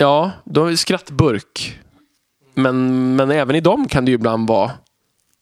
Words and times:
Ja, 0.00 0.30
då 0.44 0.64
är 0.66 0.70
det 0.70 0.76
skrattburk. 0.76 1.78
Men, 2.54 3.16
men 3.16 3.30
även 3.30 3.56
i 3.56 3.60
dem 3.60 3.88
kan 3.88 4.04
det 4.04 4.10
ju 4.10 4.14
ibland 4.14 4.48
vara 4.48 4.70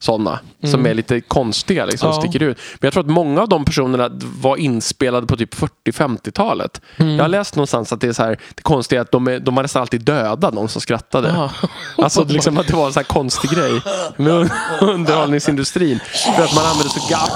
sådana 0.01 0.39
som 0.65 0.87
är 0.87 0.95
lite 0.95 1.21
konstiga, 1.21 1.87
liksom, 1.87 2.09
Ja. 2.11 2.21
sticker 2.21 2.43
ut. 2.43 2.59
Men 2.81 2.87
jag 2.87 2.93
tror 2.93 3.03
att 3.05 3.11
många 3.11 3.43
av 3.43 3.49
de 3.49 3.65
personerna 3.65 4.11
var 4.41 4.57
inspelade 4.57 5.27
på 5.27 5.37
typ 5.37 5.55
40-50-talet. 5.55 6.81
Jag 6.97 7.19
har 7.25 7.29
läst 7.29 7.57
någonstans 7.57 7.93
att 7.93 8.01
det 8.01 8.09
är 8.09 8.13
så 8.13 8.23
här, 8.23 8.39
det 8.55 8.63
konstiga 8.63 9.01
är 9.01 9.03
att 9.03 9.13
de, 9.13 9.29
är, 9.29 9.41
de 9.41 9.55
var 9.55 9.63
nästan 9.63 9.83
alltid 9.83 10.01
döda, 10.05 10.51
de 10.51 10.69
som 10.69 10.81
skrattade. 10.81 11.29
Ja. 11.29 11.51
Alltså 12.05 12.25
liksom 12.25 12.59
att 12.59 12.67
det 12.67 12.77
var 12.77 12.87
en 12.87 12.93
sån 12.93 13.01
här 13.01 13.05
konstig 13.15 13.51
grej 13.51 13.81
med 14.17 14.33
un- 14.33 14.51
underhållningsindustrin. 14.81 15.99
För 16.37 16.45
att 16.45 16.55
man 16.55 16.65
använder 16.67 16.89
så 16.91 17.09
gaff... 17.11 17.31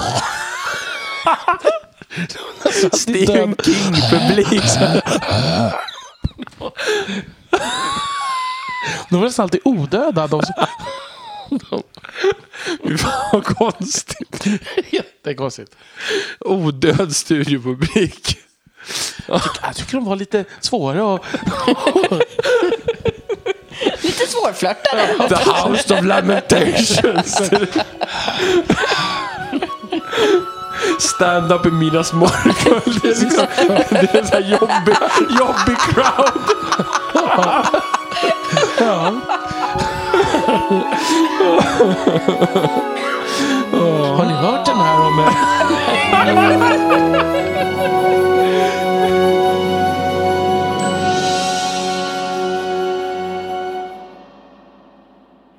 Stephen 2.93 3.55
King-publik. 3.55 4.63
De 9.09 9.15
var 9.15 9.25
nästan 9.25 9.43
alltid 9.43 9.61
odöda. 9.63 10.27
De 10.27 10.41
som... 10.41 10.53
Fy 12.83 12.97
fan 12.97 13.29
vad 13.33 13.45
konstigt. 13.45 14.45
Jättekonstigt. 14.91 15.75
Odöd 16.39 17.15
studiopublik. 17.15 18.37
Jag 19.27 19.75
tycker 19.75 19.93
de 19.93 20.05
var 20.05 20.15
lite 20.15 20.45
svåra 20.59 21.15
att... 21.15 21.21
Lite 24.01 24.27
svårflörtade. 24.27 25.27
The 25.29 25.35
House 25.35 25.93
of 25.93 26.05
Lamentations. 26.05 27.41
Stand 30.99 31.51
up 31.51 31.65
i 31.65 31.71
Minas 31.71 32.13
Morgul. 32.13 32.99
Det 33.01 33.07
är, 33.07 33.23
liksom, 33.23 33.45
det 33.89 33.95
är 33.95 34.17
en 34.17 34.27
sån 34.27 34.43
här 34.43 34.49
jobbig, 34.51 34.95
jobbig 35.39 35.77
crowd. 35.77 36.43
Har 44.17 44.25
ni 44.25 44.33
hört 44.33 44.65
den 44.65 44.77
här 44.77 44.99
om... 45.05 45.25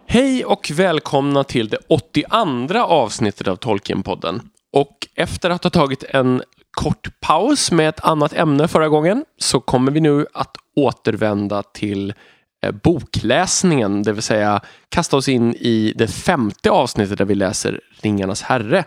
Hej 0.07 0.45
och 0.45 0.71
välkomna 0.75 1.45
till 1.45 1.69
det 1.69 1.79
82 1.89 2.79
avsnittet 2.79 3.49
av 3.49 3.57
Tolkienpodden. 3.57 4.43
Och 4.75 5.09
efter 5.15 5.51
att 5.51 5.65
ha 5.65 5.71
tagit 5.71 6.05
en 6.09 6.43
kort 6.71 7.21
paus 7.21 7.73
med 7.73 7.89
ett 7.89 8.05
annat 8.05 8.33
ämne 8.33 8.69
förra 8.69 8.89
gången 8.89 9.25
så 9.39 9.61
kommer 9.61 9.93
vi 9.93 10.01
nu 10.01 10.27
att 10.33 10.57
återvända 10.77 11.63
till 11.63 12.15
eh, 12.65 12.73
bokläsningen, 12.73 14.03
det 14.03 14.13
vill 14.13 14.23
säga 14.23 14.61
kasta 14.89 15.17
oss 15.17 15.29
in 15.29 15.55
i 15.55 15.93
det 15.97 16.09
femte 16.09 16.71
avsnittet 16.71 17.19
där 17.19 17.25
vi 17.25 17.35
läser 17.35 17.81
Ringarnas 18.01 18.43
herre. 18.43 18.85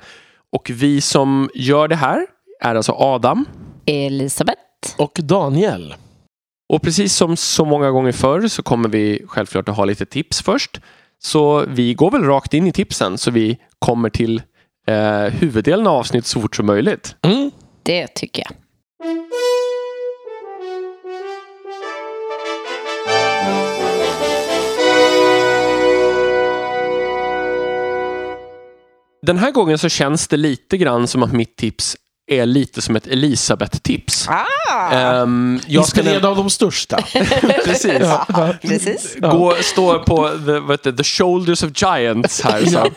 Och 0.51 0.71
vi 0.73 1.01
som 1.01 1.49
gör 1.53 1.87
det 1.87 1.95
här 1.95 2.25
är 2.61 2.75
alltså 2.75 2.91
Adam. 2.91 3.45
Elisabeth. 3.85 4.61
Och 4.97 5.19
Daniel. 5.23 5.95
Och 6.69 6.81
precis 6.81 7.15
som 7.15 7.37
så 7.37 7.65
många 7.65 7.91
gånger 7.91 8.11
förr 8.11 8.47
så 8.47 8.63
kommer 8.63 8.89
vi 8.89 9.25
självklart 9.27 9.69
att 9.69 9.77
ha 9.77 9.85
lite 9.85 10.05
tips 10.05 10.41
först. 10.41 10.81
Så 11.19 11.65
vi 11.67 11.93
går 11.93 12.11
väl 12.11 12.23
rakt 12.23 12.53
in 12.53 12.67
i 12.67 12.71
tipsen 12.71 13.17
så 13.17 13.31
vi 13.31 13.57
kommer 13.79 14.09
till 14.09 14.41
eh, 14.87 15.33
huvuddelen 15.33 15.87
av 15.87 15.93
avsnittet 15.93 16.27
så 16.27 16.41
fort 16.41 16.55
som 16.55 16.65
möjligt. 16.65 17.15
Mm. 17.21 17.51
Det 17.83 18.07
tycker 18.07 18.41
jag. 18.41 18.51
Den 29.21 29.37
här 29.37 29.51
gången 29.51 29.77
så 29.77 29.89
känns 29.89 30.27
det 30.27 30.37
lite 30.37 30.77
grann 30.77 31.07
som 31.07 31.23
att 31.23 31.33
mitt 31.33 31.55
tips 31.55 31.97
är 32.27 32.45
lite 32.45 32.81
som 32.81 32.95
ett 32.95 33.07
Elisabeth-tips. 33.07 34.27
Ah! 34.29 35.27
Jag 35.67 35.85
ska 35.87 35.99
Inspirerad 35.99 36.25
av 36.25 36.35
de 36.35 36.49
största. 36.49 36.97
precis. 37.65 37.93
Ja, 37.99 38.55
precis. 38.61 39.15
Gå, 39.19 39.55
står 39.61 39.99
på 39.99 40.29
the, 40.77 40.91
the 40.91 41.03
shoulders 41.03 41.63
of 41.63 41.71
giants 41.75 42.41
här. 42.41 42.65
Så. 42.65 42.87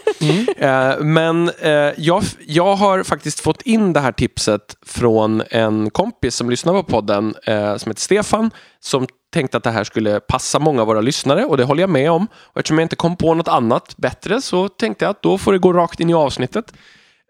Eh, 0.60 1.00
men 1.00 1.48
eh, 1.48 1.92
jag, 1.96 2.22
jag 2.46 2.76
har 2.76 3.02
faktiskt 3.02 3.40
fått 3.40 3.62
in 3.62 3.92
det 3.92 4.00
här 4.00 4.12
tipset 4.12 4.76
från 4.82 5.42
en 5.50 5.90
kompis 5.90 6.34
som 6.34 6.50
lyssnar 6.50 6.72
på 6.72 6.82
podden 6.82 7.34
eh, 7.46 7.76
som 7.76 7.90
heter 7.90 8.00
Stefan 8.02 8.50
som 8.80 9.06
tänkte 9.32 9.56
att 9.56 9.62
det 9.62 9.70
här 9.70 9.84
skulle 9.84 10.20
passa 10.20 10.58
många 10.58 10.80
av 10.80 10.86
våra 10.86 11.00
lyssnare 11.00 11.44
och 11.44 11.56
det 11.56 11.64
håller 11.64 11.82
jag 11.82 11.90
med 11.90 12.10
om. 12.10 12.26
Och 12.34 12.56
eftersom 12.58 12.78
jag 12.78 12.84
inte 12.84 12.96
kom 12.96 13.16
på 13.16 13.34
något 13.34 13.48
annat 13.48 13.96
bättre 13.96 14.40
så 14.40 14.68
tänkte 14.68 15.04
jag 15.04 15.10
att 15.10 15.22
då 15.22 15.38
får 15.38 15.52
det 15.52 15.58
gå 15.58 15.72
rakt 15.72 16.00
in 16.00 16.10
i 16.10 16.14
avsnittet. 16.14 16.72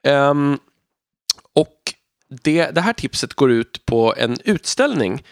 Ehm, 0.05 0.59
och 1.55 1.77
det, 2.43 2.71
det 2.71 2.81
här 2.81 2.93
tipset 2.93 3.35
går 3.35 3.51
ut 3.51 3.87
på 3.87 4.15
en 4.17 4.37
utställning 4.45 5.23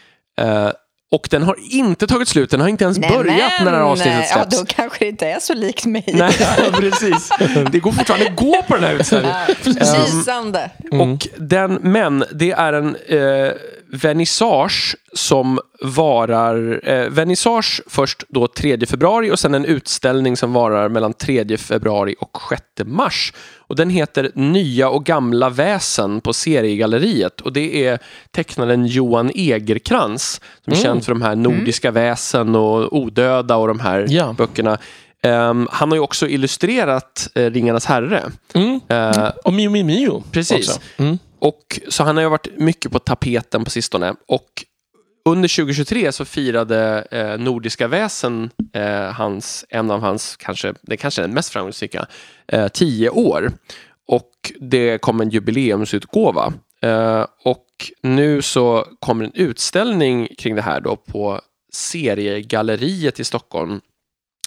eh, 0.40 0.70
och 1.10 1.28
den 1.30 1.42
har 1.42 1.56
inte 1.70 2.06
tagit 2.06 2.28
slut, 2.28 2.50
den 2.50 2.60
har 2.60 2.68
inte 2.68 2.84
ens 2.84 2.98
börjat 2.98 3.52
när 3.58 3.64
det 3.64 3.76
här 3.76 3.84
avsnittet 3.84 4.26
ja, 4.30 4.34
släpps. 4.34 4.58
då 4.58 4.64
kanske 4.66 5.04
det 5.04 5.08
inte 5.08 5.26
är 5.26 5.40
så 5.40 5.54
likt 5.54 5.86
mig. 5.86 6.04
Nej, 6.06 6.32
precis. 6.72 7.30
Det 7.72 7.78
går 7.78 7.92
fortfarande 7.92 8.26
att 8.26 8.36
gå 8.36 8.62
på 8.62 8.74
den 8.74 8.84
här 8.84 8.94
utställningen. 8.94 9.36
Lysande. 9.64 10.70
Och 10.90 11.28
den, 11.36 11.78
men 11.82 12.24
det 12.34 12.50
är 12.50 12.72
en 12.72 12.96
eh, 12.96 13.52
vernissage 13.92 14.96
som 15.12 15.60
varar, 15.82 16.80
eh, 16.88 17.08
vernissage 17.08 17.82
först 17.86 18.24
då 18.28 18.46
3 18.48 18.86
februari 18.86 19.30
och 19.30 19.38
sen 19.38 19.54
en 19.54 19.64
utställning 19.64 20.36
som 20.36 20.52
varar 20.52 20.88
mellan 20.88 21.12
3 21.12 21.56
februari 21.56 22.14
och 22.20 22.38
6 22.48 22.62
mars. 22.84 23.32
Och 23.56 23.76
den 23.76 23.90
heter 23.90 24.30
Nya 24.34 24.88
och 24.88 25.04
gamla 25.04 25.50
väsen 25.50 26.20
på 26.20 26.32
Seriegalleriet 26.32 27.40
och 27.40 27.52
det 27.52 27.86
är 27.86 27.98
tecknaren 28.30 28.86
Johan 28.86 29.30
Egerkrans 29.34 30.40
som 30.64 30.72
är 30.72 30.76
känd 30.76 31.04
för 31.04 31.12
de 31.12 31.22
här 31.22 31.36
Nordiska 31.36 31.90
väsen 31.90 32.54
och 32.54 32.96
Odöda 32.96 33.56
och 33.56 33.68
de 33.68 33.80
här 33.80 34.06
Ja. 34.08 34.34
böckerna. 34.38 34.78
Ehm, 35.22 35.68
han 35.70 35.88
har 35.90 35.96
ju 35.96 36.02
också 36.02 36.28
illustrerat 36.28 37.28
eh, 37.34 37.50
Ringarnas 37.50 37.86
herre. 37.86 38.22
Mm. 38.54 38.80
Eh, 38.88 39.28
Och 39.44 39.52
Mio 39.52 39.70
Mio 39.70 39.84
Mio. 39.84 40.22
Precis. 40.32 40.80
Mm 40.96 41.18
och, 41.38 41.80
så 41.88 42.04
han 42.04 42.16
har 42.16 42.22
ju 42.22 42.28
varit 42.28 42.58
mycket 42.58 42.92
på 42.92 42.98
tapeten 42.98 43.64
på 43.64 43.70
sistone. 43.70 44.14
Och 44.28 44.64
under 45.24 45.56
2023 45.56 46.12
så 46.12 46.24
firade 46.24 47.06
eh, 47.10 47.38
Nordiska 47.38 47.88
väsen 47.88 48.50
eh, 48.72 49.12
hans, 49.12 49.64
en 49.68 49.90
av 49.90 50.00
hans, 50.00 50.36
kanske, 50.36 50.74
det 50.82 50.96
kanske 50.96 51.22
är 51.22 51.26
den 51.26 51.34
mest 51.34 51.50
framgångsrika, 51.50 52.06
eh, 52.46 52.68
tio 52.68 53.10
år. 53.10 53.52
Och 54.08 54.52
det 54.60 54.98
kom 54.98 55.20
en 55.20 55.30
jubileumsutgåva. 55.30 56.52
Eh, 56.82 57.26
och 57.44 57.66
nu 58.02 58.42
så 58.42 58.86
kommer 59.00 59.24
en 59.24 59.32
utställning 59.34 60.28
kring 60.38 60.54
det 60.54 60.62
här 60.62 60.80
då 60.80 60.96
på 60.96 61.40
Seriegalleriet 61.72 63.20
i 63.20 63.24
Stockholm 63.24 63.80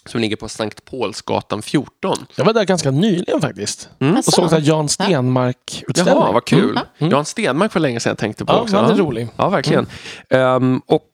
som 0.05 0.21
ligger 0.21 0.35
på 0.35 0.49
Sankt 0.49 0.85
Paulsgatan 0.85 1.61
14. 1.61 2.17
Jag 2.35 2.45
var 2.45 2.53
där 2.53 2.63
ganska 2.65 2.91
nyligen 2.91 3.41
faktiskt. 3.41 3.89
Mm. 3.99 4.15
Och 4.17 4.25
såg 4.25 4.51
här 4.51 4.61
Jan 4.63 4.89
Stenmark-utställning. 4.89 6.15
Jaha, 6.15 6.31
vad 6.31 6.45
kul. 6.45 6.79
Mm. 6.97 7.11
Jan 7.11 7.25
Stenmark 7.25 7.71
för 7.71 7.79
länge 7.79 7.99
sedan 7.99 8.09
jag 8.09 8.17
tänkte 8.17 8.45
på 8.45 8.53
Ja, 8.53 8.59
också. 8.61 8.77
han 8.77 8.91
är 8.91 8.95
rolig. 8.95 9.27
Ja, 9.35 9.49
verkligen. 9.49 9.87
Ehm, 10.29 10.81
och 10.85 11.09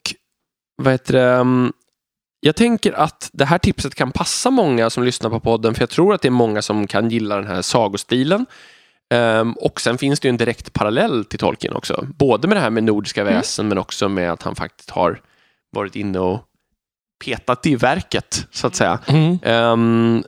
vad 0.84 0.94
heter 0.94 1.14
det? 1.14 1.32
ehm, 1.34 1.74
jag 2.40 2.56
tänker 2.56 2.94
att 2.94 3.30
det 3.34 3.46
här 3.46 3.58
tipset 3.58 3.96
kan 3.96 4.12
passa 4.12 4.50
många 4.52 4.90
som 4.90 5.04
lyssnar 5.04 5.30
på 5.30 5.40
podden, 5.40 5.74
för 5.74 5.82
jag 5.82 5.90
tror 5.90 6.14
att 6.14 6.22
det 6.22 6.28
är 6.28 6.32
många 6.32 6.62
som 6.62 6.88
kan 6.88 7.10
gilla 7.10 7.36
den 7.36 7.48
här 7.48 7.62
sagostilen. 7.62 8.46
Ehm, 9.14 9.54
och 9.54 9.82
sen 9.82 9.98
finns 9.98 10.20
det 10.20 10.28
ju 10.28 10.30
en 10.30 10.38
direkt 10.38 10.74
parallell 10.74 11.26
till 11.26 11.40
Tolkien 11.40 11.74
också. 11.76 12.08
Både 12.16 12.48
med 12.48 12.58
det 12.58 12.62
här 12.62 12.70
med 12.70 12.84
nordiska 12.84 13.24
väsen, 13.24 13.68
men 13.68 13.78
också 13.78 14.10
med 14.10 14.32
att 14.32 14.44
han 14.44 14.56
faktiskt 14.56 14.90
har 14.90 15.22
varit 15.72 15.96
inne 15.96 16.20
och 16.20 16.40
petat 17.26 17.66
i 17.66 17.76
verket, 17.76 18.48
så 18.52 18.68
att 18.68 18.76
säga. 18.76 19.00
Mm. 19.08 19.40
Ehm, 19.44 20.24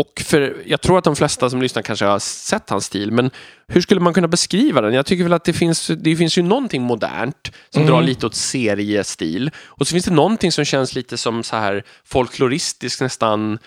och 0.00 0.20
för, 0.24 0.56
jag 0.66 0.80
tror 0.80 0.98
att 0.98 1.04
de 1.04 1.16
flesta 1.16 1.50
som 1.50 1.62
lyssnar 1.62 1.82
kanske 1.82 2.04
har 2.04 2.18
sett 2.18 2.70
hans 2.70 2.84
stil, 2.84 3.12
men 3.12 3.30
hur 3.68 3.80
skulle 3.80 4.00
man 4.00 4.14
kunna 4.14 4.28
beskriva 4.28 4.80
den? 4.80 4.94
Jag 4.94 5.06
tycker 5.06 5.22
väl 5.24 5.32
att 5.32 5.44
det 5.44 5.52
finns, 5.52 5.86
det 5.86 6.16
finns 6.16 6.38
ju 6.38 6.42
någonting 6.42 6.82
modernt 6.82 7.52
som 7.70 7.82
Mm. 7.82 7.92
drar 7.94 8.02
lite 8.02 8.26
åt 8.26 8.34
seriestil. 8.34 9.50
Och 9.66 9.86
så 9.86 9.92
finns 9.92 10.04
det 10.04 10.10
någonting 10.10 10.52
som 10.52 10.64
känns 10.64 10.94
lite 10.94 11.16
som 11.16 11.42
så 11.42 11.56
här 11.56 11.82
folkloristisk 12.04 13.00
nästan. 13.00 13.58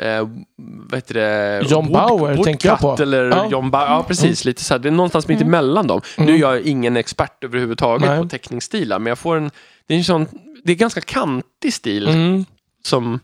Eh, 0.00 0.28
vad 0.90 0.94
heter 0.98 1.14
det? 1.14 1.62
John 1.70 1.92
Bauer 1.92 2.44
tänker 2.44 2.68
jag 2.68 2.78
på. 2.78 2.96
Eller 3.02 3.24
Ja. 3.30 3.48
John 3.50 3.70
Bauer, 3.70 3.86
ja 3.90 4.04
precis. 4.08 4.44
Lite 4.44 4.64
så 4.64 4.74
här, 4.74 4.78
det 4.78 4.88
är 4.88 4.90
någonstans 4.90 5.28
mitt 5.28 5.40
emellan 5.40 5.86
dem. 5.86 6.00
Nu 6.18 6.34
är 6.34 6.38
jag 6.38 6.60
ingen 6.60 6.96
expert 6.96 7.44
överhuvudtaget 7.44 8.08
Nej. 8.08 8.22
på 8.22 8.28
teckningsstilar, 8.28 8.98
men 8.98 9.06
jag 9.10 9.18
får 9.18 9.36
en, 9.36 9.50
det 9.86 9.94
är 9.94 9.98
en 9.98 10.04
sån, 10.04 10.26
det 10.64 10.72
är 10.72 10.76
ganska 10.76 11.00
kantig 11.00 11.74
stil 11.74 12.08
Mm. 12.08 12.44
som, 12.84 13.20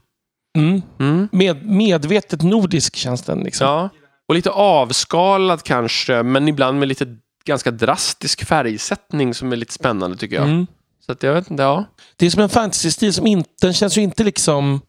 Mm. 0.56 0.82
mm, 0.98 1.28
Med, 1.32 1.64
medvetet 1.66 2.42
nordisk 2.42 2.96
känns 2.96 3.22
den. 3.22 3.40
Liksom. 3.40 3.66
Ja, 3.66 3.88
och 4.28 4.34
lite 4.34 4.50
avskalad 4.50 5.62
kanske, 5.62 6.22
men 6.22 6.48
ibland 6.48 6.78
med 6.78 6.88
lite 6.88 7.16
ganska 7.44 7.70
drastisk 7.70 8.44
färgsättning 8.44 9.34
som 9.34 9.52
är 9.52 9.56
lite 9.56 9.72
spännande 9.72 10.16
tycker 10.16 10.36
jag. 10.36 10.44
Mm. 10.44 10.66
Så 11.06 11.12
att 11.12 11.22
jag 11.22 11.34
vet 11.34 11.50
inte, 11.50 11.62
ja. 11.62 11.84
Det 12.16 12.26
är 12.26 12.30
som 12.30 12.42
en 12.42 12.48
fantasy-stil 12.48 13.12
som 13.14 13.26
inte, 13.26 13.50
den 13.60 13.74
känns 13.74 13.98
ju 13.98 14.02
inte 14.02 14.24
liksom 14.24 14.80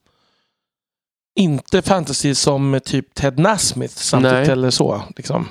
inte 1.36 1.82
fantasy 1.82 2.36
som 2.36 2.80
typ 2.86 3.14
Ted 3.14 3.40
Nasmith 3.40 3.94
samtidigt 3.96 4.38
Nej. 4.38 4.50
eller 4.50 4.70
så. 4.70 5.02
Liksom. 5.16 5.48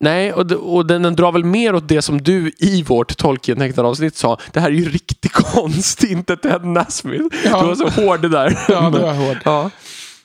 Nej, 0.00 0.32
och, 0.32 0.52
och 0.52 0.86
den, 0.86 1.02
den 1.02 1.16
drar 1.16 1.32
väl 1.32 1.44
mer 1.44 1.74
åt 1.74 1.88
det 1.88 2.02
som 2.02 2.22
du 2.22 2.52
i 2.58 2.82
vårt 2.82 3.16
Tolkien-avsnitt 3.16 4.16
sa. 4.16 4.38
Det 4.52 4.60
här 4.60 4.68
är 4.68 4.74
ju 4.74 4.90
riktig 4.90 5.32
konst, 5.32 6.04
inte 6.04 6.36
Ted 6.36 6.64
Nasmith. 6.64 7.36
Ja. 7.44 7.60
Du 7.62 7.66
var 7.66 7.74
så 7.74 7.88
hård 8.02 8.22
det 8.22 8.28
där. 8.28 8.58
Ja, 8.68 8.90
det 8.90 8.98
var 9.02 9.12
hårt. 9.14 9.38
Ja. 9.44 9.70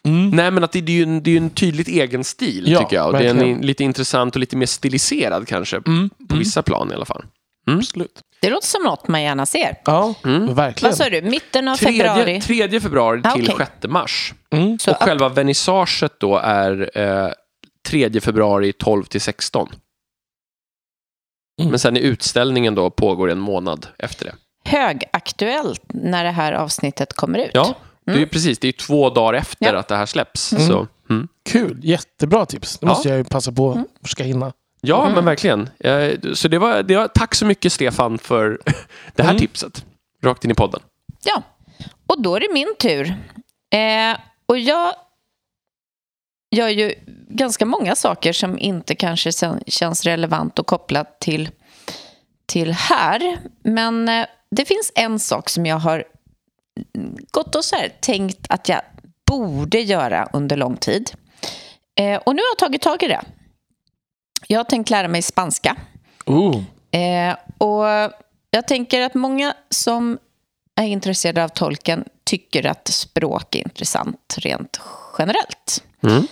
Mm. 0.03 0.29
Nej, 0.29 0.51
men 0.51 0.63
att 0.63 0.71
det, 0.71 0.81
det 0.81 0.91
är 0.91 0.95
ju 0.95 1.03
en, 1.03 1.23
det 1.23 1.29
är 1.29 1.31
ju 1.31 1.37
en 1.37 1.49
tydligt 1.49 1.87
egen 1.87 2.23
stil, 2.23 2.63
Ja, 2.67 2.79
tycker 2.79 2.95
jag. 2.95 3.07
Och 3.07 3.13
Det 3.13 3.25
är 3.25 3.29
en, 3.29 3.37
verkligen. 3.37 3.61
lite 3.61 3.83
intressant 3.83 4.35
och 4.35 4.39
lite 4.39 4.55
mer 4.57 4.65
stiliserad 4.65 5.47
kanske. 5.47 5.81
Mm. 5.87 6.09
På 6.29 6.35
vissa 6.35 6.61
plan 6.61 6.91
i 6.91 6.95
alla 6.95 7.05
fall. 7.05 7.23
Absolut. 7.67 8.19
Det 8.41 8.49
låter 8.49 8.67
som 8.67 8.83
något 8.83 9.07
man 9.07 9.23
gärna 9.23 9.45
ser. 9.45 9.75
Ja, 9.85 10.13
Mm. 10.25 10.53
verkligen. 10.55 10.89
Vad 10.91 10.97
sa 10.97 11.09
du? 11.09 11.21
Mitten 11.21 11.67
av 11.67 11.75
februari? 11.75 12.41
Tredje, 12.41 12.67
3 12.69 12.79
februari 12.79 13.21
Ah, 13.23 13.31
till 13.31 13.51
okej. 13.51 13.67
6 13.81 13.87
mars. 13.91 14.33
Mm. 14.53 14.79
Så 14.79 14.91
och 14.91 14.97
själva 15.03 15.29
vernissaget 15.29 16.13
då 16.19 16.37
är 16.37 16.89
eh, 16.95 17.27
3 17.87 18.21
februari 18.21 18.73
12 18.73 19.03
till 19.03 19.21
16. 19.21 19.69
Mm. 21.59 21.69
Men 21.69 21.79
sen 21.79 21.97
är 21.97 22.01
utställningen 22.01 22.75
då 22.75 22.89
pågår 22.89 23.31
en 23.31 23.39
månad 23.39 23.87
efter 23.97 24.25
det. 24.25 24.35
högaktuellt 24.69 25.81
när 25.87 26.23
det 26.23 26.31
här 26.31 26.53
avsnittet 26.53 27.13
kommer 27.13 27.39
ut. 27.39 27.51
Ja, 27.53 27.75
det 28.05 28.11
är 28.11 28.17
ju 28.17 28.27
precis. 28.27 28.59
Det 28.59 28.67
är 28.67 28.71
två 28.71 29.09
dagar 29.09 29.33
efter 29.39 29.73
Ja. 29.73 29.79
att 29.79 29.87
det 29.87 29.95
här 29.95 30.05
släpps. 30.05 30.53
Mm. 30.53 30.67
Så, 30.67 30.87
mm. 31.09 31.27
Kul, 31.49 31.79
jättebra 31.83 32.45
tips. 32.45 32.77
Det 32.77 32.85
Ja. 32.85 32.89
måste 32.89 33.09
jag 33.09 33.17
ju 33.17 33.23
passa 33.23 33.51
på 33.51 33.71
Mm. 33.71 33.83
att 33.95 34.01
försöka 34.07 34.23
hinna. 34.23 34.53
Ja, 34.81 35.01
Mm. 35.01 35.13
men 35.13 35.25
verkligen. 35.25 35.69
Eh, 35.79 36.19
Så 36.33 36.47
det 36.47 36.59
var, 36.59 36.83
det 36.83 36.95
var, 36.95 37.07
tack 37.07 37.35
så 37.35 37.45
mycket 37.45 37.73
Stefan 37.73 38.17
för 38.17 38.59
det 39.15 39.23
här 39.23 39.29
Mm. 39.29 39.39
tipset. 39.39 39.85
Rakt 40.23 40.45
in 40.45 40.51
i 40.51 40.53
podden. 40.53 40.81
Ja, 41.23 41.43
och 42.07 42.21
då 42.21 42.35
är 42.35 42.39
det 42.39 42.53
min 42.53 42.75
tur. 42.79 43.05
Eh, 43.73 44.17
och 44.45 44.59
jag 44.59 44.93
gör 46.55 46.67
ju 46.69 46.93
ganska 47.31 47.65
många 47.65 47.95
saker 47.95 48.33
som 48.33 48.59
inte 48.59 48.95
kanske 48.95 49.31
känns 49.67 50.03
relevant 50.03 50.59
och 50.59 50.67
kopplat 50.67 51.19
till, 51.19 51.49
till 52.45 52.73
här. 52.73 53.37
Men 53.63 54.09
eh, 54.09 54.25
det 54.55 54.65
finns 54.65 54.91
en 54.95 55.19
sak 55.19 55.49
som 55.49 55.65
jag 55.65 55.75
har 55.75 56.03
gått 57.31 57.55
och 57.55 57.65
så 57.65 57.75
här, 57.75 57.89
tänkt 57.99 58.45
att 58.49 58.69
jag 58.69 58.81
borde 59.27 59.79
göra 59.79 60.29
under 60.33 60.57
lång 60.57 60.77
tid. 60.77 61.11
Eh, 61.95 62.17
och 62.17 62.35
nu 62.35 62.41
har 62.41 62.47
jag 62.51 62.57
tagit 62.57 62.81
tag 62.81 63.03
i 63.03 63.07
det. 63.07 63.21
Jag 64.47 64.59
har 64.59 64.63
tänkt 64.63 64.89
lära 64.89 65.07
mig 65.07 65.21
spanska. 65.21 65.75
Oh. 66.25 66.63
Eh, 66.91 67.35
och 67.57 67.85
jag 68.51 68.67
tänker 68.67 69.01
att 69.01 69.13
många 69.13 69.53
som 69.69 70.19
är 70.75 70.85
intresserade 70.85 71.43
av 71.43 71.49
tolken 71.49 72.05
tycker 72.23 72.65
att 72.65 72.87
språk 72.87 73.55
är 73.55 73.59
intressant 73.59 74.35
rent 74.37 74.81
generellt. 75.17 75.83
Mm. 76.03 76.27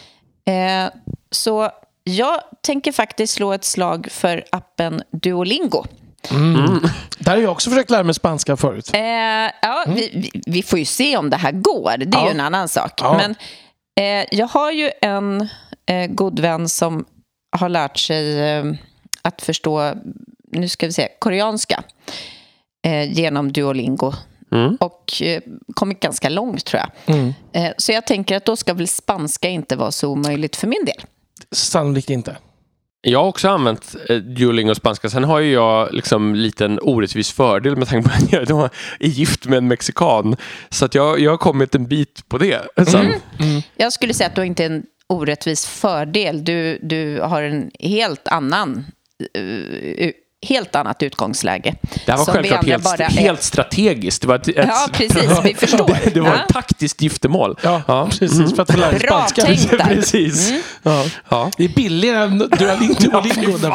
Eh, 0.46 0.90
så 1.32 1.70
jag 2.04 2.42
tänker 2.62 2.92
faktiskt 2.92 3.34
slå 3.34 3.54
ett 3.54 3.64
slag 3.64 4.08
för 4.12 4.44
appen 4.52 5.02
Duolingo. 5.12 5.86
Mm. 6.32 6.80
Där 7.20 7.32
har 7.32 7.38
jag 7.38 7.52
också 7.52 7.70
försökt 7.70 7.90
lära 7.90 8.04
mig 8.04 8.14
spanska 8.16 8.58
förut. 8.58 8.92
Eh, 8.94 9.02
ja, 9.62 9.84
vi, 9.88 10.10
vi, 10.14 10.42
vi 10.48 10.64
får 10.64 10.80
ju 10.80 10.86
se 10.86 11.18
om 11.18 11.30
det 11.30 11.38
här 11.38 11.52
går. 11.52 11.94
Det 11.98 12.06
är 12.18 12.22
Ja. 12.22 12.26
ju 12.26 12.32
en 12.32 12.40
annan 12.40 12.70
sak. 12.70 12.92
Ja. 13.02 13.18
Men 13.18 13.36
eh, 14.00 14.28
jag 14.32 14.48
har 14.48 14.72
ju 14.72 14.92
en 15.02 15.50
eh, 15.86 16.08
god 16.08 16.40
vän 16.40 16.70
som 16.70 17.06
har 17.58 17.70
lärt 17.70 17.98
sig 17.98 18.40
eh, 18.50 18.66
att 19.22 19.42
förstå, 19.42 19.94
nu 20.52 20.68
ska 20.70 20.86
vi 20.86 20.94
se, 20.94 21.08
koreanska 21.20 21.84
eh, 22.86 23.12
genom 23.14 23.52
Duolingo. 23.52 24.14
Mm. 24.52 24.78
Och 24.80 25.22
eh, 25.22 25.42
kommit 25.74 26.00
ganska 26.00 26.30
långt, 26.30 26.66
tror 26.66 26.82
jag. 26.82 27.16
Mm. 27.16 27.34
Eh, 27.54 27.74
så 27.78 27.92
jag 27.92 28.08
tänker 28.08 28.38
att 28.38 28.46
då 28.46 28.56
ska 28.56 28.74
väl 28.74 28.88
spanska 28.88 29.50
inte 29.50 29.76
vara 29.76 29.92
så 29.92 30.10
omöjligt 30.10 30.56
för 30.56 30.68
min 30.68 30.86
del. 30.86 31.02
Sannolikt 31.52 32.10
inte. 32.10 32.38
Jag 33.02 33.20
har 33.20 33.28
också 33.28 33.50
använt 33.50 33.96
eh, 34.10 34.16
Duolingo 34.18 34.72
och 34.72 34.78
spanska. 34.78 35.10
Sen 35.10 35.24
har 35.24 35.40
ju 35.40 35.52
jag 35.52 35.94
liksom 35.94 36.36
liten 36.36 36.80
orättvis 36.82 37.32
fördel 37.32 37.76
med 37.76 37.88
tanke 37.88 38.10
på 38.10 38.16
att 38.16 38.50
jag 38.50 38.70
är 39.00 39.08
gift 39.08 39.46
med 39.46 39.58
en 39.58 39.68
mexikan. 39.68 40.36
Så 40.70 40.86
att 40.86 40.96
jag, 40.96 41.20
jag 41.20 41.32
har 41.32 41.38
kommit 41.38 41.76
en 41.76 41.88
bit 41.88 42.30
på 42.30 42.38
det. 42.38 42.62
Sen. 42.88 43.06
Mm. 43.40 43.62
Jag 43.76 43.94
skulle 43.94 44.14
säga 44.14 44.28
att 44.28 44.36
du 44.36 44.46
inte 44.46 44.64
är 44.64 44.70
en 44.70 44.84
orättvis 45.08 45.66
fördel. 45.66 46.44
Du, 46.44 46.80
du 46.82 47.22
har 47.22 47.42
en 47.42 47.72
helt 47.80 48.28
annan 48.28 48.86
eh, 49.34 50.12
helt 50.48 50.76
annat 50.76 51.04
utgångsläge. 51.04 51.76
Det 52.06 52.12
här 52.12 52.18
var 52.18 52.26
självklart 52.26 52.66
helt, 52.66 52.84
bara 52.84 53.04
helt 53.04 53.44
strategiskt. 53.44 54.22
Det 54.22 54.28
var 54.28 54.36
ett, 54.36 54.48
ett, 54.48 54.56
Ja, 54.58 54.88
precis. 54.94 55.30
Vi 55.44 55.54
förstår. 55.60 55.98
Det, 56.04 56.10
det 56.14 56.20
var 56.22 56.30
Ja. 56.30 56.36
ett 56.44 56.50
taktiskt 56.54 57.02
giftermål. 57.02 57.58
Ja, 57.64 57.82
Ja. 57.88 58.10
precis. 58.20 58.56
För 58.56 58.62
att 58.62 58.72
få 58.72 58.78
lära 58.78 58.90
sig 58.92 59.00
Bra 59.00 59.18
spanska. 59.28 59.42
tänkt 59.42 59.70
där. 59.72 59.78
precis. 59.96 60.52
Ja. 60.84 61.06
Ja. 61.30 61.52
Det 61.58 61.64
är 61.64 61.70
billigare 61.70 62.24
än 62.24 62.38
Duolingo. 62.38 63.58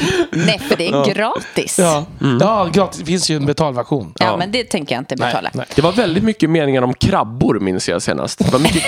Nej, 0.30 0.58
för 0.58 0.76
det 0.76 0.86
är 0.88 1.14
gratis. 1.14 1.78
Ja, 1.78 2.04
ja. 2.20 2.36
ja, 2.40 2.68
gratis. 2.72 3.00
Det 3.00 3.06
finns 3.06 3.30
ju 3.30 3.36
en 3.36 3.46
betalversion. 3.46 4.12
Ja. 4.18 4.36
men 4.36 4.52
det 4.52 4.64
tänker 4.64 4.94
jag 4.94 5.00
inte 5.00 5.16
betala. 5.16 5.50
nej. 5.54 5.66
Det 5.74 5.82
var 5.82 5.92
väldigt 5.92 6.24
mycket 6.24 6.50
meningar 6.50 6.82
om 6.82 6.94
krabbor 6.94 7.60
minns 7.60 7.88
jag 7.88 8.02
senast. 8.02 8.38
Det 8.38 8.52
var 8.52 8.58
mycket, 8.58 8.82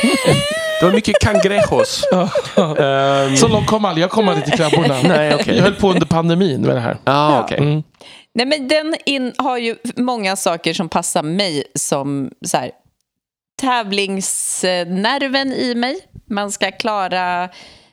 det 0.81 0.87
var 0.87 0.93
mycket 0.93 1.19
cangrejos. 1.21 2.05
Ehm, 2.79 3.37
Så 3.37 3.49
långt 3.49 3.67
kom 3.67 3.85
aldrig. 3.85 4.03
Jag 4.03 4.11
kom 4.11 4.29
aldrig 4.29 4.45
till 4.45 4.55
krabborna. 4.59 5.03
Nej, 5.09 5.35
okej. 5.35 5.57
Jag 5.57 5.63
höll 5.63 5.75
på 5.75 5.91
under 5.91 6.07
pandemin 6.07 6.61
med 6.61 6.77
det 6.77 6.81
här. 6.81 6.97
Ja, 7.05 7.41
okej. 7.45 7.59
Mm. 7.59 7.83
Nej, 8.35 8.47
men 8.47 8.69
den 8.69 8.95
in, 9.07 9.33
har 9.39 9.59
ju 9.59 9.77
många 9.97 10.37
saker 10.37 10.75
som 10.75 10.89
passar 10.89 11.23
mig 11.23 11.65
som 11.75 12.31
så 12.47 12.57
här, 12.57 12.71
tävlingsnerven 13.61 15.53
i 15.53 15.75
mig. 15.75 15.97
Man 16.31 16.53
ska 16.53 16.71
klara 16.71 17.43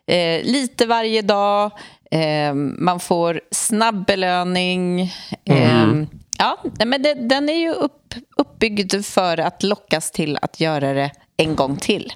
eh, 0.07 0.43
lite 0.43 0.85
varje 0.85 1.21
dag. 1.21 1.71
Eh, 2.13 2.53
man 2.55 2.99
får 2.99 3.41
snabb 3.51 4.05
belöning. 4.05 5.01
Eh, 5.45 5.93
ja, 6.37 6.57
nej, 6.63 6.87
men 6.87 7.01
det, 7.01 7.13
den 7.13 7.49
är 7.49 7.59
ju 7.59 7.71
upp, 7.71 8.13
uppbyggd 8.37 9.05
för 9.05 9.37
att 9.37 9.63
lockas 9.63 10.11
till 10.11 10.37
att 10.41 10.59
göra 10.59 10.93
det 10.93 11.11
en 11.37 11.55
gång 11.55 11.77
till. 11.77 12.13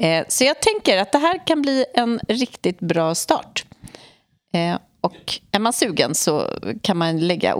Eh, 0.00 0.24
så 0.28 0.44
jag 0.44 0.60
tänker 0.60 0.98
att 0.98 1.12
det 1.12 1.18
här 1.18 1.46
kan 1.46 1.62
bli 1.62 1.84
en 1.94 2.20
riktigt 2.28 2.80
bra 2.80 3.14
start. 3.14 3.64
Eh, 4.52 4.78
och 5.00 5.40
är 5.52 5.58
man 5.58 5.72
sugen 5.72 6.14
så 6.14 6.58
kan 6.82 6.96
man 6.96 7.20
lägga 7.20 7.54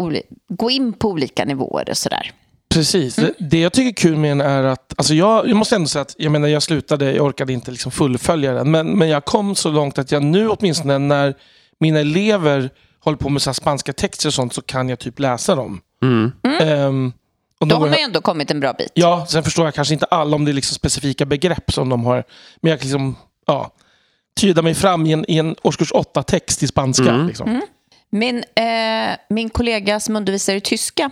gå 0.49 0.71
in 0.71 0.93
på 0.93 1.09
olika 1.09 1.45
nivåer 1.45 1.91
och 1.91 1.97
sådär. 1.97 2.33
Precis. 2.75 3.17
Det, 3.17 3.35
det 3.39 3.61
jag 3.61 3.73
tycker 3.73 3.89
är 3.89 3.95
kul 3.95 4.17
med 4.17 4.31
den 4.31 4.41
är 4.41 4.65
att, 4.65 4.95
alltså 4.97 5.15
jag, 5.15 5.49
jag 5.49 5.57
måste 5.57 5.77
ändå 5.77 5.89
säga 5.89 6.03
att, 6.03 6.15
jag 6.19 6.33
menar 6.33 6.49
jag 6.49 6.63
slutade, 6.63 7.13
jag 7.13 7.27
orkade 7.27 7.53
inte 7.53 7.71
liksom 7.71 7.93
fullfölja 7.93 8.53
den, 8.53 8.71
men, 8.71 8.99
men 8.99 9.09
jag 9.09 9.25
kom 9.25 9.55
så 9.55 9.71
långt 9.71 9.99
att 9.99 10.13
jag 10.13 10.23
nu 10.23 10.49
åtminstone 10.49 10.99
när 10.99 11.35
mina 11.81 11.99
elever 12.01 12.71
håller 13.01 13.19
på 13.19 13.29
med 13.29 13.43
så 13.43 13.51
här 13.51 13.55
spanska 13.55 13.93
texter 13.93 14.29
och 14.29 14.35
sånt 14.35 14.55
så 14.55 14.63
kan 14.63 14.89
jag 14.89 14.99
typ 14.99 15.19
läsa 15.19 15.55
dem. 15.55 15.81
Mm. 16.03 16.33
Ehm, 16.61 17.13
och 17.61 17.67
Då 17.67 17.75
då 17.75 17.81
har 17.81 17.81
man 17.81 17.91
jag, 17.91 18.01
ändå 18.01 18.21
kommit 18.21 18.51
en 18.51 18.61
bra 18.61 18.73
bit. 18.73 18.91
ja, 18.95 19.27
sen 19.29 19.43
förstår 19.43 19.65
jag 19.65 19.75
kanske 19.75 19.95
inte 19.95 20.07
alla 20.07 20.37
om 20.37 20.45
det 20.45 20.51
är 20.51 20.53
liksom 20.53 20.75
specifika 20.75 21.25
begrepp 21.27 21.73
som 21.73 21.89
de 21.89 22.05
har, 22.05 22.25
men 22.61 22.71
jag 22.71 22.81
kan 22.81 22.87
liksom, 22.87 23.17
ja, 23.47 23.71
tyda 24.41 24.63
mig 24.63 24.75
fram 24.75 25.07
i 25.07 25.13
en, 25.13 25.25
i 25.31 25.39
en 25.39 25.57
årskurs 25.63 25.93
8-text 25.93 26.63
i 26.63 26.67
spanska. 26.67 27.11
Mm. 27.11 27.27
Liksom. 27.27 27.61
Min, 28.11 28.37
eh, 28.37 29.17
min 29.29 29.51
kollega 29.51 30.01
som 30.01 30.17
undervisar 30.17 30.55
i 30.55 30.61
tyska, 30.61 31.11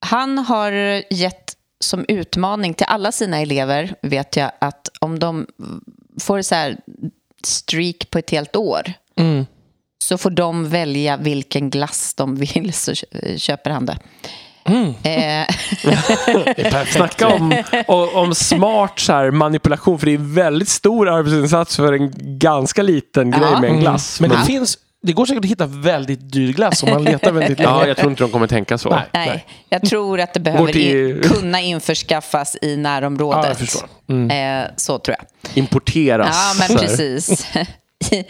han 0.00 0.38
har 0.38 0.72
gett 1.14 1.54
som 1.80 2.04
utmaning 2.08 2.74
till 2.74 2.86
alla 2.88 3.12
sina 3.12 3.38
elever, 3.40 3.94
vet 4.02 4.36
jag, 4.36 4.50
att 4.58 4.88
om 5.00 5.18
de 5.18 5.46
får 6.20 6.42
så 6.42 6.54
här 6.54 6.76
streak 7.44 8.10
på 8.10 8.18
ett 8.18 8.30
helt 8.30 8.56
år 8.56 8.92
Mm. 9.16 9.46
så 10.04 10.18
får 10.18 10.30
de 10.30 10.68
välja 10.68 11.16
vilken 11.16 11.70
glass 11.70 12.14
de 12.14 12.36
vill, 12.36 12.72
så 12.72 12.94
kö- 12.94 13.38
köper 13.38 13.70
han 13.70 13.86
det. 13.86 13.98
Mm. 14.64 14.94
Eh. 15.02 15.46
Snacka 16.86 17.28
om, 17.28 17.62
om, 17.86 18.08
om 18.14 18.34
smart 18.34 18.98
så 18.98 19.12
här, 19.12 19.30
manipulation, 19.30 19.98
för 19.98 20.06
det 20.06 20.12
är 20.12 20.18
en 20.18 20.34
väldigt 20.34 20.68
stor 20.68 21.08
arbetsinsats 21.08 21.76
för 21.76 21.92
en 21.92 22.12
ganska 22.38 22.82
liten 22.82 23.30
Ja. 23.32 23.38
grej 23.38 23.50
med 23.50 23.58
en 23.64 23.64
Mm. 23.70 23.80
glass. 23.80 24.20
Men 24.20 24.30
det 24.30 24.38
finns, 24.46 24.78
det 25.02 25.12
går 25.12 25.26
säkert 25.26 25.44
att 25.44 25.50
hitta 25.50 25.66
väldigt 25.66 26.32
dyr 26.32 26.52
glass 26.52 26.82
om 26.82 26.90
man 26.90 27.04
letar 27.04 27.32
väldigt 27.32 27.58
länge. 27.58 27.70
Ja, 27.70 27.86
jag 27.86 27.96
tror 27.96 28.10
inte 28.10 28.22
de 28.22 28.30
kommer 28.32 28.46
tänka 28.46 28.78
så. 28.78 28.90
Nej. 28.90 29.04
nej, 29.12 29.46
jag 29.68 29.82
tror 29.82 30.20
att 30.20 30.34
det 30.34 30.40
behöver 30.40 30.72
till- 30.72 31.10
in, 31.16 31.22
kunna 31.22 31.60
införskaffas 31.60 32.56
i 32.62 32.76
närområdet. 32.76 33.40
Ja, 33.44 33.48
jag 33.48 33.58
förstår. 33.58 33.88
Mm. 34.08 34.64
Eh, 34.64 34.70
så 34.76 34.98
tror 34.98 35.16
jag. 35.18 35.26
Importeras. 35.54 36.28
Ja, 36.58 36.66
men 36.68 36.78
precis. 36.78 37.46
I, 38.10 38.24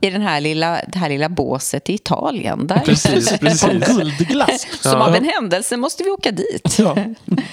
I 0.00 0.10
den 0.10 0.22
här 0.22 0.40
lilla, 0.40 0.80
det 0.88 0.98
här 0.98 1.08
lilla 1.08 1.28
båset 1.28 1.90
i 1.90 1.94
Italien. 1.94 2.66
Där. 2.66 2.78
Precis, 2.78 3.38
precis. 3.40 3.86
Guldglass. 3.86 4.66
Som 4.80 5.00
av 5.00 5.14
en 5.14 5.24
händelse 5.24 5.76
måste 5.76 6.02
vi 6.04 6.10
åka 6.10 6.30
dit. 6.30 6.76
Ja. 6.78 6.96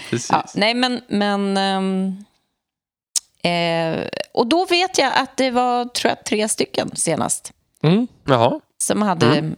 precis. 0.09 0.29
Ja, 0.31 0.45
nej, 0.55 0.74
men... 0.74 1.01
men 1.07 1.57
ehm, 1.57 2.17
eh, 3.43 4.07
och 4.33 4.47
då 4.47 4.65
vet 4.65 4.97
jag 4.97 5.12
att 5.15 5.38
det 5.38 5.51
var, 5.51 5.86
tror 5.86 6.09
jag, 6.09 6.25
tre 6.25 6.47
stycken 6.50 6.91
senast. 6.95 7.51
Mm. 7.84 8.07
Jaha. 8.25 8.60
som 8.77 9.01
hade 9.01 9.25
mm. 9.25 9.55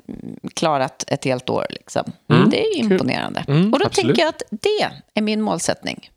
klarat 0.54 1.04
ett 1.08 1.26
helt 1.26 1.50
år. 1.50 1.66
Liksom. 1.70 2.12
Mm. 2.30 2.50
Det 2.50 2.62
är 2.62 2.78
imponerande. 2.78 3.46
Mm, 3.48 3.74
och 3.74 3.80
då 3.80 3.86
absolut. 3.86 4.08
tänker 4.08 4.22
jag 4.22 4.30
att 4.30 4.44
det 4.50 4.92
är 5.14 5.22
min 5.22 5.42
målsättning. 5.42 6.10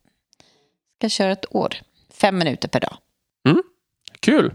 Jag 0.98 1.10
ska 1.10 1.16
köra 1.16 1.32
ett 1.32 1.54
år, 1.54 1.74
fem 2.14 2.38
minuter 2.38 2.68
per 2.68 2.80
dag. 2.80 2.96
Mm. 3.48 3.62
Kul. 4.20 4.52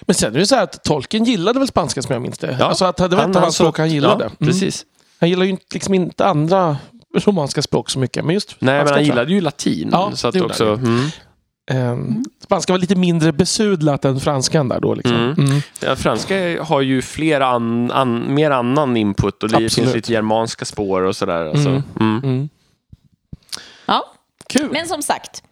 Men 0.00 0.14
sen 0.14 0.34
är 0.34 0.38
det 0.38 0.46
så 0.46 0.54
här 0.54 0.62
att 0.62 0.84
tolken 0.84 1.24
gillade 1.24 1.58
väl 1.58 1.68
spanska 1.68 2.02
som 2.02 2.12
jag 2.12 2.22
minns 2.22 2.38
det. 2.38 2.56
Ja. 2.60 2.64
Alltså 2.64 2.84
att 2.84 2.96
det 2.96 3.08
var 3.08 3.30
ett 3.30 3.36
av 3.36 3.42
hans 3.42 3.54
språk 3.54 3.78
han 3.78 3.90
gillade. 3.90 4.24
Ja, 4.24 4.30
mm. 4.40 4.52
precis. 4.52 4.86
Han 5.20 5.28
gillar 5.28 5.44
ju 5.44 5.56
liksom 5.74 5.94
inte 5.94 6.26
andra 6.26 6.76
romanska 7.14 7.62
språk 7.62 7.90
så 7.90 7.98
mycket. 7.98 8.24
Men 8.24 8.34
just 8.34 8.56
Nej, 8.58 8.84
men 8.84 8.92
han 8.92 9.04
gillade 9.04 9.32
ju 9.32 9.40
latin. 9.40 9.88
Ja, 9.92 10.12
så 10.14 10.28
att 10.28 10.34
det 10.34 10.40
också, 10.40 10.64
mm. 10.64 11.10
Um, 11.70 12.24
spanska 12.44 12.72
var 12.72 12.78
lite 12.78 12.94
mindre 12.94 13.32
besudlat 13.32 14.04
än 14.04 14.20
franskan 14.20 14.68
där 14.68 14.80
då. 14.80 14.94
Liksom. 14.94 15.16
Mm. 15.16 15.32
Mm. 15.38 15.60
Ja, 15.80 15.96
franska 15.96 16.62
har 16.62 16.80
ju 16.80 17.02
fler 17.02 17.40
an, 17.40 17.90
an, 17.90 18.34
mer 18.34 18.50
annan 18.50 18.96
input 18.96 19.42
och 19.42 19.48
det 19.48 19.54
Absolut. 19.54 19.74
finns 19.74 19.94
lite 19.94 20.12
germanska 20.12 20.64
spår 20.64 21.02
och 21.02 21.16
sådär. 21.16 21.44
Alltså. 21.44 21.68
Mm. 21.68 21.82
mm. 22.00 22.20
mm. 22.24 22.48
Ja, 23.86 24.12
Kul. 24.48 24.68
men 24.72 24.86
som 24.86 25.02
sagt, 25.02 25.42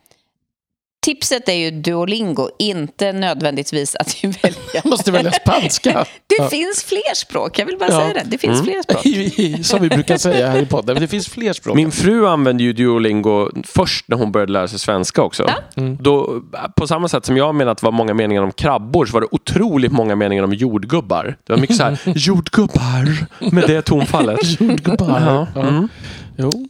Tipset 1.07 1.49
är 1.49 1.53
ju 1.53 1.71
Duolingo, 1.71 2.49
inte 2.59 3.13
nödvändigtvis 3.13 3.95
att 3.95 4.17
du 4.23 4.29
väljer... 4.29 4.89
måste 4.89 5.13
välja 5.13 5.33
spanska. 5.33 5.93
det 6.27 6.37
ja. 6.39 6.49
finns 6.49 6.85
fler 6.85 7.15
språk, 7.15 7.59
jag 7.59 7.67
vill 7.67 7.79
bara 7.79 7.91
ja. 7.91 8.01
säga 8.01 8.15
det. 8.15 8.23
Det 8.27 8.39
finns 8.39 8.61
mm. 8.61 8.65
fler 8.65 8.83
språk. 8.83 9.65
Som 9.67 9.83
vi 9.83 9.89
brukar 9.89 10.17
säga 10.17 10.51
här 10.51 10.59
i 10.59 10.67
podden, 10.67 10.97
det 11.01 11.09
finns 11.09 11.29
fler 11.29 11.53
språk. 11.53 11.77
Min 11.77 11.93
fru 11.93 12.27
använde 12.27 12.63
ju 12.63 12.73
Duolingo 12.73 13.51
först 13.65 14.09
när 14.09 14.17
hon 14.17 14.33
började 14.33 14.53
lära 14.53 14.69
sig 14.69 14.79
svenska 14.79 15.23
också. 15.23 15.45
Ja. 15.49 15.83
Mm. 15.83 15.97
Då, 16.01 16.43
på 16.77 16.87
samma 16.87 17.09
sätt 17.09 17.25
som 17.25 17.37
jag 17.37 17.55
menar 17.55 17.73
att 17.73 17.79
det 17.79 17.85
var 17.85 17.93
många 17.93 18.15
meningar 18.15 18.43
om 18.43 18.53
krabbor 18.53 19.07
så 19.07 19.13
var 19.13 19.21
det 19.21 19.29
otroligt 19.31 19.93
många 19.93 20.17
meningar 20.17 20.43
om 20.43 20.55
jordgubbar. 20.55 21.37
Det 21.47 21.53
var 21.53 21.61
mycket 21.61 21.77
så 21.77 21.83
här, 21.83 21.99
jordgubbar, 22.05 23.27
med 23.53 23.65
det 23.67 23.83
tonfallet. 23.83 24.61
jordgubbar. 24.61 25.47
Ja. 25.55 25.61
Mm. 25.61 25.89
Jo. 26.37 26.69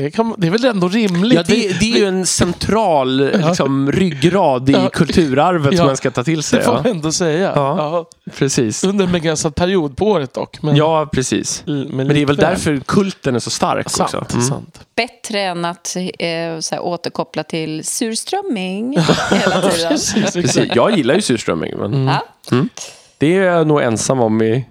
Det, 0.00 0.10
kan, 0.10 0.34
det 0.38 0.46
är 0.46 0.50
väl 0.50 0.64
ändå 0.64 0.88
rimligt? 0.88 1.34
Ja, 1.34 1.42
det, 1.42 1.80
det 1.80 1.92
är 1.92 1.98
ju 1.98 2.04
en 2.04 2.26
central 2.26 3.30
liksom, 3.34 3.92
ryggrad 3.92 4.70
i 4.70 4.72
ja. 4.72 4.88
kulturarvet 4.88 5.72
ja. 5.72 5.78
som 5.78 5.86
man 5.86 5.96
ska 5.96 6.10
ta 6.10 6.24
till 6.24 6.42
sig. 6.42 6.58
Det 6.58 6.64
får 6.64 6.72
man 6.72 6.86
ändå 6.86 7.12
säga. 7.12 7.52
Ja. 7.54 8.08
Precis. 8.36 8.84
Under 8.84 9.04
en 9.04 9.12
begränsad 9.12 9.54
period 9.54 9.96
på 9.96 10.06
året 10.06 10.34
dock. 10.34 10.62
Men, 10.62 10.76
ja, 10.76 11.08
precis. 11.12 11.62
Men, 11.66 11.82
men 11.82 12.08
det 12.08 12.22
är 12.22 12.26
väl 12.26 12.36
därför 12.36 12.80
kulten 12.86 13.34
är 13.34 13.38
så 13.38 13.50
stark 13.50 13.90
sant, 13.90 14.14
också. 14.14 14.36
Mm. 14.36 14.46
Sant. 14.46 14.80
Bättre 14.96 15.40
än 15.40 15.64
att 15.64 15.96
eh, 16.18 16.58
så 16.60 16.78
återkoppla 16.78 17.42
till 17.42 17.84
surströmming 17.84 18.98
hela 19.30 19.62
tiden. 19.62 19.90
precis, 19.90 20.32
precis. 20.32 20.70
Jag 20.74 20.96
gillar 20.96 21.14
ju 21.14 21.22
surströmming. 21.22 21.74
Men... 21.78 21.94
Mm. 21.94 22.14
Mm. 22.52 22.68
Det 23.18 23.36
är 23.36 23.42
jag 23.42 23.66
nog 23.66 23.82
ensam 23.82 24.20
om 24.20 24.42
i 24.42 24.64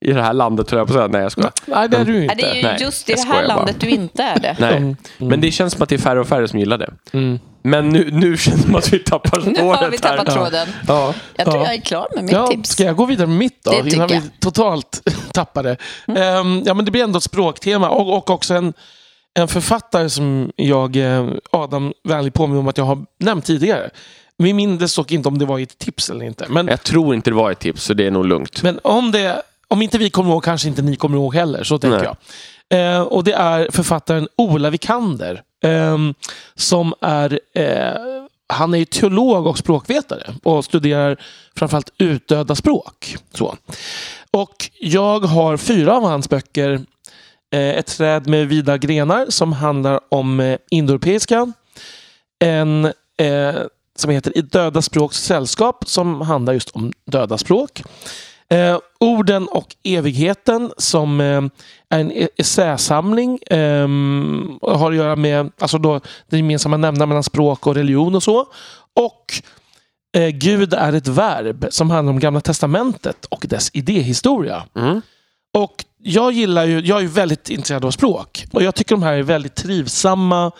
i 0.00 0.12
det 0.12 0.22
här 0.22 0.32
landet 0.32 0.66
tror 0.66 0.80
jag 0.80 0.88
på 0.88 0.98
att. 0.98 1.10
Nej 1.10 1.22
jag 1.22 1.32
skojar. 1.32 1.52
Nej 1.66 1.88
det 1.88 1.96
är 1.96 2.04
du 2.04 2.22
inte. 2.22 2.34
det 2.34 2.42
är 2.42 2.54
ju 2.54 2.62
Nej, 2.62 2.76
just 2.80 3.10
i 3.10 3.12
det 3.12 3.28
här 3.28 3.46
landet 3.46 3.76
bara. 3.80 3.86
du 3.86 3.94
inte 3.94 4.22
är 4.22 4.40
det. 4.40 4.56
Nej, 4.58 4.76
mm. 4.76 4.96
men 5.18 5.40
det 5.40 5.50
känns 5.50 5.72
som 5.72 5.82
att 5.82 5.88
det 5.88 5.94
är 5.94 5.98
färre 5.98 6.20
och 6.20 6.28
färre 6.28 6.48
som 6.48 6.58
gillar 6.58 6.78
det. 6.78 6.90
Mm. 7.12 7.38
Men 7.62 7.88
nu, 7.88 8.10
nu 8.12 8.36
känns 8.36 8.60
det 8.60 8.66
som 8.66 8.74
att 8.74 8.92
vi 8.92 8.98
tappar 8.98 9.40
spåret 9.40 9.56
Nu 9.56 9.62
har 9.62 9.90
vi 9.90 9.98
tappat 9.98 10.28
här. 10.28 10.34
tråden. 10.34 10.68
Ja. 10.88 11.14
Jag 11.36 11.46
tror 11.46 11.64
jag 11.64 11.74
är 11.74 11.80
klar 11.80 12.08
med 12.14 12.24
mitt 12.24 12.32
ja, 12.32 12.46
tips. 12.46 12.70
Ska 12.70 12.84
jag 12.84 12.96
gå 12.96 13.04
vidare 13.04 13.26
med 13.26 13.36
mitt 13.36 13.64
då? 13.64 13.70
Det 13.70 13.94
innan 13.94 14.08
vi 14.08 14.20
totalt 14.40 15.02
tappar 15.32 15.62
det. 15.62 15.76
Mm. 16.08 16.46
Um, 16.46 16.62
ja, 16.66 16.74
men 16.74 16.84
det 16.84 16.90
blir 16.90 17.04
ändå 17.04 17.16
ett 17.16 17.24
språktema 17.24 17.88
och, 17.88 18.16
och 18.16 18.30
också 18.30 18.54
en, 18.54 18.72
en 19.34 19.48
författare 19.48 20.10
som 20.10 20.52
jag, 20.56 20.96
eh, 20.96 21.28
Adam, 21.50 21.92
vänligt 22.08 22.34
påminner 22.34 22.60
om 22.60 22.68
att 22.68 22.78
jag 22.78 22.84
har 22.84 22.98
nämnt 23.18 23.44
tidigare. 23.44 23.90
Vi 24.38 24.52
minns 24.52 24.94
dock 24.96 25.12
inte 25.12 25.28
om 25.28 25.38
det 25.38 25.44
var 25.44 25.58
ett 25.58 25.78
tips 25.78 26.10
eller 26.10 26.24
inte. 26.24 26.46
Men, 26.48 26.66
jag 26.66 26.82
tror 26.82 27.14
inte 27.14 27.30
det 27.30 27.36
var 27.36 27.50
ett 27.50 27.58
tips, 27.58 27.84
så 27.84 27.94
det 27.94 28.06
är 28.06 28.10
nog 28.10 28.26
lugnt. 28.26 28.62
Men 28.62 28.80
om 28.82 29.12
det 29.12 29.42
om 29.70 29.82
inte 29.82 29.98
vi 29.98 30.10
kommer 30.10 30.30
ihåg 30.30 30.44
kanske 30.44 30.68
inte 30.68 30.82
ni 30.82 30.96
kommer 30.96 31.16
ihåg 31.16 31.34
heller. 31.34 31.64
Så 31.64 31.78
tänker 31.78 31.98
Nej. 31.98 32.06
jag. 32.06 32.96
Eh, 32.96 33.02
och 33.02 33.24
det 33.24 33.32
är 33.32 33.68
författaren 33.70 34.28
Ola 34.36 34.70
Vikander. 34.70 35.42
Eh, 35.64 35.98
som 36.54 36.94
är 37.00 37.40
eh, 37.54 38.20
han 38.50 38.74
är 38.74 38.84
teolog 38.84 39.46
och 39.46 39.58
språkvetare 39.58 40.34
och 40.42 40.64
studerar 40.64 41.20
framförallt 41.56 41.90
utdöda 41.98 42.54
språk. 42.54 43.16
Så. 43.34 43.56
Och 44.30 44.70
jag 44.80 45.20
har 45.20 45.56
fyra 45.56 45.96
av 45.96 46.02
hans 46.02 46.28
böcker. 46.28 46.80
Eh, 47.52 47.68
ett 47.68 47.86
träd 47.86 48.28
med 48.28 48.48
vida 48.48 48.78
grenar 48.78 49.26
som 49.28 49.52
handlar 49.52 50.00
om 50.08 50.40
eh, 50.40 50.58
indoeuropeiska. 50.70 51.52
En 52.38 52.84
eh, 53.18 53.54
som 53.96 54.10
heter 54.10 54.38
I 54.38 54.40
döda 54.40 54.82
språks 54.82 55.16
sällskap 55.16 55.84
som 55.86 56.20
handlar 56.20 56.52
just 56.52 56.70
om 56.70 56.92
döda 57.04 57.38
språk. 57.38 57.82
Eh, 58.50 58.78
orden 59.00 59.48
och 59.48 59.76
evigheten 59.82 60.72
som 60.76 61.20
eh, 61.20 61.42
är 61.88 62.00
en 62.00 62.12
e-, 62.12 62.28
essäsamling. 62.36 63.38
Eh, 63.42 63.88
har 64.62 64.90
att 64.90 64.96
göra 64.96 65.16
med 65.16 65.52
alltså 65.58 65.78
då, 65.78 66.00
den 66.28 66.38
gemensamma 66.38 66.76
nämnaren 66.76 67.08
mellan 67.08 67.22
språk 67.22 67.66
och 67.66 67.74
religion 67.74 68.14
och 68.14 68.22
så. 68.22 68.46
Och 68.96 69.42
eh, 70.16 70.28
Gud 70.28 70.74
är 70.74 70.92
ett 70.92 71.08
verb 71.08 71.66
som 71.70 71.90
handlar 71.90 72.12
om 72.12 72.20
Gamla 72.20 72.40
Testamentet 72.40 73.24
och 73.24 73.46
dess 73.48 73.70
idéhistoria. 73.72 74.62
Mm. 74.76 75.02
Och 75.54 75.84
jag 75.98 76.32
gillar 76.32 76.64
ju, 76.64 76.80
jag 76.80 77.02
är 77.02 77.06
väldigt 77.06 77.50
intresserad 77.50 77.84
av 77.84 77.90
språk 77.90 78.44
och 78.52 78.62
jag 78.62 78.74
tycker 78.74 78.94
de 78.94 79.02
här 79.02 79.12
är 79.12 79.22
väldigt 79.22 79.54
trivsamma, 79.54 80.52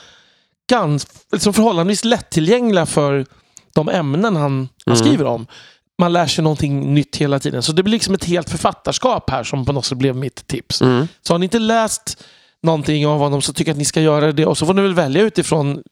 gans, 0.70 1.06
liksom 1.32 1.52
förhållandevis 1.52 2.04
lättillgängliga 2.04 2.86
för 2.86 3.26
de 3.74 3.88
ämnen 3.88 4.36
han, 4.36 4.52
mm. 4.52 4.68
han 4.86 4.96
skriver 4.96 5.24
om 5.24 5.46
man 6.00 6.12
lär 6.12 6.26
sig 6.26 6.44
någonting 6.44 6.94
nytt 6.94 7.16
hela 7.16 7.38
tiden. 7.38 7.62
Så 7.62 7.72
det 7.72 7.82
blir 7.82 7.92
liksom 7.92 8.14
ett 8.14 8.24
helt 8.24 8.50
författarskap 8.50 9.30
här 9.30 9.44
som 9.44 9.64
på 9.64 9.72
något 9.72 9.84
sätt 9.84 9.98
blev 9.98 10.16
mitt 10.16 10.46
tips. 10.46 10.82
Mm. 10.82 11.08
Så 11.22 11.34
har 11.34 11.38
ni 11.38 11.44
inte 11.44 11.58
läst 11.58 12.24
någonting 12.62 13.06
av 13.06 13.18
honom 13.18 13.42
så 13.42 13.52
tycker 13.52 13.70
jag 13.70 13.74
att 13.74 13.78
ni 13.78 13.84
ska 13.84 14.00
göra 14.00 14.32
det. 14.32 14.46
Och 14.46 14.58
så 14.58 14.66
får 14.66 14.74
ni 14.74 14.82
väl 14.82 14.94
välja 14.94 15.22
utifrån 15.22 15.82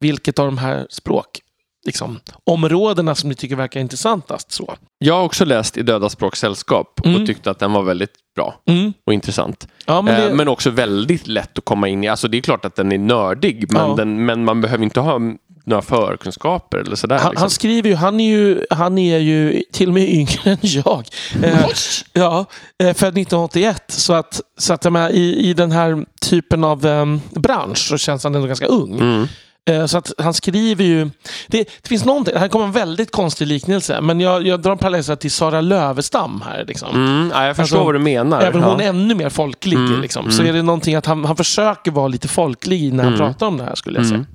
vilket 0.00 0.38
av 0.38 0.46
de 0.46 0.58
här 0.58 0.86
språk 0.90 1.40
liksom, 1.86 2.20
områdena 2.44 3.14
som 3.14 3.28
ni 3.28 3.34
tycker 3.34 3.56
verkar 3.56 3.80
intressantast. 3.80 4.52
Så. 4.52 4.74
Jag 4.98 5.14
har 5.14 5.22
också 5.22 5.44
läst 5.44 5.76
I 5.76 5.82
döda 5.82 6.08
språk 6.08 6.36
sällskap 6.36 7.00
mm. 7.04 7.20
och 7.20 7.26
tyckte 7.26 7.50
att 7.50 7.58
den 7.58 7.72
var 7.72 7.82
väldigt 7.82 8.14
bra 8.34 8.60
mm. 8.66 8.92
och 9.06 9.14
intressant. 9.14 9.68
Ja, 9.86 10.02
men, 10.02 10.20
det... 10.20 10.28
eh, 10.28 10.34
men, 10.34 10.48
också 10.48 10.70
väldigt 10.70 11.26
lätt 11.26 11.58
att 11.58 11.64
komma 11.64 11.88
in 11.88 12.04
i. 12.04 12.08
Alltså 12.08 12.28
det 12.28 12.36
är 12.36 12.42
klart 12.42 12.64
att 12.64 12.76
den 12.76 12.92
är 12.92 12.98
nördig 12.98 13.72
men, 13.72 13.88
ja. 13.88 13.94
den, 13.96 14.26
men 14.26 14.44
man 14.44 14.60
behöver 14.60 14.84
inte 14.84 15.00
ha 15.00 15.18
några 15.66 15.82
förkunskaper 15.82 16.78
eller 16.78 16.96
sådär. 16.96 17.18
Han, 17.18 17.30
liksom. 17.30 17.42
han, 17.42 17.50
skriver 17.50 17.90
ju, 17.90 17.96
han 17.96 18.20
är 18.20 18.30
ju, 18.30 18.66
han 18.70 18.98
är 18.98 19.18
ju 19.18 19.62
till 19.72 19.88
och 19.88 19.94
med 19.94 20.08
yngre 20.08 20.40
än 20.50 20.58
jag. 20.62 21.04
Eh, 21.42 21.66
ja, 22.12 22.46
eh, 22.78 22.94
född 22.94 23.18
1981. 23.18 23.84
Så 23.88 24.12
att, 24.12 24.40
så 24.58 24.72
att 24.72 24.92
med, 24.92 25.14
i, 25.14 25.48
i 25.48 25.54
den 25.54 25.72
här 25.72 26.04
typen 26.20 26.64
av 26.64 26.86
eh, 26.86 27.06
bransch 27.30 27.78
så 27.78 27.98
känns 27.98 28.24
han 28.24 28.34
ändå 28.34 28.46
ganska 28.46 28.66
ung. 28.66 29.00
Mm. 29.00 29.26
Eh, 29.70 29.86
så 29.86 29.98
att 29.98 30.12
han 30.18 30.34
skriver 30.34 30.84
ju... 30.84 31.10
Det, 31.46 31.58
det 31.82 31.88
finns 31.88 32.04
någonting, 32.04 32.36
här 32.36 32.48
kommer 32.48 32.66
en 32.66 32.72
väldigt 32.72 33.10
konstig 33.10 33.46
liknelse, 33.46 34.00
men 34.00 34.20
jag, 34.20 34.46
jag 34.46 34.60
drar 34.60 34.76
parallell 34.76 35.16
till 35.16 35.30
Sara 35.30 35.60
Lövestam 35.60 36.42
här. 36.46 36.64
Liksom. 36.64 36.94
Mm, 36.94 37.30
ja, 37.34 37.46
jag 37.46 37.56
förstår 37.56 37.76
alltså, 37.76 37.84
vad 37.84 37.94
du 37.94 37.98
menar. 37.98 38.40
Även 38.40 38.64
om 38.64 38.70
hon 38.70 38.80
är 38.80 38.88
ännu 38.88 39.14
mer 39.14 39.28
folklig, 39.28 39.76
mm, 39.76 40.00
liksom, 40.00 40.24
mm. 40.24 40.32
så 40.32 40.42
är 40.42 40.52
det 40.52 40.62
någonting 40.62 40.94
att 40.94 41.06
han, 41.06 41.24
han 41.24 41.36
försöker 41.36 41.90
vara 41.90 42.08
lite 42.08 42.28
folklig 42.28 42.92
när 42.92 43.04
han 43.04 43.14
mm. 43.14 43.26
pratar 43.26 43.46
om 43.46 43.56
det 43.56 43.64
här, 43.64 43.74
skulle 43.74 43.98
jag 43.98 44.06
säga. 44.06 44.16
Mm. 44.16 44.26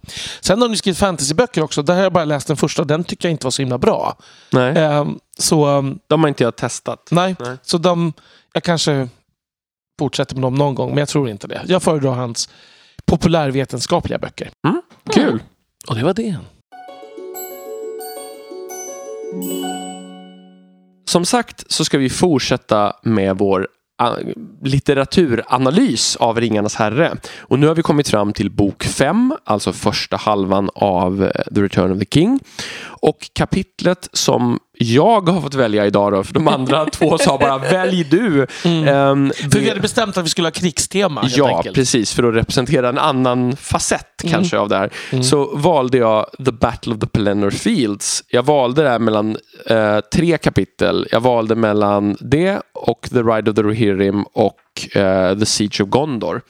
Sen 0.42 0.62
har 0.62 0.70
ni 0.70 0.78
skrivit 0.78 0.98
fantasyböcker 0.98 1.64
också. 1.64 1.82
Där 1.82 1.96
har 1.96 2.04
jag 2.04 2.14
bara 2.14 2.26
läst 2.26 2.48
den 2.48 2.58
första, 2.58 2.84
den 2.84 3.04
tycker 3.04 3.28
jag 3.28 3.32
inte 3.32 3.46
var 3.46 3.52
så 3.52 3.62
himla 3.62 3.78
bra. 3.78 4.18
Nej. 4.50 4.78
Eh, 4.78 5.06
så, 5.40 5.84
de 6.08 6.22
har 6.22 6.28
inte 6.28 6.44
jag 6.44 6.56
testat. 6.56 7.08
Nej, 7.12 7.36
nej. 7.40 7.58
så 7.62 7.78
de... 7.78 8.14
Jag 8.54 8.64
kanske 8.64 9.10
fortsätter 10.00 10.36
med 10.36 10.44
dem 10.44 10.56
någon 10.56 10.76
gång, 10.76 10.90
men 10.90 10.98
jag 10.98 11.08
tror 11.08 11.30
inte 11.30 11.48
det. 11.48 11.62
Jag 11.68 11.84
föredrar 11.84 12.12
hans 12.12 12.50
populärvetenskapliga 13.06 14.18
böcker. 14.18 14.50
Mm, 14.68 14.82
kul! 15.14 15.44
Och 15.88 15.96
det 15.96 16.04
var 16.04 16.14
det. 16.14 16.38
Som 21.06 21.26
sagt 21.26 21.72
så 21.72 21.86
ska 21.86 21.98
vi 21.98 22.10
fortsätta 22.10 22.94
med 23.04 23.38
vår 23.38 23.68
litteraturanalys 24.64 26.16
av 26.16 26.40
Ringarnas 26.40 26.76
herre. 26.76 27.18
Och 27.40 27.60
nu 27.60 27.68
har 27.68 27.76
vi 27.76 27.82
kommit 27.82 28.10
fram 28.10 28.34
till 28.34 28.52
bok 28.52 28.84
5, 28.84 29.34
alltså 29.44 29.74
första 29.74 30.18
halvan 30.18 30.70
av 30.76 31.24
eh, 31.24 31.54
The 31.56 31.62
Return 31.62 31.92
of 31.92 32.00
the 32.00 32.06
King. 32.06 32.40
Och 33.02 33.30
kapitlet 33.34 34.10
som 34.14 34.60
jag 34.78 35.30
har 35.30 35.42
fått 35.42 35.54
välja 35.54 35.86
idag 35.86 36.12
då, 36.12 36.24
för 36.24 36.34
de 36.34 36.48
andra 36.48 36.86
två 36.92 37.18
sa 37.18 37.38
bara 37.38 37.58
välj 37.58 38.04
du. 38.04 38.48
Mm. 38.66 38.96
Um, 38.96 39.32
för 39.32 39.60
vi 39.60 39.70
hade 39.70 39.82
bestämt 39.82 40.18
att 40.18 40.26
vi 40.26 40.30
skulle 40.30 40.48
ha 40.48 40.52
krigstema. 40.52 41.24
Ja, 41.30 41.58
enkelt. 41.58 41.76
precis, 41.76 42.14
för 42.14 42.24
att 42.24 42.36
representera 42.36 42.90
en 42.90 42.98
annan 42.98 43.56
facett 43.56 44.24
mm. 44.24 44.34
kanske 44.34 44.58
av 44.58 44.70
det 44.70 44.78
här. 44.78 44.90
Mm. 45.12 45.24
Så 45.24 45.56
valde 45.56 45.98
jag 45.98 46.26
The 46.46 46.52
Battle 46.52 46.94
of 46.94 47.00
the 47.00 47.08
Pelennor 47.08 47.52
Fields. 47.52 48.24
Jag 48.28 48.44
valde 48.44 48.84
det 48.84 48.90
här 48.90 49.00
mellan 49.00 49.38
uh, 49.72 50.00
tre 50.14 50.38
kapitel. 50.38 51.08
Jag 51.12 51.22
valde 51.22 51.56
mellan 51.56 52.18
det 52.20 52.62
och 52.74 53.10
The 53.12 53.20
Ride 53.20 53.52
of 53.52 53.56
the 53.56 53.64
Rohirrim 53.64 54.24
och 54.24 54.60
uh, 54.96 55.40
The 55.40 55.46
Siege 55.46 55.82
of 55.82 55.90
Gondor. 55.90 56.42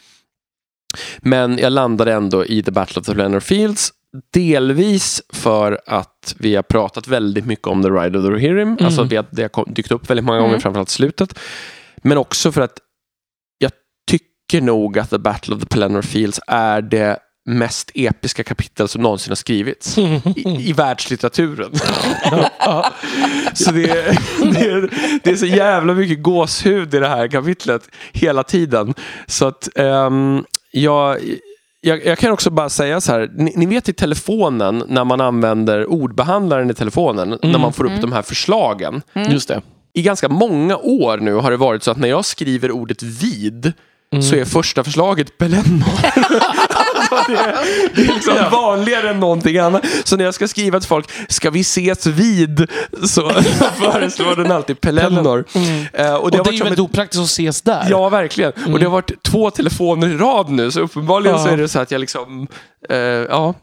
Men 1.19 1.57
jag 1.57 1.73
landade 1.73 2.13
ändå 2.13 2.45
i 2.45 2.63
The 2.63 2.71
Battle 2.71 2.99
of 2.99 3.05
the 3.05 3.11
Pelennor 3.11 3.39
Fields 3.39 3.93
delvis 4.33 5.21
för 5.33 5.79
att 5.85 6.35
vi 6.39 6.55
har 6.55 6.63
pratat 6.63 7.07
väldigt 7.07 7.45
mycket 7.45 7.67
om 7.67 7.83
The 7.83 7.89
Ride 7.89 8.19
of 8.19 8.25
the 8.25 8.31
Rohirrim. 8.31 8.77
Alltså 8.81 9.01
att 9.01 9.11
vi 9.11 9.15
har, 9.15 9.25
det 9.31 9.55
har 9.55 9.65
dykt 9.73 9.91
upp 9.91 10.09
väldigt 10.09 10.25
många 10.25 10.37
gånger, 10.39 10.49
Mm. 10.51 10.61
framförallt 10.61 10.89
slutet. 10.89 11.39
Men 11.97 12.17
också 12.17 12.51
för 12.51 12.61
att 12.61 12.77
jag 13.57 13.71
tycker 14.11 14.61
nog 14.61 14.99
att 14.99 15.09
The 15.09 15.17
Battle 15.17 15.55
of 15.55 15.61
the 15.61 15.67
Pelennor 15.67 16.01
Fields 16.01 16.39
är 16.47 16.81
det 16.81 17.17
mest 17.45 17.91
episka 17.93 18.43
kapitel 18.43 18.87
som 18.87 19.01
någonsin 19.01 19.31
har 19.31 19.35
skrivits 19.35 19.97
i, 19.97 20.21
i 20.69 20.73
världslitteraturen. 20.73 21.71
Så 23.53 23.71
det 23.71 23.89
är, 23.89 24.17
det, 24.53 24.59
är, 24.69 24.89
det 25.23 25.31
är 25.31 25.35
så 25.35 25.45
jävla 25.45 25.93
mycket 25.93 26.23
gåshud 26.23 26.93
i 26.93 26.99
det 26.99 27.07
här 27.07 27.27
kapitlet 27.27 27.89
hela 28.11 28.43
tiden. 28.43 28.93
Så 29.27 29.47
att 29.47 29.69
ehm, 29.75 30.45
jag, 30.71 31.17
jag, 31.81 32.05
jag 32.05 32.17
kan 32.17 32.31
också 32.31 32.49
bara 32.49 32.69
säga 32.69 33.01
så 33.01 33.11
här, 33.11 33.31
ni, 33.35 33.53
ni 33.55 33.65
vet 33.65 33.89
i 33.89 33.93
telefonen 33.93 34.83
när 34.87 35.05
man 35.05 35.21
använder 35.21 35.85
ordbehandlaren 35.85 36.69
i 36.69 36.73
telefonen, 36.73 37.37
när 37.41 37.59
man 37.59 37.73
får 37.73 37.85
upp 37.85 38.01
de 38.01 38.11
här 38.11 38.21
förslagen. 38.21 39.01
Just 39.29 39.47
det. 39.47 39.61
I 39.93 40.01
ganska 40.01 40.29
många 40.29 40.77
år 40.77 41.17
nu 41.17 41.33
har 41.33 41.51
det 41.51 41.57
varit 41.57 41.83
så 41.83 41.91
att 41.91 41.97
när 41.97 42.07
jag 42.07 42.25
skriver 42.25 42.71
ordet 42.71 43.03
vid 43.03 43.73
så 44.21 44.35
är 44.35 44.45
första 44.45 44.83
förslaget 44.83 45.37
Pelennor. 45.37 45.85
det, 47.27 47.37
är, 47.37 47.55
det 47.95 48.01
liksom 48.13 48.33
vanligare 48.51 49.09
än 49.09 49.19
någonting 49.19 49.57
annat. 49.57 49.85
Så 50.03 50.17
när 50.17 50.25
jag 50.25 50.33
ska 50.33 50.47
skriva 50.47 50.79
till 50.79 50.87
folk, 50.87 51.09
ska 51.27 51.49
vi 51.49 51.59
ses 51.59 52.05
vid? 52.05 52.69
Så 53.07 53.29
föreslår 53.79 54.35
den 54.35 54.51
alltid 54.51 54.81
Pelennor. 54.81 55.45
Eh, 55.93 56.13
och 56.13 56.23
Och 56.23 56.31
det 56.31 56.37
det, 56.37 56.43
har 56.43 56.47
är 56.47 56.51
ju 56.51 56.59
väldigt 56.63 56.73
ett 56.73 56.79
opraktiskt 56.79 57.21
att 57.21 57.27
ses 57.27 57.61
där. 57.61 57.87
Ja, 57.89 58.09
verkligen. 58.09 58.51
Och 58.73 58.79
det 58.79 58.85
har 58.85 58.91
varit 58.91 59.23
två 59.23 59.51
telefoner 59.51 60.07
i 60.07 60.17
rad 60.17 60.49
nu, 60.49 60.71
så 60.71 60.79
uppenbarligen 60.79 61.37
Ja. 61.37 61.43
så 61.43 61.49
är 61.49 61.57
det 61.57 61.67
så 61.67 61.79
att 61.79 61.91
jag 61.91 61.99
liksom, 62.01 62.47
eh, 62.89 62.97
ja. 62.97 63.53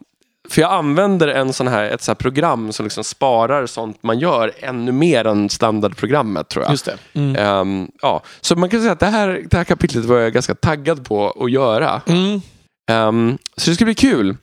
För 0.51 0.63
jag 0.63 0.73
använder 0.73 1.29
en 1.29 1.53
sån 1.53 1.69
här, 1.69 1.85
ett 1.85 2.03
sånt 2.03 2.19
här 2.19 2.23
program 2.23 2.73
som 2.73 2.87
liksom 2.87 3.05
sparar 3.05 3.67
sånt 3.67 4.03
man 4.03 4.19
gör 4.19 4.53
ännu 4.61 4.93
mer 4.93 5.25
än 5.25 5.49
standardprogrammet 5.49 6.49
tror 6.49 6.65
jag. 6.65 6.71
Just 6.73 6.85
det. 6.85 6.97
Mm. 7.13 7.37
Ehm, 7.37 7.89
ja. 8.03 8.23
Så 8.41 8.57
man 8.57 8.69
kan 8.69 8.81
säga 8.81 8.93
att 8.93 9.01
det 9.01 9.07
här, 9.07 9.43
det 9.51 9.57
här 9.57 9.65
kapitlet 9.65 10.05
var 10.05 10.19
jag 10.19 10.33
ganska 10.33 10.55
taggad 10.55 11.05
på 11.05 11.31
att 11.45 11.51
göra. 11.51 12.01
Mm. 12.07 12.41
Ehm, 12.89 13.39
så 13.57 13.71
det 13.71 13.75
ska 13.75 13.85
bli 13.85 13.95
kul. 13.95 14.37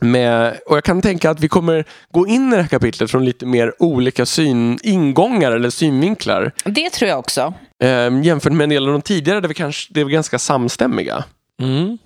Med, 0.00 0.58
och 0.66 0.76
jag 0.76 0.84
kan 0.84 1.02
tänka 1.02 1.30
att 1.30 1.40
vi 1.40 1.48
kommer 1.48 1.84
gå 2.12 2.26
in 2.26 2.52
i 2.52 2.56
det 2.56 2.62
här 2.62 2.68
kapitlet 2.68 3.10
från 3.10 3.24
lite 3.24 3.46
mer 3.46 3.74
olika 3.78 4.26
syn, 4.26 4.78
ingångar 4.82 5.52
eller 5.52 5.70
synvinklar. 5.70 6.52
Det 6.64 6.90
tror 6.90 7.08
jag 7.08 7.18
också. 7.18 7.54
Um, 7.84 8.22
jämfört 8.22 8.52
med 8.52 8.64
en 8.64 8.70
del 8.70 8.86
av 8.86 8.92
de 8.92 9.02
tidigare 9.02 9.40
där 9.40 9.48
vi 9.48 9.54
kanske 9.54 9.94
det 9.94 10.00
är 10.00 10.04
ganska 10.04 10.38
samstämmiga. 10.38 11.24
Mm. 11.62 11.98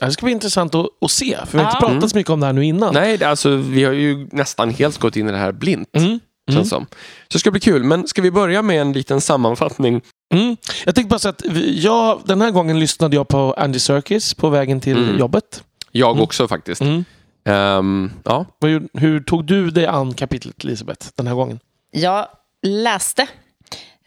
Det 0.00 0.12
ska 0.12 0.26
bli 0.26 0.32
intressant 0.32 0.74
att, 0.74 0.86
att 1.00 1.10
se, 1.10 1.38
för 1.46 1.58
vi 1.58 1.64
har 1.64 1.70
inte 1.70 1.86
pratat 1.86 2.10
så 2.10 2.16
mycket 2.16 2.30
om 2.30 2.40
det 2.40 2.46
här 2.46 2.52
nu 2.52 2.64
innan. 2.64 2.94
Nej, 2.94 3.24
alltså, 3.24 3.56
vi 3.56 3.84
har 3.84 3.92
ju 3.92 4.28
nästan 4.32 4.70
helt 4.70 4.98
gått 4.98 5.16
in 5.16 5.28
i 5.28 5.32
det 5.32 5.38
här 5.38 5.52
blint. 5.52 5.96
Mm. 5.96 6.20
Känns 6.50 6.68
som. 6.68 6.86
Så 7.28 7.32
det 7.32 7.38
ska 7.38 7.50
bli 7.50 7.60
kul. 7.60 7.84
Men 7.84 8.06
ska 8.06 8.22
vi 8.22 8.30
börja 8.30 8.62
med 8.62 8.80
en 8.80 8.92
liten 8.92 9.20
sammanfattning? 9.20 10.02
Mm. 10.34 10.56
Jag 10.84 10.94
tänkte 10.94 11.08
bara 11.08 11.18
säga 11.18 11.30
att 11.32 11.42
jag, 11.74 12.22
den 12.24 12.40
här 12.40 12.50
gången 12.50 12.80
lyssnade 12.80 13.16
jag 13.16 13.28
på 13.28 13.54
Andy 13.58 13.78
Serkis 13.78 14.34
på 14.34 14.48
vägen 14.48 14.80
till 14.80 14.98
Mm. 14.98 15.18
jobbet. 15.18 15.62
Jag 15.92 16.10
Mm. 16.10 16.22
också 16.22 16.48
faktiskt. 16.48 16.80
Mm. 16.80 17.04
Ehm, 17.44 18.10
ja. 18.24 18.44
Gjorde- 18.62 18.88
Hur 18.92 19.20
tog 19.20 19.44
du 19.44 19.70
dig 19.70 19.86
an 19.86 20.14
kapitlet, 20.14 20.64
Elisabeth, 20.64 21.06
den 21.14 21.26
här 21.26 21.34
gången? 21.34 21.60
Jag 21.90 22.26
läste 22.62 23.26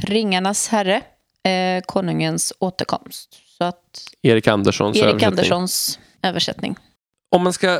Ringarnas 0.04 0.68
herre, 0.68 1.02
eh, 1.44 1.82
konungens 1.86 2.54
återkomst. 2.60 3.30
Så 3.58 3.64
att 3.64 3.78
Erik 4.22 4.48
Anderssons 4.48 4.98
Erik 4.98 5.06
översättning. 5.06 5.28
Anderssons 5.28 6.00
översättning. 6.22 6.76
Om 7.36 7.44
man 7.44 7.54
ska 7.54 7.80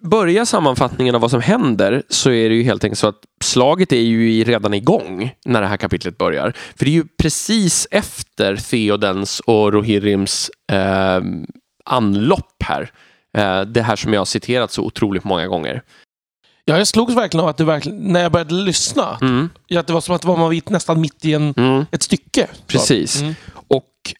börja 0.00 0.46
sammanfattningen 0.46 1.14
av 1.14 1.20
vad 1.20 1.30
som 1.30 1.40
händer 1.40 2.02
så 2.08 2.30
är 2.30 2.48
det 2.48 2.54
ju 2.54 2.62
helt 2.62 2.84
enkelt 2.84 2.98
så 2.98 3.06
att 3.06 3.24
slaget 3.44 3.92
är 3.92 4.00
ju 4.00 4.44
redan 4.44 4.74
igång 4.74 5.34
när 5.44 5.60
det 5.60 5.66
här 5.66 5.76
kapitlet 5.76 6.18
börjar. 6.18 6.52
För 6.76 6.84
det 6.84 6.90
är 6.90 6.94
ju 6.94 7.04
precis 7.18 7.88
efter 7.90 8.56
Theodens 8.56 9.40
och 9.40 9.72
Rohirrims 9.72 10.50
eh, 10.72 11.20
anlopp 11.84 12.62
här. 12.64 12.90
Eh, 13.38 13.60
det 13.60 13.82
här 13.82 13.96
som 13.96 14.12
jag 14.12 14.20
har 14.20 14.24
citerat 14.24 14.72
så 14.72 14.82
otroligt 14.82 15.24
många 15.24 15.46
gånger. 15.46 15.82
Ja, 16.64 16.78
jag 16.78 16.86
slogs 16.86 17.14
verkligen 17.14 17.44
av 17.44 17.48
att 17.48 17.56
det 17.56 17.64
verkligen, 17.64 17.98
när 17.98 18.22
jag 18.22 18.32
började 18.32 18.54
lyssna, 18.54 19.18
Mm, 19.20 19.50
att 19.76 19.86
det 19.86 19.92
var 19.92 20.00
som 20.00 20.14
att 20.14 20.24
man 20.24 20.40
var 20.40 20.70
nästan 20.70 21.00
mitt 21.00 21.24
i 21.24 21.34
en, 21.34 21.54
mm. 21.56 21.86
ett 21.90 22.02
stycke. 22.02 22.48
Precis. 22.66 23.20
Mm. 23.20 23.34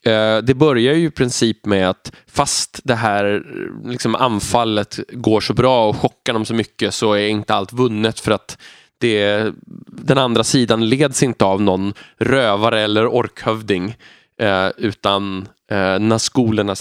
Eh, 0.03 0.37
det 0.37 0.53
börjar 0.53 0.93
ju 0.93 1.05
i 1.05 1.11
princip 1.11 1.65
med 1.65 1.89
att 1.89 2.11
fast 2.27 2.79
det 2.83 2.95
här 2.95 3.43
liksom, 3.85 4.15
anfallet 4.15 4.99
går 5.11 5.41
så 5.41 5.53
bra 5.53 5.89
och 5.89 5.95
chockar 5.95 6.33
dem 6.33 6.45
så 6.45 6.53
mycket 6.53 6.93
så 6.93 7.13
är 7.13 7.27
inte 7.27 7.53
allt 7.53 7.73
vunnet 7.73 8.19
för 8.19 8.31
att 8.31 8.57
det, 8.97 9.51
den 9.87 10.17
andra 10.17 10.43
sidan 10.43 10.89
leds 10.89 11.23
inte 11.23 11.45
av 11.45 11.61
någon 11.61 11.93
rövare 12.17 12.81
eller 12.81 13.07
orkhövding 13.07 13.95
eh, 14.39 14.69
utan 14.77 15.47
eh, 15.71 15.99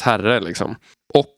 herre. 0.03 0.41
Liksom. 0.41 0.77
Och 1.15 1.37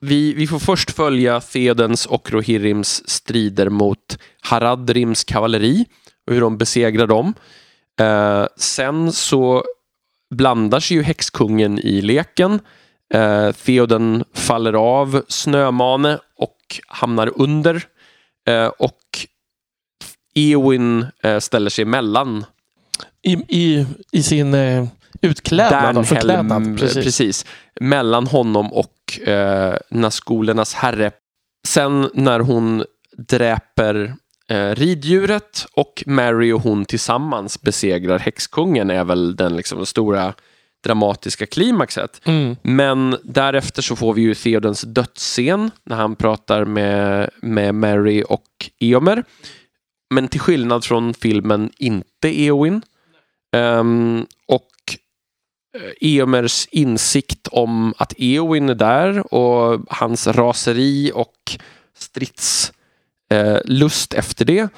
vi, 0.00 0.34
vi 0.34 0.46
får 0.46 0.58
först 0.58 0.90
följa 0.90 1.40
Thedens 1.40 2.06
och 2.06 2.32
Rohirrims 2.32 3.08
strider 3.08 3.68
mot 3.68 4.18
Haradrims 4.40 5.24
kavalleri 5.24 5.84
och 6.26 6.34
hur 6.34 6.40
de 6.40 6.58
besegrar 6.58 7.06
dem. 7.06 7.34
Eh, 8.00 8.46
sen 8.56 9.12
så 9.12 9.64
blandar 10.30 10.80
sig 10.80 10.96
ju 10.96 11.02
häxkungen 11.02 11.78
i 11.78 12.02
leken. 12.02 12.60
Eh, 13.14 13.52
Theoden 13.52 14.24
faller 14.34 14.72
av 14.72 15.22
Snömane 15.28 16.18
och 16.36 16.56
hamnar 16.86 17.32
under. 17.36 17.82
Eh, 18.48 18.66
och 18.66 19.26
Eowyn 20.34 21.06
eh, 21.22 21.38
ställer 21.38 21.70
sig 21.70 21.82
emellan 21.82 22.44
I, 23.22 23.32
i, 23.32 23.86
I 24.12 24.22
sin 24.22 24.54
eh, 24.54 24.86
utklädnad 25.22 25.98
och 25.98 26.06
förklädnad. 26.06 26.46
Dernhelm, 26.62 26.76
Precis. 26.76 27.04
precis. 27.04 27.46
mellan 27.80 28.26
honom 28.26 28.72
och 28.72 29.28
eh, 29.28 29.76
Nazgulernas 29.90 30.74
herre. 30.74 31.10
Sen 31.68 32.10
när 32.14 32.40
hon 32.40 32.84
dräper 33.28 33.94
eh, 34.04 34.12
riddjuret 34.50 35.66
och 35.72 36.02
Mary 36.06 36.52
och 36.52 36.60
hon 36.60 36.84
tillsammans 36.84 37.62
besegrar 37.62 38.18
häxkungen 38.18 38.90
är 38.90 39.04
väl 39.04 39.36
den 39.36 39.56
liksom, 39.56 39.86
stora 39.86 40.34
dramatiska 40.84 41.46
klimaxet. 41.46 42.20
Mm. 42.24 42.56
Men 42.62 43.16
därefter 43.24 43.82
så 43.82 43.96
får 43.96 44.14
vi 44.14 44.22
ju 44.22 44.34
Theodens 44.34 44.80
dödsscen 44.82 45.70
när 45.84 45.96
han 45.96 46.16
pratar 46.16 46.64
med, 46.64 47.30
med 47.42 47.74
Mary 47.74 48.22
och 48.28 48.70
Eomer. 48.78 49.24
Men 50.14 50.28
till 50.28 50.40
skillnad 50.40 50.84
från 50.84 51.14
filmen 51.14 51.70
inte 51.78 52.40
Eowyn. 52.42 52.82
Ehm, 53.56 54.26
och 54.46 54.70
eh, 55.76 56.10
Eomers 56.10 56.68
insikt 56.70 57.48
om 57.48 57.94
att 57.98 58.14
Eowyn 58.16 58.68
är 58.68 58.74
där 58.74 59.34
och 59.34 59.80
hans 59.88 60.26
raseri 60.26 61.12
och 61.14 61.58
stridslust 61.94 62.79
eh, 63.30 63.58
lust 63.64 64.14
efter 64.14 64.44
det. 64.44 64.68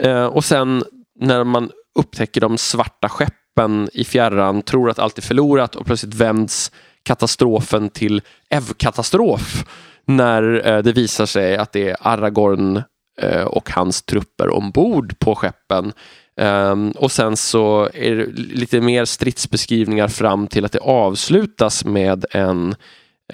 Eh, 0.00 0.26
och 0.26 0.44
sen 0.44 0.84
när 1.20 1.44
man 1.44 1.70
upptäcker 1.94 2.40
de 2.40 2.58
svarta 2.58 3.08
skeppen 3.08 3.88
i 3.92 4.04
fjärran, 4.04 4.62
tror 4.62 4.90
att 4.90 4.98
allt 4.98 5.18
är 5.18 5.22
förlorat 5.22 5.76
och 5.76 5.86
plötsligt 5.86 6.14
vänds 6.14 6.72
katastrofen 7.02 7.90
till 7.90 8.22
Ev-katastrof 8.50 9.64
när 10.04 10.66
eh, 10.66 10.82
det 10.82 10.92
visar 10.92 11.26
sig 11.26 11.56
att 11.56 11.72
det 11.72 11.90
är 11.90 11.96
Aragorn 12.00 12.82
eh, 13.20 13.44
och 13.44 13.70
hans 13.70 14.02
trupper 14.02 14.54
ombord 14.54 15.18
på 15.18 15.34
skeppen. 15.34 15.92
Um, 16.36 16.90
och 16.90 17.12
sen 17.12 17.36
så 17.36 17.88
är 17.94 18.16
det 18.16 18.26
lite 18.36 18.80
mer 18.80 19.04
stridsbeskrivningar 19.04 20.08
fram 20.08 20.46
till 20.46 20.64
att 20.64 20.72
det 20.72 20.78
avslutas 20.78 21.84
med 21.84 22.24
en 22.30 22.74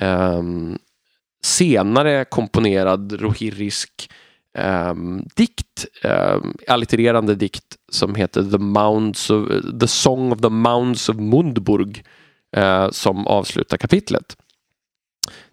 um, 0.00 0.78
senare 1.42 2.24
komponerad 2.24 3.12
rohirrisk 3.20 4.10
um, 4.58 5.24
dikt, 5.36 5.86
um, 6.04 6.56
allittererande 6.68 7.34
dikt 7.34 7.76
som 7.92 8.14
heter 8.14 8.42
The, 8.50 8.58
Mounds 8.58 9.30
of, 9.30 9.48
The 9.80 9.88
Song 9.88 10.32
of 10.32 10.40
the 10.40 10.48
Mounds 10.48 11.08
of 11.08 11.16
Mundburg 11.16 12.04
eh, 12.56 12.90
som 12.90 13.26
avslutar 13.26 13.76
kapitlet. 13.76 14.36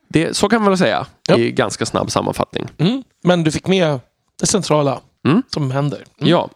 Det, 0.10 0.38
så 0.38 0.49
kan 0.49 0.62
man 0.62 0.69
väl 0.71 0.77
säga 0.77 1.05
Ja. 1.27 1.38
i 1.38 1.51
ganska 1.51 1.86
snabb 1.86 2.12
sammanfattning. 2.12 2.65
Mm. 2.77 3.03
Men 3.23 3.43
du 3.43 3.51
fick 3.51 3.67
med 3.67 3.99
det 4.39 4.45
centrala 4.47 4.99
Mm. 5.27 5.43
som 5.53 5.71
händer. 5.71 6.03
Mm. 6.19 6.29
Ja, 6.31 6.49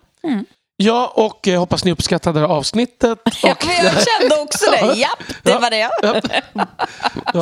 Ja, 0.77 1.13
och 1.15 1.47
eh, 1.47 1.59
hoppas 1.59 1.85
ni 1.85 1.91
uppskattade 1.91 2.39
det 2.39 2.47
här 2.47 2.53
avsnittet. 2.55 3.19
Och, 3.25 3.33
jag 3.43 3.57
kände 3.93 4.35
också 4.41 4.71
det. 4.71 4.93
Japp, 4.99 5.23
det 5.43 5.53
var 5.57 5.69
det. 5.69 5.89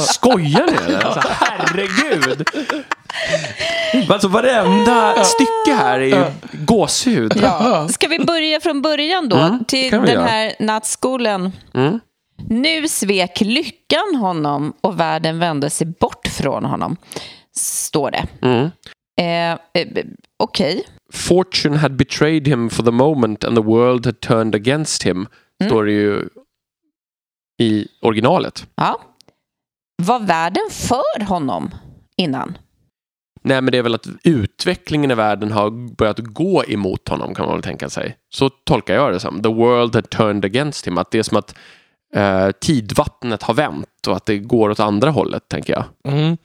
skojar 0.02 0.66
ni 0.68 0.74
eller? 0.86 1.02
Alltså, 1.06 1.30
herregud! 1.40 2.48
Alltså 4.10 4.28
varenda 4.28 5.24
stycke 5.24 5.78
här 5.78 6.00
är 6.00 6.06
ju 6.06 6.26
gåshud. 6.66 7.34
Ja. 7.42 7.88
Ska 7.88 8.08
vi 8.08 8.20
börja 8.20 8.60
från 8.60 8.82
början 8.82 9.30
då? 9.30 9.38
Mm, 9.38 9.66
till 9.66 9.92
den 9.92 10.08
göra. 10.08 10.26
här 10.26 10.54
nattskolan. 10.60 11.52
Mm. 11.74 12.00
Nu 12.50 12.88
svek 12.88 13.42
lyckan 13.42 14.16
honom 14.16 14.74
och 14.82 15.00
världen 15.00 15.40
vände 15.40 15.70
sig 15.70 15.88
bort 15.88 16.28
från 16.28 16.66
honom. 16.66 16.98
Står 17.56 18.12
det. 18.12 18.28
Mm. 18.42 18.70
Eh, 19.22 19.52
eh, 19.52 20.06
Okej. 20.38 20.84
Fortune 21.14 21.78
had 21.78 21.96
betrayed 21.96 22.48
him 22.48 22.70
for 22.70 22.84
the 22.84 22.92
moment 22.92 23.44
and 23.44 23.56
the 23.58 23.64
world 23.64 24.06
had 24.06 24.20
turned 24.20 24.56
against 24.56 25.04
him. 25.04 25.28
Mm. 25.62 25.70
Står 25.70 25.86
det 25.86 25.92
ju 25.92 26.30
i 27.62 27.88
originalet. 28.02 28.68
Ja. 28.76 29.02
Var 30.02 30.20
världen 30.20 30.64
för 30.72 31.24
honom 31.24 31.72
innan? 32.18 32.58
Nej, 33.42 33.62
men 33.62 33.72
det 33.72 33.78
är 33.78 33.82
väl 33.82 33.96
att 33.96 34.08
utvecklingen 34.24 35.12
i 35.12 35.16
världen 35.16 35.52
har 35.52 35.96
börjat 35.96 36.20
gå 36.20 36.64
emot 36.66 37.08
honom 37.10 37.36
kan 37.36 37.46
man 37.46 37.56
väl 37.56 37.64
tänka 37.64 37.90
sig. 37.90 38.18
Så 38.30 38.50
tolkar 38.50 38.94
jag 38.96 39.14
det 39.14 39.20
som. 39.20 39.42
The 39.44 39.50
world 39.50 39.96
had 39.96 40.10
turned 40.10 40.46
against 40.46 40.88
him. 40.88 40.98
Att 40.98 41.12
det 41.12 41.20
är 41.20 41.24
som 41.24 41.38
att 41.38 41.56
eh, 42.16 42.50
tidvattnet 42.62 43.44
har 43.44 43.54
vänt 43.54 44.08
och 44.08 44.16
att 44.16 44.26
det 44.26 44.38
går 44.38 44.70
åt 44.70 44.80
andra 44.80 45.10
hållet, 45.12 45.48
tänker 45.50 45.74
jag. 45.74 45.84
Mm. 46.14 46.38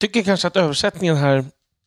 Tycker 0.00 0.22
kanske 0.22 0.46
att 0.48 0.56
översättningen 0.56 1.16
här 1.16 1.44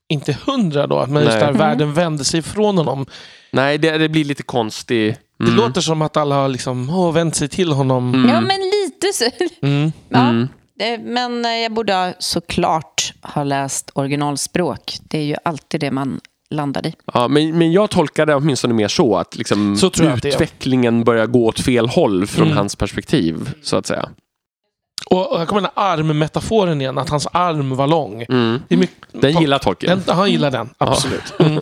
inte 0.07 0.37
hundra 0.45 0.87
då, 0.87 1.05
men 1.09 1.23
just 1.23 1.39
där 1.39 1.43
Mm. 1.47 1.57
världen 1.57 1.93
vände 1.93 2.23
sig 2.23 2.39
ifrån 2.39 2.77
honom. 2.77 3.05
Nej, 3.51 3.77
det, 3.77 3.97
det 3.97 4.09
blir 4.09 4.23
lite 4.25 4.43
konstigt. 4.43 5.19
Det 5.39 5.51
låter 5.51 5.81
som 5.81 6.01
att 6.01 6.17
alla 6.17 6.35
har 6.35 6.47
liksom, 6.49 6.89
åh, 6.89 7.13
vänt 7.13 7.35
sig 7.35 7.47
till 7.47 7.71
honom. 7.71 8.13
Mm. 8.13 8.29
Ja, 8.29 8.41
men 8.41 8.57
lite 8.61 9.13
så. 9.13 9.25
Mm. 9.65 9.91
Ja. 10.09 10.47
Eh, 10.79 10.99
Men 10.99 11.45
eh, 11.45 11.51
jag 11.51 11.71
borde 11.73 12.15
såklart 12.19 13.13
ha 13.21 13.43
läst 13.43 13.91
originalspråk. 13.93 14.97
Det 15.01 15.17
är 15.17 15.23
ju 15.23 15.35
alltid 15.45 15.79
det 15.79 15.91
man 15.91 16.19
landar 16.49 16.87
i. 16.87 16.93
Ja, 17.13 17.27
men, 17.27 17.57
men 17.57 17.71
jag 17.71 17.89
tolkar 17.89 18.25
det 18.25 18.35
åtminstone 18.35 18.73
mer 18.73 18.87
så 18.87 19.17
att 19.17 19.35
liksom 19.35 19.77
Så 19.77 19.91
jag 19.97 20.07
att 20.07 20.25
utvecklingen 20.25 21.03
börjar 21.03 21.25
gå 21.25 21.45
åt 21.45 21.59
fel 21.59 21.87
håll 21.87 22.27
från 22.27 22.45
Mm. 22.45 22.57
hans 22.57 22.75
perspektiv, 22.75 23.49
så 23.63 23.77
att 23.77 23.85
säga. 23.85 24.09
Och, 25.09 25.31
och 25.31 25.39
här 25.39 25.45
kommer 25.45 25.61
den 25.61 25.71
här 25.75 25.83
armmetaforen 25.93 26.81
igen, 26.81 26.97
att 26.97 27.09
hans 27.09 27.27
arm 27.31 27.75
var 27.75 27.87
lång. 27.87 28.21
Mm. 28.29 28.61
Det 28.67 28.75
är 28.75 28.79
mycket, 28.79 28.97
Den 29.11 29.41
gillar 29.41 29.59
Tolkien. 29.59 30.01
den, 30.05 30.15
Han 30.15 30.31
gillar 30.31 30.51
den, 30.51 30.69
absolut. 30.77 31.33
Mm. 31.39 31.61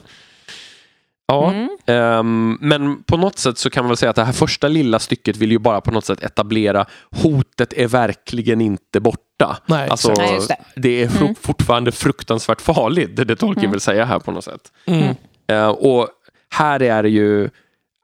Ja, 1.28 1.52
Mm. 1.52 1.70
ehm, 1.86 2.58
men 2.62 3.04
på 3.04 3.18
något 3.18 3.40
sätt 3.40 3.58
så 3.58 3.70
kan 3.70 3.84
man 3.84 3.90
väl 3.90 3.98
säga 3.98 4.10
att 4.10 4.16
det 4.16 4.24
här 4.24 4.32
första 4.34 4.68
lilla 4.68 5.00
stycket 5.00 5.38
vill 5.38 5.52
ju 5.52 5.60
bara 5.60 5.82
på 5.82 5.92
något 5.92 6.06
sätt 6.06 6.24
etablera 6.24 6.86
hotet 7.12 7.74
är 7.74 7.88
verkligen 7.88 8.62
inte 8.62 9.00
borta. 9.00 9.58
Nej, 9.66 9.90
alltså. 9.90 10.14
Nej, 10.18 10.40
det. 10.48 10.58
det 10.82 11.04
är 11.04 11.08
fru- 11.08 11.22
Mm. 11.24 11.36
fortfarande 11.42 11.92
fruktansvärt 11.92 12.62
farligt, 12.62 13.16
det 13.16 13.24
det 13.26 13.36
Tolkien 13.36 13.64
Mm. 13.66 13.72
vill 13.72 13.82
säga 13.82 14.06
här 14.06 14.20
på 14.20 14.32
något 14.32 14.44
sätt. 14.44 14.72
Mm. 14.86 15.16
Eh, 15.48 15.68
och 15.68 16.08
här 16.50 16.82
är 16.82 17.04
det 17.04 17.10
ju 17.10 17.50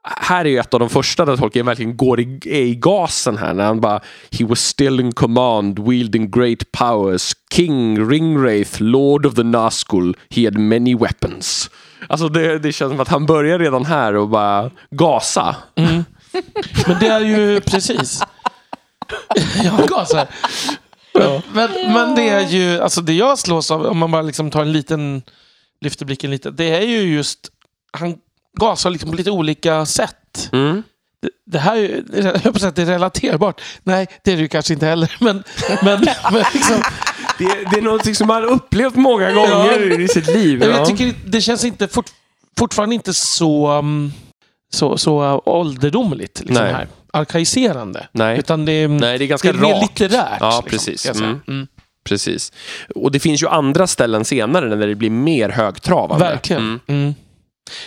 här 0.04 0.46
är 0.46 0.50
ju 0.50 0.58
ett 0.58 0.74
av 0.74 0.80
de 0.80 0.90
första 0.90 1.26
där 1.26 1.38
Tolkien 1.38 1.66
verkligen 1.66 1.98
går 1.98 2.20
i, 2.20 2.40
är 2.46 2.62
i 2.62 2.76
gasen 2.76 3.38
här 3.38 3.54
när 3.54 3.66
han 3.66 3.82
bara 3.82 4.00
He 4.40 4.46
was 4.46 4.60
still 4.66 5.00
in 5.00 5.12
command, 5.12 5.80
wielding 5.90 6.32
great 6.32 6.72
powers, 6.72 7.34
King 7.54 8.10
Ringwraith, 8.10 8.82
Lord 8.82 9.26
of 9.26 9.34
the 9.36 9.44
Nazgul, 9.44 10.18
he 10.30 10.46
had 10.46 10.58
many 10.58 10.96
weapons. 10.96 11.70
Alltså 12.08 12.30
det, 12.30 12.60
det 12.60 12.72
känns 12.72 12.92
som 12.92 13.00
att 13.00 13.08
han 13.08 13.26
börjar 13.26 13.60
redan 13.60 13.86
här 13.86 14.16
och 14.16 14.30
bara 14.30 14.72
gasa. 14.92 15.56
Mm. 15.76 16.06
Men 16.88 17.00
det 17.00 17.08
är 17.08 17.20
ju 17.20 17.62
precis. 17.62 18.22
Jag 19.64 19.88
gasar. 19.88 20.28
Men, 21.14 21.42
men, 21.54 21.94
men 21.94 22.16
det 22.16 22.30
är 22.30 22.48
ju, 22.48 22.82
alltså 22.82 23.02
det 23.02 23.14
jag 23.14 23.40
slås 23.40 23.72
av, 23.72 23.86
om 23.86 23.98
man 23.98 24.12
bara 24.12 24.22
liksom 24.22 24.52
tar 24.52 24.62
en 24.62 24.72
liten, 24.72 25.22
lyfter 25.82 26.06
blicken 26.06 26.32
lite, 26.32 26.52
det 26.52 26.76
är 26.76 26.82
ju 26.82 27.16
just, 27.16 27.40
han 27.92 28.18
gasar 28.60 28.90
liksom 28.90 29.10
på 29.10 29.16
lite 29.16 29.32
olika 29.32 29.86
sätt. 29.86 30.50
Mm. 30.52 30.84
Det, 31.22 31.30
det 31.46 31.60
här 31.60 31.78
är 31.78 32.42
jag 32.44 32.60
på 32.60 32.68
att 32.68 32.76
det 32.76 32.82
är 32.82 32.86
relaterbart. 32.86 33.62
Nej, 33.84 34.08
det 34.24 34.32
är 34.32 34.36
det 34.36 34.42
ju 34.42 34.48
kanske 34.48 34.74
inte 34.74 34.86
heller. 34.86 35.16
Men, 35.20 35.44
men, 35.84 36.06
men 36.32 36.44
liksom, 36.54 36.82
Det, 37.40 37.46
det 37.72 37.78
är 37.78 37.82
någonting 37.82 38.16
som 38.16 38.28
man 38.28 38.42
har 38.42 38.50
upplevt 38.50 38.96
många 38.96 39.32
gånger 39.32 40.00
i 40.00 40.08
sitt 40.08 40.28
liv. 40.28 40.64
jag 40.64 40.72
ja. 40.72 40.86
tycker 40.86 41.14
det 41.26 41.42
känns 41.42 41.64
inte 41.64 41.88
fort, 41.88 42.06
fortfarande 42.58 42.96
inte 42.96 43.14
så, 43.14 43.72
um, 43.72 44.14
så, 44.74 44.98
så 44.98 45.42
ålderdomligt. 45.46 46.40
Liksom 46.40 46.64
Nej. 46.64 46.74
här. 46.74 46.88
Arkaiserande. 47.14 48.08
Nej. 48.12 48.40
Utan 48.40 48.66
det 48.66 48.72
är, 48.72 48.88
Nej, 48.88 49.18
det 49.18 49.26
är 49.26 49.28
ganska 49.28 49.52
det 49.54 49.60
är 49.60 49.62
mer 49.62 49.74
rakt. 49.74 50.00
litterärt. 50.00 50.38
Ja, 50.40 50.64
liksom, 50.66 50.70
precis. 50.70 51.06
jag. 51.06 51.16
Mm. 51.16 51.40
Mm. 51.48 51.68
Precis. 52.04 52.52
Och 52.96 53.12
det 53.12 53.20
finns 53.20 53.44
ju 53.44 53.48
andra 53.48 53.88
ställen 53.88 54.26
senare 54.26 54.76
där 54.76 54.88
det 54.88 54.96
blir 54.96 55.10
mer 55.10 55.50
högtravande. 55.50 56.26
Verkligen. 56.26 56.62
Mm. 56.62 56.80
Mm. 56.88 57.16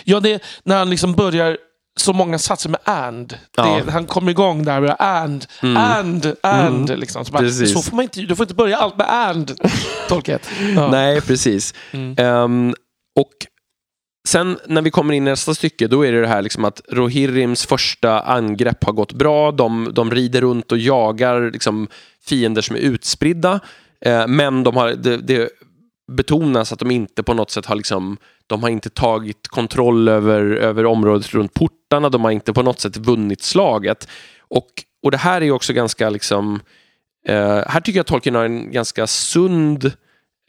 Ja, 0.03 0.19
det, 0.19 0.43
när 0.63 0.77
han 0.77 0.89
liksom 0.89 1.13
börjar 1.13 1.57
så 1.99 2.13
många 2.13 2.37
satser 2.39 2.69
med 2.69 2.79
and. 2.83 3.37
Ja. 3.57 3.81
Det, 3.85 3.91
han 3.91 4.05
kommer 4.05 4.31
igång 4.31 4.65
där 4.65 4.81
med 4.81 4.95
and, 4.99 5.45
Mm. 5.61 5.77
and, 5.77 6.35
and. 6.41 6.99
Liksom. 6.99 7.25
Så, 7.25 7.31
bara, 7.31 7.49
så 7.49 7.81
får 7.81 7.95
man 7.95 8.03
inte, 8.03 8.21
du 8.21 8.35
får 8.35 8.43
inte 8.43 8.55
börja 8.55 8.77
allt 8.77 8.97
med 8.97 9.09
and, 9.09 9.51
Tolket. 10.09 10.49
Ja. 10.75 10.87
Nej, 10.91 11.21
precis. 11.21 11.73
Mm. 11.91 12.15
Ehm, 12.17 12.73
och 13.19 13.31
sen 14.27 14.57
när 14.67 14.81
vi 14.81 14.91
kommer 14.91 15.13
in 15.13 15.27
i 15.27 15.29
nästa 15.29 15.53
stycke, 15.55 15.87
då 15.87 16.05
är 16.05 16.11
det 16.11 16.21
det 16.21 16.27
här 16.27 16.41
liksom 16.41 16.65
att 16.65 16.81
Rohirrims 16.91 17.65
första 17.65 18.19
angrepp 18.21 18.83
har 18.83 18.93
gått 18.93 19.13
bra. 19.13 19.51
De, 19.51 19.89
de 19.93 20.11
rider 20.11 20.41
runt 20.41 20.71
och 20.71 20.77
jagar 20.77 21.51
liksom, 21.51 21.87
fiender 22.25 22.61
som 22.61 22.75
är 22.75 22.79
utspridda. 22.79 23.59
Eh, 24.05 24.27
men 24.27 24.63
de 24.63 24.75
har, 24.75 24.89
det, 24.89 25.17
det 25.17 25.49
betonas 26.11 26.71
att 26.71 26.79
de 26.79 26.91
inte 26.91 27.23
på 27.23 27.33
något 27.33 27.51
sätt 27.51 27.65
har 27.65 27.75
liksom 27.75 28.17
de 28.47 28.63
har 28.63 28.69
inte 28.69 28.89
tagit 28.89 29.47
kontroll 29.47 30.07
över, 30.07 30.41
över 30.41 30.85
området 30.85 31.33
runt 31.33 31.53
hjältarna, 31.93 32.09
De 32.09 32.23
har 32.23 32.31
inte 32.31 32.53
på 32.53 32.63
något 32.63 32.79
sätt 32.79 32.97
vunnit 32.97 33.43
slaget. 33.43 34.07
Och, 34.49 34.83
och 35.03 35.11
det 35.11 35.17
här 35.17 35.41
är 35.41 35.51
också 35.51 35.73
ganska 35.73 36.09
liksom 36.09 36.59
eh, 37.27 37.63
här 37.67 37.81
tycker 37.81 37.97
jag 37.97 38.03
att 38.03 38.07
Tolkien 38.07 38.35
har 38.35 38.45
en 38.45 38.71
ganska 38.71 39.07
sund 39.07 39.85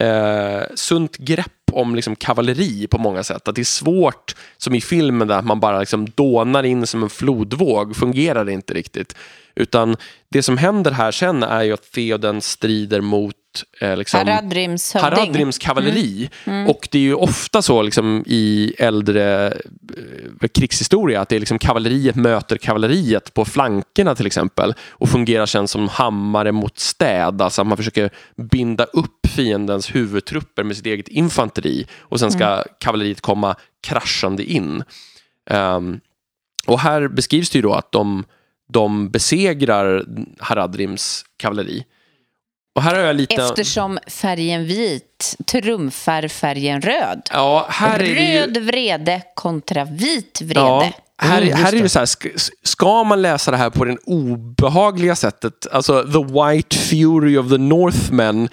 eh, 0.02 0.62
sunt 0.74 1.16
grepp 1.16 1.70
om 1.72 1.94
liksom 1.94 2.16
kavalleri 2.16 2.86
på 2.86 2.98
många 2.98 3.22
sätt. 3.22 3.48
Att 3.48 3.54
det 3.54 3.62
är 3.62 3.64
svårt, 3.64 4.34
som 4.56 4.74
i 4.74 4.80
filmen 4.80 5.28
där 5.28 5.42
man 5.42 5.60
bara 5.60 5.80
liksom 5.80 6.06
dånar 6.14 6.64
in 6.64 6.86
som 6.86 7.02
en 7.02 7.10
flodvåg, 7.10 7.96
fungerar 7.96 8.44
det 8.44 8.52
inte 8.52 8.74
riktigt. 8.74 9.16
Utan 9.56 9.96
det 10.30 10.42
som 10.42 10.58
händer 10.58 10.90
här 10.90 11.12
sen 11.12 11.42
är 11.42 11.62
ju 11.62 11.72
att 11.72 11.92
Theoden 11.92 12.40
strider 12.40 13.00
mot 13.00 13.36
eh, 13.80 13.96
liksom, 13.96 14.18
Haradrims. 14.18 14.94
Haradrims 14.94 15.58
kavalleri. 15.58 16.30
Mm. 16.44 16.68
Och 16.68 16.88
det 16.90 16.98
är 16.98 17.02
ju 17.02 17.14
ofta 17.14 17.62
så 17.62 17.82
liksom, 17.82 18.24
i 18.26 18.74
äldre 18.78 19.46
eh, 19.46 20.48
krigshistoria 20.54 21.20
att 21.20 21.28
det 21.28 21.36
är 21.36 21.40
liksom 21.40 21.58
kavalleriet 21.58 22.16
möter 22.16 22.56
kavalleriet 22.56 23.34
på 23.34 23.44
flankerna 23.44 24.14
till 24.14 24.26
exempel 24.26 24.74
och 24.90 25.08
fungerar 25.08 25.46
sen 25.46 25.68
som 25.68 25.88
hammare 25.88 26.52
mot 26.52 26.78
städ. 26.78 27.42
Alltså 27.42 27.60
att 27.62 27.66
man 27.66 27.76
försöker 27.76 28.10
binda 28.36 28.84
upp 28.84 29.26
fiendens 29.26 29.94
huvudtrupper 29.94 30.62
med 30.62 30.76
sitt 30.76 30.86
eget 30.86 31.08
infanteri 31.08 31.86
och 31.98 32.20
sen 32.20 32.32
ska 32.32 32.64
kavalleriet 32.80 33.20
komma 33.20 33.56
kraschande 33.86 34.44
in. 34.44 34.84
Ehm, 35.50 36.00
och 36.66 36.80
här 36.80 37.08
beskrivs 37.08 37.50
det 37.50 37.58
ju 37.58 37.62
då 37.62 37.72
att 37.72 37.92
de, 37.92 38.24
de 38.68 39.10
besegrar 39.10 40.04
Haradrims 40.38 41.24
kavalleri. 41.36 41.84
Och 42.74 42.82
här 42.82 42.94
har 42.94 43.02
jag 43.02 43.16
lite... 43.16 43.34
Eftersom 43.42 43.98
färgen 44.06 44.64
vit 44.66 45.36
trumfar 45.46 46.28
färgen 46.28 46.80
röd. 46.80 47.22
Ja, 47.32 47.66
här 47.70 48.00
är 48.00 48.04
ju... 48.04 48.40
Röd 48.40 48.56
vrede 48.58 49.22
kontra 49.34 49.84
vit 49.84 50.40
vrede. 50.40 50.60
Ja, 50.60 50.92
här, 51.18 51.42
Mm, 51.42 51.54
här 51.54 51.72
är 51.74 51.82
det 51.82 51.88
så 51.88 51.98
här, 51.98 52.08
ska, 52.62 53.04
man 53.04 53.22
läsa 53.22 53.50
det 53.50 53.56
här 53.56 53.70
på 53.70 53.84
det 53.84 53.96
obehagliga 54.06 55.16
sättet, 55.16 55.66
alltså 55.72 56.02
the 56.02 56.24
white 56.24 56.76
fury 56.76 57.36
of 57.36 57.48
the 57.48 57.58
Northmen, 57.58 58.48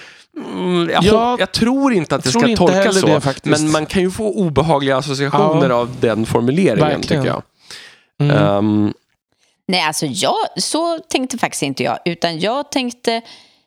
mm, 0.53 0.89
jag, 0.89 1.03
Ja, 1.03 1.35
jag 1.39 1.51
tror 1.51 1.93
inte 1.93 2.15
att 2.15 2.23
det 2.23 2.29
ska 2.31 2.55
tolkas 2.55 2.99
så, 2.99 3.07
det 3.07 3.21
faktiskt. 3.21 3.61
men 3.61 3.71
man 3.71 3.85
kan 3.85 4.01
ju 4.01 4.11
få 4.11 4.27
obehagliga 4.33 4.97
associationer 4.97 5.69
Ja. 5.69 5.75
av 5.75 5.95
den 5.99 6.25
formuleringen, 6.25 6.79
Verkligen. 6.79 7.01
tycker 7.23 7.25
jag. 7.25 7.41
Mm. 8.19 8.37
Ehm, 8.37 8.93
Nej, 9.67 9.81
alltså 9.83 10.05
jag, 10.05 10.35
så 10.57 10.99
tänkte 10.99 11.37
faktiskt 11.37 11.63
inte 11.63 11.83
jag. 11.83 11.97
Utan 12.05 12.39
jag 12.39 12.71
tänkte... 12.71 13.21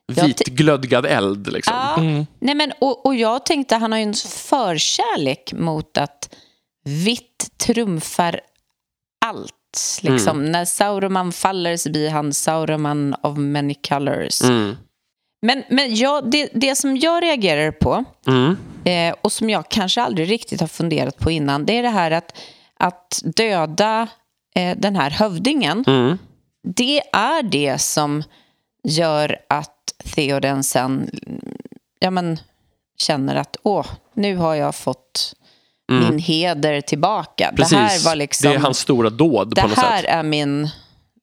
Jag 0.07 0.27
vit 0.27 0.39
glödgad 0.47 1.07
eld, 1.07 1.53
liksom. 1.53 1.77
Ja, 1.77 1.97
Mm. 1.99 2.27
nej 2.39 2.55
men, 2.55 2.73
och, 2.81 3.07
och 3.07 3.15
jag 3.15 3.47
tänkte 3.47 3.77
han 3.77 3.93
har 3.93 3.99
ju 3.99 4.03
en 4.05 4.15
förkärlek 4.15 5.53
mot 5.53 5.99
att 5.99 6.35
vitt 6.85 7.51
trumfar 7.59 8.41
allt. 9.25 10.01
Liksom. 10.03 10.39
Mm. 10.39 10.53
När 10.53 10.65
Sauroman 10.65 11.33
faller 11.33 11.77
så 11.77 11.91
blir 11.91 12.11
han 12.11 12.33
Sauroman 12.33 13.15
of 13.23 13.37
many 13.39 13.75
colors. 13.75 14.43
Mm. 14.43 14.77
Men, 15.43 15.63
men 15.71 15.95
jag, 15.95 16.31
det, 16.31 16.49
det 16.55 16.75
som 16.77 16.97
jag 16.97 17.23
reagerar 17.23 17.71
på 17.71 18.05
Mm. 18.27 18.57
eh, 18.85 19.15
och 19.21 19.33
som 19.33 19.51
jag 19.51 19.69
kanske 19.69 20.03
aldrig 20.03 20.31
riktigt 20.31 20.61
har 20.61 20.69
funderat 20.69 21.19
på 21.19 21.31
innan 21.31 21.67
det 21.67 21.79
är 21.79 21.83
det 21.83 21.89
här 21.89 22.11
att, 22.11 22.39
att 22.79 23.21
döda 23.25 24.09
eh, 24.55 24.77
den 24.79 24.97
här 24.97 25.11
hövdingen. 25.11 25.85
Mm. 25.87 26.19
Det 26.77 27.01
är 27.13 27.43
det 27.43 27.79
som 27.81 28.23
gör 28.89 29.37
att 29.49 29.74
Theoden 30.15 30.65
sen 30.65 31.11
ja, 31.99 32.11
men, 32.11 32.39
känner 32.99 33.37
att 33.37 33.57
åh, 33.63 33.87
nu 34.15 34.37
har 34.37 34.55
jag 34.55 34.75
fått 34.75 35.35
min 35.89 36.19
heder 36.19 36.81
tillbaka. 36.81 37.45
Mm. 37.45 37.57
Precis, 37.57 37.71
Det 37.71 37.77
här 37.77 38.05
var 38.05 38.17
liksom... 38.17 38.51
det 38.51 38.57
är 38.57 38.61
hans 38.61 38.79
stora 38.79 39.11
dåd 39.11 39.53
det 39.55 39.63
på 39.63 39.69
något 39.69 39.77
här 39.79 40.03
sätt. 40.03 40.11
är 40.11 40.23
min 40.23 40.69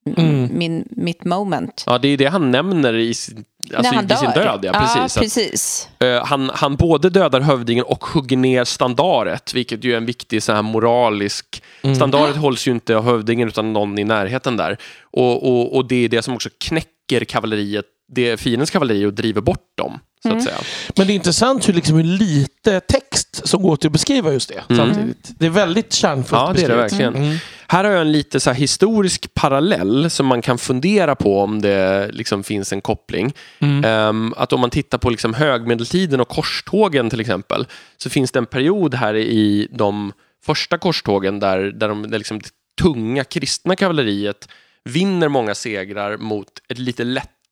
mm. 0.05 0.49
min, 0.57 0.87
mitt 0.91 1.25
moment. 1.25 1.83
Ja, 1.85 1.97
det 1.97 2.07
är 2.07 2.17
det 2.17 2.25
han 2.25 2.51
nämner 2.51 2.93
i 2.93 3.13
sin, 3.13 3.45
alltså 3.75 3.91
När 3.91 3.95
han 3.95 4.11
i 4.11 4.15
sin 4.15 4.31
död. 4.31 4.59
Ja, 4.63 4.73
precis. 4.73 4.95
Ja, 4.95 5.03
Att, 5.03 5.15
precis. 5.15 5.89
eh, 5.99 6.25
han, 6.25 6.51
han 6.53 6.75
både 6.75 7.09
dödar 7.09 7.41
hövdingen 7.41 7.85
och 7.85 8.05
hugger 8.05 8.37
ner 8.37 8.63
standaret, 8.63 9.53
vilket 9.53 9.83
ju 9.83 9.93
är 9.93 9.97
en 9.97 10.05
viktig 10.05 10.43
så 10.43 10.53
här 10.53 10.61
moralisk... 10.61 11.63
Standaret 11.95 12.35
hålls 12.35 12.67
ju 12.67 12.71
inte 12.71 12.97
av 12.97 13.03
hövdingen 13.03 13.47
utan 13.47 13.73
någon 13.73 13.99
i 13.99 14.03
närheten 14.03 14.57
där. 14.57 14.77
Och, 15.03 15.47
och, 15.47 15.75
och 15.75 15.87
det 15.87 16.05
är 16.05 16.09
det 16.09 16.21
som 16.21 16.33
också 16.33 16.49
knäcker 16.57 17.25
kavalleriet, 17.25 17.85
det 18.11 18.29
är 18.29 18.37
fiendens 18.37 18.69
kavalleri 18.69 19.05
och 19.05 19.13
driver 19.13 19.41
bort 19.41 19.77
dem. 19.77 19.99
Så 20.23 20.33
att 20.33 20.43
säga. 20.43 20.55
Men 20.97 21.07
det 21.07 21.13
är 21.13 21.15
intressant 21.15 21.69
hur, 21.69 21.73
liksom, 21.73 21.95
hur 21.95 22.03
lite 22.03 22.79
text 22.79 23.47
som 23.47 23.63
går 23.63 23.75
till 23.75 23.87
att 23.87 23.93
beskriva 23.93 24.33
just 24.33 24.49
det. 24.49 24.75
Samtidigt. 24.75 25.31
Det 25.39 25.45
är 25.45 25.49
väldigt 25.49 25.93
kärnfullt 25.93 26.41
Ja, 26.41 26.53
det 26.55 26.63
är 26.63 26.69
det 26.69 26.75
verkligen. 26.75 27.39
Här 27.67 27.83
har 27.83 27.91
jag 27.91 28.01
en 28.01 28.11
lite 28.11 28.39
så 28.39 28.49
här 28.49 28.57
historisk 28.57 29.33
parallell 29.33 30.09
som 30.09 30.25
man 30.25 30.41
kan 30.41 30.57
fundera 30.57 31.15
på 31.15 31.39
om 31.41 31.61
det 31.61 32.09
liksom 32.11 32.43
finns 32.43 32.73
en 32.73 32.81
koppling. 32.81 33.33
Ehm, 33.59 34.33
att 34.37 34.53
om 34.53 34.59
man 34.59 34.69
tittar 34.69 34.97
på 34.97 35.09
liksom 35.09 35.33
högmedeltiden 35.33 36.19
och 36.19 36.27
korstågen 36.27 37.09
till 37.09 37.19
exempel 37.19 37.67
så 37.97 38.09
finns 38.09 38.31
det 38.31 38.39
en 38.39 38.45
period 38.45 38.95
här 38.95 39.15
i 39.15 39.67
de 39.71 40.13
första 40.45 40.77
korstågen 40.77 41.39
där, 41.39 41.59
där, 41.59 41.89
de, 41.89 42.11
där 42.11 42.17
liksom 42.17 42.39
det 42.39 42.49
tunga 42.81 43.23
kristna 43.23 43.75
kavalleriet 43.75 44.47
vinner 44.83 45.27
många 45.27 45.55
segrar 45.55 46.17
mot 46.17 46.47
ett 46.69 46.77
lite 46.77 47.03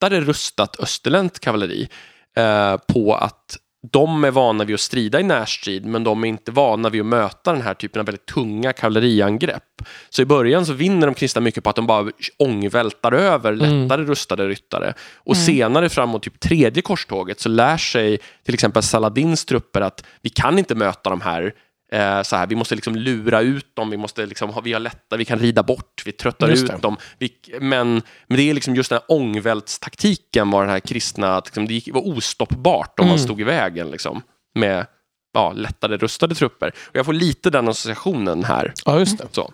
lättare 0.01 0.21
rustat 0.21 0.79
österländskt 0.79 1.39
kavalleri 1.39 1.89
eh, 2.37 2.77
på 2.93 3.15
att 3.15 3.57
de 3.91 4.23
är 4.23 4.31
vana 4.31 4.63
vid 4.63 4.73
att 4.73 4.79
strida 4.79 5.19
i 5.19 5.23
närstrid 5.23 5.85
men 5.85 6.03
de 6.03 6.23
är 6.23 6.27
inte 6.27 6.51
vana 6.51 6.89
vid 6.89 7.01
att 7.01 7.07
möta 7.07 7.53
den 7.53 7.61
här 7.61 7.73
typen 7.73 7.99
av 7.99 8.05
väldigt 8.05 8.25
tunga 8.25 8.73
kavalleriangrepp. 8.73 9.63
Så 10.09 10.21
i 10.21 10.25
början 10.25 10.65
så 10.65 10.73
vinner 10.73 11.07
de 11.07 11.13
kristna 11.13 11.41
mycket 11.41 11.63
på 11.63 11.69
att 11.69 11.75
de 11.75 11.87
bara 11.87 12.11
ångvältar 12.37 13.11
över 13.11 13.53
lättare 13.53 14.03
rustade 14.03 14.47
ryttare. 14.47 14.93
Och 15.15 15.37
senare 15.37 15.89
framåt 15.89 16.23
typ 16.23 16.39
tredje 16.39 16.81
korståget 16.81 17.39
så 17.39 17.49
lär 17.49 17.77
sig 17.77 18.19
till 18.45 18.53
exempel 18.53 18.83
Saladins 18.83 19.45
trupper 19.45 19.81
att 19.81 20.03
vi 20.21 20.29
kan 20.29 20.59
inte 20.59 20.75
möta 20.75 21.09
de 21.09 21.21
här 21.21 21.53
eh, 21.91 22.21
så 22.21 22.35
här, 22.35 22.47
vi 22.47 22.55
måste 22.55 22.75
liksom 22.75 22.95
lura 22.95 23.41
ut 23.41 23.75
dem, 23.75 23.89
vi, 23.89 23.97
måste 23.97 24.25
liksom, 24.25 24.49
ha- 24.49 24.61
vi 24.61 24.73
har 24.73 24.79
lätta, 24.79 25.17
vi 25.17 25.25
kan 25.25 25.39
rida 25.39 25.63
bort, 25.63 26.01
vi 26.05 26.11
tröttar 26.11 26.47
ut 26.49 26.81
dem. 26.81 26.97
Vi, 27.17 27.31
men, 27.59 28.01
men 28.27 28.37
det 28.37 28.49
är 28.49 28.53
liksom 28.53 28.75
just 28.75 28.89
den 28.89 28.99
här 29.09 29.15
ångvältstaktiken 29.17 30.51
var 30.51 30.61
den 30.61 30.69
här 30.69 30.79
kristna, 30.79 31.35
att 31.37 31.45
liksom, 31.45 31.67
det 31.67 31.73
gick, 31.73 31.93
var 31.93 32.07
ostoppbart 32.07 32.99
om 32.99 33.07
man 33.07 33.19
stod 33.19 33.41
i 33.41 33.43
vägen 33.43 33.91
liksom, 33.91 34.21
med 34.55 34.85
ja, 35.33 35.51
lättare 35.53 35.97
rustade 35.97 36.35
trupper. 36.35 36.67
Och 36.89 36.95
jag 36.95 37.05
får 37.05 37.13
lite 37.13 37.49
den 37.49 37.67
associationen 37.67 38.43
här. 38.43 38.73
Ja, 38.85 38.99
just 38.99 39.17
det. 39.17 39.27
Så. 39.31 39.51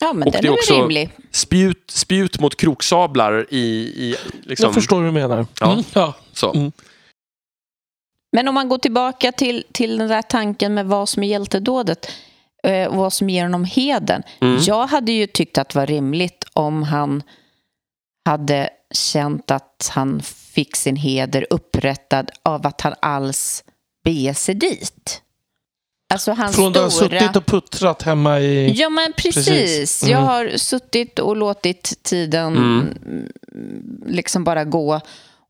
Ja, 0.00 0.12
men 0.12 0.22
Och 0.28 0.32
den 0.32 0.42
det 0.42 0.48
är 0.48 0.52
också 0.52 0.74
rimlig. 0.74 1.10
spjut, 1.30 1.90
spjut 1.90 2.40
mot 2.40 2.56
kroksablar 2.56 3.46
i, 3.50 3.58
i 3.58 4.16
liksom, 4.42 4.64
Jag 4.66 4.74
förstår 4.74 4.98
hur 4.98 5.06
du 5.06 5.12
menar. 5.12 5.46
Ja. 5.60 5.72
Mm. 5.72 5.84
Ja. 5.92 6.14
så. 6.32 6.70
Men 8.32 8.48
om 8.48 8.54
man 8.54 8.68
går 8.68 8.78
tillbaka 8.78 9.32
till, 9.32 9.64
till 9.72 9.98
den 9.98 10.08
där 10.08 10.22
tanken 10.22 10.74
med 10.74 10.86
vad 10.86 11.08
som 11.08 11.22
är 11.22 11.28
hjältedådet 11.28 12.10
eh, 12.62 12.86
och 12.86 12.96
vad 12.96 13.12
som 13.12 13.30
ger 13.30 13.42
honom 13.42 13.64
heden. 13.64 14.22
Mm. 14.40 14.58
Jag 14.62 14.86
hade 14.86 15.12
ju 15.12 15.26
tyckt 15.26 15.58
att 15.58 15.68
det 15.68 15.78
var 15.78 15.86
rimligt 15.86 16.44
om 16.52 16.82
han 16.82 17.22
hade 18.24 18.70
känt 18.94 19.50
att 19.50 19.90
han 19.92 20.22
fick 20.52 20.76
sin 20.76 20.96
heder 20.96 21.46
upprättad 21.50 22.30
av 22.42 22.66
att 22.66 22.80
han 22.80 22.94
alls 23.00 23.64
beger 24.04 24.34
sig 24.34 24.54
dit. 24.54 25.22
Alltså 26.14 26.32
hans 26.32 26.56
Från 26.56 26.68
att 26.68 26.76
ha 26.76 26.90
stora... 26.90 27.20
suttit 27.20 27.36
och 27.36 27.46
puttrat 27.46 28.02
hemma 28.02 28.40
i... 28.40 28.72
Ja, 28.72 28.90
men 28.90 29.12
precis. 29.12 29.46
Precis. 29.48 30.02
Jag 30.02 30.18
Mm. 30.18 30.24
har 30.28 30.56
suttit 30.56 31.18
och 31.18 31.36
låtit 31.36 32.02
tiden 32.02 32.56
mm, 32.56 33.28
liksom 34.06 34.44
bara 34.44 34.64
gå 34.64 35.00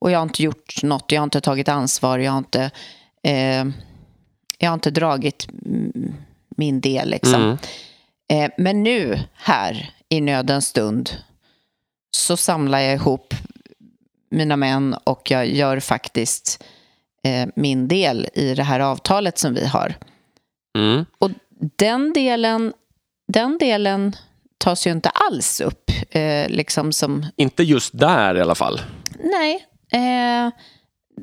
och 0.03 0.11
jag 0.11 0.19
har 0.19 0.23
inte 0.23 0.43
gjort 0.43 0.83
något. 0.83 1.12
Jag 1.12 1.21
har 1.21 1.25
inte 1.25 1.41
tagit 1.41 1.69
ansvar. 1.69 2.19
Jag 2.19 2.33
har 2.33 2.38
inte, 2.38 2.71
eh, 3.23 3.65
jag 4.59 4.71
har 4.71 4.75
inte 4.75 4.91
dragit 4.91 5.47
min 6.57 6.81
del. 6.81 7.11
Liksom. 7.11 7.43
Mm. 7.43 7.59
Eh, 8.29 8.51
men 8.59 8.83
nu, 8.83 9.19
här 9.35 9.95
i 10.09 10.21
nödens 10.21 10.67
stund, 10.67 11.11
så 12.11 12.37
samlar 12.37 12.79
jag 12.79 12.95
ihop 12.95 13.35
mina 14.31 14.57
män 14.57 14.95
och 15.05 15.31
jag 15.31 15.47
gör 15.47 15.81
faktiskt 15.81 16.65
eh, 17.25 17.49
min 17.57 17.88
del 17.88 18.29
i 18.35 18.55
det 18.55 18.62
här 18.62 18.81
avtalet 18.81 19.38
som 19.38 19.55
vi 19.55 19.67
har. 19.67 19.95
Mm. 20.79 21.07
Och 21.19 21.31
den 21.77 22.12
delen, 22.12 22.73
den 23.29 23.59
delen 23.59 24.17
tas 24.59 24.87
ju 24.87 24.91
inte 24.91 25.09
alls 25.09 25.61
upp. 25.61 25.91
Eh, 26.11 26.49
liksom 26.49 26.93
som, 26.93 27.27
Inte 27.37 27.62
just 27.62 27.99
där 27.99 28.35
i 28.37 28.41
alla 28.41 28.55
fall. 28.55 28.81
nej, 29.25 29.67
eh, 29.92 30.50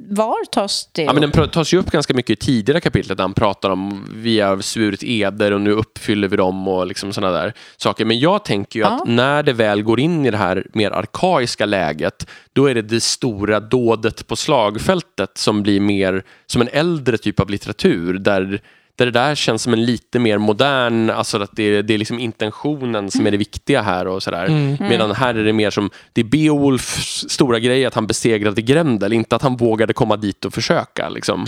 var 0.10 0.46
tas 0.52 0.90
det 0.92 1.02
Ja, 1.02 1.14
men 1.14 1.24
upp? 1.24 1.34
den 1.34 1.44
pr- 1.44 1.48
tas 1.50 1.74
ju 1.74 1.78
upp 1.78 1.92
ganska 1.92 2.14
mycket 2.14 2.30
i 2.30 2.46
tidigare 2.46 2.82
kapitlet 2.82 3.18
där 3.18 3.24
han 3.24 3.34
pratar 3.34 3.70
om 3.70 4.06
vi 4.16 4.40
har 4.40 4.62
svurit 4.62 5.04
eder 5.04 5.52
och 5.52 5.62
nu 5.62 5.72
uppfyller 5.72 6.28
vi 6.28 6.38
dem 6.38 6.68
och 6.68 6.88
liksom 6.88 7.14
sådana 7.14 7.38
där 7.38 7.54
saker. 7.78 8.06
Men 8.06 8.20
jag 8.20 8.46
tänker 8.46 8.80
ju 8.80 8.86
Ja. 8.86 8.90
att 8.90 9.08
när 9.08 9.44
det 9.44 9.54
väl 9.54 9.84
går 9.84 10.00
in 10.00 10.26
i 10.26 10.32
det 10.32 10.38
här 10.38 10.68
mer 10.74 10.92
arkaiska 10.92 11.66
läget 11.66 12.28
då 12.54 12.66
är 12.70 12.76
det 12.76 12.82
det 12.82 13.02
stora 13.04 13.60
dådet 13.60 14.28
på 14.28 14.36
slagfältet 14.36 15.38
som 15.38 15.64
blir 15.64 15.80
mer 15.80 16.24
som 16.46 16.62
en 16.62 16.70
äldre 16.72 17.18
typ 17.18 17.40
av 17.40 17.50
litteratur 17.50 18.14
där 18.14 18.62
där 19.00 19.06
det 19.06 19.12
där 19.12 19.36
känns 19.36 19.64
som 19.64 19.74
en 19.74 19.86
lite 19.86 20.20
mer 20.20 20.38
modern, 20.38 21.10
alltså 21.10 21.42
att 21.42 21.50
det 21.54 21.64
är, 21.64 21.84
det 21.84 21.94
är 21.94 21.98
liksom 21.98 22.20
intentionen 22.20 23.12
som 23.12 23.28
är 23.28 23.32
det 23.32 23.38
viktiga 23.38 23.82
här 23.82 24.08
och 24.08 24.24
sådär. 24.24 24.78
Medan 24.90 25.12
här 25.12 25.36
är 25.36 25.44
det 25.44 25.54
mer 25.54 25.70
som, 25.70 25.90
det 26.14 26.22
är 26.22 26.26
Beowulfs 26.26 27.30
stora 27.30 27.60
grej 27.60 27.86
att 27.86 27.94
han 27.94 28.08
besegrade 28.08 28.62
Grendel, 28.62 29.14
inte 29.14 29.36
att 29.36 29.42
han 29.42 29.58
vågade 29.58 29.94
komma 29.94 30.18
dit 30.18 30.46
och 30.46 30.54
försöka. 30.54 31.10
Liksom. 31.10 31.46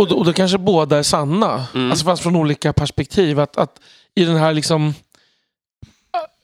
Och 0.00 0.08
då, 0.08 0.14
och 0.16 0.24
då 0.24 0.32
kanske 0.32 0.58
båda 0.58 0.98
är 0.98 1.02
sanna. 1.02 1.66
Mm. 1.74 1.90
Alltså 1.90 2.04
fast 2.04 2.22
från 2.22 2.36
olika 2.36 2.72
perspektiv. 2.72 3.40
Att, 3.40 3.56
att 3.56 3.80
i 4.14 4.24
den 4.24 4.36
här 4.36 4.52
liksom... 4.52 4.94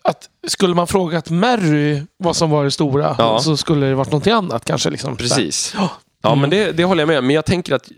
Att 0.03 0.29
skulle 0.49 0.75
man 0.75 0.87
frågat 0.87 1.31
Mary 1.31 2.03
vad 2.17 2.37
som 2.37 2.51
var 2.51 2.65
det 2.65 2.71
stora 2.71 3.15
Ja. 3.19 3.41
så 3.41 3.57
skulle 3.57 3.87
det 3.87 3.95
varit 3.95 4.11
någonting 4.11 4.33
annat 4.33 4.65
kanske. 4.65 4.91
Liksom. 4.91 5.17
Precis. 5.17 5.75
Ja. 5.77 5.91
Ja, 6.23 6.35
men 6.35 6.51
det, 6.51 6.73
det 6.73 6.85
håller 6.85 7.01
jag 7.01 7.09
med 7.09 7.19
om. 7.19 7.27
Men 7.27 7.35
jag 7.35 7.45
tänker 7.45 7.75
att, 7.75 7.89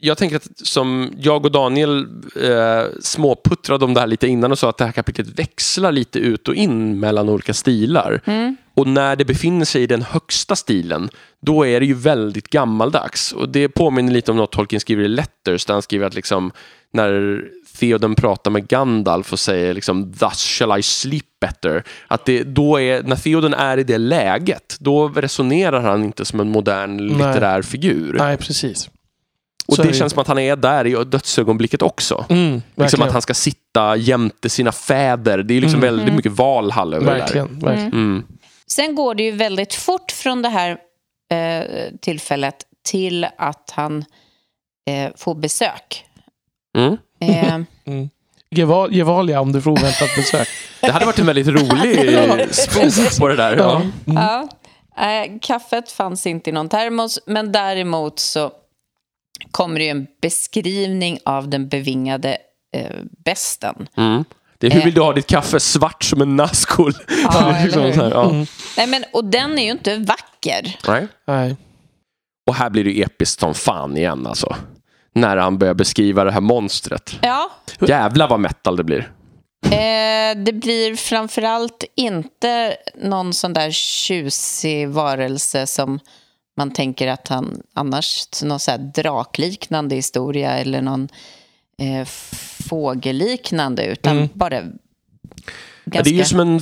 jag 0.00 0.18
tänker 0.18 0.36
att 0.36 0.48
som 0.54 1.10
jag 1.18 1.44
och 1.44 1.52
Daniel 1.52 2.06
eh, 2.42 2.84
småputtrade 3.00 3.84
om 3.84 3.94
det 3.94 4.00
här 4.00 4.06
lite 4.06 4.26
innan 4.26 4.52
och 4.52 4.58
sa 4.58 4.68
att 4.68 4.78
det 4.78 4.84
här 4.84 4.92
kapitlet 4.92 5.38
växlar 5.38 5.92
lite 5.92 6.18
ut 6.18 6.48
och 6.48 6.54
in 6.54 7.00
mellan 7.00 7.28
olika 7.28 7.54
stilar. 7.54 8.20
Och 8.74 8.86
när 8.86 9.16
det 9.16 9.24
befinner 9.24 9.64
sig 9.64 9.82
i 9.82 9.86
den 9.86 10.02
högsta 10.02 10.56
stilen, 10.56 11.08
då 11.42 11.66
är 11.66 11.80
det 11.80 11.86
ju 11.86 11.94
väldigt 11.94 12.48
gammaldags. 12.48 13.32
Och 13.32 13.48
det 13.48 13.68
påminner 13.68 14.12
lite 14.12 14.30
om 14.30 14.36
något 14.36 14.52
Tolkien 14.52 14.80
skriver 14.80 15.04
i 15.04 15.08
Letters, 15.08 15.64
där 15.64 15.74
han 15.74 15.82
skriver 15.82 16.06
att 16.06 16.14
liksom, 16.14 16.52
när 16.92 17.42
Theoden 17.78 18.14
pratar 18.14 18.50
med 18.50 18.68
Gandalf 18.68 19.32
och 19.32 19.38
säger 19.38 19.74
liksom 19.74 20.12
“Thus 20.12 20.38
shall 20.38 20.78
I 20.78 20.82
sleep 20.82 21.24
better”. 21.40 21.84
Att 22.06 22.24
det, 22.24 22.42
då 22.42 22.80
är, 22.80 23.02
när 23.02 23.16
Theoden 23.16 23.54
är 23.54 23.78
i 23.78 23.84
det 23.84 23.98
läget, 23.98 24.76
då 24.80 25.08
resonerar 25.08 25.80
han 25.80 26.04
inte 26.04 26.24
som 26.24 26.40
en 26.40 26.48
modern 26.48 26.98
litterär 26.98 27.62
figur. 27.62 28.16
Nej, 28.18 28.36
precis. 28.36 28.90
Och 29.66 29.76
så 29.76 29.82
det 29.82 29.88
det. 29.88 29.94
känns 29.94 30.12
som 30.12 30.20
att 30.22 30.28
han 30.28 30.38
är 30.38 30.56
där 30.56 30.86
i 30.86 31.04
dödsögonblicket 31.04 31.82
också. 31.82 32.24
Mm, 32.28 32.52
Liksom 32.52 32.62
verkligen. 32.76 33.06
att 33.06 33.12
han 33.12 33.22
ska 33.22 33.34
sitta 33.34 33.96
jämte 33.96 34.48
sina 34.48 34.72
fäder. 34.72 35.38
Det 35.42 35.54
är 35.56 35.60
liksom 35.60 35.80
väldigt 35.80 36.14
mycket 36.14 36.32
Valhall 36.32 36.94
över 36.94 37.06
verkligen, 37.06 37.58
det 37.60 37.66
verkligen. 37.66 37.90
där. 37.90 37.98
Mm. 37.98 38.24
Sen 38.66 38.94
går 38.94 39.14
det 39.14 39.22
ju 39.22 39.30
väldigt 39.30 39.74
fort 39.74 40.12
från 40.12 40.42
det 40.42 40.48
här 40.48 40.70
eh, 41.32 41.64
tillfället 42.00 42.56
till 42.88 43.26
att 43.38 43.70
han 43.74 44.04
eh, 44.90 45.10
får 45.16 45.34
besök. 45.34 46.04
Mm. 46.78 46.96
Eh, 47.20 47.60
Geval, 48.50 48.94
Gevalia 48.94 49.40
om 49.40 49.52
du 49.52 49.62
får 49.62 49.70
oväntat 49.70 50.08
besök. 50.16 50.48
Det 50.80 50.90
hade 50.92 51.06
varit 51.06 51.18
en 51.18 51.26
väldigt 51.26 51.46
rolig 51.48 52.14
spoof 52.54 53.18
på 53.18 53.28
det 53.28 53.36
där. 53.36 53.56
Ja. 53.56 53.82
Ja. 54.04 54.48
Eh, 55.04 55.38
kaffet 55.42 55.90
fanns 55.92 56.26
inte 56.26 56.50
i 56.50 56.52
någon 56.52 56.68
termos, 56.68 57.18
men 57.26 57.52
däremot 57.52 58.18
så 58.18 58.50
kommer 59.50 59.78
det 59.78 59.84
ju 59.84 59.90
en 59.90 60.06
beskrivning 60.22 61.18
av 61.24 61.48
den 61.48 61.68
bevingade 61.68 62.36
eh, 62.76 62.96
besten. 63.24 63.88
Mm. 63.96 64.24
Det 64.58 64.66
är, 64.66 64.70
hur 64.70 64.82
vill 64.82 64.94
du 64.94 65.00
ha 65.00 65.12
ditt 65.12 65.26
kaffe? 65.26 65.60
Svart 65.60 66.04
som 66.04 66.22
en 66.22 66.36
Nazgul. 66.36 66.94
Ja, 67.22 67.56
liksom 67.64 67.82
hur? 67.82 67.92
så 67.92 68.02
här, 68.02 68.10
ja. 68.10 68.32
Nej, 68.76 68.86
men, 68.86 69.04
och 69.12 69.24
den 69.24 69.58
är 69.58 69.62
ju 69.64 69.70
inte 69.70 69.96
vacker. 69.96 70.76
Nej. 70.88 71.08
Nej. 71.26 71.56
Och 72.48 72.54
här 72.54 72.70
blir 72.70 72.84
det 72.84 73.00
episkt 73.02 73.40
som 73.40 73.54
fan 73.54 73.96
igen 73.96 74.26
alltså. 74.26 74.56
När 75.14 75.36
han 75.36 75.58
börjar 75.58 75.74
beskriva 75.74 76.24
det 76.24 76.32
här 76.32 76.40
monstret. 76.40 77.18
Ja, 77.22 77.50
Jävlar 77.80 78.28
vad 78.28 78.40
metal 78.40 78.76
det 78.76 78.84
blir. 78.84 79.12
eh, 79.64 80.36
det 80.44 80.52
blir 80.52 80.96
framförallt 80.96 81.84
inte 81.96 82.76
någon 83.02 83.32
sån 83.32 83.52
där 83.52 83.70
tjusig 83.70 84.88
varelse 84.88 85.66
som 85.66 86.00
man 86.56 86.70
tänker 86.70 87.08
att 87.08 87.28
han 87.28 87.62
annars, 87.74 88.28
någon 88.42 88.60
så 88.60 88.70
här 88.70 88.78
drakliknande 88.78 89.94
historia 89.94 90.58
eller 90.58 90.82
någon 90.82 91.08
eh, 91.78 92.04
fågelliknande, 92.68 93.86
utan 93.86 94.28
bara 94.32 94.62
Ja, 95.92 96.02
det 96.02 96.10
är 96.10 96.14
ju 96.14 96.24
som 96.24 96.40
en, 96.40 96.60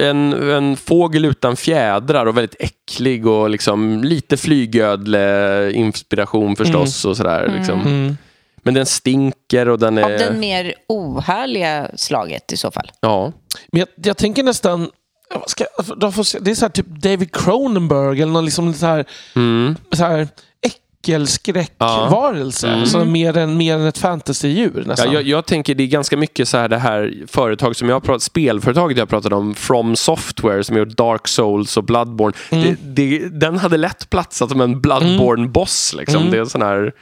en, 0.00 0.50
en 0.50 0.76
fågel 0.76 1.24
utan 1.24 1.56
fjädrar 1.56 2.26
och 2.26 2.36
väldigt 2.36 2.56
äcklig 2.58 3.26
och 3.26 3.50
liksom 3.50 4.04
lite 4.04 4.36
flygödle-inspiration 4.36 6.56
förstås. 6.56 7.04
Och 7.04 7.16
sådär, 7.16 7.52
liksom. 7.56 7.80
Mm. 7.80 8.16
Men 8.56 8.74
den 8.74 8.86
stinker 8.86 9.68
och 9.68 9.78
den 9.78 9.98
Av 9.98 10.10
är... 10.10 10.18
den 10.18 10.40
mer 10.40 10.74
ohärliga 10.88 11.90
slaget 11.96 12.52
i 12.52 12.56
så 12.56 12.70
fall. 12.70 12.90
Ja. 13.00 13.32
Men 13.72 13.78
jag, 13.78 13.88
jag 13.96 14.16
tänker 14.16 14.42
nästan... 14.42 14.90
ja, 15.34 15.44
Ska, 15.46 15.64
får 16.12 16.22
se, 16.22 16.38
det 16.38 16.50
är 16.50 16.54
så 16.54 16.64
här 16.64 16.70
typ 16.70 16.86
David 16.86 17.32
Cronenberg 17.32 18.22
eller 18.22 18.32
någon 18.32 18.44
liksom 18.44 18.74
så 18.74 18.86
här, 18.86 19.04
Mm. 19.34 19.76
så 19.92 20.04
här 20.04 20.28
äckelskräckvarelse. 20.62 22.68
Ja. 22.78 22.86
Så 22.86 23.04
mer, 23.04 23.36
än, 23.36 23.56
mer 23.56 23.74
än 23.74 23.86
ett 23.86 23.98
fantasydjur 23.98 24.72
Ja, 24.76 24.82
nästan. 24.86 25.12
jag, 25.12 25.22
jag 25.22 25.46
tänker 25.46 25.74
det 25.74 25.82
är 25.82 25.86
ganska 25.86 26.16
mycket 26.16 26.48
så 26.48 26.56
här 26.56 26.68
det 26.68 26.78
här 26.78 27.14
företag 27.26 27.76
som 27.76 27.88
jag 27.88 28.02
pratat, 28.02 28.22
spelföretaget 28.22 28.98
jag 28.98 29.08
pratade 29.08 29.34
om, 29.34 29.54
From 29.54 29.96
Software 29.96 30.64
som 30.64 30.76
gjort 30.76 30.88
Dark 30.88 31.28
Souls 31.28 31.76
och 31.76 31.84
Bloodborne. 31.84 32.36
Mm. 32.50 32.64
Det, 32.64 32.76
det, 33.18 33.28
den 33.28 33.58
hade 33.58 33.76
lätt 33.76 34.10
platsat 34.10 34.50
som 34.50 34.60
en 34.60 34.80
Bloodborne-boss. 34.80 35.94
Liksom. 35.96 36.20
Mm. 36.20 36.30
Det 36.30 36.38
är 36.38 36.44
sån 36.44 36.62
här... 36.62 36.92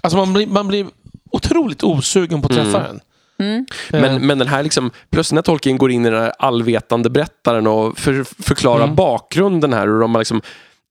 Alltså 0.00 0.16
man 0.16 0.32
blir, 0.32 0.46
man 0.46 0.68
blir 0.68 0.86
otroligt 1.30 1.82
osugen 1.82 2.42
på 2.42 2.48
att 2.48 2.54
träffa 2.54 2.78
den. 2.78 3.00
Mm. 3.42 3.66
Men, 3.90 4.26
men 4.26 4.38
den 4.38 4.48
här 4.48 4.62
liksom, 4.62 4.90
plötsligt 5.10 5.34
när 5.34 5.42
Tolkien 5.42 5.78
går 5.78 5.90
in 5.90 6.06
i 6.06 6.10
den 6.10 6.22
här 6.22 6.32
allvetande 6.38 7.10
berättaren 7.10 7.66
och 7.66 7.98
för, 7.98 8.42
förklarar 8.42 8.84
Mm. 8.84 8.96
bakgrunden 8.96 9.72
här 9.72 9.88
och 9.88 10.00
de 10.00 10.14
har 10.14 10.20
liksom 10.20 10.40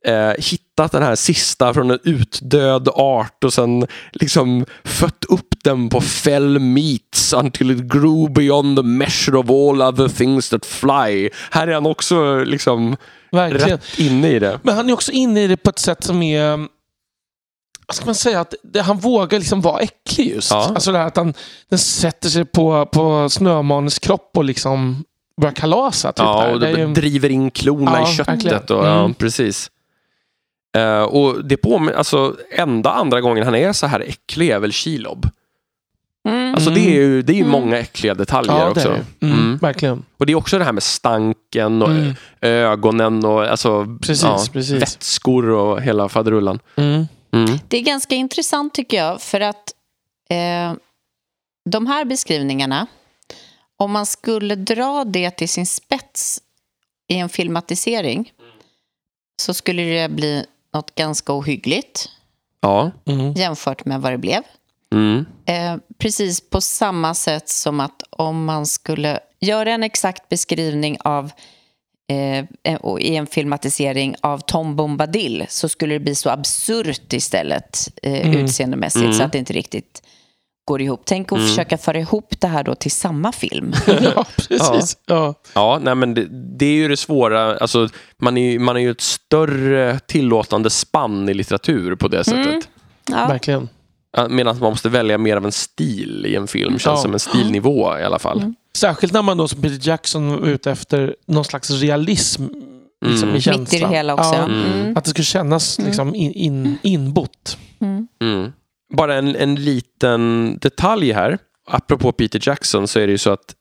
eh, 0.08 0.32
hittat 0.38 0.92
den 0.92 1.04
här 1.04 1.16
sista 1.16 1.74
från 1.74 1.92
en 1.92 2.00
utdöd 2.04 2.88
art 2.94 3.44
och 3.44 3.54
sen 3.54 3.88
liksom 4.12 4.66
fött 4.84 5.26
upp 5.30 5.48
den 5.64 5.90
på 5.90 6.02
fell 6.02 6.60
meats 6.60 7.34
until 7.34 7.72
it 7.72 7.78
grew 7.94 8.34
beyond 8.34 8.78
the 8.78 8.84
measure 8.84 9.38
of 9.38 9.50
all 9.50 9.82
other 9.82 10.08
things 10.08 10.50
that 10.50 10.66
fly. 10.66 11.30
Här 11.52 11.68
är 11.68 11.74
han 11.74 11.86
också 11.86 12.44
liksom 12.44 12.96
Verkligen. 13.32 13.70
rätt 13.70 14.00
inne 14.00 14.30
i 14.30 14.40
det. 14.40 14.60
Men 14.64 14.76
han 14.76 14.90
är 14.90 14.94
också 14.94 15.12
inne 15.12 15.44
i 15.44 15.48
det 15.48 15.58
på 15.58 15.70
ett 15.70 15.80
sätt 15.80 16.04
som 16.04 16.22
är... 16.24 16.81
Vad 17.92 17.96
ska 17.96 18.06
man 18.06 18.16
säga? 18.16 18.40
Att 18.40 18.54
det, 18.64 18.82
han 18.82 18.98
vågar 18.98 19.40
liksom 19.40 19.62
vara 19.62 19.80
äcklig 19.80 20.28
just. 20.36 20.52
Ja. 20.52 20.72
Alltså 20.76 20.92
det 20.92 20.98
här 20.98 21.06
att 21.08 21.18
han 21.18 21.34
den 21.70 21.80
sätter 21.80 22.30
sig 22.30 22.46
på, 22.46 22.86
på 22.86 23.30
Snömanens 23.30 24.00
kropp 24.00 24.32
och 24.38 24.44
liksom 24.44 25.04
börjar 25.42 25.54
kalasa. 25.54 26.12
Typ 26.12 26.24
Ja, 26.26 26.42
där. 26.46 26.54
och 26.54 26.60
det 26.60 26.72
ju, 26.72 26.94
driver 26.94 27.30
in 27.30 27.52
klorna 27.52 28.00
Ja, 28.00 28.10
i 28.10 28.16
köttet. 28.16 28.72
Och, 28.72 28.86
ja, 28.86 29.00
Mm. 29.00 29.14
precis. 29.14 29.72
Eh, 30.78 31.02
och 31.04 31.46
det 31.46 31.58
påminner, 31.58 31.94
alltså 31.94 32.36
enda 32.52 32.92
andra 32.92 33.22
gången 33.22 33.44
han 33.44 33.56
är 33.56 33.74
så 33.74 33.88
här 33.88 34.00
äcklig 34.00 34.50
är 34.50 34.60
väl 34.60 34.72
Shelob. 34.72 35.30
Mm. 36.30 36.56
Alltså 36.56 36.70
det 36.70 36.80
är 36.80 36.92
ju, 36.94 37.22
det 37.22 37.34
är 37.34 37.36
ju 37.36 37.40
Mm. 37.42 37.52
många 37.52 37.78
äckliga 37.78 38.14
detaljer 38.14 38.58
ja, 38.58 38.70
också. 38.70 38.88
Mm, 38.90 39.06
Mm. 39.40 39.58
Verkligen. 39.58 40.04
Och 40.18 40.26
det 40.26 40.32
är 40.32 40.36
också 40.36 40.58
det 40.58 40.64
här 40.66 40.72
med 40.74 40.84
stanken 40.84 41.82
och 41.82 41.90
Mm. 41.90 42.14
ögonen 42.42 43.26
och 43.26 43.44
alltså, 43.44 43.98
Precis, 44.02 44.24
ja, 44.24 44.40
precis. 44.54 44.82
vätskor 44.82 45.50
och 45.50 45.82
hela 45.82 46.10
faderullan. 46.10 46.60
Mm. 47.34 47.60
Det 47.68 47.78
är 47.78 47.82
ganska 47.82 48.16
intressant 48.16 48.74
tycker 48.74 48.98
jag, 48.98 49.22
för 49.22 49.40
att 49.42 49.74
eh, 50.30 50.74
de 51.70 51.88
här 51.88 52.06
beskrivningarna, 52.06 52.88
om 53.78 53.92
man 53.92 54.06
skulle 54.06 54.56
dra 54.56 55.04
det 55.04 55.32
till 55.32 55.50
sin 55.50 55.66
spets 55.66 56.42
i 57.08 57.16
en 57.16 57.30
filmatisering 57.30 58.34
så 59.42 59.54
skulle 59.54 59.82
det 59.82 60.10
bli 60.10 60.46
något 60.74 60.96
ganska 60.96 61.34
ohyggligt 61.34 62.10
Ja. 62.62 62.92
Mm. 63.06 63.34
jämfört 63.34 63.86
med 63.86 64.02
vad 64.02 64.12
det 64.12 64.18
blev. 64.18 64.44
Mm. 64.94 65.26
Eh, 65.46 65.78
precis 65.98 66.50
på 66.50 66.62
samma 66.62 67.14
sätt 67.14 67.50
som 67.50 67.80
att 67.80 68.04
om 68.10 68.46
man 68.46 68.66
skulle 68.66 69.20
göra 69.40 69.72
en 69.72 69.84
exakt 69.84 70.30
beskrivning 70.30 70.98
av 71.02 71.32
eh, 72.64 72.76
och 72.76 73.00
i 73.02 73.16
en 73.16 73.28
filmatisering 73.28 74.16
av 74.22 74.38
Tom 74.40 74.76
Bombadil 74.76 75.46
så 75.50 75.70
skulle 75.70 75.94
det 75.96 76.00
bli 76.00 76.16
så 76.16 76.30
absurt 76.30 77.14
istället 77.14 77.88
eh, 78.04 78.28
Mm. 78.28 78.38
utseendemässigt 78.46 79.04
Mm. 79.04 79.14
så 79.14 79.24
att 79.24 79.32
det 79.32 79.38
inte 79.38 79.54
riktigt 79.54 80.02
går 80.68 80.82
ihop. 80.82 81.02
Tänk 81.06 81.32
att 81.32 81.38
Mm. 81.38 81.50
försöka 81.50 81.78
föra 81.78 82.00
ihop 82.00 82.34
det 82.40 82.48
här 82.48 82.64
då 82.64 82.76
till 82.76 82.92
samma 82.92 83.32
film. 83.32 83.74
ja, 84.16 84.26
precis. 84.38 84.98
Ja. 85.06 85.34
Ja, 85.54 85.80
nej 85.82 85.96
men 85.96 86.14
det, 86.14 86.26
det 86.58 86.66
är 86.66 86.74
ju 86.74 86.88
det 86.88 86.98
svåra. 86.98 87.58
Alltså, 87.58 87.90
man 88.22 88.38
är 88.38 88.52
ju 88.52 88.60
man 88.60 88.76
är 88.78 88.82
ju 88.82 88.92
ett 88.92 89.02
större 89.02 90.00
tillåtande 90.00 90.70
spann 90.70 91.30
i 91.30 91.34
litteratur 91.34 91.96
på 91.96 92.08
det 92.08 92.24
sättet. 92.24 92.46
Mm. 92.48 92.62
Ja. 93.10 93.28
Verkligen. 93.28 93.70
Ja, 94.18 94.28
Medan 94.28 94.60
man 94.60 94.70
måste 94.72 94.90
välja 94.90 95.18
mer 95.18 95.38
av 95.38 95.46
en 95.46 95.52
stil 95.52 96.26
i 96.28 96.36
en 96.36 96.48
film. 96.48 96.72
Känns 96.80 96.86
Ja. 96.86 96.98
som 96.98 97.14
en 97.14 97.20
stilnivå 97.20 97.98
i 98.00 98.04
alla 98.04 98.20
fall. 98.20 98.38
Mm. 98.38 98.56
Särskilt 98.78 99.14
när 99.14 99.22
man 99.22 99.38
då 99.38 99.48
som 99.48 99.62
Peter 99.62 99.88
Jackson 99.88 100.30
var 100.30 100.48
ute 100.48 100.72
efter 100.72 101.16
någon 101.28 101.46
slags 101.46 101.70
realism 101.72 102.44
liksom, 103.06 103.24
Mm. 103.30 103.36
i 103.36 103.42
känslan. 103.42 103.62
Mitt 103.62 103.74
i 103.74 103.80
det 103.80 103.88
hela 103.88 104.14
också. 104.14 104.34
Ja, 104.36 104.44
Mm. 104.46 104.98
Att 104.98 105.04
det 105.04 105.10
skulle 105.10 105.26
kännas 105.26 105.80
liksom, 105.80 106.16
in, 106.16 106.32
in, 106.32 106.78
inbott. 106.84 107.58
Mm. 107.82 108.08
Mm. 108.22 108.52
Bara 108.94 109.16
en, 109.16 109.36
en 109.36 109.56
liten 109.56 110.58
detalj 110.62 111.12
här. 111.12 111.38
Apropå 111.68 112.12
Peter 112.12 112.42
Jackson 112.48 112.88
så 112.88 113.00
är 113.00 113.08
det 113.08 113.12
ju 113.12 113.18
så 113.18 113.32
att 113.32 113.56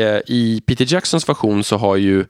eh, 0.00 0.18
i 0.26 0.62
Peter 0.66 0.86
Jacksons 0.94 1.28
version 1.28 1.64
så 1.64 1.76
har 1.76 1.96
ju 1.96 2.24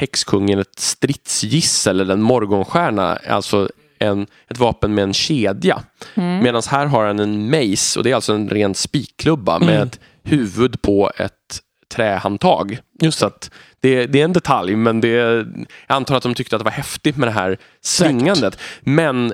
häxkungen 0.00 0.58
ett 0.58 0.78
stridsgissel 0.78 2.00
eller 2.00 2.14
en 2.14 2.22
morgonstjärna, 2.22 3.16
alltså 3.28 3.68
en, 3.98 4.26
ett 4.50 4.58
vapen 4.58 4.94
med 4.94 5.04
en 5.04 5.12
kedja. 5.14 5.82
Mm. 6.14 6.42
Medan 6.42 6.62
här 6.70 6.86
har 6.86 7.06
han 7.06 7.20
en 7.20 7.50
mace 7.50 7.98
och 7.98 8.04
det 8.04 8.10
är 8.10 8.14
alltså 8.14 8.32
en 8.32 8.48
ren 8.48 8.74
spikklubba 8.74 9.58
med 9.58 9.68
Mm. 9.76 9.88
ett 9.88 10.00
huvud 10.22 10.82
på 10.82 11.10
ett 11.16 11.60
trähandtag. 11.90 12.78
Just 13.00 13.18
Så 13.18 13.26
att 13.26 13.50
det, 13.80 14.06
det 14.06 14.20
är 14.20 14.24
en 14.24 14.32
detalj, 14.32 14.76
men 14.76 15.00
det, 15.00 15.08
jag 15.08 15.46
antar 15.86 16.16
att 16.16 16.22
de 16.22 16.34
tyckte 16.34 16.56
att 16.56 16.60
det 16.60 16.64
var 16.64 16.70
häftigt 16.70 17.16
med 17.16 17.28
det 17.28 17.32
här 17.32 17.58
svingandet. 17.80 18.58
Men 18.80 19.26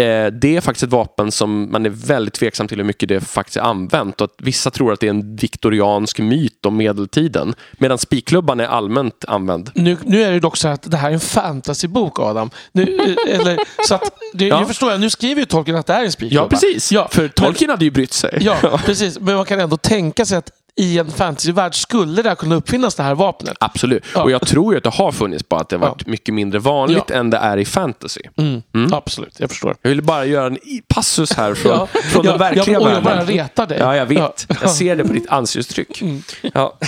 eh, 0.00 0.26
det 0.26 0.56
är 0.56 0.60
faktiskt 0.60 0.82
ett 0.82 0.90
vapen 0.90 1.32
som 1.32 1.72
man 1.72 1.86
är 1.86 1.90
väldigt 1.90 2.34
tveksam 2.34 2.68
till 2.68 2.78
hur 2.78 2.84
mycket 2.84 3.08
det 3.08 3.20
faktiskt 3.20 3.56
är 3.56 3.60
använt. 3.60 4.20
Och 4.20 4.24
att 4.24 4.34
vissa 4.38 4.70
tror 4.70 4.92
att 4.92 5.00
det 5.00 5.06
är 5.06 5.10
en 5.10 5.36
viktoriansk 5.36 6.18
myt 6.18 6.66
om 6.66 6.76
medeltiden. 6.76 7.54
Medan 7.72 7.98
spikklubban 7.98 8.60
är 8.60 8.66
allmänt 8.66 9.24
använd. 9.28 9.70
Nu, 9.74 9.96
nu 10.04 10.22
är 10.22 10.32
det 10.32 10.40
dock 10.40 10.56
så 10.56 10.68
att 10.68 10.90
det 10.90 10.96
här 10.96 11.08
är 11.08 11.14
en 11.14 11.20
fantasybok, 11.20 12.18
Adam. 12.18 12.50
Nu, 12.72 12.82
eh, 12.82 13.40
eller, 13.40 13.58
så 13.88 13.94
att, 13.94 14.12
det, 14.32 14.46
Ja. 14.46 14.60
Nu 14.60 14.66
förstår 14.66 14.90
jag, 14.90 15.00
nu 15.00 15.10
skriver 15.10 15.40
ju 15.40 15.46
Tolkien 15.46 15.76
att 15.76 15.86
det 15.86 15.92
är 15.92 16.04
en 16.04 16.12
spikklubba. 16.12 16.44
Ja, 16.44 16.48
precis. 16.48 16.92
Ja, 16.92 17.08
För 17.10 17.28
Tolkien 17.28 17.70
hade 17.70 17.84
ju 17.84 17.90
brytt 17.90 18.12
sig. 18.12 18.38
Ja, 18.40 18.78
precis. 18.84 19.20
Men 19.20 19.36
man 19.36 19.44
kan 19.44 19.60
ändå 19.60 19.76
tänka 19.76 20.24
sig 20.24 20.38
att 20.38 20.50
i 20.78 20.98
en 20.98 21.10
fantasyvärld 21.10 21.74
skulle 21.74 22.22
det 22.22 22.28
här 22.28 22.36
kunna 22.36 22.54
uppfinnas, 22.54 22.94
det 22.94 23.02
här 23.02 23.14
vapnet. 23.14 23.56
Absolut. 23.60 24.04
Ja. 24.14 24.22
Och 24.22 24.30
jag 24.30 24.46
tror 24.46 24.72
ju 24.72 24.78
att 24.78 24.84
det 24.84 24.90
har 24.90 25.12
funnits, 25.12 25.48
bara 25.48 25.60
att 25.60 25.68
det 25.68 25.76
har 25.76 25.88
varit 25.88 26.06
mycket 26.06 26.34
mindre 26.34 26.58
vanligt 26.58 27.04
Ja. 27.08 27.14
än 27.14 27.30
det 27.30 27.36
är 27.36 27.56
i 27.56 27.64
fantasy. 27.64 28.20
Mm. 28.36 28.62
Mm. 28.74 28.92
Absolut, 28.94 29.40
jag 29.40 29.50
förstår. 29.50 29.76
Jag 29.82 29.88
ville 29.90 30.02
bara 30.02 30.24
göra 30.24 30.46
en 30.46 30.58
passus 30.88 31.32
här 31.32 31.54
från, 31.54 31.72
Ja, 31.72 31.86
från 31.86 32.24
ja, 32.24 32.30
den 32.30 32.38
verkliga 32.38 32.64
ja, 32.72 32.78
och 32.80 32.90
jag 32.90 33.00
världen. 33.00 33.04
bara 33.04 33.24
retar 33.24 33.66
dig. 33.66 33.78
Ja, 33.78 33.96
jag 33.96 34.06
vet. 34.06 34.46
Ja. 34.48 34.56
Jag 34.60 34.70
ser 34.70 34.96
det 34.96 35.04
på 35.04 35.12
ditt 35.12 35.28
ansiktsuttryck. 35.28 36.02
Mm. 36.02 36.22
Ja. 36.54 36.78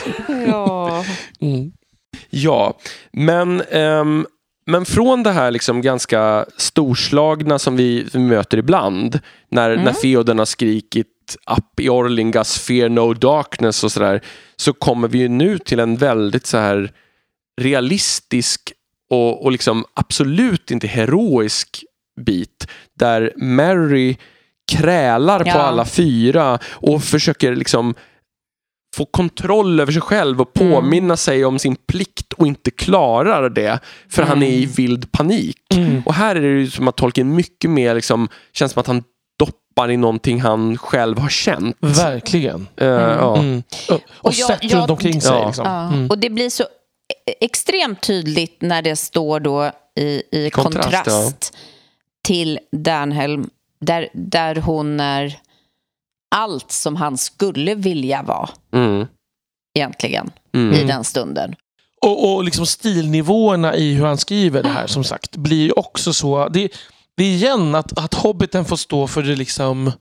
Ja. 0.46 1.04
Mm. 1.40 1.72
ja, 2.30 2.78
men, 3.12 3.60
ehm, 3.70 4.26
men 4.66 4.84
från 4.84 5.22
det 5.22 5.30
här 5.32 5.50
liksom 5.50 5.82
ganska 5.82 6.44
storslagna 6.56 7.58
som 7.58 7.76
vi, 7.76 8.08
vi 8.12 8.18
möter 8.18 8.58
ibland, 8.58 9.20
när, 9.50 9.70
Mm. 9.70 9.84
när 9.84 9.92
feoden 9.92 10.38
har 10.38 10.46
skrikit 10.46 11.06
Up 11.58 11.80
i 11.80 11.88
Orlingas, 11.88 12.58
fear 12.58 12.88
no 12.88 13.14
darkness 13.14 13.84
och 13.84 13.92
sådär, 13.92 14.20
så 14.56 14.72
kommer 14.72 15.08
vi 15.08 15.18
ju 15.18 15.28
nu 15.28 15.58
till 15.58 15.80
en 15.80 15.96
väldigt 15.96 16.46
så 16.46 16.58
här 16.58 16.92
realistisk 17.60 18.72
och, 19.10 19.44
och 19.44 19.52
liksom 19.52 19.84
absolut 19.94 20.70
inte 20.70 20.86
heroisk 20.86 21.84
bit 22.20 22.66
där 22.98 23.32
Mary 23.36 24.16
krälar 24.72 25.38
på 25.40 25.48
Ja. 25.48 25.54
alla 25.54 25.84
fyra 25.84 26.58
och 26.66 27.02
försöker 27.04 27.54
liksom 27.56 27.94
få 28.96 29.04
kontroll 29.04 29.80
över 29.80 29.92
sig 29.92 30.02
själv 30.02 30.40
och 30.40 30.60
Mm. 30.60 30.72
påminna 30.72 31.16
sig 31.16 31.44
om 31.44 31.58
sin 31.58 31.76
plikt 31.76 32.32
och 32.32 32.46
inte 32.46 32.70
klarar 32.70 33.50
det 33.50 33.78
för 34.08 34.22
han 34.22 34.42
är 34.42 34.50
i 34.52 34.66
vild 34.66 35.12
panik. 35.12 35.56
Mm. 35.74 36.02
Och 36.06 36.14
här 36.14 36.36
är 36.36 36.40
det 36.40 36.60
ju 36.60 36.70
som 36.70 36.88
att 36.88 36.96
Tolkien 36.96 37.34
mycket 37.34 37.70
mer 37.70 37.94
liksom, 37.94 38.28
känns 38.52 38.72
som 38.72 38.80
att 38.80 38.86
han 38.86 39.02
doppar 39.80 39.90
i 39.90 39.96
någonting 39.96 40.40
han 40.40 40.76
själv 40.78 41.18
har 41.18 41.28
känt. 41.28 41.76
Verkligen. 41.80 42.68
Eh, 42.76 42.86
ja. 42.88 43.36
Mm. 43.36 43.62
Och, 43.88 43.94
och, 43.94 44.00
Och 44.20 44.32
jag- 44.34 44.46
sett 44.48 44.72
runt 44.72 44.90
omkring 44.90 45.20
sig. 45.20 45.30
Ja. 45.32 45.46
Liksom. 45.46 45.64
Ja. 45.66 45.88
Mm. 45.88 46.06
Och 46.10 46.18
det 46.18 46.30
blir 46.30 46.50
så 46.50 46.62
e- 46.62 47.34
extremt 47.40 48.00
tydligt 48.02 48.62
när 48.62 48.82
det 48.82 48.96
står 48.96 49.40
då 49.40 49.70
i, 50.00 50.22
i 50.32 50.50
Kontrast, 50.50 50.84
kontrast, 50.84 51.56
till 52.24 52.58
Danhelm 52.72 53.50
där, 53.80 54.08
där 54.14 54.56
hon 54.56 55.00
är 55.00 55.38
allt 56.34 56.72
som 56.72 56.96
han 56.96 57.18
skulle 57.18 57.74
vilja 57.74 58.22
vara 58.22 58.48
Mm. 58.72 59.06
egentligen 59.78 60.30
Mm. 60.54 60.74
i 60.74 60.84
den 60.84 61.04
stunden. 61.04 61.54
Och, 62.02 62.32
och 62.34 62.44
liksom 62.44 62.66
stilnivåerna 62.66 63.76
i 63.76 63.94
hur 63.94 64.04
han 64.06 64.18
skriver 64.18 64.62
det 64.62 64.68
här 64.68 64.86
som 64.86 65.04
sagt 65.04 65.36
blir 65.36 65.62
ju 65.62 65.72
också 65.72 66.12
så. 66.12 66.48
Det, 66.48 66.68
det 67.20 67.24
är 67.24 67.34
igen 67.34 67.74
att, 67.74 67.98
att 67.98 68.14
Hobbiten 68.14 68.64
får 68.64 68.76
stå 68.76 69.06
för 69.06 69.22
det 69.22 69.36
liksom 69.36 69.92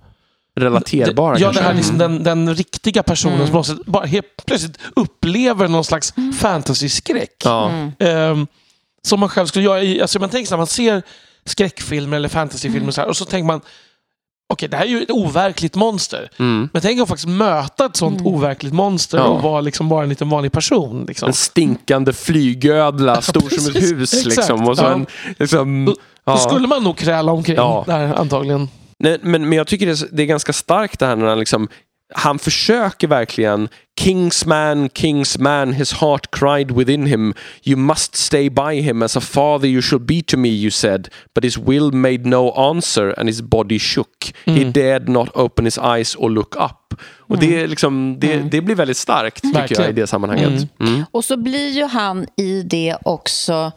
relaterbara 0.56 1.38
Ja, 1.40 1.46
kanske. 1.48 1.62
det 1.62 1.68
här 1.68 1.74
liksom 1.74 1.98
den, 1.98 2.24
den 2.24 2.56
riktiga 2.56 3.04
personen 3.04 3.42
Mm. 3.50 3.64
som 3.64 3.84
bara 3.86 4.06
helt 4.06 4.46
plötsligt 4.46 4.78
upplever 4.96 5.68
någon 5.68 5.84
slags 5.84 6.14
fantasyskräck. 6.40 7.42
Ja. 7.44 7.70
Mm. 7.70 7.92
Ehm, 8.00 8.48
som 9.02 9.20
man 9.20 9.30
själv 9.30 9.46
skulle 9.48 9.66
göra. 9.66 10.02
Alltså 10.02 10.20
man 10.20 10.30
tänker 10.30 10.48
så 10.48 10.54
här, 10.56 10.58
man 10.58 10.68
ser 10.68 11.02
skräckfilmer 11.46 12.18
eller 12.18 12.30
fantasyfilmer 12.30 12.92
så 12.92 13.02
här, 13.02 13.08
och 13.08 13.18
så 13.18 13.26
tänker 13.26 13.46
man 13.48 13.62
Okej, 14.54 14.70
det 14.70 14.78
här 14.78 14.86
är 14.86 14.90
ju 14.90 15.02
ett 15.04 15.12
overkligt 15.12 15.76
monster. 15.76 16.30
Mm. 16.40 16.70
Men 16.74 16.82
tänk 16.82 17.02
att 17.02 17.08
faktiskt 17.08 17.28
möta 17.28 17.86
ett 17.86 17.96
sånt 17.96 18.22
overkligt 18.22 18.74
monster 18.74 19.18
Ja. 19.18 19.24
och 19.24 19.42
vara 19.42 19.62
liksom 19.62 19.90
bara 19.90 20.04
en 20.04 20.10
liten 20.10 20.30
vanlig 20.30 20.52
person. 20.52 21.06
Liksom. 21.08 21.28
En 21.28 21.34
stinkande 21.34 22.14
flygödla, 22.14 23.22
stor 23.22 23.40
som 23.50 23.68
ett 23.68 23.74
precis. 23.74 23.92
hus. 23.92 24.14
Exakt. 24.14 24.38
Liksom. 24.38 24.68
Och 24.68 24.78
så 24.78 24.84
Ja. 24.84 24.92
en, 24.92 25.06
liksom, 25.40 25.86
Då 25.86 25.96
ja. 26.26 26.38
skulle 26.38 26.68
man 26.68 26.84
nog 26.84 26.98
kräla 26.98 27.32
omkring 27.32 27.56
Ja. 27.56 27.84
där 27.88 28.14
antagligen. 28.14 28.70
Nej, 29.00 29.18
men, 29.22 29.50
men 29.50 29.58
jag 29.58 29.68
tycker 29.68 29.86
det 29.86 29.92
är, 30.02 30.08
det 30.12 30.24
är 30.24 30.28
ganska 30.28 30.54
starkt 30.54 31.00
det 31.00 31.06
här 31.06 31.16
när 31.16 31.26
han 31.26 31.40
liksom 31.40 31.68
han 32.14 32.40
försöker 32.40 33.08
verkligen 33.08 33.70
King's 34.00 34.46
man, 34.46 34.90
King's 34.90 35.38
man, 35.38 35.74
his 35.74 35.92
heart 35.92 36.32
cried 36.32 36.72
within 36.72 37.06
him. 37.06 37.34
You 37.64 37.76
must 37.76 38.16
stay 38.16 38.50
by 38.50 38.82
him 38.82 39.04
as 39.04 39.18
a 39.18 39.22
father 39.22 39.68
you 39.68 39.82
shall 39.82 40.00
be 40.00 40.22
to 40.22 40.38
me, 40.38 40.50
you 40.50 40.72
said. 40.72 41.10
But 41.34 41.44
his 41.44 41.58
will 41.58 41.92
made 41.92 42.26
no 42.26 42.52
answer 42.52 43.14
and 43.18 43.28
his 43.28 43.42
body 43.42 43.78
shook. 43.80 44.32
He 44.46 44.64
dared 44.64 45.10
not 45.10 45.30
open 45.36 45.66
his 45.66 45.78
eyes 45.78 46.16
or 46.16 46.30
look 46.30 46.56
up. 46.56 46.94
Och 47.18 47.40
det, 47.40 47.62
är 47.62 47.68
liksom, 47.68 48.20
det, 48.20 48.38
det 48.38 48.62
blir 48.62 48.76
väldigt 48.76 48.98
starkt 48.98 49.42
tycker 49.42 49.82
jag 49.82 49.90
i 49.90 49.94
det 49.94 50.08
sammanhanget. 50.08 50.68
Mm. 50.80 51.06
Och 51.12 51.26
så 51.26 51.38
blir 51.38 51.70
ju 51.70 51.86
han 51.86 52.26
i 52.36 52.64
det 52.64 52.98
också 53.04 53.72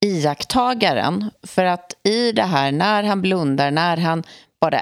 iakttagaren. 0.00 1.30
För 1.42 1.64
att 1.64 1.92
i 2.04 2.32
det 2.32 2.42
här, 2.42 2.72
när 2.72 3.02
han 3.02 3.22
blundar, 3.22 3.70
när 3.70 3.96
han 3.96 4.22
bara 4.60 4.80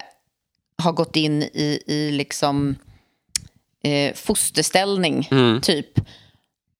har 0.83 0.93
gått 0.93 1.17
in 1.17 1.43
i, 1.43 1.83
i 1.87 2.11
liksom 2.11 2.77
eh, 3.89 4.15
fosterställning, 4.15 5.29
Mm. 5.31 5.61
typ, 5.61 6.01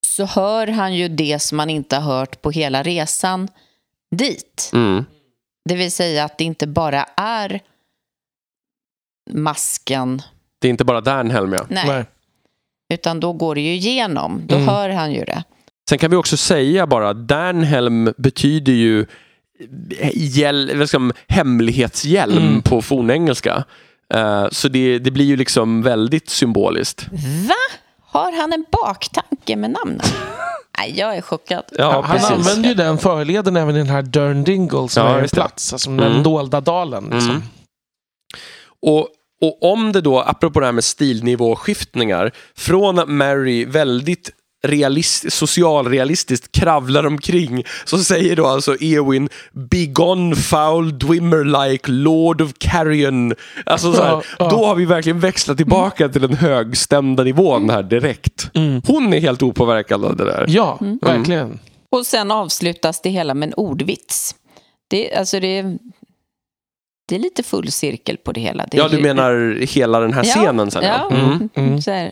så 0.07 0.25
hör 0.25 0.67
han 0.67 0.95
ju 0.95 1.07
det 1.09 1.39
som 1.39 1.55
man 1.57 1.69
inte 1.69 1.95
har 1.95 2.15
hört 2.17 2.41
på 2.41 2.51
hela 2.51 2.83
resan 2.83 3.47
dit. 4.15 4.69
Mm. 4.73 5.05
Det 5.69 5.75
vill 5.75 5.91
säga 5.91 6.23
att 6.25 6.37
det 6.37 6.43
inte 6.43 6.67
bara 6.67 7.03
är 7.17 7.61
masken, 9.31 10.21
Det 10.61 10.67
är 10.67 10.69
inte 10.69 10.85
bara 10.85 11.01
Dernhelm 11.01 11.53
ja. 11.53 11.65
nej, 11.69 11.87
Nej. 11.87 12.05
utan 12.93 13.19
då 13.19 13.33
går 13.33 13.55
det 13.55 13.61
ju 13.61 13.73
igenom. 13.73 14.41
Då 14.47 14.55
Mm. 14.55 14.67
hör 14.67 14.89
han 14.89 15.11
ju 15.13 15.23
det. 15.25 15.43
Sen 15.89 15.97
kan 15.97 16.11
vi 16.11 16.17
också 16.17 16.37
säga 16.37 16.87
bara 16.87 17.09
att 17.09 17.27
Dernhelm 17.27 18.13
betyder 18.17 18.73
ju 18.73 19.05
hjäl, 20.13 20.85
hemlighetshjälm 21.27 22.37
Mm. 22.47 22.61
på 22.61 22.81
fornengelska. 22.81 23.63
Eh, 24.13 24.47
så 24.51 24.67
det, 24.67 24.99
det 24.99 25.11
blir 25.11 25.25
ju 25.25 25.35
liksom 25.35 25.81
väldigt 25.81 26.29
symboliskt. 26.29 27.07
Va? 27.47 27.53
Har 28.01 28.31
han 28.41 28.53
en 28.53 28.65
baktanke 28.71 29.55
med 29.55 29.71
namnet? 29.71 30.13
Nej, 30.77 30.93
jag 30.99 31.17
är 31.17 31.21
chockad. 31.21 31.63
Ja, 31.77 32.01
han 32.05 32.17
precis. 32.17 32.31
använder 32.31 32.69
ju 32.69 32.75
den 32.75 32.97
förleden 32.97 33.57
även 33.57 33.75
i 33.75 33.77
den 33.79 33.87
här 33.89 34.01
Dern 34.01 34.43
Dingle 34.43 34.89
som 34.89 35.05
Ja, 35.05 35.15
är 35.17 35.21
en 35.21 35.29
plats. 35.29 35.73
Alltså 35.73 35.89
den 35.89 35.99
Mm. 36.11 36.23
dolda 36.23 36.61
dalen. 36.61 37.03
Liksom. 37.03 37.29
Mm. 37.29 37.41
Och, 38.81 39.07
och 39.41 39.71
om 39.73 39.91
det 39.91 40.01
då, 40.01 40.19
apropå 40.21 40.59
det 40.59 40.65
här 40.65 40.73
med 40.73 40.83
stilnivåskiftningar, 40.83 42.31
från 42.57 42.99
att 42.99 43.09
Mary 43.09 43.65
väldigt 43.65 44.29
realist, 44.67 45.33
socialrealistiskt 45.33 46.51
kravlar 46.51 47.05
omkring 47.07 47.63
så 47.85 47.97
säger 47.97 48.35
då 48.35 48.45
alltså 48.47 48.75
Eowyn 48.79 49.29
Begone 49.51 50.35
foul 50.35 50.99
dwimmer 50.99 51.63
like 51.65 51.91
Lord 51.91 52.41
of 52.41 52.51
Carrion. 52.57 53.33
Alltså 53.65 53.93
så 53.93 54.03
här, 54.03 54.09
Ja, 54.11 54.21
ja. 54.39 54.49
Då 54.49 54.65
har 54.65 54.75
vi 54.75 54.85
verkligen 54.85 55.19
växlat 55.19 55.57
tillbaka 55.57 56.09
till 56.09 56.21
den 56.21 56.33
högstämda 56.33 57.23
nivån 57.23 57.69
här 57.69 57.83
direkt. 57.83 58.51
Mm. 58.53 58.81
Hon 58.87 59.13
är 59.13 59.19
helt 59.19 59.43
opåverkad 59.43 60.05
av 60.05 60.15
det 60.15 60.25
där. 60.25 60.45
Ja, 60.49 60.77
Mm. 60.81 60.99
verkligen. 61.01 61.59
Och 61.91 62.05
sen 62.05 62.31
avslutas 62.31 63.01
det 63.01 63.09
hela 63.09 63.33
med 63.33 63.47
en 63.47 63.53
ordvits. 63.53 64.35
Det, 64.87 65.13
alltså 65.15 65.39
det, 65.39 65.61
det 67.07 67.15
är 67.15 67.19
lite 67.19 67.43
full 67.43 67.71
cirkel 67.71 68.17
på 68.17 68.31
det 68.31 68.41
hela. 68.41 68.65
Det 68.71 68.77
Ja, 68.77 68.87
du 68.87 69.01
menar 69.01 69.57
hela 69.61 69.99
den 69.99 70.13
här 70.13 70.23
Ja, 70.25 70.35
scenen 70.35 70.71
sen? 70.71 70.83
Ja, 70.83 71.09
Mm. 71.11 71.49
Mm. 71.55 71.81
Så 71.81 71.91
här, 71.91 72.11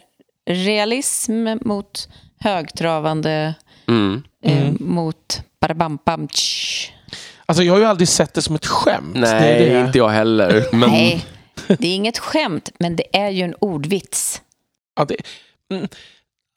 realism 0.50 1.48
mot 1.62 2.10
högtravande, 2.40 3.54
Mm. 3.88 4.24
eh, 4.44 4.62
Mm. 4.62 4.78
mot 4.80 5.42
barabampam 5.62 6.28
tsch. 6.28 6.92
Alltså 7.46 7.64
jag 7.64 7.74
har 7.74 7.80
ju 7.80 7.86
aldrig 7.86 8.08
sett 8.08 8.34
det 8.34 8.42
som 8.42 8.56
ett 8.56 8.66
skämt. 8.66 9.16
Nej, 9.16 9.60
det 9.60 9.70
är 9.70 9.80
det. 9.82 9.86
inte 9.88 9.98
jag 9.98 10.10
heller. 10.10 10.66
Men... 10.72 10.90
Nej, 10.90 11.26
det 11.68 11.88
är 11.88 11.96
inget 11.96 12.18
skämt, 12.18 12.70
men 12.80 12.96
det 12.96 13.18
är 13.18 13.30
ju 13.30 13.42
en 13.44 13.56
ordvits. 13.60 14.42
Ja, 14.96 15.06
det... 15.06 15.16
mm. 15.74 15.84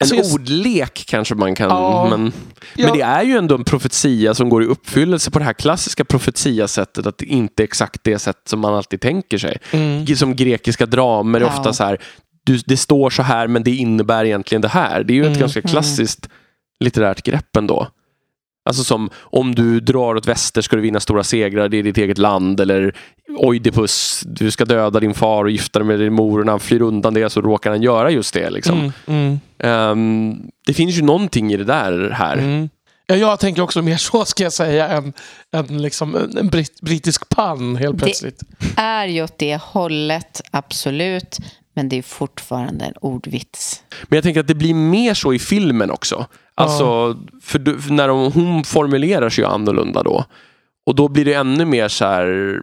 En 0.03 0.11
Alltså, 0.17 0.35
ordlek 0.35 1.03
kanske 1.07 1.35
man 1.35 1.55
kan... 1.55 1.69
Ja. 1.69 2.07
Men, 2.09 2.33
Ja. 2.75 2.85
men 2.87 2.97
det 2.97 3.01
är 3.03 3.23
ju 3.23 3.37
ändå 3.37 3.55
en 3.55 3.63
profetia 3.63 4.33
som 4.33 4.49
går 4.49 4.63
i 4.63 4.65
uppfyllelse 4.65 5.31
på 5.31 5.39
det 5.39 5.45
här 5.45 5.53
klassiska 5.53 6.05
profetia-sättet. 6.05 7.05
Att 7.05 7.17
det 7.17 7.25
inte 7.25 7.63
är 7.63 7.63
exakt 7.63 8.03
det 8.03 8.19
sätt 8.19 8.37
som 8.45 8.59
man 8.59 8.73
alltid 8.75 9.01
tänker 9.01 9.37
sig. 9.37 9.57
Mm. 9.71 10.07
Som 10.15 10.35
grekiska 10.35 10.85
dramer 10.85 11.41
är 11.41 11.45
Ja. 11.45 11.57
ofta 11.59 11.73
så 11.73 11.83
här. 11.83 11.97
Du, 12.51 12.57
det 12.65 12.77
står 12.77 13.09
så 13.09 13.23
här 13.23 13.47
men 13.47 13.63
det 13.63 13.71
innebär 13.75 14.25
egentligen 14.25 14.61
det 14.61 14.67
här. 14.67 15.03
Det 15.03 15.13
är 15.13 15.15
ju 15.15 15.21
ett 15.21 15.27
Mm. 15.27 15.39
ganska 15.39 15.61
klassiskt 15.61 16.29
litterärt 16.79 17.23
grepp 17.23 17.55
ändå. 17.57 17.87
Alltså 18.69 18.83
som 18.83 19.09
om 19.19 19.55
du 19.55 19.79
drar 19.79 20.15
åt 20.15 20.27
väster 20.27 20.61
ska 20.61 20.75
du 20.75 20.81
vinna 20.81 20.99
stora 20.99 21.23
segrar, 21.23 21.69
det 21.69 21.77
är 21.77 21.83
ditt 21.83 21.97
eget 21.97 22.17
land. 22.17 22.59
Eller 22.59 22.95
Oidipus, 23.37 24.23
du 24.25 24.51
ska 24.51 24.65
döda 24.65 24.99
din 24.99 25.13
far 25.13 25.43
och 25.43 25.51
gifta 25.51 25.79
dig 25.79 25.87
med 25.87 25.99
din 25.99 26.13
mor 26.13 26.39
och 26.39 26.45
när 26.45 26.53
han 26.53 26.59
flyr 26.59 26.81
undan 26.81 27.13
det 27.13 27.29
så 27.29 27.41
råkar 27.41 27.69
han 27.69 27.81
göra 27.81 28.11
just 28.11 28.33
det. 28.33 28.49
Liksom. 28.49 28.79
Mm. 28.79 28.91
Mm. 29.07 29.39
Ehm, 29.59 30.41
det 30.67 30.73
finns 30.73 30.97
ju 30.97 31.01
någonting 31.01 31.53
i 31.53 31.57
det 31.57 31.63
där 31.63 32.09
här. 32.09 32.37
Mm. 32.37 32.69
Ja, 33.07 33.15
jag 33.15 33.39
tänker 33.39 33.61
också 33.61 33.81
mer 33.81 33.97
så 34.11 34.25
ska 34.25 34.43
jag 34.43 34.53
säga 34.53 34.87
än, 34.87 35.13
än 35.55 35.81
liksom 35.81 36.15
en, 36.15 36.37
en 36.37 36.47
britt, 36.47 36.81
brittisk 36.81 37.29
pann 37.29 37.75
helt 37.75 37.97
Det- 37.97 38.03
plötsligt. 38.05 38.41
Är 38.77 39.05
ju 39.07 39.23
åt 39.23 39.37
det 39.37 39.61
hållet, 39.61 40.41
absolut, 40.51 41.37
men 41.73 41.89
det 41.89 41.97
är 41.97 42.01
fortfarande 42.01 42.85
en 42.85 42.93
ordvits. 43.01 43.83
Men 44.07 44.17
jag 44.17 44.23
tänker 44.23 44.39
att 44.39 44.47
det 44.47 44.55
blir 44.55 44.73
mer 44.73 45.13
så 45.13 45.33
i 45.33 45.39
filmen 45.39 45.91
också. 45.91 46.25
Alltså, 46.55 47.17
för, 47.43 47.59
du- 47.59 47.81
för 47.81 47.91
när 47.93 48.07
de, 48.07 48.31
hon 48.31 48.63
formulerar 48.63 49.29
sig 49.29 49.43
ju 49.43 49.49
annorlunda 49.49 50.03
då. 50.03 50.25
Och 50.85 50.95
då 50.95 51.07
blir 51.07 51.25
det 51.25 51.33
ännu 51.33 51.65
mer 51.65 51.87
så 51.87 52.05
här 52.05 52.55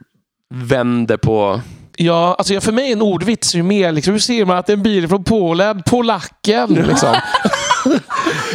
vänder 0.54 1.16
på... 1.16 1.61
Ja, 2.00 2.34
alltså 2.38 2.61
för 2.61 2.72
mig 2.72 2.88
är 2.88 2.92
en 2.92 3.02
ordvits 3.02 3.54
ju 3.54 3.62
mer 3.62 3.92
liksom, 3.92 4.12
hur 4.12 4.20
ser 4.20 4.44
man 4.44 4.56
att 4.56 4.66
det 4.66 4.72
är 4.72 4.76
en 4.76 4.82
bil 4.82 5.09
från 5.09 5.24
Polen? 5.24 5.82
Polacken 5.86 6.74
liksom. 6.74 7.12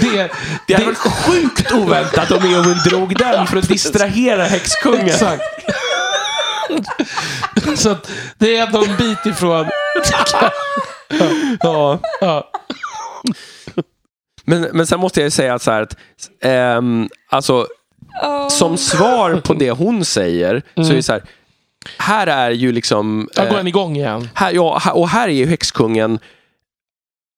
det, 0.02 0.32
Det 0.68 0.74
är 0.74 0.86
väl 0.86 0.96
sjukt 0.96 1.72
oväntat 1.72 2.32
om 2.32 2.44
Eowyn 2.44 2.78
drog 2.90 3.16
den 3.18 3.48
för 3.48 3.58
att 3.58 3.68
distrahera 3.70 4.44
häxkungen. 4.44 5.06
Exakt. 5.06 5.42
Så 7.78 7.90
att 7.90 8.12
det 8.38 8.58
är 8.58 8.66
ändå 8.68 8.84
en 8.84 8.98
bit 8.98 9.26
ifrån. 9.26 9.66
Ja. 11.62 12.00
Ja. 12.22 12.50
Men, 14.46 14.62
men 14.74 14.88
sen 14.88 15.00
måste 15.00 15.22
jag 15.22 15.32
säga 15.32 15.54
att 15.54 15.62
så 15.62 15.72
här 15.72 15.82
att 15.82 15.96
ehm, 16.42 17.10
alltså, 17.30 17.68
som 18.50 18.78
svar 18.78 19.36
på 19.36 19.54
det 19.54 19.72
hon 19.72 20.06
säger 20.06 20.62
så 20.76 20.92
är 20.92 20.96
det 20.96 21.04
så 21.04 21.14
här. 21.14 21.24
Här 21.98 22.28
är 22.28 22.52
ju 22.52 22.72
liksom... 22.72 23.30
Där 23.36 23.44
går 23.44 23.52
eh, 23.52 23.58
den 23.58 23.68
igång 23.68 23.96
igen. 23.96 24.30
Här, 24.34 24.52
ja, 24.52 24.78
här- 24.78 24.98
och 24.98 25.10
här 25.10 25.28
är 25.28 25.34
ju 25.34 25.46
häxkungen 25.48 26.20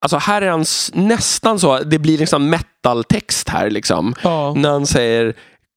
Alltså 0.02 0.18
här 0.18 0.42
är 0.42 0.50
han 0.50 0.66
nästan 0.94 1.60
så, 1.60 1.80
det 1.80 2.00
blir 2.00 2.18
liksom 2.18 2.50
metal-text 2.50 3.50
här 3.50 3.70
liksom. 3.70 4.16
Ja. 4.24 4.54
När 4.54 4.70
han 4.70 4.86
säger 4.86 5.34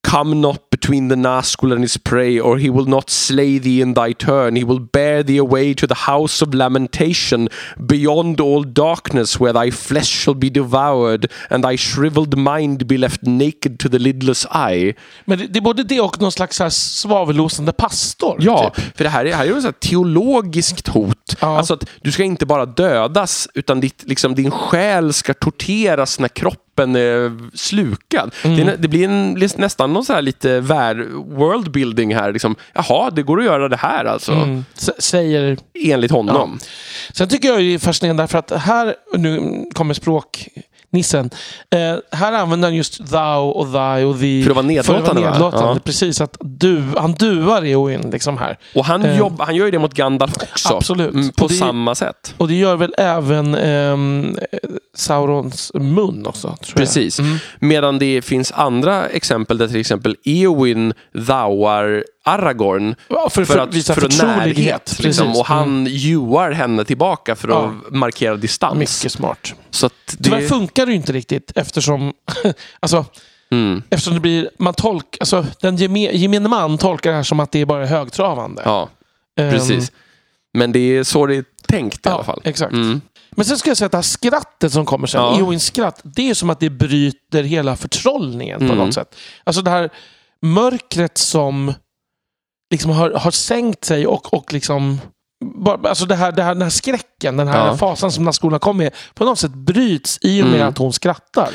Come 0.09 0.37
not 0.37 0.68
between 0.89 1.09
the 1.09 1.17
nascul 1.17 1.71
and 1.71 1.83
his 1.83 1.99
prey 1.99 2.41
or 2.41 2.57
he 2.57 2.71
will 2.71 2.87
not 2.87 3.11
slay 3.11 3.59
thee 3.59 3.83
in 3.83 3.93
thy 3.93 4.13
turn. 4.13 4.57
He 4.57 4.65
will 4.65 4.81
bear 4.81 5.23
thee 5.23 5.37
away 5.37 5.75
to 5.75 5.87
the 5.87 6.07
house 6.07 6.41
of 6.41 6.55
lamentation 6.55 7.49
beyond 7.87 8.41
all 8.41 8.63
darkness 8.63 9.39
where 9.39 9.53
thy 9.53 9.71
flesh 9.71 10.09
shall 10.09 10.35
be 10.35 10.49
devoured 10.49 11.31
and 11.51 11.63
thy 11.63 11.77
shriveled 11.77 12.39
mind 12.39 12.87
be 12.87 12.97
left 12.97 13.23
naked 13.23 13.79
to 13.81 13.89
the 13.91 13.99
lidless 13.99 14.47
eye. 14.51 14.95
Men 15.25 15.39
det, 15.39 15.47
det 15.47 15.59
är 15.59 15.63
både 15.63 15.83
det 15.83 16.01
och 16.01 16.21
någon 16.21 16.33
slags 16.33 16.59
svavelosande 16.75 17.73
pastor. 17.73 18.37
Ja, 18.41 18.73
Typ. 18.75 18.97
för 18.97 19.05
det 19.05 19.11
här 19.11 19.25
är, 19.25 19.33
här 19.33 19.47
är 19.47 19.69
ett 19.69 19.81
teologiskt 19.81 20.89
hot. 20.89 21.18
Ja. 21.41 21.59
Alltså 21.59 21.75
att 21.75 21.85
du 22.01 22.13
ska 22.13 22.23
inte 22.23 22.47
bara 22.47 22.67
dödas, 22.67 23.49
utan 23.55 23.81
ditt, 23.81 24.05
liksom, 24.07 24.35
din 24.35 24.51
själ 24.51 25.13
ska 25.13 25.35
torteras 25.35 26.19
när 26.19 26.29
kroppen 26.29 26.97
är 26.97 27.57
slukad. 27.57 28.35
Mm. 28.43 28.67
Det, 28.67 28.77
det 28.77 28.89
blir 28.89 29.05
en, 29.05 29.41
nästan 29.57 29.93
någon 29.93 30.05
så 30.05 30.13
här 30.13 30.23
lite 30.23 30.61
vär, 30.61 31.09
worldbuilding 31.15 32.15
här. 32.15 32.33
Liksom, 32.33 32.57
Jaha, 32.75 33.11
det 33.11 33.23
går 33.23 33.39
att 33.39 33.45
göra 33.45 33.69
det 33.69 33.77
här 33.77 34.05
alltså. 34.05 34.33
Mm. 34.33 34.65
Säger 34.99 35.59
Enligt 35.85 36.11
honom. 36.11 36.59
Sen 37.13 37.29
tycker 37.29 37.49
jag 37.49 37.59
det 37.59 37.75
är 37.75 37.79
fascinerande 37.79 38.23
därför 38.23 38.39
att 38.39 38.51
här, 38.51 38.95
nu 39.17 39.65
kommer 39.73 39.95
språk 39.95 40.49
nissen. 40.91 41.31
Eh, 41.71 42.19
här 42.19 42.33
använder 42.33 42.69
han 42.69 42.75
just 42.77 43.11
thou 43.11 43.51
och 43.51 43.67
thy 43.73 44.05
och 44.05 44.19
thee. 44.21 44.43
För 44.43 44.51
att 44.51 44.57
vara 44.57 44.67
nedlåtande, 44.67 45.21
va? 45.23 45.31
nedlåtande. 45.31 45.67
Ja. 45.75 45.79
Precis, 45.85 46.21
att 46.21 46.37
du, 46.41 46.83
han 46.97 47.13
duar 47.13 47.65
Eowyn 47.65 48.11
liksom 48.11 48.39
här. 48.39 48.59
Och 48.75 48.85
han, 48.85 49.05
Eh, 49.05 49.19
jobb, 49.19 49.41
han 49.41 49.57
gör 49.57 49.65
ju 49.65 49.71
det 49.71 49.79
mot 49.79 49.95
Gandalf 49.95 50.33
också. 50.43 50.75
Absolut. 50.77 51.15
Mm, 51.15 51.29
På 51.33 51.47
det- 51.47 51.55
samma 51.55 51.95
sätt. 51.95 52.35
Och 52.37 52.49
det 52.49 52.55
gör 52.55 52.77
väl 52.77 52.95
även 52.99 53.55
ehm, 53.55 54.37
Saurons 54.97 55.71
mun 55.75 56.27
också, 56.27 56.57
Precis. 56.75 57.19
Mm. 57.19 57.37
Medan 57.59 57.99
det 57.99 58.23
finns 58.23 58.53
andra 58.53 59.07
exempel 59.09 59.59
där 59.59 59.69
till 59.69 59.81
exempel 59.81 60.17
Eowyn 60.25 60.93
thouar 61.27 62.05
Aragorn 62.25 62.95
Ja, 63.09 63.29
för, 63.31 63.45
för, 63.45 63.59
att, 63.59 63.75
visa 63.75 63.95
för 63.95 64.05
att 64.07 64.23
närhet. 64.23 64.97
Liksom, 64.99 65.37
och 65.37 65.47
han 65.47 65.87
juar 65.87 66.51
henne 66.51 66.85
tillbaka 66.85 67.37
för 67.37 67.49
att 67.49 67.55
Ja. 67.55 67.97
markera 67.97 68.37
distans. 68.37 68.79
Mycket 68.79 69.13
smart. 69.13 69.55
Så 69.71 69.87
att 69.87 69.93
det, 70.19 70.25
Tyvärr 70.25 70.41
funkar 70.49 70.78
det 70.87 70.93
ju 70.93 70.97
inte 70.97 71.13
riktigt 71.13 71.53
eftersom, 71.55 72.13
alltså, 72.81 73.05
mm, 73.51 73.83
eftersom 73.91 74.15
det 74.15 74.21
blir, 74.21 74.51
man 74.59 74.75
tolk, 74.75 75.17
alltså, 75.21 75.47
den 75.61 75.77
geme, 75.77 76.01
gemene 76.13 76.49
man 76.49 76.79
tolkar 76.79 77.11
det 77.11 77.17
här 77.17 77.23
som 77.23 77.41
att 77.41 77.53
det 77.53 77.61
är 77.61 77.67
bara 77.67 77.87
högtravande. 77.87 78.63
ja, 78.65 78.89
precis. 79.35 79.93
Men 80.59 80.73
det 80.73 80.79
är 80.79 81.05
så 81.05 81.27
det 81.27 81.37
är 81.37 81.45
tänkt 81.69 81.97
i 81.97 82.01
ja, 82.05 82.11
alla 82.11 82.25
fall. 82.25 82.41
Exakt. 82.45 82.73
Mm. 82.73 83.01
Men 83.31 83.45
sen 83.45 83.59
ska 83.59 83.71
jag 83.71 83.77
säga 83.77 83.87
att 83.87 83.93
det 83.93 83.99
här 83.99 84.03
skrattet 84.03 84.73
som 84.73 84.87
kommer 84.87 85.07
sen, 85.07 85.21
Ja. 85.21 85.39
Eowins 85.39 85.65
skratt, 85.65 86.01
det 86.05 86.31
är 86.31 86.35
som 86.35 86.51
att 86.51 86.61
det 86.61 86.71
bryter 86.71 87.43
hela 87.43 87.77
förtrollningen 87.77 88.59
på 88.59 88.65
Mm. 88.65 88.77
något 88.79 88.95
sätt. 88.95 89.17
Alltså 89.45 89.63
det 89.63 89.71
här 89.71 89.91
mörkret 90.43 91.19
som 91.19 91.75
liksom 92.71 92.91
har, 92.91 93.11
har 93.11 93.31
sänkt 93.31 93.85
sig 93.85 94.07
och, 94.07 94.35
och 94.35 94.53
liksom 94.53 95.01
bara, 95.45 95.89
alltså 95.89 96.07
det 96.07 96.15
här, 96.17 96.33
det 96.33 96.43
här, 96.43 96.55
den 96.55 96.63
här 96.63 96.71
skräcken, 96.71 97.37
den 97.37 97.49
här 97.49 97.67
Ja. 97.67 97.77
fasan 97.77 98.13
som 98.13 98.23
den 98.23 98.27
här 98.27 98.33
skolan 98.33 98.61
kom 98.61 98.77
med, 98.77 98.95
på 99.15 99.25
något 99.25 99.39
sätt 99.39 99.51
bryts 99.55 100.19
i 100.23 100.43
och 100.43 100.47
med 100.47 100.55
Mm. 100.57 100.69
att 100.69 100.79
hon 100.79 100.93
skrattar. 100.93 101.51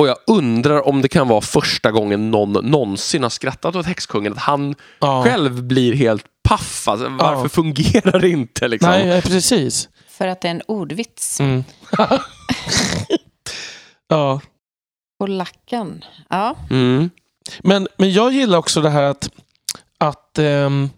Och 0.00 0.08
jag 0.08 0.16
undrar 0.26 0.88
om 0.88 1.02
det 1.02 1.08
kan 1.08 1.28
vara 1.28 1.40
första 1.40 1.90
gången 1.90 2.30
någon 2.30 2.52
någonsin 2.70 3.22
har 3.22 3.30
skrattat 3.30 3.76
åt 3.76 3.86
häxkungen. 3.86 4.32
Att 4.32 4.38
han 4.38 4.74
Ja. 5.00 5.24
själv 5.24 5.62
blir 5.62 5.94
helt 5.94 6.24
paff. 6.48 6.88
Alltså, 6.88 7.08
varför 7.08 7.42
Ja. 7.42 7.48
fungerar 7.48 8.20
det 8.20 8.28
inte? 8.28 8.68
Liksom? 8.68 8.90
Nej, 8.90 9.22
precis. 9.22 9.88
För 10.08 10.28
att 10.28 10.40
det 10.40 10.48
är 10.48 10.50
en 10.50 10.62
ordvits. 10.68 11.40
Mm. 11.40 11.64
ja. 14.08 14.40
Polacken. 15.18 16.04
Ja. 16.28 16.56
Mm. 16.70 17.10
Men, 17.62 17.88
men 17.96 18.12
jag 18.12 18.32
gillar 18.32 18.58
också 18.58 18.80
det 18.80 18.90
här 18.90 19.02
att, 19.02 19.28
att, 19.98 20.38
ehm, 20.38 20.90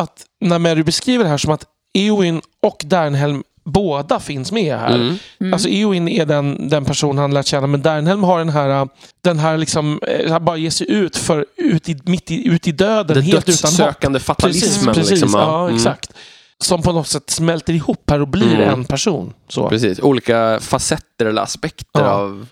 att 0.00 0.25
när 0.40 0.58
Mary 0.58 0.82
beskriver 0.82 1.24
det 1.24 1.30
här 1.30 1.38
som 1.38 1.52
att 1.52 1.64
Eowyn 1.94 2.40
och 2.62 2.82
Dernhelm 2.84 3.42
båda 3.64 4.20
finns 4.20 4.52
med 4.52 4.78
här. 4.78 4.94
Mm. 4.94 5.16
Mm. 5.40 5.52
Alltså 5.52 5.68
Eowyn 5.68 6.08
är 6.08 6.26
den, 6.26 6.68
den 6.68 6.84
person 6.84 7.18
han 7.18 7.34
lärt 7.34 7.46
känna 7.46 7.66
men 7.66 7.82
Dernhelm 7.82 8.22
har 8.24 8.38
den 8.38 8.48
här, 8.48 8.88
den 9.24 9.38
här 9.38 9.56
liksom, 9.56 10.00
eh, 10.02 10.32
han 10.32 10.44
bara 10.44 10.56
ger 10.56 10.70
sig 10.70 10.90
ut, 10.90 11.16
för, 11.16 11.46
ut, 11.56 11.88
i, 11.88 11.96
mitt 12.04 12.30
i, 12.30 12.48
ut 12.48 12.68
i 12.68 12.72
döden 12.72 13.14
Den 13.14 13.22
helt 13.22 13.48
utan 13.48 13.70
hopp. 13.70 13.78
dödssökande 13.78 14.18
fatalismen. 14.20 14.94
Precis, 14.94 15.08
precis 15.10 15.22
liksom, 15.22 15.40
ja, 15.40 15.62
Mm. 15.64 15.76
exakt. 15.76 16.12
Som 16.58 16.82
på 16.82 16.92
något 16.92 17.06
sätt 17.08 17.30
smälter 17.30 17.72
ihop 17.72 18.10
här 18.10 18.20
och 18.20 18.28
blir 18.28 18.54
Mm. 18.54 18.68
en 18.68 18.84
person. 18.84 19.32
Så. 19.48 19.68
Precis. 19.68 20.00
Olika 20.00 20.58
facetter 20.60 21.26
eller 21.26 21.42
aspekter 21.42 22.00
Ja. 22.00 22.10
av 22.10 22.46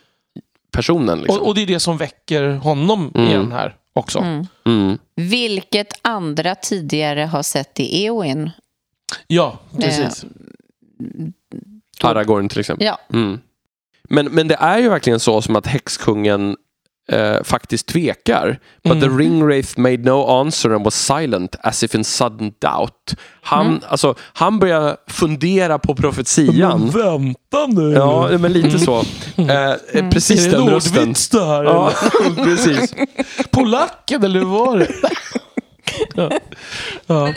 personen. 0.72 1.18
Liksom. 1.18 1.40
Och, 1.40 1.48
och 1.48 1.54
det 1.54 1.62
är 1.62 1.66
det 1.66 1.80
som 1.80 1.96
väcker 1.96 2.50
honom 2.50 3.12
Mm. 3.14 3.28
igen 3.28 3.52
här 3.52 3.74
också. 3.94 4.18
Mm. 4.18 4.46
Mm. 4.66 4.98
Vilket 5.14 5.92
andra 6.02 6.54
tidigare 6.54 7.20
har 7.20 7.42
sett 7.42 7.80
i 7.80 8.04
Eowyn. 8.04 8.50
Ja, 9.26 9.58
precis. 9.80 10.24
Aragorn 12.00 12.48
till 12.48 12.60
exempel. 12.60 12.86
Ja. 12.86 12.98
Mm. 13.12 13.40
Men, 14.08 14.26
men 14.26 14.48
det 14.48 14.54
är 14.54 14.78
ju 14.78 14.88
verkligen 14.88 15.20
så 15.20 15.42
som 15.42 15.56
att 15.56 15.66
häxkungen 15.66 16.56
eh, 17.12 17.42
faktiskt 17.44 17.86
tvekar. 17.86 18.58
But 18.84 18.92
Mm. 18.92 19.00
the 19.00 19.08
ringwraith 19.22 19.78
made 19.78 19.96
no 19.96 20.40
answer 20.40 20.70
and 20.70 20.84
was 20.84 20.94
silent 21.06 21.56
as 21.62 21.82
if 21.82 21.94
in 21.94 22.04
sudden 22.04 22.52
doubt. 22.58 23.14
Han, 23.42 23.66
Mm. 23.66 23.80
alltså, 23.88 24.14
han 24.32 24.58
börjar 24.58 24.96
fundera 25.06 25.78
på 25.78 25.94
profetian. 25.94 26.90
vänta 26.90 27.66
nu. 27.66 27.92
Ja, 27.92 28.38
men 28.38 28.52
lite 28.52 28.78
så. 28.78 28.98
Eh, 29.36 29.74
Mm. 29.94 30.10
Precis 30.10 30.46
är 30.46 30.50
det 30.50 30.56
den 30.56 30.62
en 30.68 30.74
rösten. 30.74 30.98
ordvits 31.02 31.28
det 31.28 31.44
här? 31.46 31.64
Ja, 31.64 31.92
eller? 32.24 32.44
precis. 32.44 32.94
Polacken 33.50 34.24
eller 34.24 34.40
hur 34.40 34.46
var 34.46 34.78
det? 34.78 34.88
ja. 36.14 36.30
Ja. 37.06 37.32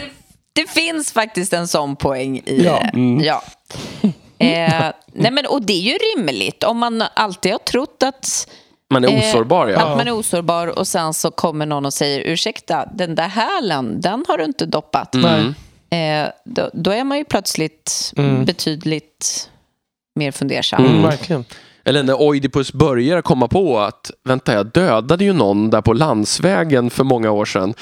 Det 0.54 0.70
finns 0.70 1.12
faktiskt 1.12 1.54
en 1.54 1.68
sån 1.68 1.96
poäng 1.96 2.38
i 2.46 2.64
Ja. 2.64 2.80
det. 2.94 3.00
Mm. 3.00 3.24
Ja. 3.24 3.44
Eh, 4.40 4.92
nej 5.14 5.32
men, 5.32 5.46
och 5.46 5.62
det 5.62 5.74
är 5.74 5.82
ju 5.82 5.98
rimligt 5.98 6.64
om 6.64 6.78
man 6.78 7.04
alltid 7.14 7.52
har 7.52 7.60
trott 7.60 8.04
att, 8.04 8.48
Man 8.90 9.06
är 9.06 9.10
eh, 9.10 9.20
osårbar, 9.20 9.68
ja. 9.68 9.80
att 9.92 9.98
man 9.98 10.08
är 10.08 10.12
osårbar 10.12 10.68
och 10.80 10.88
sen 10.88 11.14
så 11.14 11.32
kommer 11.32 11.66
någon 11.66 11.86
och 11.86 11.94
säger 11.94 12.20
ursäkta, 12.22 12.86
den 12.94 13.16
där 13.16 13.28
hälen, 13.28 14.02
den 14.02 14.26
har 14.28 14.38
du 14.38 14.44
inte 14.44 14.66
doppat. 14.66 15.16
Mm. 15.16 15.54
Eh, 15.90 16.30
då, 16.46 16.70
då 16.74 16.92
är 16.92 17.04
man 17.04 17.18
ju 17.18 17.24
plötsligt 17.26 18.14
Mm. 18.18 18.46
betydligt 18.46 19.50
mer 20.16 20.32
fundersam. 20.32 20.80
Mm, 20.80 20.92
Mm. 20.98 21.10
verkligen. 21.10 21.46
Eller 21.86 22.04
när 22.04 22.22
Oidipus 22.22 22.74
börjar 22.74 23.22
komma 23.22 23.48
på 23.48 23.80
att 23.80 24.12
vänta, 24.24 24.54
jag 24.54 24.66
dödade 24.66 25.24
ju 25.24 25.34
någon 25.34 25.70
där 25.70 25.82
på 25.82 25.94
landsvägen 25.94 26.90
för 26.90 27.04
många 27.04 27.32
år 27.32 27.46
sedan. 27.46 27.74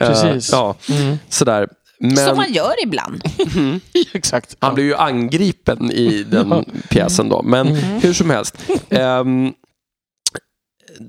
Eh, 0.00 0.08
Precis. 0.08 0.52
ja, 0.52 0.74
Mm. 0.90 1.18
sådär. 1.28 1.68
Men 2.00 2.16
Som 2.16 2.36
man 2.36 2.52
gör 2.52 2.74
ibland. 2.82 3.22
Exakt. 4.14 4.56
han 4.58 4.74
blir 4.74 4.84
ju 4.84 4.94
angripen 4.96 5.90
i 5.90 6.22
den 6.24 6.64
pjäsen 6.90 7.28
då. 7.28 7.42
Men 7.42 7.68
Mm. 7.68 8.00
hur 8.00 8.12
som 8.12 8.30
helst. 8.30 8.56
ehm, 8.90 9.52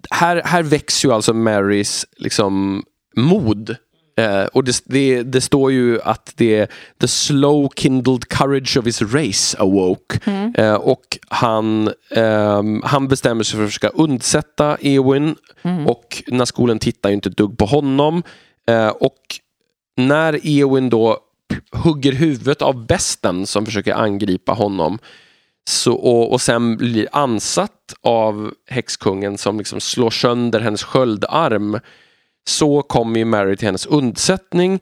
här, 0.10 0.42
här 0.46 0.64
växer 0.64 1.10
ju 1.10 1.14
alltså 1.14 1.34
Marys 1.34 2.06
liksom, 2.18 2.84
mod. 3.16 3.76
Eh, 4.18 4.44
och 4.44 4.64
det, 4.64 4.82
det, 4.86 5.24
det 5.24 5.42
står 5.42 5.72
ju 5.72 6.02
att 6.02 6.34
det 6.36 6.56
är 6.56 6.68
the 7.02 7.08
slow 7.08 7.70
kindled 7.76 8.28
courage 8.30 8.78
of 8.78 8.86
his 8.86 9.02
race 9.02 9.58
awoke. 9.60 10.20
Eh, 10.58 10.74
och 10.74 11.18
han, 11.28 11.94
ehm, 12.12 12.82
han 12.86 13.08
bestämmer 13.08 13.44
sig 13.44 13.58
för 13.58 13.64
att 13.64 13.70
försöka 13.70 13.90
undsätta 13.90 14.78
Eowyn. 14.82 15.36
Och 15.88 16.24
när 16.28 16.46
skolan 16.46 16.80
tittar 16.80 17.10
ju 17.10 17.16
inte 17.16 17.30
ett 17.30 17.38
dugg 17.38 17.58
på 17.58 17.66
honom. 17.66 18.24
Eh, 18.68 18.88
och 18.88 19.22
när 19.98 20.40
Eowyn 20.44 20.90
då 20.90 21.20
hugger 21.72 22.12
huvudet 22.12 22.62
av 22.62 22.86
besten 22.86 23.46
som 23.46 23.66
försöker 23.66 23.94
angripa 23.94 24.52
honom 24.52 25.00
så, 25.70 25.94
och, 25.96 26.32
och 26.32 26.42
sen 26.42 26.78
blir 26.78 27.08
ansatt 27.12 27.94
av 28.02 28.54
häxkungen 28.70 29.38
som 29.38 29.58
liksom 29.58 29.80
slår 29.82 30.10
sönder 30.10 30.60
hennes 30.60 30.84
sköldarm 30.84 31.80
så 32.48 32.82
kommer 32.82 33.20
ju 33.20 33.26
Mary 33.26 33.56
till 33.58 33.68
hennes 33.68 33.86
undsättning. 33.86 34.80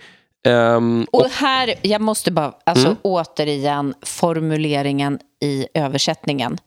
ehm, 0.48 1.08
och, 1.12 1.22
Och 1.22 1.30
här, 1.30 1.74
jag 1.82 2.02
måste 2.02 2.32
bara, 2.32 2.54
alltså 2.64 2.86
Mm. 2.88 2.98
återigen 3.02 3.94
formuleringen 4.02 5.20
i 5.42 5.68
översättningen. 5.74 6.58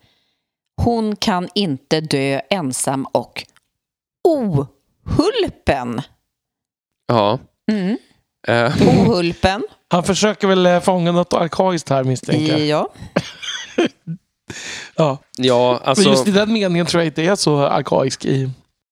Hon 0.83 1.17
kan 1.17 1.49
inte 1.55 2.01
dö 2.01 2.41
ensam 2.51 3.07
och 3.13 3.45
ohulpen. 5.07 6.03
ja, 7.07 7.39
Mm. 7.73 7.97
eh, 8.49 8.73
Ohulpen. 8.89 9.63
Han 9.91 10.03
försöker 10.03 10.49
väl 10.49 10.67
eh, 10.67 10.81
fånga 10.81 11.13
något 11.13 11.33
arkaiskt 11.33 11.89
här 11.89 12.05
misstänker 12.05 12.57
jag. 12.57 12.67
Ja. 12.67 12.89
Ja. 14.97 15.19
ja, 15.37 15.73
Men 15.73 15.89
alltså, 15.89 16.11
just 16.11 16.29
i 16.29 16.31
den 16.31 16.53
meningen 16.53 16.87
tror 16.87 17.01
jag 17.01 17.07
inte 17.07 17.23
är 17.23 17.37
så 17.37 17.59
arkaisk 17.59 18.25
i... 18.25 18.51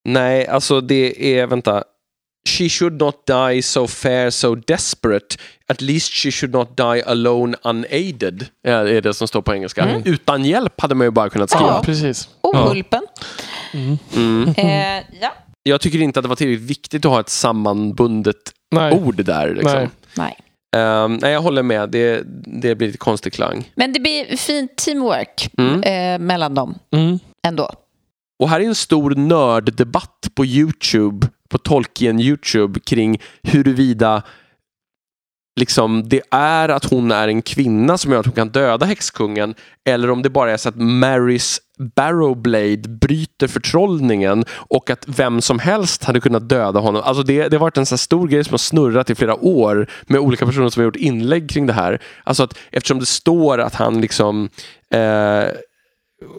nej, 0.08 0.46
alltså 0.46 0.80
det 0.80 1.38
är, 1.38 1.46
vänta. 1.46 1.84
She 2.48 2.68
should 2.68 3.00
not 3.00 3.26
die 3.26 3.62
so 3.62 3.86
fair, 3.86 4.30
so 4.30 4.54
desperate. 4.54 5.36
At 5.68 5.80
least 5.80 6.12
she 6.12 6.30
should 6.30 6.54
not 6.54 6.76
die 6.76 7.02
alone 7.06 7.56
unaided. 7.62 8.46
Ja, 8.62 8.88
är 8.88 9.00
det 9.00 9.14
som 9.14 9.28
står 9.28 9.42
på 9.42 9.54
engelska. 9.54 10.02
Utan 10.04 10.44
hjälp 10.44 10.80
hade 10.80 10.94
man 10.94 11.06
ju 11.06 11.10
bara 11.10 11.30
kunnat 11.30 11.50
skriva. 11.50 11.66
Ja, 11.66 11.82
precis. 11.84 12.28
Ohulpen. 12.42 13.06
Mm. 14.14 14.48
Eh, 14.56 15.04
ja. 15.20 15.32
Jag 15.62 15.80
tycker 15.80 15.98
inte 16.02 16.20
att 16.20 16.24
det 16.24 16.28
var 16.28 16.36
tillräckligt 16.36 16.70
viktigt 16.70 17.04
att 17.04 17.10
ha 17.12 17.20
ett 17.20 17.28
sammanbundet 17.28 18.52
Nej. 18.74 18.92
ord 18.92 19.24
där. 19.24 19.54
Liksom. 19.54 19.72
Nej. 19.72 19.88
Nej. 20.14 20.38
Ehm, 20.74 21.14
nej, 21.22 21.32
jag 21.32 21.40
håller 21.42 21.62
med. 21.62 21.90
Det, 21.90 22.22
det 22.62 22.74
blir 22.74 22.86
lite 22.86 22.98
konstig 22.98 23.32
klang. 23.32 23.72
Men 23.74 23.92
det 23.92 24.00
blir 24.00 24.36
fint 24.36 24.76
teamwork 24.76 25.50
Mm. 25.58 25.82
eh, 25.82 26.26
mellan 26.26 26.54
dem 26.54 26.78
Mm. 26.96 27.18
ändå. 27.46 27.70
Och 28.42 28.48
här 28.48 28.60
är 28.60 28.64
en 28.64 28.74
stor 28.74 29.10
nörddebatt 29.14 30.28
på 30.34 30.44
YouTube, 30.46 31.26
på 31.48 31.58
Tolkien 31.58 32.20
YouTube, 32.20 32.80
kring 32.80 33.18
huruvida 33.42 34.22
liksom, 35.60 36.08
det 36.08 36.20
är 36.30 36.68
att 36.68 36.84
hon 36.84 37.10
är 37.12 37.28
en 37.28 37.42
kvinna 37.42 37.98
som 37.98 38.12
gör 38.12 38.18
att 38.20 38.26
hon 38.26 38.34
kan 38.34 38.48
döda 38.48 38.86
häxkungen 38.86 39.54
eller 39.88 40.10
om 40.10 40.22
det 40.22 40.30
bara 40.30 40.52
är 40.52 40.56
så 40.56 40.68
att 40.68 40.76
Marys 40.76 41.60
Barrowblade 41.78 42.88
bryter 42.88 43.48
förtrollningen 43.48 44.44
och 44.50 44.90
att 44.90 45.04
vem 45.08 45.40
som 45.40 45.58
helst 45.58 46.04
hade 46.04 46.20
kunnat 46.20 46.48
döda 46.48 46.80
honom. 46.80 47.02
Alltså 47.04 47.22
det, 47.22 47.48
det 47.48 47.56
har 47.56 47.60
varit 47.60 47.76
en 47.76 47.86
så 47.86 47.94
här 47.94 47.98
stor 47.98 48.28
grej 48.28 48.44
som 48.44 48.52
har 48.52 48.58
snurrat 48.58 49.10
i 49.10 49.14
flera 49.14 49.34
år 49.34 49.90
med 50.06 50.20
olika 50.20 50.46
personer 50.46 50.68
som 50.68 50.80
har 50.80 50.84
gjort 50.84 50.96
inlägg 50.96 51.50
kring 51.50 51.66
det 51.66 51.72
här. 51.72 52.02
Alltså 52.24 52.42
att 52.42 52.58
eftersom 52.70 52.98
det 52.98 53.06
står 53.06 53.60
att 53.60 53.74
han 53.74 54.00
liksom 54.00 54.48
eh, 54.90 55.44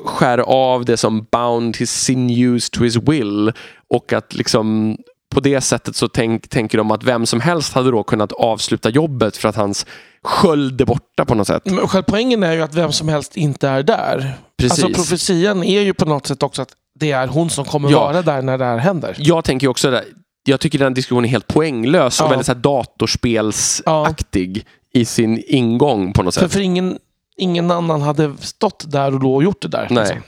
skär 0.06 0.38
av 0.38 0.86
det 0.86 0.98
som 0.98 1.28
bound 1.32 1.78
his 1.78 1.92
sinews 1.92 2.70
to 2.70 2.84
his 2.84 2.96
will 2.96 3.52
och 3.90 4.14
att 4.14 4.36
liksom 4.36 4.98
på 5.36 5.40
det 5.42 5.62
sättet 5.62 5.96
så 5.96 6.08
tänk, 6.08 6.50
tänker 6.50 6.78
de 6.78 6.92
att 6.92 7.04
vem 7.04 7.26
som 7.26 7.40
helst 7.40 7.74
hade 7.74 7.92
då 7.92 8.04
kunnat 8.04 8.32
avsluta 8.32 8.90
jobbet 8.90 9.38
för 9.38 9.50
att 9.50 9.56
hans 9.56 9.86
sköld 10.26 10.82
är 10.82 10.86
borta 10.86 11.26
på 11.26 11.36
något 11.36 11.48
sätt. 11.48 11.62
Men 11.66 11.88
själva 11.88 12.06
poängen 12.10 12.44
är 12.44 12.54
ju 12.54 12.62
att 12.62 12.74
vem 12.76 12.92
som 12.92 13.10
helst 13.10 13.38
inte 13.38 13.70
är 13.70 13.84
där. 13.84 14.38
Precis. 14.58 14.84
Alltså 14.84 15.02
profetian 15.02 15.64
är 15.64 15.82
ju 15.82 15.94
på 15.94 16.06
något 16.06 16.28
sätt 16.28 16.44
också 16.44 16.62
att 16.62 16.70
det 17.00 17.12
är 17.12 17.28
hon 17.28 17.50
som 17.50 17.66
kommer 17.66 17.92
Ja. 17.92 18.00
vara 18.00 18.22
där 18.22 18.42
när 18.42 18.58
det 18.58 18.66
här 18.66 18.78
händer. 18.78 19.16
Jag 19.20 19.44
tänker 19.44 19.68
också 19.68 19.92
det, 19.92 20.04
jag 20.46 20.60
tycker 20.60 20.80
den 20.80 20.94
diskussionen 20.94 21.26
är 21.26 21.30
helt 21.30 21.48
poänglös 21.48 22.20
och 22.22 22.26
Ja. 22.26 22.30
väldigt 22.30 22.46
så 22.46 22.52
här 22.54 22.60
datorspelsaktig 22.60 24.66
i 24.94 25.06
sin 25.06 25.44
ingång 25.48 26.14
på 26.14 26.24
något 26.24 26.34
För, 26.36 26.42
sätt. 26.42 26.54
för 26.54 26.60
ingen, 26.60 27.00
ingen 27.38 27.72
annan 27.72 28.02
hade 28.02 28.34
stått 28.40 28.92
där 28.92 29.14
och 29.14 29.20
då 29.20 29.36
och 29.36 29.44
gjort 29.44 29.62
det 29.62 29.68
där. 29.68 29.88
Nej. 29.90 30.04
liksom. 30.04 30.22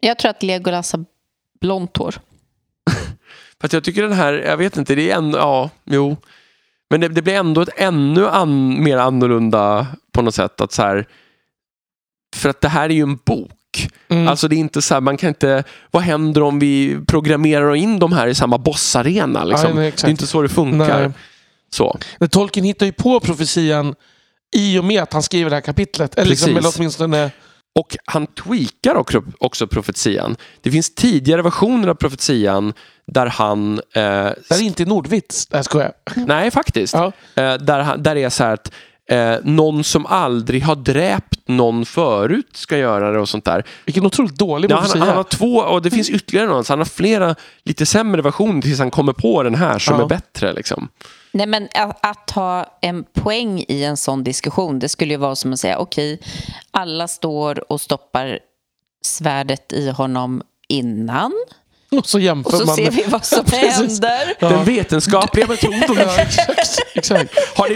Jag 0.00 0.18
tror 0.18 0.30
att 0.30 0.42
Legolas 0.42 0.92
har 0.92 1.04
blont 1.60 1.96
hår. 1.96 2.14
För 3.60 3.66
att 3.66 3.72
jag 3.72 3.84
tycker 3.84 4.02
den 4.02 4.12
här, 4.12 4.32
jag 4.32 4.56
vet 4.56 4.76
inte, 4.76 4.94
det 4.94 5.10
är 5.10 5.16
ändå, 5.16 5.38
ja, 5.38 5.70
jo. 5.84 6.16
Men 6.90 7.00
det, 7.00 7.08
det 7.08 7.22
blir 7.22 7.34
ändå 7.34 7.60
ett 7.60 7.68
ännu 7.76 8.28
an, 8.28 8.82
mer 8.84 8.96
annorlunda 8.96 9.86
på 10.12 10.22
något 10.22 10.34
sätt. 10.34 10.60
Att 10.60 10.72
så 10.72 10.82
här, 10.82 11.06
för 12.36 12.48
att 12.48 12.60
det 12.60 12.68
här 12.68 12.84
är 12.84 12.94
ju 12.94 13.02
en 13.02 13.16
bok. 13.16 13.88
Mm. 14.08 14.28
Alltså 14.28 14.48
det 14.48 14.56
är 14.56 14.58
inte 14.58 14.82
så 14.82 14.94
här, 14.94 15.00
man 15.00 15.16
kan 15.16 15.28
inte, 15.28 15.64
vad 15.90 16.02
händer 16.02 16.42
om 16.42 16.58
vi 16.58 16.98
programmerar 17.06 17.74
in 17.74 17.98
de 17.98 18.12
här 18.12 18.26
i 18.26 18.34
samma 18.34 18.58
bossarena? 18.58 19.44
Liksom? 19.44 19.76
Nej, 19.76 19.92
det 19.96 20.04
är 20.04 20.10
inte 20.10 20.26
så 20.26 20.42
det 20.42 20.48
funkar. 20.48 21.00
Nej. 21.00 21.10
Så. 21.70 21.98
Men 22.18 22.28
Tolkien 22.28 22.66
hittar 22.66 22.86
ju 22.86 22.92
på 22.92 23.20
profetian 23.20 23.94
i 24.56 24.78
och 24.78 24.84
med 24.84 25.02
att 25.02 25.12
han 25.12 25.22
skriver 25.22 25.50
det 25.50 25.56
här 25.56 25.60
kapitlet. 25.60 26.18
Eller, 26.18 26.30
liksom, 26.30 26.54
Precis. 26.54 26.58
eller 26.58 26.78
åtminstone... 26.78 27.30
Och 27.74 27.96
han 28.04 28.26
tweakar 28.26 28.94
också, 28.94 29.22
också 29.38 29.66
profetian. 29.66 30.36
Det 30.60 30.70
finns 30.70 30.94
tidigare 30.94 31.42
versioner 31.42 31.88
av 31.88 31.94
profetian 31.94 32.72
där 33.12 33.26
han... 33.26 33.74
Eh, 33.78 33.80
Det 33.92 34.50
är 34.50 34.62
inte 34.62 34.84
Nordvits. 34.84 35.48
Nej, 35.50 35.64
skojar. 35.64 35.92
nej, 36.16 36.50
faktiskt. 36.50 36.94
Ja. 36.94 37.06
Eh, 37.34 37.54
där, 37.54 37.80
han- 37.80 38.02
där 38.02 38.16
är 38.16 38.28
så 38.28 38.44
här 38.44 38.52
att 38.54 38.72
eh, 39.10 39.34
någon 39.42 39.84
som 39.84 40.06
aldrig 40.06 40.62
har 40.62 40.76
dräpt 40.76 41.48
någon 41.48 41.84
förut 41.86 42.50
ska 42.56 42.76
göra 42.76 43.10
det 43.12 43.18
och 43.20 43.28
sånt 43.28 43.44
där. 43.44 43.64
Vilken 43.84 44.06
otroligt 44.06 44.34
dålig 44.38 44.70
Ja, 44.70 44.76
han, 44.76 45.00
han 45.00 45.16
har 45.16 45.24
två, 45.24 45.56
och 45.56 45.82
det 45.82 45.90
finns 45.90 46.10
ytterligare 46.10 46.46
någon, 46.48 46.64
så 46.64 46.72
han 46.72 46.78
har 46.80 46.84
flera 46.86 47.34
lite 47.62 47.86
sämre 47.86 48.22
versioner 48.22 48.62
tills 48.62 48.78
han 48.78 48.90
kommer 48.90 49.12
på 49.12 49.42
den 49.42 49.54
här 49.54 49.78
som 49.78 49.96
Ja. 49.96 50.02
är 50.04 50.08
bättre. 50.08 50.52
Liksom. 50.52 50.88
Nej, 51.32 51.46
men 51.46 51.68
att, 51.74 52.06
att 52.06 52.30
ha 52.30 52.78
en 52.82 53.04
poäng 53.04 53.64
i 53.68 53.84
en 53.84 53.96
sån 53.96 54.24
diskussion, 54.24 54.78
det 54.78 54.88
skulle 54.88 55.14
ju 55.14 55.18
vara 55.18 55.36
som 55.36 55.52
att 55.52 55.60
säga 55.60 55.78
okej, 55.78 56.20
alla 56.70 57.08
står 57.08 57.72
och 57.72 57.80
stoppar 57.80 58.38
svärdet 59.04 59.72
i 59.72 59.90
honom 59.90 60.42
innan 60.68 61.32
Och 61.98 62.06
så 62.06 62.18
jämför 62.18 62.50
och 62.52 62.58
så 62.58 62.66
man. 62.66 62.76
ser 62.76 62.90
vi 62.90 63.04
vad 63.08 63.24
som 63.24 63.44
händer. 63.52 64.34
Ja. 64.38 64.48
Den 64.48 64.64
vetenskapliga 64.64 65.46
metoden. 65.46 65.82
Ja, 65.96 66.16
exakt. 66.18 66.78
exakt. 66.94 67.34
Har 67.56 67.68
ni, 67.68 67.74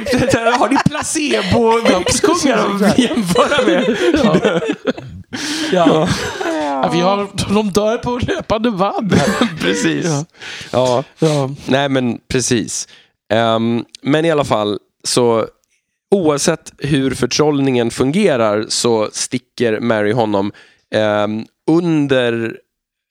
har 0.58 0.68
ni 0.68 0.76
placebo-växtkungar 0.76 2.84
att 2.86 2.98
jämföra 2.98 3.66
med? 3.66 3.96
Ja. 4.24 4.60
Ja. 5.72 6.08
Ja, 6.44 6.90
vi 6.92 7.00
har, 7.00 7.28
de 7.54 7.70
dör 7.70 7.98
på 7.98 8.18
löpande 8.22 8.70
band. 8.70 9.20
Precis. 9.60 10.04
Ja. 10.04 10.24
Ja. 10.70 11.04
Ja. 11.18 11.50
Nej, 11.66 11.88
men 11.88 12.18
precis. 12.28 12.88
Ehm, 13.32 13.84
men 14.02 14.24
i 14.24 14.30
alla 14.30 14.44
fall, 14.44 14.78
så 15.04 15.46
oavsett 16.10 16.72
hur 16.78 17.14
förtrollningen 17.14 17.90
fungerar 17.90 18.64
så 18.68 19.08
sticker 19.12 19.80
Mary 19.80 20.12
honom 20.12 20.52
ehm, 20.94 21.44
under 21.70 22.56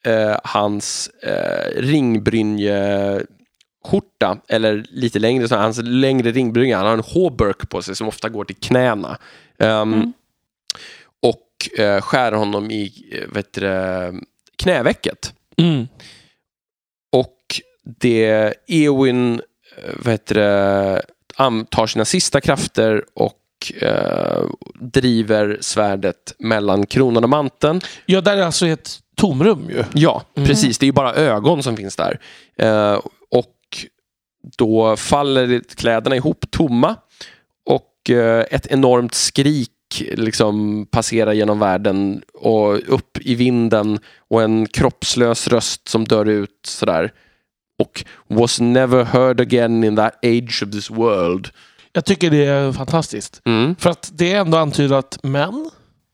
eh, 0.05 0.37
hans 0.43 1.09
eh, 1.23 1.81
ringbrynjeskjorta, 1.81 4.37
eller 4.47 4.85
lite 4.89 5.19
längre, 5.19 5.47
så 5.47 5.55
hans 5.55 5.79
längre 5.83 6.31
ringbrynja. 6.31 6.77
Han 6.77 6.85
har 6.85 6.93
en 6.93 6.99
håburk 6.99 7.69
på 7.69 7.81
sig 7.81 7.95
som 7.95 8.07
ofta 8.07 8.29
går 8.29 8.45
till 8.45 8.55
knäna. 8.55 9.17
Ehm, 9.59 10.13
Och 11.21 11.79
eh, 11.79 12.01
skär 12.01 12.31
honom 12.31 12.71
i 12.71 13.09
eh, 13.11 13.27
vet 13.33 13.53
du, 13.53 13.67
knävecket. 14.57 15.33
Mm. 15.57 15.87
Och 17.11 17.37
det 17.99 18.53
Eowyn 18.67 19.41
det, 20.37 21.01
am- 21.35 21.65
tar 21.65 21.87
sina 21.87 22.05
sista 22.05 22.41
krafter 22.41 23.05
och 23.13 23.33
eh, 23.71 24.43
driver 24.79 25.57
svärdet 25.61 26.35
mellan 26.39 26.85
kronan 26.85 27.23
och 27.23 27.29
manteln. 27.29 27.81
ja, 28.05 28.21
där 28.21 28.37
är 28.37 28.41
alltså 28.41 28.67
ett 28.67 28.99
tomrum 29.15 29.69
ju. 29.69 29.83
Ja, 29.93 30.23
precis. 30.33 30.77
Det 30.77 30.83
är 30.83 30.87
ju 30.87 30.91
bara 30.91 31.13
ögon 31.13 31.63
som 31.63 31.77
finns 31.77 31.95
där. 31.95 32.19
Eh, 32.57 32.99
och 33.29 33.55
då 34.57 34.95
faller 34.95 35.61
kläderna 35.75 36.15
ihop 36.15 36.45
tomma 36.51 36.95
och 37.65 38.09
eh, 38.09 38.45
ett 38.51 38.67
enormt 38.67 39.13
skrik 39.13 39.69
liksom 39.99 40.85
passerar 40.91 41.33
genom 41.33 41.59
världen 41.59 42.21
och 42.33 42.93
upp 42.93 43.17
i 43.21 43.35
vinden 43.35 43.99
och 44.29 44.43
en 44.43 44.67
kroppslös 44.67 45.47
röst 45.47 45.87
som 45.87 46.05
dör 46.05 46.25
ut 46.25 46.59
sådär. 46.67 47.11
Och 47.79 48.05
was 48.27 48.59
never 48.59 49.03
heard 49.03 49.41
again 49.41 49.83
in 49.83 49.95
that 49.95 50.25
age 50.25 50.63
of 50.63 50.71
this 50.71 50.89
world. 50.89 51.49
Jag 51.93 52.05
tycker 52.05 52.29
det 52.31 52.45
är 52.45 52.71
fantastiskt. 52.71 53.41
Mm. 53.45 53.75
För 53.79 53.89
att 53.89 54.11
det 54.13 54.33
är 54.33 54.39
ändå 54.39 54.57
antydat 54.57 55.19
män 55.23 55.69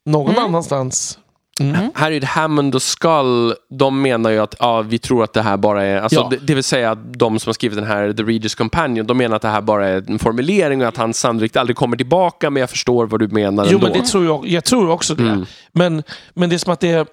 någon 0.06 0.38
annanstans. 0.38 1.20
Mm. 1.62 1.92
Här 1.96 2.12
är 2.12 2.20
det 2.20 2.28
Hammond 2.28 2.76
och 2.76 2.82
Skull, 2.82 3.54
de 3.70 4.02
menar 4.02 4.30
ju 4.30 4.40
att 4.40 4.56
ja, 4.60 4.82
vi 4.82 5.00
tror 5.00 5.24
att 5.24 5.34
det 5.34 5.42
här 5.42 5.58
bara 5.58 5.84
är, 5.86 6.02
alltså, 6.02 6.20
Ja. 6.20 6.28
det, 6.30 6.38
det 6.38 6.54
vill 6.56 6.64
säga 6.64 6.92
att 6.92 7.14
de 7.14 7.40
som 7.40 7.50
har 7.50 7.54
skrivit 7.54 7.78
den 7.78 7.88
här 7.88 8.14
The 8.14 8.24
Readers 8.24 8.56
Companion, 8.56 9.08
de 9.08 9.18
menar 9.18 9.36
att 9.36 9.42
det 9.42 9.48
här 9.48 9.62
bara 9.62 9.88
är 9.88 10.04
en 10.12 10.20
formulering 10.20 10.82
och 10.82 10.88
att 10.88 10.98
han 10.98 11.14
sannolikt 11.14 11.58
aldrig 11.58 11.78
kommer 11.78 11.98
tillbaka, 11.98 12.50
men 12.50 12.62
jag 12.62 12.70
förstår 12.70 13.06
vad 13.08 13.20
du 13.20 13.28
menar 13.28 13.66
Jo, 13.70 13.78
ändå. 13.78 13.88
men 13.90 14.02
det 14.02 14.08
tror 14.08 14.26
jag, 14.26 14.48
jag 14.48 14.64
tror 14.64 14.90
också 14.90 15.16
det. 15.16 15.24
Mm. 15.24 15.46
Men, 15.72 16.04
men 16.34 16.50
det 16.50 16.56
är 16.56 16.58
som 16.58 16.74
att 16.74 16.80
det 16.80 16.92
är 16.92 17.06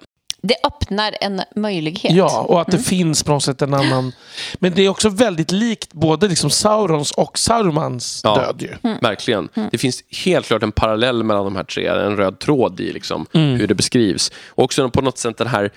Det 0.47 0.55
öppnar 0.63 1.15
en 1.21 1.41
möjlighet. 1.55 2.13
Ja, 2.13 2.41
och 2.41 2.61
att 2.61 2.67
det 2.71 2.77
finns 2.79 3.23
på 3.23 3.31
något 3.31 3.43
sätt 3.43 3.61
en 3.61 3.73
annan... 3.73 4.11
Men 4.59 4.73
det 4.73 4.81
är 4.85 4.89
också 4.89 5.09
väldigt 5.09 5.51
likt 5.51 5.93
både 5.93 6.27
liksom 6.27 6.49
Saurons 6.49 7.11
och 7.11 7.37
Sarumans 7.37 8.21
Ja. 8.23 8.35
död 8.35 8.61
ju. 8.61 8.95
Verkligen. 9.01 9.49
Det 9.71 9.77
finns 9.77 10.03
helt 10.25 10.45
klart 10.45 10.63
en 10.63 10.71
parallell 10.71 11.23
mellan 11.23 11.43
de 11.45 11.55
här 11.55 11.63
tre, 11.63 11.87
en 11.87 12.17
röd 12.17 12.39
tråd 12.39 12.79
i 12.79 12.93
liksom, 12.93 13.25
Mm. 13.33 13.59
hur 13.59 13.67
det 13.67 13.75
beskrivs. 13.75 14.31
Och 14.47 14.63
också 14.63 14.89
på 14.89 15.01
något 15.01 15.17
sätt 15.17 15.37
den 15.37 15.47
här 15.47 15.71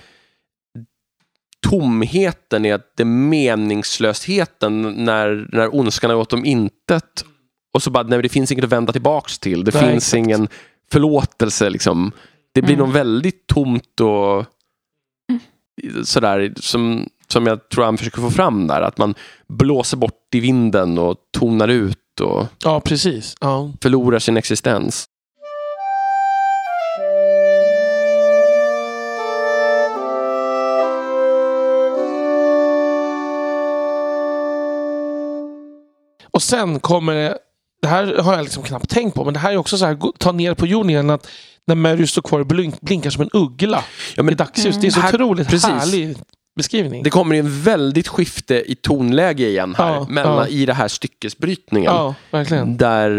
tomheten 1.69 2.65
i 2.65 2.71
att 2.71 2.93
det 2.97 3.05
meningslösheten 3.05 4.81
när, 5.05 5.47
när 5.51 5.75
ondskan 5.75 6.09
har 6.09 6.17
gått 6.17 6.33
om 6.33 6.45
intet 6.45 7.25
och 7.73 7.83
så 7.83 7.89
bara, 7.91 8.03
nej, 8.03 8.21
det 8.21 8.29
finns 8.29 8.51
inget 8.51 8.63
att 8.65 8.71
vända 8.71 8.91
tillbaks 8.93 9.39
till. 9.39 9.63
Det 9.63 9.73
Nej, 9.73 9.83
finns 9.83 10.03
exakt. 10.03 10.17
ingen 10.17 10.47
förlåtelse. 10.91 11.69
Liksom. 11.69 12.11
Det 12.53 12.61
blir 12.61 12.73
Mm. 12.75 12.85
nog 12.85 12.93
väldigt 12.93 13.47
tomt 13.47 13.99
och 13.99 14.45
sådär 16.03 16.53
som, 16.55 17.09
som 17.27 17.47
jag 17.47 17.69
tror 17.69 17.83
han 17.85 17.97
försöker 17.97 18.21
få 18.21 18.29
fram 18.31 18.67
där. 18.67 18.81
Att 18.81 18.97
man 18.97 19.15
blåser 19.47 19.97
bort 19.97 20.35
i 20.35 20.39
vinden 20.39 20.97
och 20.97 21.15
tonar 21.37 21.67
ut 21.67 22.19
och 22.21 22.45
Ja, 22.63 22.79
precis. 22.79 23.35
Ja. 23.41 23.71
förlorar 23.81 24.19
sin 24.19 24.37
existens. 24.37 25.05
Och 36.31 36.41
sen 36.41 36.79
kommer 36.79 37.13
det... 37.13 37.37
Det 37.81 37.87
här 37.87 38.17
har 38.17 38.33
jag 38.33 38.43
liksom 38.43 38.63
knappt 38.63 38.89
tänkt 38.89 39.15
på, 39.15 39.23
men 39.25 39.33
det 39.33 39.39
här 39.39 39.51
är 39.51 39.57
också 39.57 39.77
så 39.77 39.85
här, 39.85 39.97
ta 40.17 40.31
ner 40.31 40.53
på 40.53 40.67
jorden 40.67 40.89
igen. 40.89 41.09
Att 41.09 41.27
när 41.67 41.75
Mary 41.75 42.07
står 42.07 42.21
kvar 42.21 42.39
och 42.39 42.45
blink, 42.47 42.81
blinkar 42.81 43.09
som 43.09 43.21
en 43.21 43.29
uggla 43.33 43.83
Ja, 44.15 44.23
men 44.23 44.33
i 44.33 44.35
dagsljus. 44.37 44.77
Det 44.81 44.87
är 44.87 44.91
så 44.91 44.99
Här- 44.99 45.13
otroligt 45.15 45.47
precis. 45.47 45.69
härlig 45.69 46.17
beskrivning. 46.55 47.03
Det 47.03 47.09
kommer 47.09 47.35
en 47.35 47.61
väldigt 47.61 48.07
skifte 48.07 48.71
i 48.71 48.75
tonläge 48.75 49.47
igen 49.47 49.75
här, 49.77 49.93
Ja, 49.93 50.05
mellan, 50.09 50.37
ja. 50.37 50.47
i 50.47 50.65
det 50.65 50.73
här 50.73 50.87
styckesbrytningen. 50.87 51.93
Ja, 51.93 52.15
verkligen. 52.31 52.77
Där, 52.77 53.09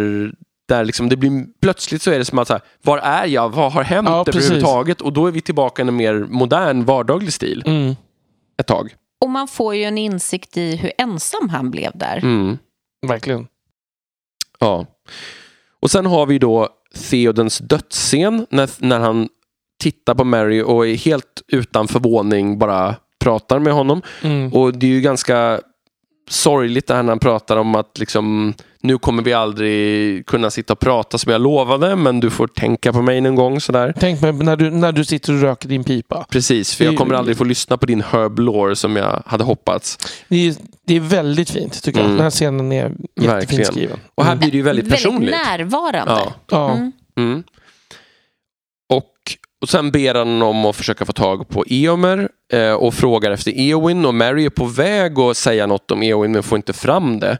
där 0.68 0.84
liksom 0.84 1.08
det 1.08 1.16
blir, 1.16 1.44
plötsligt 1.62 2.02
så 2.02 2.10
är 2.10 2.18
det 2.18 2.24
som 2.24 2.38
att, 2.38 2.48
så 2.48 2.52
här, 2.54 2.62
var 2.82 2.98
är 2.98 3.26
jag? 3.26 3.48
Vad 3.54 3.72
har 3.72 3.82
hänt 3.82 4.08
Ja, 4.08 4.24
överhuvudtaget? 4.28 5.00
Och 5.00 5.12
då 5.12 5.26
är 5.26 5.30
vi 5.32 5.40
tillbaka 5.40 5.82
i 5.82 5.88
en 5.88 5.96
mer 5.96 6.14
modern, 6.14 6.84
vardaglig 6.84 7.32
stil 7.32 7.62
Mm. 7.66 7.96
ett 8.60 8.66
tag. 8.66 8.94
Och 9.20 9.30
man 9.30 9.48
får 9.48 9.74
ju 9.74 9.84
en 9.84 9.98
insikt 9.98 10.56
i 10.56 10.76
hur 10.76 10.92
ensam 10.98 11.48
han 11.48 11.70
blev 11.70 11.92
där. 11.94 12.16
Mm. 12.16 12.58
Verkligen. 13.06 13.46
Ja. 14.58 14.86
Och 15.80 15.90
sen 15.90 16.06
har 16.06 16.26
vi 16.26 16.38
då 16.38 16.68
Theodens 16.92 17.58
dödsscen 17.58 18.46
när, 18.50 18.70
när 18.78 19.00
han 19.00 19.28
tittar 19.82 20.14
på 20.14 20.24
Mary 20.24 20.62
och 20.62 20.86
är 20.86 20.94
helt 20.94 21.42
utan 21.48 21.88
förvåning 21.88 22.58
bara 22.58 22.94
pratar 23.20 23.58
med 23.58 23.72
honom. 23.72 24.02
Mm. 24.22 24.52
Och 24.52 24.78
det 24.78 24.86
är 24.86 24.90
ju 24.90 25.00
ganska 25.00 25.60
sorgligt 26.30 26.86
det 26.86 26.94
här 26.94 27.02
när 27.02 27.10
han 27.10 27.18
pratar 27.18 27.56
om 27.56 27.74
att 27.74 27.98
liksom, 27.98 28.54
nu 28.82 28.98
kommer 28.98 29.22
vi 29.22 29.32
aldrig 29.32 30.26
kunna 30.26 30.50
sitta 30.50 30.72
och 30.72 30.78
prata 30.78 31.18
som 31.18 31.32
jag 31.32 31.40
lovade, 31.40 31.96
men 31.96 32.20
du 32.20 32.30
får 32.30 32.46
tänka 32.46 32.92
på 32.92 33.02
mig 33.02 33.20
någon 33.20 33.34
gång. 33.34 33.60
Sådär. 33.60 33.94
Tänk 34.00 34.20
mig 34.20 34.32
när 34.32 34.56
du, 34.56 34.70
när 34.70 34.92
du 34.92 35.04
sitter 35.04 35.32
och 35.32 35.40
röker 35.40 35.68
din 35.68 35.84
pipa. 35.84 36.26
Precis, 36.30 36.74
för 36.74 36.84
jag 36.84 36.96
kommer 36.96 37.14
aldrig 37.14 37.36
få 37.36 37.44
lyssna 37.44 37.76
på 37.76 37.86
din 37.86 38.00
Herb 38.00 38.38
Lore 38.38 38.76
som 38.76 38.96
jag 38.96 39.22
hade 39.26 39.44
hoppats. 39.44 39.98
Det 40.28 40.48
är, 40.48 40.54
det 40.86 40.96
är 40.96 41.00
väldigt 41.00 41.50
fint 41.50 41.82
tycker 41.82 41.98
jag. 41.98 42.04
Mm. 42.04 42.16
Den 42.16 42.22
här 42.24 42.30
scenen 42.30 42.72
är 42.72 42.82
jättefint 42.84 43.32
Verkligen. 43.32 43.64
skriven. 43.64 43.98
Och 44.14 44.24
här 44.24 44.36
blir 44.36 44.50
det 44.50 44.56
ju 44.56 44.62
väldigt 44.62 44.90
personligt. 44.90 45.34
närvarande. 45.46 46.12
Ja. 46.12 46.32
Ja. 46.50 46.70
Mm. 46.72 46.92
Mm. 47.18 47.42
Och, 48.92 49.12
och 49.62 49.68
sen 49.68 49.90
ber 49.90 50.14
han 50.14 50.42
om 50.42 50.64
att 50.64 50.76
försöka 50.76 51.04
få 51.04 51.12
tag 51.12 51.48
på 51.48 51.64
Eomer 51.68 52.28
eh, 52.52 52.72
och 52.72 52.94
frågar 52.94 53.30
efter 53.30 53.52
Eowyn 53.56 54.04
och 54.04 54.14
Mary 54.14 54.44
är 54.44 54.50
på 54.50 54.64
väg 54.64 55.18
att 55.18 55.36
säga 55.36 55.66
något 55.66 55.90
om 55.90 56.02
Eowyn 56.02 56.32
men 56.32 56.42
får 56.42 56.56
inte 56.56 56.72
fram 56.72 57.20
det. 57.20 57.38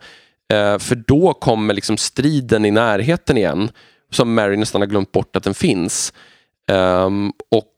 Eh, 0.53 0.79
för 0.79 0.95
då 0.95 1.35
kommer 1.35 1.75
liksom 1.75 1.97
striden 1.97 2.65
i 2.65 2.71
närheten 2.71 3.37
igen 3.37 3.71
som 4.11 4.35
Mary 4.35 4.57
nästan 4.57 4.81
har 4.81 4.87
glömt 4.87 5.13
bort 5.13 5.37
att 5.37 5.45
den 5.45 5.55
finns. 5.55 6.13
Ehm, 6.69 7.33
och 7.51 7.73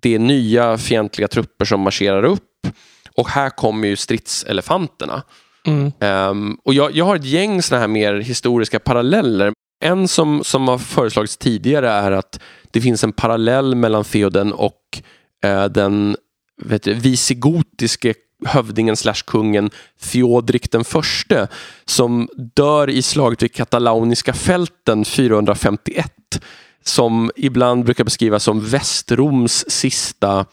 det 0.00 0.14
är 0.14 0.18
nya 0.18 0.78
fientliga 0.78 1.28
trupper 1.28 1.64
som 1.64 1.80
marscherar 1.80 2.24
upp 2.24 2.42
och 3.16 3.28
här 3.28 3.50
kommer 3.50 3.88
ju 3.88 3.96
stridselefanterna. 3.96 5.22
Mm. 5.66 5.92
Ehm, 6.00 6.58
och 6.64 6.74
jag, 6.74 6.96
jag 6.96 7.04
har 7.04 7.16
ett 7.16 7.24
gäng 7.24 7.62
såna 7.62 7.80
här 7.80 7.88
mer 7.88 8.14
historiska 8.14 8.78
paralleller. 8.78 9.52
En 9.84 10.08
som, 10.08 10.44
som 10.44 10.68
har 10.68 10.78
föreslagits 10.78 11.36
tidigare 11.36 11.90
är 11.90 12.12
att 12.12 12.40
det 12.70 12.80
finns 12.80 13.04
en 13.04 13.12
parallell 13.12 13.74
mellan 13.74 14.04
feoden 14.04 14.52
och 14.52 14.80
eh, 15.44 15.64
den 15.64 16.16
vet 16.62 16.82
du, 16.82 16.94
visigotiske 16.94 18.14
hövdingen 18.44 18.96
slash 18.96 19.22
kungen 19.26 19.70
Fjodrik 20.00 20.70
den 20.70 20.84
förste 20.84 21.48
som 21.84 22.28
dör 22.54 22.90
i 22.90 23.02
slaget 23.02 23.42
vid 23.42 23.54
Katalauniska 23.54 24.32
fälten 24.32 25.04
451 25.04 26.12
som 26.84 27.30
ibland 27.36 27.84
brukar 27.84 28.04
beskrivas 28.04 28.44
som 28.44 28.60
Västroms 28.60 29.70
sista 29.70 30.46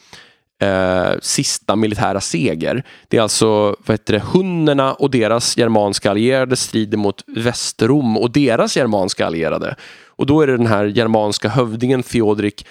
eh, 0.61 1.11
sista 1.21 1.75
militära 1.75 2.21
seger. 2.21 2.83
Det 3.07 3.17
är 3.17 3.21
alltså 3.21 3.75
vad 3.85 3.93
heter 3.93 4.13
det, 4.13 4.19
hunnerna 4.19 4.93
och 4.93 5.11
deras 5.11 5.57
germanska 5.57 6.11
allierade 6.11 6.55
strider 6.55 6.97
mot 6.97 7.23
Västrom 7.27 8.17
och 8.17 8.31
deras 8.31 8.77
germanska 8.77 9.25
allierade. 9.25 9.75
Och 10.05 10.25
då 10.25 10.41
är 10.41 10.47
det 10.47 10.57
den 10.57 10.67
här 10.67 10.85
germanska 10.85 11.49
hövdingen 11.49 12.03
Theodrik 12.03 12.67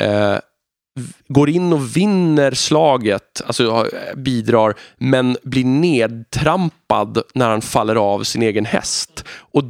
eh, 0.00 0.36
går 1.28 1.50
in 1.50 1.72
och 1.72 1.96
vinner 1.96 2.50
slaget, 2.50 3.42
alltså 3.46 3.86
bidrar, 4.16 4.74
men 4.96 5.36
blir 5.42 5.64
nedtrampad 5.64 7.22
när 7.34 7.50
han 7.50 7.62
faller 7.62 7.96
av 7.96 8.22
sin 8.22 8.42
egen 8.42 8.64
häst. 8.64 9.24
Och 9.28 9.64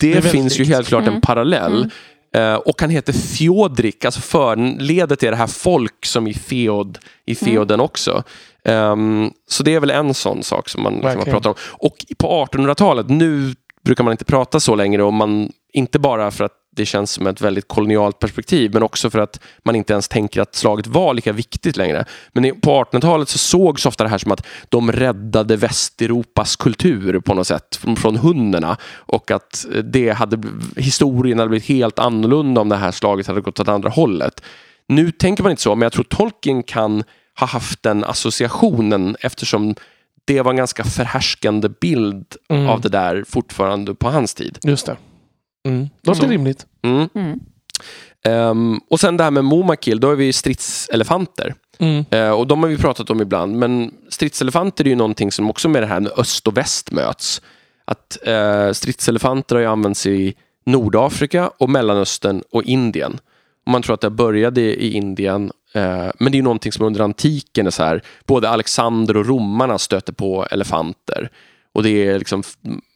det, 0.00 0.14
Det 0.14 0.22
finns 0.22 0.60
ju 0.60 0.64
helt 0.64 0.88
klart 0.88 1.06
en 1.06 1.20
parallell. 1.20 1.90
Eh, 2.34 2.54
och 2.54 2.80
han 2.80 2.90
heter 2.90 3.12
Fjodrik, 3.12 4.04
alltså 4.04 4.20
förledet 4.20 5.22
är 5.22 5.30
det 5.30 5.36
här 5.36 5.46
folk 5.46 6.06
som 6.06 6.26
i 6.26 6.34
feod, 6.34 6.98
i 7.26 7.34
feoden 7.34 7.80
också. 7.80 8.22
Ehm, 8.64 9.30
så 9.48 9.62
det 9.62 9.74
är 9.74 9.80
väl 9.80 9.90
en 9.90 10.14
sån 10.14 10.42
sak 10.42 10.68
som 10.68 10.82
man, 10.82 10.92
som 10.92 11.02
man 11.02 11.24
pratar 11.24 11.50
om. 11.50 11.56
Och 11.70 11.96
på 12.18 12.46
1800-talet, 12.52 13.08
nu 13.08 13.54
brukar 13.84 14.04
man 14.04 14.10
inte 14.10 14.24
prata 14.24 14.60
så 14.60 14.74
längre 14.74 15.02
och 15.02 15.12
man, 15.12 15.52
inte 15.72 15.98
bara 15.98 16.30
för 16.30 16.44
att 16.44 16.63
det 16.76 16.86
känns 16.86 17.10
som 17.10 17.26
ett 17.26 17.40
väldigt 17.40 17.68
kolonialt 17.68 18.18
perspektiv 18.18 18.72
men 18.72 18.82
också 18.82 19.10
för 19.10 19.18
att 19.18 19.40
man 19.62 19.76
inte 19.76 19.92
ens 19.92 20.08
tänker 20.08 20.40
att 20.40 20.54
slaget 20.54 20.86
var 20.86 21.14
lika 21.14 21.32
viktigt 21.32 21.76
längre. 21.76 22.04
Men 22.32 22.60
på 22.60 22.84
1800-talet 22.84 23.28
så 23.28 23.38
sågs 23.38 23.86
ofta 23.86 24.04
det 24.04 24.10
här 24.10 24.18
som 24.18 24.32
att 24.32 24.46
de 24.68 24.92
räddade 24.92 25.56
Västeuropas 25.56 26.56
kultur 26.56 27.20
på 27.20 27.34
något 27.34 27.46
sätt 27.46 27.76
från, 27.76 27.96
från 27.96 28.16
hunnerna 28.16 28.76
och 28.96 29.30
att 29.30 29.66
det 29.84 30.10
hade, 30.10 30.38
historien 30.76 31.38
hade 31.38 31.48
blivit 31.48 31.68
helt 31.68 31.98
annorlunda 31.98 32.60
om 32.60 32.68
det 32.68 32.76
här 32.76 32.92
slaget 32.92 33.26
hade 33.26 33.40
gått 33.40 33.60
åt 33.60 33.68
andra 33.68 33.88
hållet. 33.88 34.42
Nu 34.88 35.10
tänker 35.10 35.42
man 35.42 35.50
inte 35.50 35.62
så, 35.62 35.74
men 35.74 35.82
jag 35.82 35.92
tror 35.92 36.04
Tolkien 36.04 36.62
kan 36.62 37.04
ha 37.40 37.46
haft 37.46 37.82
den 37.82 38.04
associationen 38.04 39.16
eftersom 39.20 39.74
det 40.24 40.40
var 40.42 40.50
en 40.50 40.56
ganska 40.56 40.84
förhärskande 40.84 41.68
bild 41.68 42.24
Mm. 42.48 42.68
av 42.68 42.80
det 42.80 42.88
där 42.88 43.24
fortfarande 43.28 43.94
på 43.94 44.10
hans 44.10 44.34
tid. 44.34 44.58
Just 44.62 44.86
det. 44.86 44.96
Mm. 45.64 45.88
Låter 46.02 46.20
Så. 46.20 46.28
rimligt. 46.28 46.66
Mm. 46.82 47.08
Mm. 47.14 47.40
Ehm, 48.24 48.80
och 48.90 49.00
sen 49.00 49.16
det 49.16 49.24
här 49.24 49.30
med 49.30 49.44
Momakil, 49.44 50.00
då 50.00 50.10
är 50.10 50.16
vi 50.16 50.32
stridselefanter. 50.32 51.54
Mm. 51.78 52.04
Eh, 52.10 52.30
och 52.30 52.46
de 52.46 52.62
har 52.62 52.70
vi 52.70 52.76
pratat 52.76 53.10
om 53.10 53.20
ibland, 53.20 53.56
men 53.56 53.90
stridselefanter 54.08 54.84
är 54.84 54.88
ju 54.88 54.94
någonting 54.94 55.32
som 55.32 55.50
också 55.50 55.68
med 55.68 55.82
det 55.82 55.86
här 55.86 56.00
med 56.00 56.12
öst 56.16 56.46
och 56.46 56.56
väst 56.56 56.92
möts. 56.92 57.42
Att 57.84 58.18
eh, 58.26 58.72
stridselefanter 58.72 59.54
har 59.54 59.62
ju 59.62 59.68
använts 59.68 60.06
i 60.06 60.34
Nordafrika 60.66 61.50
och 61.58 61.70
Mellanöstern 61.70 62.42
och 62.52 62.62
Indien. 62.62 63.18
Och 63.66 63.72
man 63.72 63.82
tror 63.82 63.94
att 63.94 64.00
det 64.00 64.10
började 64.10 64.60
i 64.60 64.92
Indien, 64.92 65.52
eh, 65.74 66.10
men 66.18 66.32
det 66.32 66.36
är 66.36 66.36
ju 66.36 66.42
någonting 66.42 66.72
som 66.72 66.86
under 66.86 67.00
antiken 67.00 67.66
är 67.66 67.70
så 67.70 67.82
här, 67.82 68.02
både 68.26 68.48
Alexander 68.48 69.16
och 69.16 69.26
romarna 69.26 69.78
stöter 69.78 70.12
på 70.12 70.46
elefanter. 70.50 71.30
Och 71.74 71.82
det 71.82 72.08
är 72.08 72.18
liksom, 72.18 72.42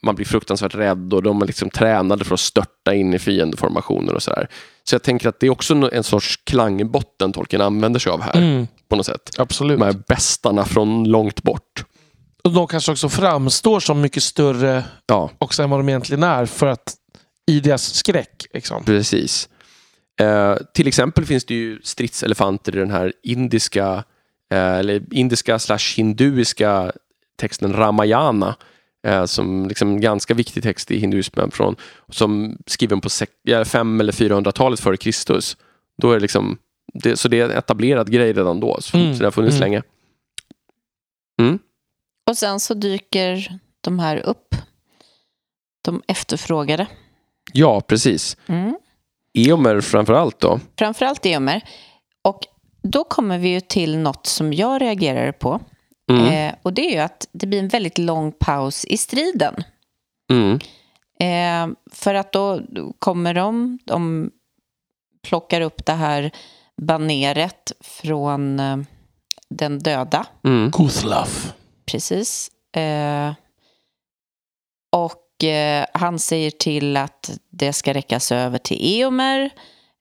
man 0.03 0.14
blir 0.14 0.26
fruktansvärt 0.26 0.74
rädd 0.74 1.14
och 1.14 1.22
de 1.22 1.43
är 1.43 1.47
liksom 1.47 1.70
tränade 1.70 2.24
för 2.24 2.35
att 2.35 2.41
störta 2.41 2.95
in 2.95 3.14
i 3.14 3.18
fiendeformationer 3.18 4.14
och 4.14 4.22
sådär. 4.22 4.49
Så 4.85 4.95
jag 4.95 5.03
tänker 5.03 5.29
att 5.29 5.41
det 5.41 5.47
är 5.47 5.51
också 5.51 5.91
en 5.93 6.05
sorts 6.05 6.37
klangbotten 6.45 7.33
Tolkien 7.33 7.62
använder 7.62 8.01
sig 8.01 8.12
av 8.12 8.20
här 8.22 8.37
Mm. 8.37 8.66
på 8.89 8.97
något 8.97 9.07
sätt. 9.07 9.31
Absolut. 9.39 9.79
De 9.79 9.85
här 9.85 9.97
bästarna 10.09 10.64
från 10.64 11.05
långt 11.09 11.43
bort. 11.43 11.85
Och 12.45 12.53
de 12.53 12.66
kanske 12.66 12.93
också 12.93 13.09
framstår 13.09 13.81
som 13.81 14.01
mycket 14.01 14.22
större 14.22 14.85
Ja, 15.07 15.31
också 15.39 15.62
än 15.62 15.70
vad 15.70 15.81
de 15.81 15.89
egentligen 15.89 16.22
är 16.22 16.47
för 16.47 16.66
att 16.66 16.95
i 17.47 17.61
deras 17.61 17.95
skräck. 17.95 18.47
Liksom. 18.55 18.85
precis. 18.85 19.49
Eh, 20.20 20.57
till 20.74 20.89
exempel 20.89 21.24
finns 21.26 21.45
det 21.45 21.55
ju 21.55 21.81
stridselefanter 21.83 22.76
i 22.76 22.79
den 22.79 22.91
här 22.91 23.12
indiska, 23.22 24.05
eh, 24.53 24.74
eller 24.74 25.03
indiska 25.14 25.59
slash 25.59 25.95
hinduiska 25.97 26.93
texten 27.39 27.72
Ramayana. 27.72 28.57
Eh, 29.07 29.24
som 29.24 29.68
liksom 29.68 29.89
en 29.89 30.01
ganska 30.01 30.34
viktig 30.34 30.62
text 30.62 30.91
i 30.91 30.99
hinduismen 30.99 31.51
från, 31.51 31.76
som 32.09 32.59
skriven 32.66 33.01
på 33.01 33.09
sek- 33.09 33.39
ja, 33.43 33.64
fem 33.64 34.01
eller 34.01 34.12
400-talet 34.12 34.80
före 34.80 34.97
Kristus. 34.97 35.57
Då 36.03 36.11
är 36.11 36.14
det 36.14 36.20
liksom, 36.20 36.59
det, 36.95 37.16
så 37.16 37.28
det 37.28 37.41
är 37.41 37.45
en 37.45 37.51
etablerad 37.59 38.11
grej 38.11 38.32
redan 38.32 38.61
då, 38.61 38.78
så, 38.80 38.97
Mm, 38.97 39.14
så 39.14 39.18
det 39.18 39.26
har 39.26 39.30
funnits 39.30 39.57
mm. 39.57 39.70
länge. 39.70 39.82
Mm. 41.41 41.59
Och 42.30 42.36
sen 42.39 42.61
så 42.61 42.74
dyker 42.74 43.59
de 43.80 43.99
här 43.99 44.16
upp. 44.16 44.55
De 45.82 46.03
efterfrågade. 46.09 46.86
Ja, 47.53 47.80
precis. 47.80 48.36
Mm. 48.47 48.76
Eomer 49.34 49.80
framför 49.80 50.12
allt 50.12 50.41
då. 50.41 50.61
Framförallt 50.78 51.26
Eomer. 51.26 51.62
Och 52.22 52.41
då 52.82 53.05
kommer 53.05 53.39
vi 53.39 53.49
ju 53.49 53.61
till 53.61 53.99
något 53.99 54.26
som 54.26 54.53
jag 54.53 54.82
reagerar 54.82 55.32
på. 55.32 55.61
Mm. 56.09 56.26
Eh, 56.26 56.54
och 56.62 56.72
det 56.72 56.82
är 56.82 56.92
ju 56.92 56.98
att 56.98 57.28
det 57.32 57.46
blir 57.46 57.59
en 57.59 57.68
väldigt 57.68 57.98
lång 57.98 58.32
paus 58.32 58.84
i 58.84 58.96
striden. 58.96 59.64
Mm. 60.30 60.59
Eh, 61.20 61.76
för 61.92 62.14
att 62.14 62.32
då 62.32 62.62
kommer 62.98 63.34
de, 63.34 63.78
de 63.84 64.30
plockar 65.22 65.61
upp 65.61 65.86
det 65.86 65.92
här 65.92 66.30
baneret 66.76 67.72
från 67.80 68.61
eh, 68.61 68.76
den 69.50 69.78
döda. 69.78 70.26
Mm. 70.44 70.70
Guthlaf. 70.70 71.52
Precis. 71.86 72.50
Eh, 72.76 73.32
och 74.92 75.44
eh, 75.44 75.86
han 75.94 76.18
säger 76.18 76.50
till 76.50 76.96
att 76.96 77.38
det 77.50 77.72
ska 77.72 77.94
räckas 77.94 78.32
över 78.32 78.59
till 78.59 78.78
Eomer. 78.80 79.50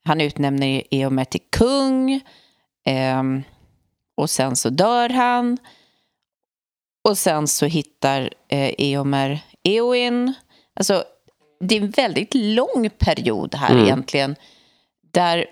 Han 0.03 0.21
utnämner 0.21 0.83
Eomer 0.91 1.25
till 1.25 1.43
kung. 1.51 2.13
Eh, 2.85 3.23
och 4.17 4.29
sen 4.29 4.55
så 4.55 4.69
dör 4.69 5.09
han. 5.09 5.57
Och 7.07 7.17
sen 7.17 7.47
så 7.47 7.65
hittar 7.65 8.21
eh, 8.49 8.71
Eomer 8.77 9.39
Eowyn. 9.63 10.33
Alltså, 10.79 11.03
det 11.59 11.77
är 11.77 11.81
en 11.81 11.89
väldigt 11.89 12.33
lång 12.33 12.89
period 12.99 13.55
här 13.55 13.71
Mm. 13.71 13.83
egentligen. 13.83 14.35
Där 15.13 15.45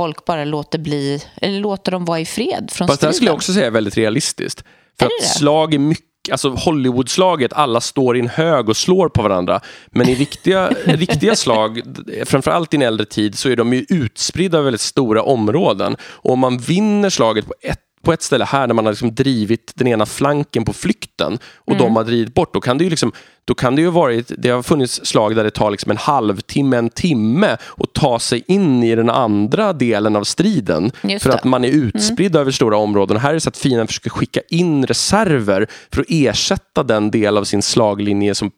folk 0.00 0.24
bara 0.24 0.44
låter 0.44 0.78
bli, 0.78 1.22
eller 1.36 1.60
låter 1.60 1.92
dem 1.92 2.04
vara 2.04 2.20
i 2.20 2.24
fred 2.26 2.70
från 2.72 2.88
Fast 2.88 3.00
det 3.00 3.06
här 3.06 3.12
skulle 3.12 3.30
jag 3.30 3.32
striden. 3.32 3.34
också 3.34 3.52
säga 3.52 3.66
är 3.66 3.70
väldigt 3.70 3.96
realistiskt. 3.96 4.64
För 4.98 5.04
Är 5.04 5.06
att 5.06 5.12
det 5.20 5.26
det? 5.26 5.28
slag 5.38 5.74
är 5.74 5.78
mycket, 5.78 6.06
alltså 6.32 6.48
Hollywoodslaget, 6.50 7.52
alla 7.52 7.80
står 7.80 8.16
i 8.16 8.20
en 8.20 8.28
hög 8.28 8.68
och 8.68 8.76
slår 8.76 9.08
på 9.08 9.22
varandra. 9.22 9.60
Men 9.90 10.08
i 10.08 10.14
riktiga, 10.14 10.68
riktiga 10.84 11.36
slag, 11.36 11.80
framförallt 12.24 12.74
i 12.74 12.76
en 12.76 12.82
äldre 12.82 13.06
tid, 13.06 13.38
så 13.38 13.48
är 13.48 13.56
de 13.56 13.72
ju 13.72 13.86
utspridda 13.88 14.58
över 14.58 14.64
väldigt 14.64 14.80
stora 14.80 15.22
områden. 15.22 15.96
Och 16.02 16.32
om 16.32 16.38
man 16.38 16.58
vinner 16.58 17.10
slaget 17.10 17.46
på 17.46 17.54
ett 17.62 17.80
på 18.04 18.12
ett 18.12 18.22
ställe 18.22 18.44
här 18.44 18.66
när 18.66 18.74
man 18.74 18.84
har 18.86 18.92
liksom 18.92 19.14
drivit 19.14 19.72
den 19.74 19.86
ena 19.86 20.06
flanken 20.06 20.64
på 20.64 20.72
flykten 20.72 21.38
och 21.56 21.72
Mm. 21.72 21.82
de 21.84 21.96
har 21.96 22.04
drivit 22.04 22.34
bort, 22.34 22.54
då 22.54 22.60
kan 22.60 22.78
det 22.78 22.84
ju 22.84 22.90
liksom 22.90 23.12
då 23.44 23.54
kan 23.54 23.76
det 23.76 23.82
ju 23.82 23.90
varit, 23.90 24.32
det 24.38 24.48
har 24.50 24.62
funnits 24.62 25.06
slag 25.06 25.36
där 25.36 25.44
det 25.44 25.50
tar 25.50 25.70
liksom 25.70 25.90
en 25.90 25.96
halvtimme, 25.96 26.76
en 26.76 26.90
timme 26.90 27.56
att 27.76 27.92
ta 27.92 28.18
sig 28.18 28.44
in 28.46 28.82
i 28.82 28.94
den 28.94 29.10
andra 29.10 29.72
delen 29.72 30.16
av 30.16 30.24
striden. 30.24 30.92
Just 31.02 31.22
för 31.22 31.30
det. 31.30 31.36
att 31.36 31.44
man 31.44 31.64
är 31.64 31.68
utspridd 31.68 32.36
över 32.36 32.50
stora 32.50 32.76
områden. 32.76 33.16
Och 33.16 33.22
här 33.22 33.30
är 33.30 33.34
det 33.34 33.40
så 33.40 33.48
att 33.48 33.56
fienden 33.56 33.86
försöker 33.86 34.10
skicka 34.10 34.40
in 34.48 34.86
reserver 34.86 35.66
för 35.92 36.00
att 36.00 36.06
ersätta 36.08 36.82
den 36.82 37.10
del 37.10 37.38
av 37.38 37.44
sin 37.44 37.62
slaglinje 37.62 38.34
som 38.34 38.50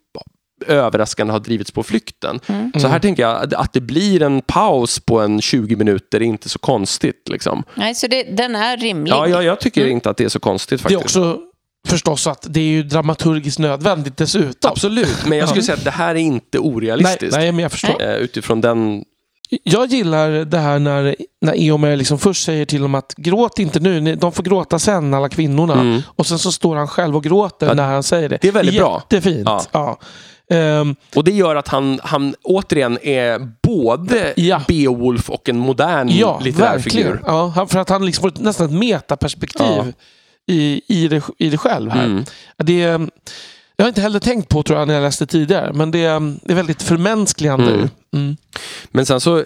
överraskande 0.67 1.33
har 1.33 1.39
drivits 1.39 1.71
på 1.71 1.83
flykten. 1.83 2.39
Mm. 2.47 2.71
Så 2.77 2.87
här 2.87 2.99
tänker 2.99 3.23
jag 3.23 3.53
att- 3.55 3.73
det 3.73 3.81
blir 3.81 4.21
en 4.21 4.41
paus 4.41 4.99
på 4.99 5.19
en 5.21 5.41
20 5.41 5.75
minuter 5.75 6.19
är 6.21 6.25
inte 6.25 6.49
så 6.49 6.59
konstigt. 6.59 7.29
Liksom. 7.29 7.63
Nej, 7.75 7.95
så 7.95 8.07
det, 8.07 8.23
den 8.23 8.55
är 8.55 8.77
rimlig. 8.77 9.11
Ja, 9.11 9.27
jag, 9.27 9.43
jag 9.43 9.59
tycker 9.59 9.87
inte 9.87 10.09
att 10.09 10.17
det 10.17 10.23
är 10.23 10.29
så 10.29 10.39
konstigt 10.39 10.83
Det 10.83 10.93
är 10.93 10.97
faktiskt. 10.97 11.17
också 11.17 11.39
förstås 11.87 12.27
att 12.27 12.45
det 12.49 12.59
är 12.59 12.63
ju 12.67 12.83
dramaturgiskt 12.83 13.59
nödvändigt 13.59 14.17
dessutom. 14.17 14.71
Absolut, 14.71 15.25
men 15.25 15.37
jag 15.37 15.49
skulle 15.49 15.63
säga 15.63 15.77
att 15.77 15.83
det 15.83 15.91
här 15.91 16.09
är 16.15 16.19
inte 16.19 16.57
Nej, 16.59 16.67
orealistiskt. 16.69 17.37
nej, 17.37 17.51
men 17.51 17.59
jag 17.63 17.71
förstår. 17.71 18.01
Eh, 18.03 18.15
Utifrån 18.15 18.61
den... 18.61 19.03
Jag 19.63 19.85
gillar 19.87 20.29
det 20.31 20.57
här 20.57 20.79
när, 20.79 21.15
när 21.41 21.53
Eomer 21.53 21.95
liksom 21.95 22.19
först 22.19 22.43
säger 22.45 22.65
till 22.65 22.81
dem 22.81 22.95
att 22.95 23.13
gråt 23.17 23.59
inte 23.59 23.79
nu, 23.79 24.15
de 24.15 24.31
får 24.31 24.43
gråta 24.43 24.79
sen 24.79 25.13
alla 25.13 25.29
kvinnorna. 25.29 25.73
Mm. 25.73 26.01
Och 26.15 26.25
sen 26.25 26.39
så 26.39 26.51
står 26.51 26.75
han 26.75 26.87
själv 26.87 27.15
och 27.15 27.23
gråter 27.23 27.67
Ja, 27.67 27.73
när 27.73 27.83
han 27.83 28.03
säger 28.03 28.29
det. 28.29 28.37
det 28.41 28.47
är 28.47 28.51
väldigt 28.51 28.77
bra. 28.77 29.03
Jättefint. 29.11 29.43
Ja. 29.45 29.63
Ja. 29.71 29.99
Ehm, 30.49 30.95
Och 31.15 31.23
det 31.23 31.31
gör 31.31 31.55
att 31.55 31.67
han, 31.67 31.99
han 32.03 32.35
återigen 32.43 32.97
är 33.03 33.51
både 33.63 34.33
Ja. 34.35 34.61
Beowulf 34.67 35.29
och 35.29 35.49
en 35.49 35.57
modern 35.57 36.09
ja, 36.09 36.39
litterär 36.43 36.73
verkligen. 36.73 37.07
figur. 37.07 37.21
Ja, 37.25 37.67
för 37.69 37.79
att 37.79 37.89
han 37.89 38.05
liksom 38.05 38.21
får 38.21 38.27
ett- 38.27 38.39
nästan 38.41 38.65
ett 38.65 38.73
metaperspektiv 38.79 39.65
Ja. 39.67 39.85
i, 40.47 40.81
i, 40.87 41.07
det, 41.07 41.21
i 41.37 41.49
det 41.49 41.57
själv 41.57 41.91
här. 41.91 42.05
Mm. 42.05 42.23
Det, 42.57 42.79
jag 43.75 43.85
har 43.85 43.87
inte 43.87 44.01
heller 44.01 44.19
tänkt 44.19 44.49
på 44.49 44.63
tror 44.63 44.79
jag 44.79 44.87
när 44.87 44.95
jag 44.95 45.01
läste 45.01 45.25
tidigare, 45.25 45.73
men 45.73 45.91
det, 45.91 45.99
det 46.43 46.51
är 46.51 46.55
väldigt 46.55 46.81
förmänskligande. 46.81 47.71
Mm. 47.73 47.89
Mm. 48.15 48.37
Men 48.91 49.05
sen 49.05 49.21
så, 49.21 49.43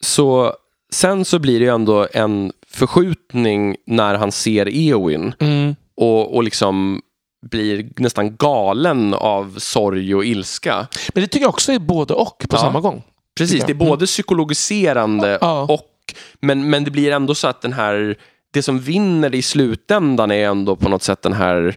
så, 0.00 0.52
sen 0.92 1.24
så 1.24 1.38
blir 1.38 1.58
det 1.58 1.64
ju 1.64 1.70
ändå 1.74 2.06
en 2.12 2.52
förskjutning 2.70 3.76
när 3.86 4.14
han 4.14 4.32
ser 4.32 4.68
Eowyn 4.88 5.34
Mm. 5.38 5.76
och, 5.96 6.34
och 6.36 6.42
liksom 6.44 7.00
blir 7.50 7.88
nästan 7.96 8.36
galen 8.36 9.14
av 9.14 9.54
sorg 9.58 10.14
och 10.14 10.24
ilska. 10.24 10.86
Men 11.14 11.20
det 11.22 11.28
tycker 11.28 11.44
jag 11.44 11.48
också 11.50 11.72
är 11.72 11.78
både 11.78 12.14
och 12.14 12.38
på 12.38 12.56
Ja. 12.56 12.58
samma 12.58 12.80
gång. 12.80 13.02
Precis, 13.38 13.64
det 13.64 13.72
är 13.72 13.74
både 13.74 14.06
psykologiserande 14.06 15.38
Ja. 15.40 15.62
och 15.62 15.92
men, 16.40 16.70
men 16.70 16.84
det 16.84 16.90
blir 16.90 17.12
ändå 17.12 17.34
så 17.34 17.48
att 17.48 17.62
den 17.62 17.72
här 17.72 18.16
det 18.52 18.62
som 18.62 18.78
vinner 18.80 19.34
i 19.34 19.42
slutändan 19.42 20.30
är 20.30 20.48
ändå 20.48 20.76
på 20.76 20.88
något 20.88 21.02
sätt 21.02 21.22
den 21.22 21.32
här 21.32 21.76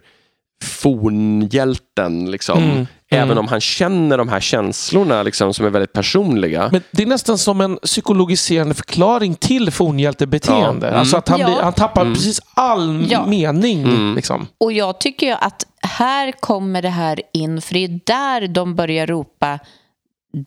fornhjälten. 0.64 2.30
Liksom. 2.30 2.62
Mm, 2.62 2.86
Även 3.12 3.24
mm. 3.30 3.38
om 3.38 3.48
han 3.48 3.60
känner 3.60 4.18
de 4.18 4.28
här 4.28 4.40
känslorna 4.40 5.22
liksom, 5.22 5.54
som 5.54 5.66
är 5.66 5.70
väldigt 5.70 5.92
personliga. 5.92 6.68
Men 6.72 6.82
det 6.90 7.02
är 7.02 7.06
nästan 7.06 7.38
som 7.38 7.60
en 7.60 7.76
psykologiserande 7.76 8.74
förklaring 8.74 9.34
till 9.34 9.70
fornhjältebeteende. 9.70 10.86
Ja. 10.86 10.88
Mm. 10.90 11.00
Alltså 11.00 11.16
att 11.16 11.28
han, 11.28 11.40
Ja. 11.40 11.46
blir, 11.46 11.56
han 11.62 11.72
tappar 11.72 12.02
Mm. 12.02 12.14
precis 12.14 12.40
all 12.54 13.06
Ja. 13.10 13.26
mening. 13.26 13.82
Mm. 13.82 14.14
Liksom. 14.16 14.46
Och 14.58 14.72
jag 14.72 15.00
tycker 15.00 15.26
ju 15.26 15.32
att 15.32 15.66
här 15.82 16.32
kommer 16.32 16.82
det 16.82 16.88
här 16.88 17.22
in, 17.32 17.60
för 17.60 17.74
det 17.74 17.84
är 17.84 18.00
där 18.04 18.48
de 18.48 18.74
börjar 18.74 19.06
ropa 19.06 19.58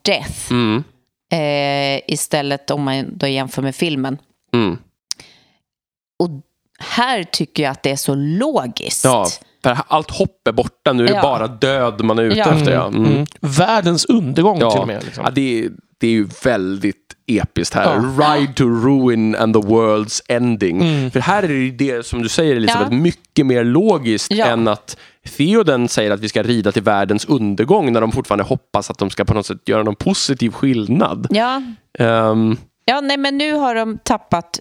death 0.03 0.51
Mm, 0.51 0.83
eh, 1.31 2.01
istället 2.13 2.71
om 2.71 2.83
man 2.83 3.17
då 3.17 3.27
jämför 3.27 3.61
med 3.61 3.75
filmen. 3.75 4.17
mm. 4.53 4.77
Och 6.19 6.29
här 6.79 7.23
tycker 7.23 7.63
jag 7.63 7.71
att 7.71 7.83
det 7.83 7.91
är 7.91 7.95
så 7.95 8.15
logiskt. 8.15 9.01
Allt 9.87 10.11
hopp 10.11 10.47
är 10.47 10.51
borta. 10.51 10.93
Nu 10.93 11.03
är 11.03 11.07
det 11.07 11.13
Ja. 11.13 11.21
bara 11.21 11.47
död 11.47 12.01
man 12.03 12.19
är 12.19 12.23
ute 12.23 12.37
Ja. 12.37 12.51
efter. 12.53 12.71
Ja. 12.73 12.87
Mm. 12.87 13.05
Mm. 13.05 13.25
Världens 13.41 14.05
undergång 14.05 14.57
Ja. 14.59 14.71
till 14.71 14.81
och 14.81 14.87
med. 14.87 15.03
Liksom. 15.03 15.23
Ja, 15.25 15.31
det, 15.31 15.59
är, 15.63 15.69
det 15.97 16.07
är 16.07 16.11
ju 16.11 16.27
väldigt 16.43 16.97
episkt 17.27 17.75
här. 17.75 17.83
Ja. 18.17 18.35
Ride 18.35 18.53
to 18.53 18.63
ruin 18.63 19.35
and 19.35 19.53
the 19.53 19.59
world's 19.59 20.21
ending. 20.27 20.81
Mm. 20.81 21.11
För 21.11 21.19
här 21.19 21.43
är 21.43 21.47
det 21.47 21.53
ju 21.53 21.71
det 21.71 22.05
som 22.05 22.21
du 22.23 22.29
säger 22.29 22.55
Elisabeth, 22.55 22.91
Ja. 22.93 22.97
mycket 22.97 23.45
mer 23.45 23.63
logiskt 23.63 24.31
Ja. 24.31 24.45
än 24.45 24.67
att 24.67 24.97
Theoden 25.37 25.87
säger 25.89 26.11
att 26.11 26.19
vi 26.19 26.29
ska 26.29 26.43
rida 26.43 26.71
till 26.71 26.83
världens 26.83 27.25
undergång 27.25 27.93
när 27.93 28.01
de 28.01 28.11
fortfarande 28.11 28.43
hoppas 28.43 28.89
att 28.89 28.97
de 28.97 29.09
ska 29.09 29.25
på 29.25 29.33
något 29.33 29.45
sätt 29.45 29.57
göra 29.65 29.83
någon 29.83 29.95
positiv 29.95 30.49
skillnad. 30.51 31.27
Ja, 31.29 31.61
Ehm, 31.99 32.57
ja 32.85 33.01
nej, 33.01 33.17
men 33.17 33.37
nu 33.37 33.53
har 33.53 33.75
de 33.75 33.97
tappat 34.03 34.59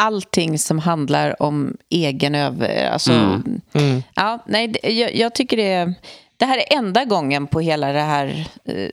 allting 0.00 0.58
som 0.58 0.78
handlar 0.78 1.42
om 1.42 1.76
egen 1.90 2.34
över... 2.34 2.86
Alltså, 2.90 3.12
Mm. 3.12 3.60
Mm. 3.72 4.02
ja, 4.14 4.38
nej, 4.46 4.68
det- 4.68 4.92
jag, 4.92 5.14
jag 5.16 5.34
tycker 5.34 5.56
det 5.56 5.72
är... 5.72 5.94
Det 6.36 6.44
här 6.46 6.58
är 6.58 6.76
enda 6.78 7.04
gången 7.04 7.46
på 7.46 7.60
hela 7.60 7.92
det 7.92 8.00
här 8.00 8.44
eh, 8.64 8.88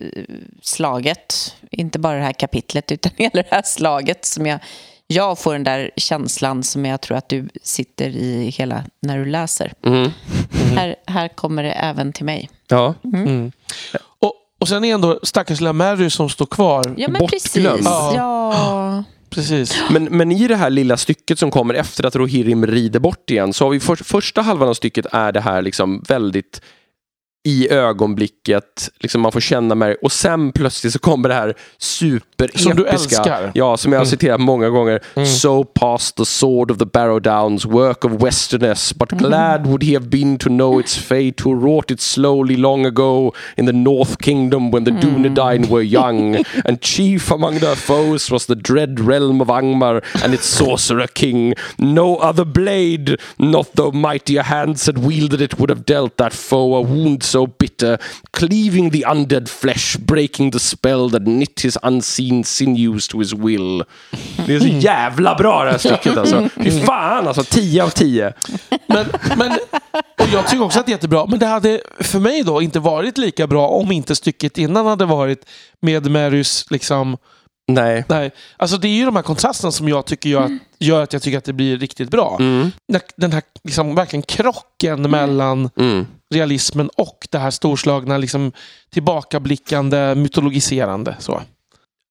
slaget, 0.62 1.56
inte 1.72 2.00
bara 2.00 2.18
det 2.18 2.24
här 2.24 2.34
kapitlet, 2.34 2.92
utan 2.92 3.12
hela 3.18 3.32
det 3.34 3.48
här 3.52 3.62
slaget 3.66 4.26
som 4.26 4.46
jag, 4.46 4.60
jag 5.08 5.40
får 5.40 5.54
den 5.54 5.64
där 5.64 5.92
känslan 5.98 6.64
som 6.64 6.86
jag 6.86 7.02
tror 7.02 7.18
att 7.18 7.30
du 7.30 7.50
sitter 7.64 8.08
i 8.10 8.50
hela 8.50 8.84
när 9.00 9.18
du 9.18 9.26
läser. 9.26 9.74
mm. 9.86 10.12
Här, 10.76 10.96
här 11.06 11.28
kommer 11.28 11.64
det 11.64 11.72
även 11.72 12.14
till 12.14 12.26
mig. 12.26 12.50
Ja. 12.68 12.94
Mm. 13.04 13.52
Och, 14.20 14.34
och 14.60 14.68
sen 14.68 14.84
är 14.86 14.94
ändå 14.94 15.20
stackars 15.24 15.60
lilla 15.60 15.74
Mary 15.74 16.10
som 16.10 16.30
står 16.30 16.46
kvar. 16.46 16.96
Ja, 16.98 17.08
men 17.10 17.20
Bortglömd. 17.20 17.78
precis. 17.78 17.86
Ja. 17.86 18.14
Ja. 18.16 19.04
Precis. 19.30 19.84
Men, 19.90 20.04
men 20.04 20.32
i 20.32 20.48
det 20.48 20.56
här 20.56 20.70
lilla 20.70 20.98
stycket 20.98 21.40
som 21.40 21.52
kommer 21.52 21.74
efter 21.74 22.06
att 22.06 22.16
Rohirrim 22.16 22.68
rider 22.68 23.00
bort 23.00 23.30
igen 23.30 23.54
så 23.54 23.66
har 23.66 23.72
vi 23.72 23.80
för, 23.80 23.96
första 23.96 24.42
halvan 24.42 24.70
av 24.70 24.74
stycket 24.74 25.06
är 25.12 25.32
det 25.32 25.42
här 25.42 25.62
liksom 25.62 26.04
väldigt 26.08 26.62
i 27.48 27.70
ögonblicket, 27.72 28.90
liksom 29.00 29.22
man 29.22 29.32
får 29.32 29.40
känna 29.40 29.76
med 29.76 29.96
och 30.02 30.12
sen 30.12 30.52
plötsligt 30.52 30.94
så 30.94 31.00
kommer 31.00 31.30
det 31.30 31.36
här 31.36 31.54
superepiska. 31.78 32.70
Som 32.70 32.76
du 32.78 32.86
älskar. 32.88 33.52
Ja, 33.54 33.78
som 33.78 33.92
jag 33.92 34.00
har 34.00 34.06
Mm. 34.06 34.10
citerat 34.12 34.40
många 34.42 34.70
gånger. 34.70 35.00
Mm. 35.16 35.28
So 35.28 35.64
passed 35.64 36.16
the 36.16 36.26
sword 36.26 36.72
of 36.72 36.78
the 36.78 36.86
barrow 36.86 37.20
downs, 37.22 37.66
work 37.66 38.06
of 38.06 38.12
westerners, 38.12 38.94
but 38.94 39.10
glad 39.10 39.66
would 39.68 39.84
he 39.84 39.94
have 39.94 40.06
been 40.08 40.38
to 40.38 40.50
know 40.50 40.80
its 40.80 40.98
fate 40.98 41.34
who 41.44 41.54
wrought 41.60 41.92
it 41.92 42.02
slowly 42.02 42.56
long 42.58 42.86
ago 42.86 43.34
in 43.58 43.66
the 43.66 43.72
north 43.72 44.18
kingdom 44.18 44.72
when 44.74 44.86
the 44.86 44.92
Dunedain 44.92 45.70
were 45.70 45.84
young, 45.84 46.36
and 46.66 46.82
chief 46.82 47.32
among 47.32 47.60
their 47.60 47.76
foes 47.76 48.32
was 48.32 48.46
the 48.46 48.56
dread 48.56 49.00
realm 49.00 49.42
of 49.42 49.48
Angmar 49.50 50.02
and 50.24 50.34
its 50.34 50.46
sorcerer 50.58 51.08
king. 51.14 51.54
No 51.78 52.16
other 52.18 52.46
blade, 52.46 53.18
not 53.38 53.68
though 53.74 53.92
mightier 53.92 54.44
hands 54.44 54.86
had 54.86 54.98
wielded 54.98 55.42
it, 55.42 55.60
would 55.60 55.70
have 55.70 55.86
dealt 55.86 56.18
that 56.18 56.34
foe 56.34 56.76
a 56.76 56.82
wound 56.82 57.24
so 57.24 57.37
bitter, 57.46 57.98
cleaving 58.32 58.92
the 58.92 59.04
undead 59.06 59.50
flesh, 59.50 59.98
breaking 59.98 60.52
the 60.52 60.60
spell 60.60 61.12
that 61.12 61.22
knit 61.22 61.62
his 61.62 61.78
unseen 61.84 62.44
sinews 62.44 63.08
to 63.08 63.20
his 63.20 63.34
will. 63.34 63.84
Det 64.46 64.56
är 64.56 64.60
så 64.60 64.68
jävla 64.68 65.36
bra 65.36 65.64
det 65.64 65.72
här 65.72 65.78
stycket 65.78 66.18
alltså. 66.18 66.50
Fy 66.56 66.82
fan 66.82 67.28
alltså, 67.28 67.44
10 67.44 67.84
av 67.84 67.90
10. 67.90 68.34
Men, 68.70 69.06
men, 69.38 69.52
och 70.22 70.28
jag 70.34 70.48
tycker 70.48 70.64
också 70.64 70.80
att 70.80 70.86
det 70.86 70.90
är 70.90 70.94
jättebra. 70.94 71.26
Men 71.26 71.40
det 71.40 71.46
hade 71.46 71.82
för 72.00 72.20
mig 72.20 72.44
då 72.44 72.62
inte 72.62 72.80
varit 72.80 73.18
lika 73.18 73.48
bra 73.48 73.68
om 73.68 73.92
inte 73.92 74.16
stycket 74.16 74.58
innan 74.58 74.86
hade 74.86 75.06
varit 75.06 75.46
med 75.82 76.12
Marys 76.12 76.66
liksom 76.70 77.18
Nej. 77.72 78.06
Nej, 78.08 78.32
alltså 78.58 78.78
det 78.78 78.88
är 78.88 78.94
ju 78.94 79.06
de 79.06 79.16
här 79.16 79.24
kontrasterna 79.24 79.72
som 79.72 79.90
jag 79.90 80.06
tycker 80.06 80.30
gör 80.30 80.44
att, 80.44 80.52
gör 80.80 81.04
att 81.04 81.14
jag 81.14 81.22
tycker 81.22 81.38
att 81.38 81.44
det 81.44 81.54
blir 81.54 81.78
riktigt 81.78 82.10
bra. 82.10 82.38
Mm. 82.40 82.72
Den 83.16 83.32
här 83.32 83.44
liksom, 83.64 83.96
verkligen 83.96 84.24
krocken 84.24 85.12
mellan 85.12 85.70
Mm. 85.78 86.08
Realismen 86.34 86.90
och 86.98 87.28
det 87.32 87.38
här 87.38 87.52
storslagna, 87.52 88.18
liksom, 88.18 88.52
tillbakablickande, 88.90 90.16
mytologiserande. 90.16 91.16
Så. 91.20 91.42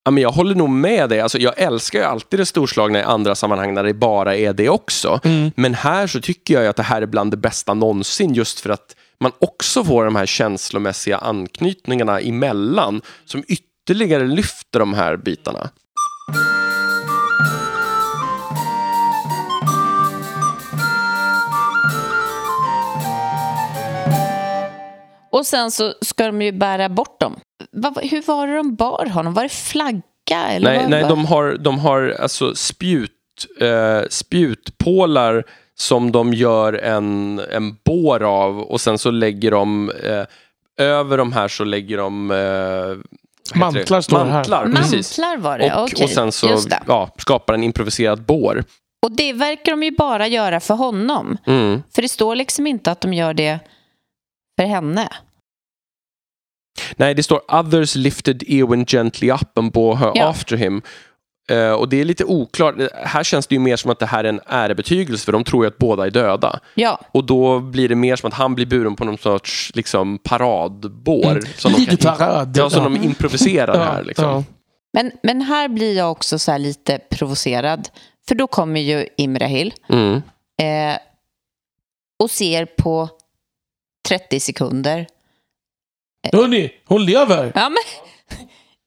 Ja, 0.05 0.11
men 0.11 0.23
jag 0.23 0.33
håller 0.33 0.55
nog 0.55 0.69
med 0.69 1.09
dig. 1.09 1.21
Alltså, 1.21 1.39
jag 1.39 1.59
älskar 1.59 1.99
ju 1.99 2.05
alltid 2.05 2.41
det 2.41 2.47
storslagna 2.47 2.99
i 2.99 3.03
andra 3.03 3.35
sammanhang 3.35 3.75
när 3.75 3.85
det 3.85 3.95
bara 3.95 4.37
är 4.37 4.53
det 4.53 4.69
också. 4.69 5.21
Mm. 5.25 5.51
Men 5.57 5.75
här 5.75 6.07
så 6.07 6.21
tycker 6.21 6.55
jag 6.55 6.67
att 6.67 6.77
det 6.77 6.83
här 6.83 7.03
är 7.03 7.07
bland 7.07 7.31
det 7.31 7.37
bästa 7.37 7.75
någonsin 7.75 8.35
just 8.35 8.61
för 8.61 8.71
att 8.71 8.97
man 9.21 9.33
också 9.39 9.85
får 9.85 10.05
de 10.05 10.17
här 10.17 10.27
känslomässiga 10.27 11.19
anknytningarna 11.19 12.21
emellan 12.21 13.03
som 13.25 13.45
ytterligare 13.49 14.27
lyfter 14.27 14.79
de 14.79 14.95
här 14.95 15.17
bitarna. 15.17 15.71
Och 25.37 25.47
sen 25.47 25.71
så 25.71 25.95
ska 26.01 26.27
de 26.27 26.43
ju 26.43 26.53
bära 26.53 26.89
bort 26.89 27.21
dem. 27.21 27.37
Vad- 27.73 28.05
hur 28.05 28.23
var 28.23 28.47
det 28.47 28.57
de 28.57 28.75
bar 28.75 29.07
honom? 29.07 29.35
Var 29.35 29.43
det 29.43 29.49
flagga? 29.49 30.03
Eller 30.49 30.71
Nej, 30.75 30.87
nej 30.89 31.05
de 31.09 31.25
har, 31.25 31.57
de 31.61 31.79
har 31.79 32.17
alltså 32.21 32.55
spjut, 32.55 33.11
eh, 33.61 34.01
spjutpålar 34.11 35.45
som 35.75 36.13
de 36.13 36.35
gör 36.35 36.73
en, 36.73 37.39
en 37.53 37.77
bår 37.85 38.23
av 38.23 38.61
och 38.61 38.81
sen 38.81 38.99
så 38.99 39.11
lägger 39.11 39.51
de 39.51 39.91
eh, 40.05 40.25
över 40.87 41.19
de 41.19 41.33
här 41.33 41.49
så 41.49 41.65
lägger 41.65 41.97
de 41.99 42.31
eh, 42.31 43.57
Mantlar 43.59 44.01
står 44.01 44.19
det 44.19 44.25
här. 44.25 44.33
Mantlar, 44.33 44.73
precis. 44.73 45.19
Mantlar 45.19 45.37
var 45.51 45.59
det, 45.59 45.75
Och, 45.75 45.83
okej. 45.83 46.05
och 46.05 46.11
sen 46.11 46.33
så 46.33 46.59
ja, 46.87 47.11
skapar 47.19 47.55
en 47.55 47.63
improviserad 47.63 48.23
bår. 48.23 48.65
Och 49.07 49.13
det 49.13 49.33
verkar 49.33 49.73
de 49.73 49.83
ju 49.83 49.91
bara 49.91 50.27
göra 50.27 50.61
för 50.61 50.75
honom. 50.75 51.39
Mm. 51.47 51.83
För 51.95 52.03
det 52.03 52.09
står 52.09 52.37
liksom 52.37 52.67
inte 52.67 52.91
att 52.91 53.01
de 53.01 53.15
gör 53.15 53.35
det 53.35 53.59
för 54.61 54.67
henne. 54.67 55.09
Nej, 56.97 57.15
det 57.15 57.23
står 57.23 57.55
others 57.55 57.95
lifted 57.95 58.43
Eowyn 58.47 58.85
gently 58.87 59.31
up 59.31 59.59
and 59.59 59.73
bore 59.73 59.97
her 59.97 60.13
Ja. 60.15 60.29
after 60.29 60.57
him. 60.57 60.83
Eh, 61.51 61.71
och 61.73 61.89
det 61.89 62.01
är 62.01 62.05
lite 62.05 62.25
oklart. 62.25 62.75
Här 63.05 63.25
känns 63.25 63.47
det 63.47 63.55
ju 63.55 63.59
mer 63.59 63.77
som 63.77 63.91
att 63.91 63.99
det 63.99 64.07
här 64.07 64.25
är 64.25 64.29
en 64.29 64.41
ärebetygelse 64.47 65.25
för 65.25 65.33
de 65.33 65.45
tror 65.45 65.65
ju 65.65 65.69
att 65.69 65.79
båda 65.79 66.07
är 66.07 66.11
döda. 66.11 66.61
Ja, 66.75 67.01
Och 67.13 67.25
då 67.25 67.61
blir 67.61 67.89
det 67.89 67.95
mer 67.95 68.17
som 68.17 68.29
att 68.29 68.35
han 68.35 68.55
blir 68.55 68.67
buren 68.67 68.97
på 68.97 69.05
någon 69.05 69.19
sorts 69.19 69.73
liksom, 69.75 70.19
paradbår. 70.19 71.41
Som 71.57 71.73
de, 71.73 71.79
Lite 71.81 71.97
kan, 71.97 72.17
parad. 72.17 72.57
ja, 72.57 72.71
som 72.71 72.85
de 72.85 72.97
improviserar 73.05 73.79
här. 73.93 74.05
Liksom. 74.05 74.25
ja. 74.25 74.45
men, 74.93 75.13
men 75.23 75.41
här 75.43 75.69
blir 75.69 75.97
jag 75.97 76.11
också 76.11 76.39
så 76.39 76.51
här 76.53 76.59
lite 76.59 76.99
provocerad. 77.11 77.89
För 78.29 78.35
då 78.35 78.47
kommer 78.47 78.81
ju 78.81 79.07
Imrahil 79.17 79.75
Mm. 79.89 80.15
eh, 80.63 80.99
och 82.23 82.31
ser 82.31 82.65
på 82.65 83.09
30 84.09 84.41
sekunder. 84.41 85.07
Hörni, 86.33 86.71
hon 86.87 87.05
lever! 87.05 87.53
Ja, 87.55 87.69
men, 87.69 87.79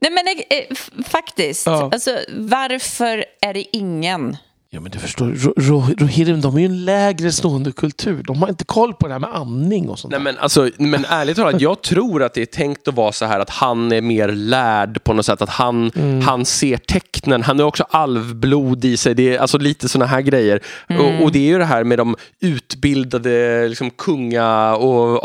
nej, 0.02 0.12
men 0.12 0.28
eh, 0.28 0.66
f- 0.72 0.90
faktiskt. 1.06 1.66
Ja. 1.66 1.90
Alltså, 1.94 2.18
varför 2.38 3.26
är 3.42 3.54
det 3.54 3.78
ingen? 3.78 4.38
Ja 4.72 4.80
men 4.80 4.92
du 4.92 5.00
förstår, 5.00 5.26
Ro- 5.26 5.54
Ro- 5.58 5.94
Rohirrim 5.98 6.42
de 6.42 6.56
är 6.56 6.60
ju 6.60 6.66
en 6.66 6.86
lägre 6.86 7.32
stående 7.32 7.72
kultur. 7.72 8.24
De 8.24 8.42
har 8.42 8.50
inte 8.50 8.64
koll 8.66 8.94
på 8.94 9.08
det 9.08 9.14
här 9.14 9.20
med 9.20 9.36
amning 9.36 9.90
och 9.90 10.00
sånt 10.00 10.12
Nej, 10.12 10.20
men, 10.22 10.38
alltså, 10.38 10.70
men 10.78 11.06
ärligt 11.06 11.36
talat, 11.38 11.62
jag 11.62 11.82
tror 11.82 12.24
att 12.24 12.34
det 12.34 12.42
är 12.42 12.46
tänkt 12.46 12.88
att 12.88 12.94
vara 12.94 13.12
så 13.12 13.26
här 13.26 13.40
att 13.40 13.50
han 13.50 13.92
är 13.92 14.02
mer 14.02 14.28
lärd 14.28 15.04
på 15.04 15.14
något 15.14 15.26
sätt. 15.26 15.42
Att 15.42 15.50
han, 15.50 15.92
han 16.26 16.46
ser 16.46 16.78
tecknen. 16.78 17.44
Han 17.44 17.60
har 17.60 17.66
också 17.66 17.84
alvblod 17.90 18.86
i 18.86 18.98
sig. 18.98 19.16
Det 19.16 19.36
är 19.36 19.40
alltså 19.40 19.58
lite 19.58 19.90
såna 19.90 20.06
här 20.06 20.22
grejer. 20.22 20.64
Och, 21.00 21.24
och 21.24 21.32
det 21.32 21.40
är 21.40 21.44
ju 21.48 21.58
det 21.58 21.66
här 21.66 21.84
med 21.84 21.98
de 21.98 22.16
utbildade 22.42 23.68
liksom, 23.68 23.90
kunga 23.90 24.76
och 24.76 25.24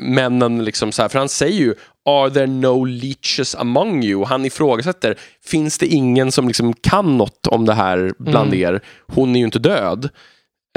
adelsmännen. 0.00 0.64
Liksom, 0.64 0.92
så 0.92 1.02
här. 1.02 1.08
För 1.08 1.18
han 1.18 1.28
säger 1.28 1.58
ju 1.58 1.74
Are 2.04 2.30
there 2.30 2.46
no 2.46 2.84
leeches 2.84 3.54
among 3.54 4.04
you? 4.04 4.24
Han 4.24 4.44
ifrågasätter. 4.44 5.18
Finns 5.44 5.78
det 5.78 5.86
ingen 5.86 6.32
som 6.32 6.48
liksom 6.48 6.72
kan 6.72 7.18
något 7.18 7.46
om 7.46 7.66
det 7.66 7.74
här 7.74 8.14
bland 8.18 8.54
er? 8.54 8.80
Hon 9.06 9.36
är 9.36 9.38
ju 9.38 9.44
inte 9.44 9.58
död. 9.58 10.08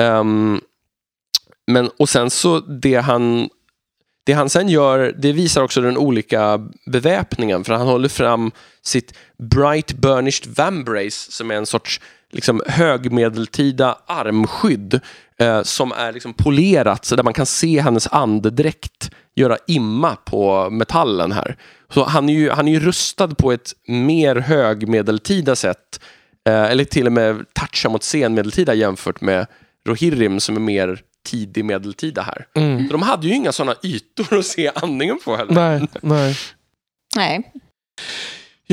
Ehm, 0.01 0.61
men, 1.67 1.89
och 1.99 2.09
sen 2.09 2.29
så 2.29 2.59
det 2.59 2.95
han, 2.95 3.49
det 4.25 4.33
han 4.33 4.49
sen 4.49 4.69
gör, 4.69 5.15
det 5.17 5.31
visar 5.31 5.61
också 5.61 5.81
den 5.81 5.97
olika 5.97 6.69
beväpningen. 6.91 7.63
För 7.63 7.73
han 7.73 7.87
håller 7.87 8.09
fram 8.09 8.51
sitt 8.81 9.13
Bright 9.37 9.93
Burnished 9.93 10.55
Vambrace 10.57 11.31
som 11.31 11.51
är 11.51 11.55
en 11.55 11.65
sorts 11.65 12.01
liksom, 12.33 12.61
högmedeltida 12.67 13.97
armskydd 14.05 14.99
eh, 15.39 15.63
som 15.63 15.91
är 15.91 16.13
liksom 16.13 16.33
polerat 16.33 17.05
så 17.05 17.15
där 17.15 17.23
man 17.23 17.33
kan 17.33 17.45
se 17.45 17.81
hennes 17.81 18.07
andedräkt 18.07 19.11
göra 19.35 19.57
imma 19.67 20.15
på 20.15 20.69
metallen 20.69 21.31
här. 21.31 21.57
Så 21.89 22.03
han 22.03 22.29
är 22.29 22.33
ju, 22.33 22.49
han 22.49 22.67
är 22.67 22.71
ju 22.71 22.79
rustad 22.79 23.27
på 23.27 23.51
ett 23.51 23.73
mer 23.87 24.35
högmedeltida 24.35 25.55
sätt 25.55 25.99
eh, 26.49 26.63
eller 26.63 26.83
till 26.83 27.05
och 27.05 27.13
med 27.13 27.45
toucha 27.53 27.89
mot 27.89 28.03
senmedeltida 28.03 28.73
jämfört 28.73 29.21
med 29.21 29.47
Rohirrim 29.87 30.39
som 30.39 30.55
är 30.55 30.59
mer 30.59 31.01
tidig 31.25 31.65
medeltida 31.65 32.21
här. 32.21 32.47
Mm. 32.55 32.87
De 32.87 33.01
hade 33.01 33.27
ju 33.27 33.33
inga 33.33 33.51
sådana 33.51 33.75
ytor 33.83 34.37
att 34.37 34.45
se 34.45 34.71
andningen 34.75 35.19
på 35.25 35.35
heller. 35.35 35.53
Nej, 35.53 35.87
nej. 36.01 36.37
Nej. 37.15 37.51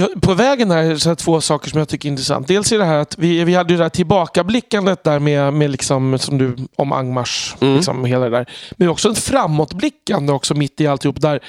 Ja, 0.01 0.09
på 0.21 0.35
vägen 0.35 0.71
här 0.71 0.97
så 0.97 1.09
här 1.09 1.17
två 1.17 1.41
saker 1.41 1.71
som 1.71 1.79
jag 1.79 1.89
tycker 1.89 2.09
är 2.09 2.11
intressant. 2.11 2.49
Dels 2.49 2.73
är 2.73 2.79
det 2.79 2.85
här 2.85 2.99
att 2.99 3.19
vi, 3.19 3.45
vi 3.45 3.55
hade 3.55 3.73
ju 3.73 3.77
det 3.77 3.85
här 3.85 3.89
tillbakablickandet 3.89 5.05
där 5.05 5.19
med, 5.19 5.53
med 5.53 5.71
liksom, 5.71 6.19
som 6.19 6.39
du, 6.39 6.57
om 6.77 6.93
Angmars, 6.93 7.57
Mm. 7.61 7.77
liksom 7.77 8.05
hela 8.05 8.25
det 8.25 8.31
där. 8.31 8.47
Men 8.73 8.89
också 8.89 9.11
ett 9.11 9.19
framåtblickande 9.19 10.33
också 10.33 10.55
mitt 10.55 10.81
i 10.81 10.87
alltihop 10.87 11.21
där. 11.21 11.41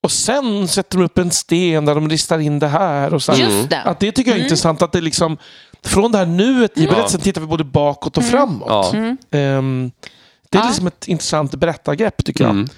Och 0.00 0.12
sen 0.12 0.68
sätter 0.68 0.98
de 0.98 1.04
upp 1.04 1.18
en 1.18 1.30
sten 1.30 1.84
där 1.84 1.94
de 1.94 2.08
ristar 2.08 2.38
in 2.38 2.58
det 2.58 2.68
här. 2.68 3.14
Och 3.14 3.22
så 3.22 3.32
det. 3.32 3.82
Att 3.84 4.00
det 4.00 4.12
tycker 4.12 4.30
jag 4.30 4.40
är 4.40 4.42
intressant. 4.42 4.82
Att 4.82 4.92
det 4.92 5.00
liksom, 5.00 5.36
från 5.84 6.12
det 6.12 6.18
här 6.18 6.26
nuet 6.26 6.78
i 6.78 6.86
berättelsen 6.86 7.20
tittar 7.20 7.40
vi 7.40 7.46
både 7.46 7.64
bakåt 7.64 8.16
och 8.16 8.24
framåt. 8.24 8.68
Ja. 8.68 8.90
Mm. 8.92 9.16
Ehm, 9.30 9.90
det 10.50 10.58
är 10.58 10.66
liksom 10.66 10.86
ett 10.86 11.08
intressant 11.08 11.54
berättargrepp 11.54 12.24
tycker 12.24 12.44
jag. 12.44 12.50
Mm. 12.50 12.68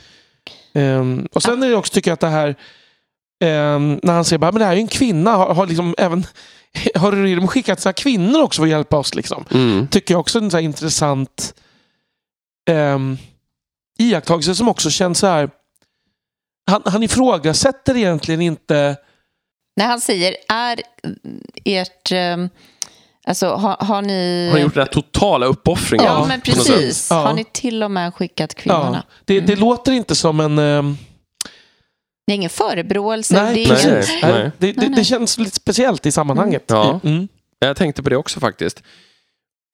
Ehm, 0.74 1.28
och 1.32 1.42
sen 1.42 1.62
är 1.62 1.68
det 1.68 1.76
också, 1.76 1.92
tycker 1.92 2.10
jag, 2.10 2.14
att 2.14 2.20
det 2.20 2.28
här 2.28 2.56
när 3.46 4.12
han 4.12 4.24
säger 4.24 4.38
men 4.38 4.54
det 4.54 4.64
här 4.64 4.72
är 4.72 4.76
ju 4.76 4.80
en 4.82 4.88
kvinna, 4.88 5.30
har, 5.30 5.54
har 5.54 5.66
liksom 5.66 5.94
även 5.98 6.26
har 6.94 7.36
de 7.36 7.48
skickat 7.48 7.80
sina 7.80 7.92
kvinnor 7.92 8.42
också 8.42 8.62
för 8.62 8.66
att 8.66 8.70
hjälpa 8.70 8.96
oss? 8.96 9.14
Liksom? 9.14 9.44
Mm. 9.50 9.88
Tycker 9.88 10.14
jag 10.14 10.20
också 10.20 10.38
är 10.38 10.42
en 10.42 10.50
så 10.50 10.56
här 10.56 10.64
intressant 10.64 11.54
um, 12.70 13.18
iakttagelse 13.98 14.54
som 14.54 14.68
också 14.68 14.90
känns 14.90 15.18
så 15.18 15.26
här. 15.26 15.50
Han, 16.70 16.82
han 16.84 17.02
ifrågasätter 17.02 17.96
egentligen 17.96 18.40
inte 18.40 18.96
När 19.76 19.86
han 19.86 20.00
säger, 20.00 20.36
är 20.48 20.80
ert... 21.64 22.12
ehm, 22.12 22.48
Alltså, 23.26 23.46
har, 23.46 23.76
har 23.80 24.02
ni... 24.02 24.50
Har 24.52 24.58
gjort 24.58 24.74
den 24.74 24.82
här 24.82 24.92
totala 24.92 25.46
uppoffringen. 25.46 26.06
Ja, 26.06 26.18
Ja, 26.20 26.26
men 26.26 26.40
precis. 26.40 27.10
Ja. 27.10 27.16
Har 27.16 27.34
ni 27.34 27.44
till 27.52 27.82
och 27.82 27.90
med 27.90 28.14
skickat 28.14 28.52
ja, 28.56 28.62
kvinnorna? 28.62 29.04
det, 29.24 29.40
det 29.40 29.56
låter 29.56 29.92
inte 29.92 30.14
som 30.14 30.40
en... 30.40 30.58
ehm, 30.58 30.96
Det 32.26 32.32
är 32.32 32.34
ingen 32.34 32.50
förebråelse. 32.50 33.34
nej, 33.42 33.54
det 33.54 33.64
är 33.64 33.68
nej, 33.68 33.76
precis. 33.96 34.22
nej. 34.22 34.50
Det, 34.58 34.72
det, 34.72 34.88
det 34.96 35.04
känns 35.04 35.38
lite 35.38 35.56
speciellt 35.56 36.06
i 36.06 36.12
sammanhanget. 36.12 36.64
Ja. 36.66 37.00
Mm. 37.04 37.28
Jag 37.58 37.76
tänkte 37.76 38.02
på 38.02 38.10
det 38.10 38.16
också 38.16 38.40
faktiskt. 38.40 38.82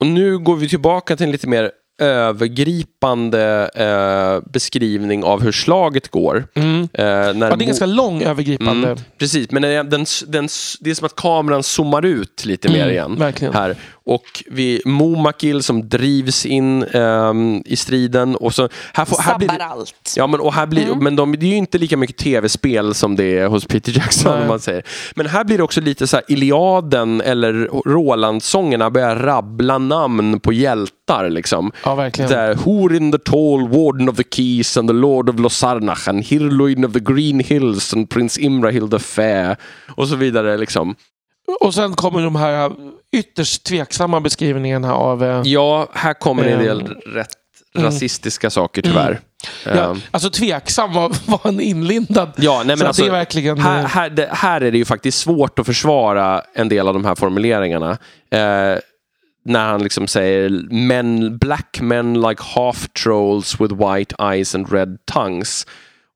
Och 0.01 0.07
nu 0.07 0.39
går 0.39 0.57
vi 0.57 0.69
tillbaka 0.69 1.17
till 1.17 1.27
en 1.27 1.33
lite 1.33 1.47
mer 1.49 1.71
övergripande 2.03 3.71
eh, 3.75 4.51
beskrivning 4.51 5.25
av 5.25 5.43
hur 5.43 5.53
slaget 5.53 6.09
går. 6.09 6.45
Mm. 6.55 6.83
Eh, 6.83 7.05
när 7.05 7.51
Ja, 7.51 7.57
det 7.57 7.65
är 7.65 7.67
ganska 7.67 7.87
lång 7.87 8.23
övergripande. 8.23 8.89
Mm, 8.89 8.99
precis, 9.19 9.51
men 9.51 9.63
den, 9.63 9.91
den, 9.91 10.07
den, 10.27 10.49
det 10.81 10.91
är 10.91 10.95
som 10.95 11.07
att 11.07 11.17
kameran 11.17 11.63
zoomar 11.63 12.05
ut 12.05 12.45
lite 12.45 12.69
mer 12.69 12.77
Mm, 12.81 12.91
igen. 12.91 13.17
verkligen. 13.17 13.55
Här. 13.55 13.77
Och 14.11 14.43
vi, 14.51 14.83
Momakil 14.85 15.63
som 15.63 15.89
drivs 15.89 16.47
in 16.47 16.83
ehm, 16.83 17.63
i 17.65 17.77
striden. 17.77 18.37
Och 18.37 18.55
så, 18.55 18.69
här, 18.95 19.05
får, 19.05 19.23
här 19.23 19.39
blir 19.39 19.49
Sabbar 19.49 19.59
det, 19.59 19.65
allt. 19.65 20.15
Ja, 20.17 20.27
men, 20.27 20.41
och 20.41 20.55
här 20.55 20.67
blir, 20.67 20.87
Mm. 20.87 21.05
men 21.05 21.17
de, 21.17 21.33
det 21.33 21.47
är 21.47 21.51
ju 21.51 21.57
inte 21.57 21.79
lika 21.79 21.97
mycket 21.97 22.17
tv-spel 22.17 22.95
som 22.95 23.17
det 23.17 23.39
är 23.39 23.47
hos 23.47 23.67
Peter 23.67 23.93
Jackson. 23.99 24.33
Nej. 24.33 24.43
Om 24.43 24.49
man 24.49 24.61
säger. 24.61 24.83
Men 25.15 25.27
här 25.27 25.45
blir 25.45 25.57
det 25.59 25.65
också 25.65 25.81
lite 25.81 26.07
så 26.07 26.17
här 26.17 26.25
Iliaden 26.29 27.21
eller 27.21 27.53
Roland-sångerna 27.87 28.91
börjar 28.91 29.17
rabbla 29.17 29.79
namn 29.79 30.41
på 30.41 30.53
hjältar. 30.53 31.31
Liksom. 31.31 31.73
Ja, 31.85 31.95
verkligen. 31.95 32.31
Där, 32.31 32.55
Hurin 32.55 33.13
the 33.13 33.19
tall, 33.19 33.69
Warden 33.69 34.09
of 34.09 34.17
the 34.17 34.25
Keys 34.31 34.77
and 34.77 34.89
the 34.89 34.95
Lord 34.95 35.29
of 35.29 35.39
Losarnach 35.39 36.09
and 36.09 36.25
Hirluin 36.25 36.85
of 36.85 36.93
the 36.93 37.01
Green 37.01 37.41
Hills 37.41 37.95
and 37.95 38.11
Prince 38.11 38.41
Imrahil 38.41 38.91
the 38.91 38.99
Fair 38.99 39.57
och 39.97 40.09
så 40.09 40.17
vidare. 40.17 40.57
Liksom. 40.57 40.95
Och 41.61 41.75
sen 41.75 41.95
kommer 41.95 42.23
de 42.23 42.37
här 42.37 42.73
ytterst 43.13 43.65
tveksamma 43.65 44.21
beskrivningarna 44.21 44.95
av... 44.95 45.25
eh, 45.25 45.43
Ja, 45.45 45.89
här 45.93 46.15
kommer 46.15 46.45
en 46.45 46.59
del 46.59 46.81
Mm. 46.81 46.93
rätt 47.07 47.29
Mm. 47.75 47.87
rasistiska 47.87 48.51
saker 48.51 48.83
tyvärr. 48.83 49.21
Ja, 49.65 49.71
Ehm, 49.91 50.01
alltså 50.11 50.31
tveksam 50.31 50.93
var, 50.93 51.13
var 51.27 51.41
en 51.45 51.61
inlindad. 51.61 52.33
Ja, 52.37 52.63
nej, 52.67 52.77
men 52.77 52.87
alltså, 52.87 53.05
det 53.05 53.11
verkligen... 53.11 53.59
här, 53.59 53.79
eh, 53.81 53.87
här, 53.87 54.11
det, 54.11 54.29
här 54.33 54.61
är 54.61 54.71
det 54.73 54.79
ju 54.79 54.85
faktiskt 54.85 55.19
svårt 55.19 55.59
att 55.59 55.67
försvara 55.67 56.43
en 56.55 56.69
del 56.69 56.89
av 56.89 56.95
de 56.95 57.05
här 57.05 57.15
formuleringarna. 57.15 57.91
Eh, 58.31 58.79
när 59.45 59.67
han 59.67 59.83
liksom 59.83 60.07
säger 60.09 60.51
men, 60.71 61.39
black 61.39 61.79
men 61.83 62.21
like 62.21 62.43
half 62.55 62.89
trolls 63.05 63.61
with 63.61 63.75
white 63.75 64.15
eyes 64.23 64.55
and 64.55 64.73
red 64.73 64.99
tongues. 65.13 65.67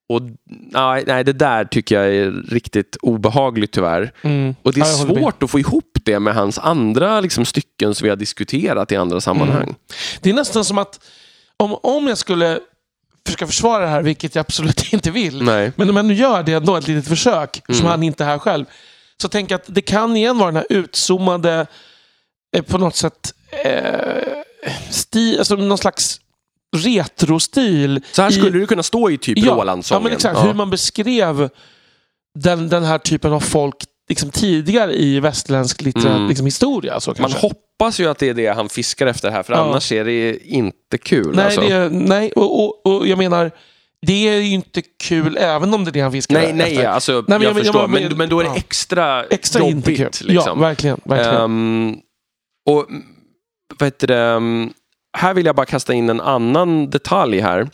Och 0.08 0.22
nej, 0.70 1.04
nej, 1.06 1.24
det 1.24 1.32
där 1.32 1.64
tycker 1.64 1.94
jag 2.02 2.14
är 2.14 2.30
riktigt 2.30 2.96
obehagligt 3.02 3.72
tyvärr. 3.72 4.12
mm. 4.22 4.54
Och 4.62 4.72
det 4.72 4.80
är 4.80 4.84
Ja, 4.84 4.92
svårt 4.92 5.42
att 5.42 5.50
få 5.50 5.58
ihop 5.58 5.98
det 6.04 6.18
med 6.20 6.34
hans 6.34 6.58
andra 6.58 7.20
liksom, 7.20 7.44
stycken 7.44 7.94
som 7.94 8.04
vi 8.04 8.08
har 8.08 8.16
diskuterat 8.16 8.92
i 8.92 8.96
andra 8.96 9.20
sammanhang. 9.20 9.62
Mm. 9.62 9.74
Det 10.20 10.30
är 10.30 10.34
nästan 10.34 10.64
som 10.64 10.78
att 10.78 11.00
om, 11.56 11.74
om 11.82 12.06
jag 12.08 12.18
skulle 12.18 12.58
försöka 13.26 13.46
försvara 13.46 13.82
det 13.84 13.90
här, 13.90 14.02
vilket 14.02 14.34
jag 14.34 14.40
absolut 14.40 14.92
inte 14.92 15.10
vill, 15.10 15.42
Nej. 15.42 15.72
men 15.76 15.90
om 15.90 15.96
jag 15.96 16.04
nu 16.06 16.14
gör 16.14 16.42
det 16.42 16.52
ändå, 16.52 16.76
ett 16.76 16.88
litet 16.88 17.08
försök, 17.08 17.62
som 17.66 17.74
Mm. 17.74 17.86
han 17.86 18.02
inte 18.02 18.24
är 18.24 18.28
här 18.28 18.38
själv, 18.38 18.64
så 19.22 19.28
tänk 19.28 19.50
att 19.52 19.64
det 19.66 19.82
kan 19.82 20.16
igen 20.16 20.38
vara 20.38 20.46
den 20.52 20.56
här 20.56 20.66
utzoomade, 20.70 21.66
eh, 22.56 22.62
på 22.62 22.78
något 22.78 22.96
sätt, 22.96 23.34
eh, 23.64 24.22
stil, 24.90 25.38
alltså 25.38 25.56
någon 25.56 25.78
slags 25.78 26.20
retrostil. 26.74 28.00
Så 28.12 28.22
här 28.22 28.30
i- 28.30 28.32
skulle 28.32 28.58
det 28.58 28.66
kunna 28.66 28.82
stå 28.82 29.10
i 29.10 29.18
typ 29.18 29.38
ja, 29.38 29.52
Roland-sången. 29.52 30.02
Ja, 30.02 30.04
men 30.08 30.12
exakt. 30.16 30.38
Ja. 30.38 30.44
Hur 30.46 30.54
man 30.54 30.70
beskrev 30.70 31.48
den, 32.38 32.68
den 32.68 32.84
här 32.84 32.98
typen 32.98 33.32
av 33.32 33.40
folk 33.40 33.74
liksom, 34.08 34.30
tidigare 34.30 34.92
i 34.94 35.20
västerländsk 35.20 35.82
litterär, 35.82 36.16
Mm. 36.16 36.28
liksom, 36.28 36.46
historia. 36.46 37.00
Så 37.00 37.14
Man 37.18 37.32
hoppas 37.32 38.00
ju 38.00 38.06
att 38.10 38.18
det 38.18 38.28
är 38.28 38.34
det 38.34 38.46
han 38.46 38.68
fiskar 38.68 39.06
efter 39.06 39.30
här, 39.30 39.42
för 39.42 39.52
Ja. 39.52 39.58
annars 39.60 39.92
är 39.92 40.04
det 40.04 40.36
inte 40.46 40.98
kul. 40.98 41.36
Nej, 41.36 41.44
alltså. 41.44 41.60
det, 41.60 41.88
nej 41.90 42.32
och, 42.32 42.64
och, 42.64 42.86
och 42.86 43.06
jag 43.06 43.18
menar, 43.18 43.50
det 44.06 44.28
är 44.28 44.40
ju 44.40 44.50
inte 44.54 44.82
kul 45.04 45.36
även 45.40 45.74
om 45.74 45.84
det 45.84 45.90
är 45.90 45.92
det 45.92 46.00
han 46.00 46.12
fiskar 46.12 46.34
nej, 46.34 46.52
nej 46.52 46.72
efter. 46.72 46.88
alltså, 46.88 47.12
Nej, 47.12 47.22
men 47.26 47.32
jag, 47.32 47.42
jag- 47.42 47.48
jag 47.50 47.56
förstår. 47.64 47.80
var 47.80 47.88
med- 47.88 48.02
men, 48.08 48.18
men 48.18 48.28
då 48.28 48.40
är 48.40 48.44
det 48.44 48.50
extra, 48.56 49.24
Extra 49.24 49.62
inte 49.64 49.90
kul. 49.90 50.00
jobbigt. 50.00 50.20
Liksom. 50.24 50.60
Ja, 50.60 50.66
verkligen. 50.68 51.00
verkligen. 51.04 51.40
Ehm, 51.40 51.96
och 52.70 52.86
vad 53.78 53.86
heter 53.86 54.06
det, 54.06 54.30
um, 54.32 54.72
här 55.14 55.34
vill 55.34 55.46
jag 55.46 55.56
bara 55.56 55.66
kasta 55.66 55.94
in 55.94 56.10
en 56.10 56.20
annan 56.20 56.90
detalj 56.90 57.40
här. 57.40 57.68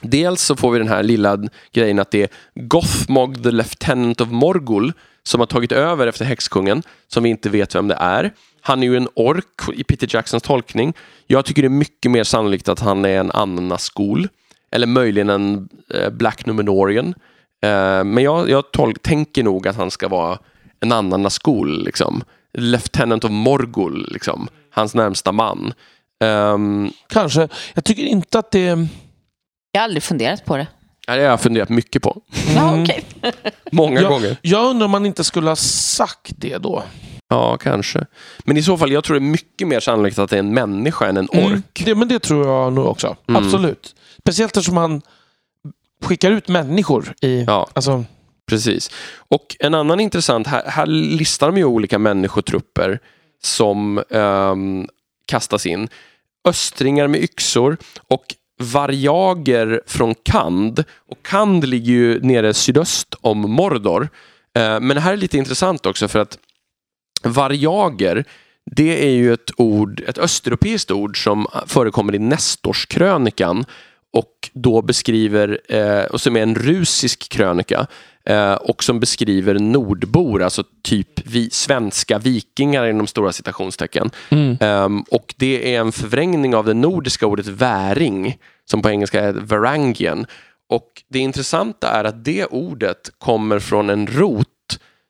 Dels 0.00 0.42
så 0.42 0.56
får 0.56 0.70
vi 0.70 0.78
den 0.78 0.88
här 0.88 1.02
lilla 1.02 1.38
grejen 1.72 1.98
att 1.98 2.10
det 2.10 2.22
är 2.22 2.28
Gothmog 2.54 3.42
the 3.42 3.50
Lieutenant 3.50 4.20
of 4.20 4.28
Morgul 4.30 4.92
som 5.22 5.40
har 5.40 5.46
tagit 5.46 5.72
över 5.72 6.06
efter 6.06 6.24
häxkungen, 6.24 6.82
som 7.08 7.22
vi 7.22 7.28
inte 7.28 7.48
vet 7.48 7.74
vem 7.74 7.88
det 7.88 7.94
är. 7.94 8.32
Han 8.60 8.82
är 8.82 8.86
ju 8.86 8.96
en 8.96 9.08
ork 9.14 9.44
i 9.74 9.84
Peter 9.84 10.08
Jacksons 10.10 10.42
tolkning. 10.42 10.94
Jag 11.26 11.44
tycker 11.44 11.62
det 11.62 11.68
är 11.68 11.70
mycket 11.70 12.10
mer 12.10 12.24
sannolikt 12.24 12.68
att 12.68 12.80
han 12.80 13.04
är 13.04 13.20
en 13.20 13.30
Anna-skol. 13.30 14.28
Eller 14.70 14.86
möjligen 14.86 15.30
en 15.30 15.68
eh, 15.94 16.10
Black 16.10 16.46
Numenorian. 16.46 17.14
Eh, 17.62 18.04
men 18.04 18.18
jag, 18.18 18.50
jag 18.50 18.64
tänker 19.02 19.42
nog 19.42 19.68
att 19.68 19.76
han 19.76 19.90
ska 19.90 20.08
vara 20.08 20.38
en 20.80 20.92
Anna-skol. 20.92 21.84
Liksom. 21.84 22.22
Lieutenant 22.52 23.24
of 23.24 23.30
Morgul, 23.30 24.08
liksom. 24.10 24.48
hans 24.70 24.94
närmsta 24.94 25.32
man. 25.32 25.72
Um, 26.24 26.92
Kanske. 27.08 27.48
Jag 27.74 27.84
tycker 27.84 28.02
inte 28.02 28.38
att 28.38 28.50
det... 28.50 28.88
Jag 29.72 29.80
har 29.80 29.84
aldrig 29.84 30.02
funderat 30.02 30.44
på 30.44 30.56
det. 30.56 30.66
det 31.06 31.12
har 31.12 31.18
jag 31.18 31.40
funderat 31.40 31.68
mycket 31.68 32.02
på. 32.02 32.22
Ja, 32.54 32.82
okej. 32.82 33.04
Många 33.72 34.00
Jag, 34.00 34.10
gånger. 34.10 34.36
jag 34.42 34.66
undrar 34.66 34.84
om 34.84 34.90
man 34.90 35.06
inte 35.06 35.24
skulle 35.24 35.48
ha 35.48 35.56
sagt 35.56 36.32
det 36.36 36.58
då. 36.58 36.82
Ja, 37.28 37.56
kanske. 37.56 38.06
Men 38.44 38.56
i 38.56 38.62
så 38.62 38.78
fall, 38.78 38.92
jag 38.92 39.04
tror 39.04 39.14
det 39.14 39.26
är 39.26 39.30
mycket 39.30 39.68
mer 39.68 39.80
sannolikt 39.80 40.18
att 40.18 40.30
det 40.30 40.36
är 40.36 40.40
en 40.40 40.54
människa 40.54 41.06
än 41.06 41.16
en 41.16 41.28
ork. 41.28 41.46
Mm. 41.46 41.62
Det, 41.84 41.94
men 41.94 42.08
det 42.08 42.18
tror 42.18 42.46
jag 42.46 42.72
nog 42.72 42.86
också. 42.86 43.16
Mm. 43.28 43.44
Absolut. 43.44 43.94
Speciellt 44.18 44.56
eftersom 44.56 44.76
han 44.76 45.02
skickar 46.04 46.30
ut 46.30 46.48
människor 46.48 47.14
i... 47.20 47.44
Ja. 47.44 47.68
Alltså, 47.72 48.04
Precis. 48.48 48.90
Och 49.28 49.56
en 49.60 49.74
annan 49.74 50.00
intressant, 50.00 50.46
här, 50.46 50.62
här 50.66 50.86
listar 50.86 51.46
de 51.46 51.58
ju 51.58 51.64
olika 51.64 51.98
människotrupper 51.98 52.98
som 53.42 54.02
ehm, 54.10 54.88
kastas 55.28 55.66
in. 55.66 55.88
Östringar 56.44 57.08
med 57.08 57.22
yxor 57.22 57.76
och 58.08 58.24
varjager 58.58 59.82
från 59.86 60.14
Kand. 60.14 60.84
Och 61.10 61.22
Kand 61.22 61.68
ligger 61.68 61.92
ju 61.92 62.20
nere 62.20 62.54
sydöst 62.54 63.14
om 63.20 63.38
Mordor. 63.38 64.08
Eh, 64.54 64.80
men 64.80 64.88
det 64.88 65.00
här 65.00 65.12
är 65.12 65.16
lite 65.16 65.38
intressant 65.38 65.86
också 65.86 66.08
för 66.08 66.18
att 66.18 66.38
varjager, 67.22 68.24
det 68.76 69.06
är 69.06 69.10
ju 69.10 69.32
ett 69.32 69.50
ord, 69.56 70.02
ett 70.06 70.18
östeuropeiskt 70.18 70.90
ord 70.90 71.24
som 71.24 71.46
förekommer 71.66 72.14
i 72.14 72.18
Nestorskrönikan 72.18 73.64
och 74.12 74.50
då 74.52 74.82
beskriver, 74.82 75.60
eh, 75.68 76.04
och 76.04 76.20
som 76.20 76.36
är 76.36 76.42
en 76.42 76.54
rusisk 76.54 77.28
krönika, 77.28 77.86
eh, 78.24 78.52
och 78.52 78.84
som 78.84 79.00
beskriver 79.00 79.54
nordbor, 79.54 80.42
alltså 80.42 80.64
typ 80.82 81.26
vi, 81.26 81.50
svenska 81.50 82.18
vikingar 82.18 82.86
inom 82.86 83.06
stora 83.06 83.32
citationstecken. 83.32 84.10
Ehm, 84.60 85.02
och 85.02 85.34
det 85.36 85.74
är 85.74 85.80
en 85.80 85.92
förvrängning 85.92 86.54
av 86.54 86.64
det 86.64 86.74
nordiska 86.74 87.26
ordet 87.26 87.46
väring, 87.46 88.38
som 88.70 88.82
på 88.82 88.90
engelska 88.90 89.20
är 89.20 89.32
varangian. 89.32 90.26
Och 90.68 91.02
det 91.08 91.18
intressanta 91.18 91.88
är 91.88 92.04
att 92.04 92.24
det 92.24 92.46
ordet 92.46 93.10
kommer 93.18 93.58
från 93.58 93.90
en 93.90 94.06
rot 94.06 94.46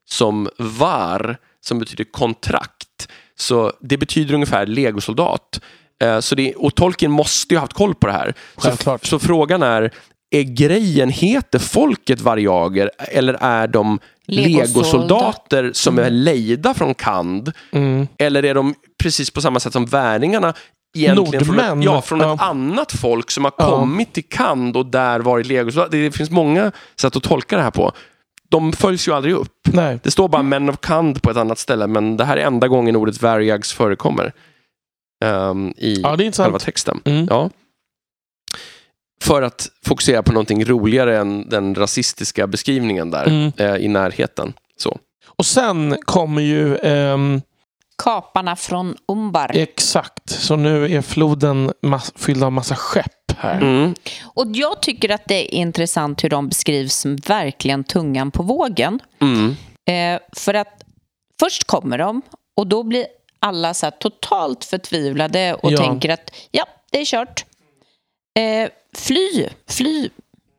som 0.09 0.49
var, 0.59 1.36
som 1.61 1.78
betyder 1.78 2.05
kontrakt. 2.05 3.09
Så 3.36 3.72
det 3.80 3.96
betyder 3.96 4.34
ungefär 4.34 4.66
legosoldat. 4.66 5.61
Eh, 6.05 6.20
Så 6.20 6.34
det, 6.34 6.55
och 6.55 6.74
Tolkien 6.74 7.11
måste 7.11 7.55
ju 7.55 7.59
ha 7.59 7.62
haft 7.62 7.72
koll 7.72 7.94
på 7.94 8.07
det 8.07 8.12
här. 8.12 8.34
Så, 8.57 8.99
så 9.03 9.18
frågan 9.18 9.62
är, 9.62 9.90
är 10.30 10.42
grejen, 10.42 11.09
heter 11.11 11.59
folket 11.59 12.20
varjager 12.20 12.90
eller 12.99 13.34
är 13.40 13.68
de 13.68 13.99
Legosoldat. 14.26 14.68
legosoldater 14.76 15.70
som 15.74 15.99
är 15.99 16.11
lejda 16.11 16.74
från 16.74 16.94
Kand? 16.94 17.53
mm. 17.72 18.07
Eller 18.18 18.44
är 18.44 18.55
de 18.55 18.74
precis 19.03 19.30
på 19.30 19.40
samma 19.40 19.61
sätt 19.61 19.72
som 19.72 19.86
väringarna 19.86 20.55
egentligen 20.96 21.44
från, 21.44 21.59
ett, 21.59 21.64
Nordmän. 21.68 21.82
ja, 21.82 22.03
från 22.03 22.20
ett 22.20 22.26
Ja. 22.26 22.36
annat 22.40 22.92
folk 22.92 23.30
som 23.30 23.44
har 23.44 23.53
Ja. 23.59 23.70
kommit 23.70 24.12
till 24.12 24.24
Kand 24.28 24.76
och 24.76 24.86
där 24.86 25.20
varit 25.20 25.46
legosoldater? 25.46 25.99
Det 25.99 26.11
finns 26.12 26.30
många 26.30 26.72
sätt 27.01 27.16
att 27.16 27.22
tolka 27.22 27.57
det 27.57 27.62
här 27.62 27.70
på. 27.70 27.92
De 28.51 28.72
följs 28.72 29.09
ju 29.09 29.12
aldrig 29.12 29.34
upp. 29.34 29.53
Nej. 29.72 29.99
Det 30.03 30.11
står 30.11 30.28
bara 30.28 30.42
Men 30.42 30.68
of 30.68 30.80
Kand 30.80 31.22
på 31.22 31.30
ett 31.30 31.36
annat 31.36 31.59
ställe, 31.59 31.86
men 31.86 32.16
det 32.16 32.24
här 32.24 32.36
är 32.36 32.46
enda 32.46 32.68
gången 32.68 32.96
ordet 32.96 33.22
Varjags 33.22 33.72
förekommer 33.72 34.32
ehm, 35.25 35.73
i 35.77 36.01
Ja, 36.03 36.16
det 36.16 36.25
är 36.25 36.27
intressant. 36.27 36.47
själva 36.47 36.59
texten. 36.59 37.01
Mm. 37.05 37.27
Ja. 37.31 37.51
För 39.23 39.43
att 39.43 39.69
fokusera 39.87 40.23
på 40.23 40.33
någonting 40.33 40.64
roligare 40.64 41.19
än 41.19 41.49
den 41.49 41.75
rasistiska 41.75 42.47
beskrivningen 42.47 43.11
där 43.11 43.27
Mm. 43.27 43.53
eh, 43.57 43.77
i 43.77 43.89
närheten. 43.89 44.53
Så. 44.77 44.99
Och 45.27 45.47
sen 45.47 45.97
kommer 46.05 46.43
ju... 46.43 46.77
ehm, 46.79 47.41
Kaparna 48.03 48.57
från 48.57 48.97
Umbar. 49.09 49.51
exakt. 49.55 50.31
Så 50.31 50.57
nu 50.57 50.93
är 50.97 51.03
floden 51.03 51.73
fylld 52.16 52.45
av 52.45 52.53
massa 52.53 52.77
skepp 52.77 53.33
här. 53.37 53.61
Mm. 53.61 53.95
Och 54.25 54.47
jag 54.55 54.83
tycker 54.83 55.09
att 55.11 55.29
det 55.29 55.35
är 55.35 55.55
intressant 55.59 56.25
hur 56.25 56.29
de 56.31 56.49
beskrivs 56.49 56.95
som 56.97 57.16
verkligen 57.16 57.85
tungan 57.85 58.31
på 58.31 58.43
vågen. 58.43 59.01
Mm. 59.21 59.57
Eh, 59.91 60.21
för 60.37 60.55
att 60.55 60.83
först 61.41 61.64
kommer 61.64 61.99
de 61.99 62.23
och 62.57 62.66
då 62.66 62.83
blir 62.83 63.07
alla 63.41 63.74
så 63.74 63.91
totalt 63.91 64.64
förtvivlade 64.64 65.55
och 65.55 65.72
Ja. 65.72 65.76
tänker 65.78 66.09
att 66.09 66.30
ja, 66.51 66.66
det 66.91 67.01
är 67.01 67.05
kört. 67.05 67.45
Eh, 68.39 68.70
fly, 68.97 69.49
fly. 69.68 70.11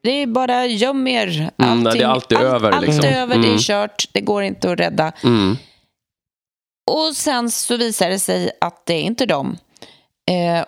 Det 0.04 0.12
är 0.12 0.28
bara 0.28 0.66
göm 0.66 1.08
er. 1.08 1.50
Mm, 1.58 1.84
nej, 1.84 1.94
det 1.98 2.04
är 2.04 2.08
alltid 2.08 2.38
över, 2.38 2.72
Allt 2.72 2.86
liksom. 2.86 3.06
över, 3.06 3.36
det 3.38 3.44
är 3.48 3.50
Mm. 3.50 3.60
kört. 3.60 4.10
Det 4.12 4.22
går 4.22 4.44
inte 4.44 4.72
att 4.72 4.80
rädda. 4.80 5.12
Mm. 5.24 5.58
Och 6.92 7.16
sen 7.16 7.52
så 7.52 7.78
visar 7.78 8.10
det 8.10 8.20
sig 8.20 8.52
att 8.62 8.86
det 8.86 8.94
är 8.94 9.02
inte 9.02 9.26
dem. 9.26 9.58
Eh, 10.32 10.66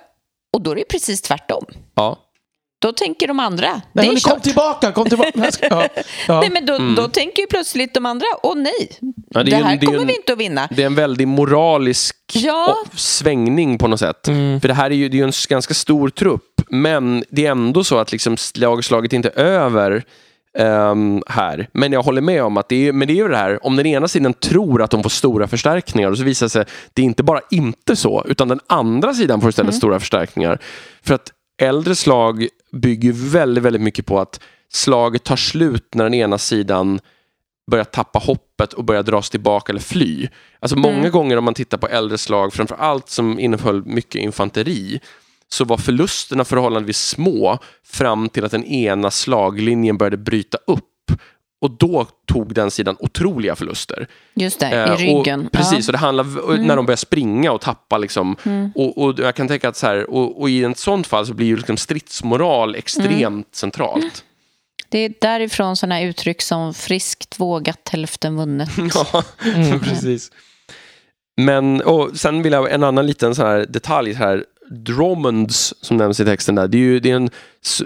och 0.53 0.62
då 0.62 0.72
är 0.72 0.76
det 0.76 0.84
precis 0.89 1.22
tvärtom. 1.22 1.66
Ja. 1.95 2.18
Då 2.82 2.91
tänker 2.91 3.27
de 3.27 3.39
andra, 3.39 3.82
Nej, 3.91 4.07
det 4.07 4.13
är 4.15 4.29
kom 4.29 4.39
tillbaka, 4.39 4.91
kom 4.91 5.05
tillbaka. 5.09 5.32
Ja, 5.69 5.88
ja. 6.27 6.39
Nej, 6.39 6.49
men 6.49 6.65
då, 6.65 6.77
då 7.01 7.07
tänker 7.07 7.41
ju 7.41 7.47
plötsligt 7.47 7.93
de 7.93 8.05
andra, 8.05 8.25
åh 8.43 8.55
nej, 8.55 8.97
Mm. 9.01 9.13
Ja, 9.29 9.43
det, 9.43 9.55
här 9.55 9.63
det 9.63 9.69
är 9.69 9.73
ju 9.82 9.86
kommer 9.86 9.99
en- 9.99 10.07
vi 10.07 10.15
inte 10.15 10.34
att 10.34 10.39
vinna. 10.39 10.67
Det 10.71 10.82
är 10.82 10.86
en 10.86 10.95
väldigt 10.95 11.27
moralisk 11.27 12.15
svängning 12.95 13.77
på 13.77 13.88
något 13.88 13.99
sätt. 13.99 14.27
Mm. 14.27 14.61
För 14.61 14.67
det 14.67 14.73
här 14.73 14.91
är 14.91 14.95
ju, 14.95 15.09
det 15.09 15.15
är 15.15 15.19
ju 15.19 15.23
en 15.25 15.32
ganska 15.49 15.73
stor 15.73 16.09
trupp, 16.09 16.61
men 16.69 17.23
det 17.29 17.45
är 17.45 17.51
ändå 17.51 17.84
så 17.84 17.97
att 17.97 18.11
liksom 18.11 18.38
slag, 18.38 18.86
slaget 18.86 19.13
inte 19.13 19.29
är 19.36 19.43
över 19.43 20.03
ehm, 20.57 21.23
här. 21.27 21.67
Men 21.73 21.91
jag 21.93 22.03
håller 22.03 22.21
med 22.21 22.43
om 22.43 22.57
att 22.57 22.69
det 22.69 22.88
är, 22.88 22.93
men 22.93 23.07
det 23.07 23.13
är 23.13 23.15
ju 23.15 23.27
det 23.27 23.38
här, 23.38 23.65
om 23.65 23.75
den 23.75 23.86
ena 23.86 24.07
sidan 24.07 24.34
tror 24.34 24.82
att 24.82 24.91
de 24.91 25.03
får 25.03 25.09
stora 25.09 25.47
förstärkningar 25.47 26.11
och 26.11 26.17
så 26.17 26.23
visar 26.23 26.45
det 26.45 26.49
sig 26.49 26.65
det 26.93 27.01
är 27.01 27.05
inte 27.05 27.23
bara 27.23 27.39
inte 27.51 27.95
så, 27.95 28.25
utan 28.27 28.47
den 28.47 28.59
andra 28.67 29.13
sidan 29.13 29.41
får 29.41 29.49
istället 29.49 29.75
stora 29.75 29.99
förstärkningar. 29.99 30.59
För 31.03 31.13
att 31.15 31.32
äldre 31.62 31.95
slag 31.95 32.47
bygger 32.72 33.12
väldigt, 33.12 33.64
väldigt 33.64 33.82
mycket 33.82 34.05
på 34.05 34.20
att 34.20 34.39
slaget 34.70 35.24
tar 35.24 35.36
slut 35.36 35.95
när 35.95 36.03
den 36.03 36.14
ena 36.14 36.38
sidan 36.38 36.99
börjar 37.72 37.86
tappa 37.86 38.20
hoppet 38.20 38.74
och 38.74 38.84
börjar 38.84 39.03
dras 39.03 39.30
tillbaka 39.30 39.72
eller 39.72 39.82
fly. 39.82 40.28
Alltså 40.59 40.78
många 40.78 41.09
gånger 41.09 41.38
om 41.38 41.43
man 41.43 41.53
tittar 41.53 41.78
på 41.78 41.88
äldre 41.88 42.18
slag, 42.18 42.53
framför 42.53 42.76
allt 42.76 43.09
som 43.09 43.39
innehöll 43.39 43.86
mycket 43.86 44.22
infanteri, 44.22 44.99
så 45.47 45.66
var 45.66 45.78
förlusterna 45.78 46.45
förhållandevis 46.45 46.99
små 46.99 47.57
fram 47.84 48.30
till 48.30 48.45
att 48.45 48.51
den 48.51 48.66
ena 48.66 49.12
slaglinjen 49.12 49.97
började 49.97 50.18
bryta 50.18 50.57
upp. 50.68 50.91
Och 51.62 51.72
då 51.72 52.05
tog 52.28 52.53
den 52.53 52.72
sidan 52.72 52.95
otroliga 52.99 53.55
förluster. 53.55 54.07
Just 54.34 54.59
det, 54.59 54.66
Eh, 54.68 54.93
i 54.93 54.97
ryggen. 55.07 55.45
Och, 55.45 55.51
precis, 55.51 55.72
Ja. 55.72 55.78
Mm. 55.78 55.88
och 55.88 55.91
det 55.91 55.97
handlar 55.97 56.57
när 56.57 56.76
de 56.76 56.86
börjar 56.86 56.95
springa 56.97 57.51
och 57.51 57.62
tappa. 57.62 57.97
Liksom, 57.97 58.36
och, 58.76 58.97
och 59.03 59.20
jag 59.20 59.36
kan 59.36 59.47
tänka 59.47 59.70
att 59.70 59.76
så 59.78 59.88
här, 59.88 60.09
och, 60.09 60.41
och 60.41 60.49
i 60.49 60.64
ett 60.64 60.78
sånt 60.78 61.07
fall 61.07 61.26
så 61.28 61.34
blir 61.34 61.47
ju 61.47 61.55
liksom 61.57 61.78
stridsmoral 61.78 62.76
extremt 62.76 63.12
Mm. 63.22 63.43
centralt. 63.51 64.24
Det 64.89 64.99
är 64.99 65.14
därifrån 65.22 65.76
sådana 65.76 66.01
uttryck 66.01 66.41
som 66.41 66.74
friskt 66.74 67.39
vågat 67.39 67.89
hälften 67.91 68.36
vunnet. 68.36 68.70
Ja, 68.93 69.24
precis. 69.84 70.32
Men, 71.41 71.82
och 71.82 72.09
sen 72.20 72.41
vill 72.43 72.53
jag 72.53 72.72
en 72.72 72.84
annan 72.84 73.07
liten 73.07 73.36
sån 73.36 73.45
här 73.45 73.66
detalj 73.70 74.14
här. 74.14 74.45
Drommonds 74.72 75.74
som 75.82 75.97
nämns 75.97 76.19
i 76.19 76.26
texten 76.26 76.55
där, 76.55 76.67
det 76.67 76.78
är 76.78 76.80
ju 76.80 76.99
det 76.99 77.11
är 77.11 77.15
en, 77.15 77.30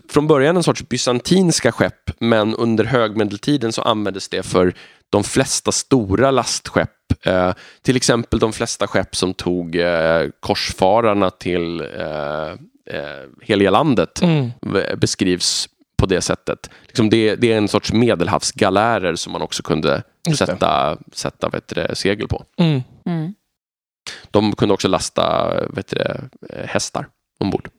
från 0.09 0.27
början 0.27 0.57
en 0.57 0.63
sorts 0.63 0.87
bysantinska 0.89 1.71
skepp 1.71 2.11
men 2.19 2.55
under 2.55 2.83
högmedeltiden 2.83 3.71
så 3.71 3.81
användes 3.81 4.29
det 4.29 4.43
för 4.43 4.73
de 5.09 5.23
flesta 5.23 5.71
stora 5.71 6.31
lastskepp. 6.31 6.89
Eh, 7.21 7.53
till 7.81 7.95
exempel 7.95 8.39
de 8.39 8.53
flesta 8.53 8.87
skepp 8.87 9.15
som 9.15 9.33
tog 9.33 9.75
eh, 9.75 10.27
korsfararna 10.39 11.29
till 11.29 11.81
eh, 11.81 12.49
eh, 12.95 13.23
Heliga 13.41 13.69
landet 13.71 14.21
Mm. 14.21 14.51
beskrivs 14.97 15.69
på 15.97 16.05
det 16.05 16.21
sättet. 16.21 16.69
Liksom 16.85 17.09
det, 17.09 17.35
det 17.35 17.53
är 17.53 17.57
en 17.57 17.67
sorts 17.67 17.93
medelhavsgalärer 17.93 19.15
som 19.15 19.33
man 19.33 19.41
också 19.41 19.63
kunde 19.63 20.03
sätta, 20.37 20.97
sätta 21.13 21.49
vet 21.49 21.67
du, 21.67 21.75
det, 21.75 21.95
segel 21.95 22.27
på. 22.27 22.43
Mm. 22.57 22.81
Mm. 23.05 23.33
De 24.31 24.55
kunde 24.55 24.73
också 24.73 24.87
lasta 24.87 25.53
vet 25.69 25.87
du, 25.87 25.97
eh, 26.49 26.65
hästar 26.67 27.07
ombord. 27.39 27.69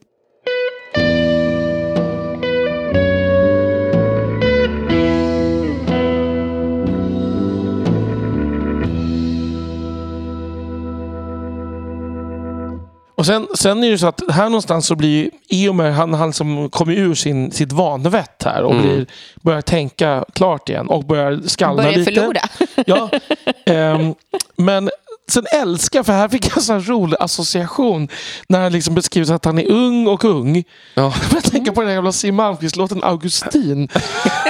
Och 13.16 13.27
sen, 13.27 13.47
sen 13.55 13.85
är 13.85 13.90
det 13.90 13.98
så 13.98 14.07
att 14.07 14.23
här 14.31 14.44
någonstans 14.44 14.86
så 14.86 14.94
blir 14.94 15.31
Eomer, 15.48 15.90
han, 15.90 16.15
han 16.15 16.32
som 16.32 16.70
kommer 16.70 16.93
ur 16.93 17.15
sin, 17.15 17.51
sitt 17.51 17.73
vanvett 17.73 18.43
här 18.44 18.62
och 18.62 18.74
blir, 18.74 19.07
börjar 19.43 19.61
tänka 19.61 20.24
klart 20.32 20.69
igen 20.69 20.89
och 20.89 21.05
börjar 21.05 21.40
skallna 21.47 21.82
Börjar 21.82 21.98
lite. 21.98 22.12
förlora. 22.12 22.40
Ja, 22.86 23.11
ehm, 23.66 24.15
men 24.57 24.90
sen 25.32 25.47
älskar, 25.53 26.03
för 26.03 26.12
här 26.12 26.28
fick 26.28 26.47
jag 26.47 26.57
en 26.57 26.62
sån 26.62 26.77
här 26.77 26.82
rolig 26.82 27.16
association 27.20 28.09
när 28.48 28.61
han 28.62 28.73
liksom 28.73 28.94
beskrivs 28.94 29.31
att 29.31 29.44
han 29.44 29.59
är 29.59 29.70
ung 29.70 30.07
och 30.07 30.24
ung. 30.24 30.65
Ja. 30.94 31.15
Jag 31.35 31.43
tänker 31.44 31.73
på 31.73 31.82
den 31.82 31.93
jävla 31.93 32.12
Siw 32.12 32.32
Malmkvist-låten 32.36 33.05
Augustin. 33.05 33.89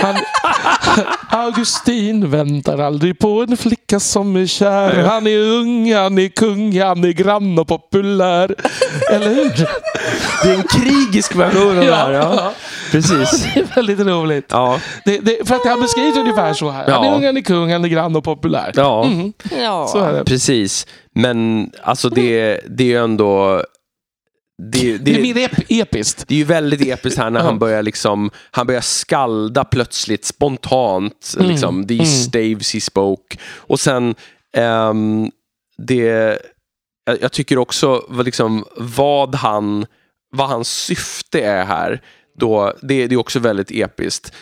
Han, 0.03 0.17
Augustin 1.41 2.31
väntar 2.31 2.79
aldrig 2.79 3.19
på 3.19 3.43
en 3.43 3.57
flicka 3.57 4.01
som 4.01 4.37
är 4.37 4.47
kär. 4.47 5.05
Han 5.05 5.27
är 5.27 5.39
ung, 5.39 5.95
han 5.95 6.19
är 6.19 6.29
kung, 6.29 6.81
han 6.81 7.05
är 7.05 7.13
grann 7.13 7.59
och 7.59 7.69
populär. 7.69 8.55
Eller 9.13 9.29
hur? 9.35 9.67
Det 10.43 10.51
är 10.51 10.55
en 10.55 10.63
krigisk 10.63 11.37
version 11.37 11.79
av 11.79 11.85
det 11.85 11.95
här. 11.95 12.13
Ja. 12.13 12.53
Precis. 12.91 13.43
Det 13.55 13.61
är 13.61 13.75
väldigt 13.75 14.01
roligt. 14.01 14.47
Ja. 14.49 14.81
Det, 15.05 15.19
det, 15.19 15.49
för 15.49 15.55
att 15.55 15.67
han 15.67 15.81
beskrivs 15.81 16.17
ungefär 16.17 16.53
så 16.55 16.71
här. 16.71 16.91
Han 16.91 17.05
är 17.05 17.15
ung, 17.15 17.27
han 17.27 17.37
är 17.37 17.41
kung, 17.41 17.73
han 17.73 17.85
är 17.85 17.89
grann 17.89 18.17
och 18.17 18.25
populär. 18.25 18.73
Ja. 18.75 19.07
Ja. 19.63 19.87
Så 19.87 19.99
är 19.99 20.13
det. 20.13 20.25
Precis. 20.25 20.66
Men 21.15 21.71
alltså 21.83 22.09
det, 22.09 22.61
det 22.69 22.85
är 22.85 22.89
ju 22.89 22.97
ändå... 22.97 23.63
Det, 24.63 24.99
Det 24.99 25.31
är 25.31 25.35
det, 25.35 25.45
ep 25.45 25.53
episkt. 25.69 26.29
det 26.29 26.35
är 26.35 26.39
ju 26.39 26.45
väldigt 26.45 26.81
episkt 26.81 27.19
här 27.19 27.31
när 27.31 27.41
han 27.41 27.59
börjar 27.59 27.83
liksom, 27.83 28.31
han 28.51 28.67
börjar 28.67 28.81
skalda 28.81 29.65
plötsligt 29.65 30.25
spontant. 30.25 31.37
Liksom, 31.39 31.87
These 31.87 32.23
staves 32.23 32.75
he 32.75 32.81
spoke. 32.81 33.39
Och 33.57 33.81
sen, 33.81 34.15
ehm, 34.53 35.31
det, 35.79 36.39
jag, 37.05 37.23
jag 37.23 37.33
tycker 37.33 37.59
också 37.59 38.07
vad, 38.09 38.27
liksom, 38.27 38.65
vad, 38.77 39.35
han, 39.35 39.87
vad 40.31 40.49
hans 40.49 40.69
syfte 40.71 41.41
är 41.41 41.65
här. 41.65 42.03
Då, 42.39 42.73
det, 42.83 43.07
det 43.07 43.15
är 43.15 43.19
också 43.19 43.39
väldigt 43.39 43.71
episkt. 43.71 44.33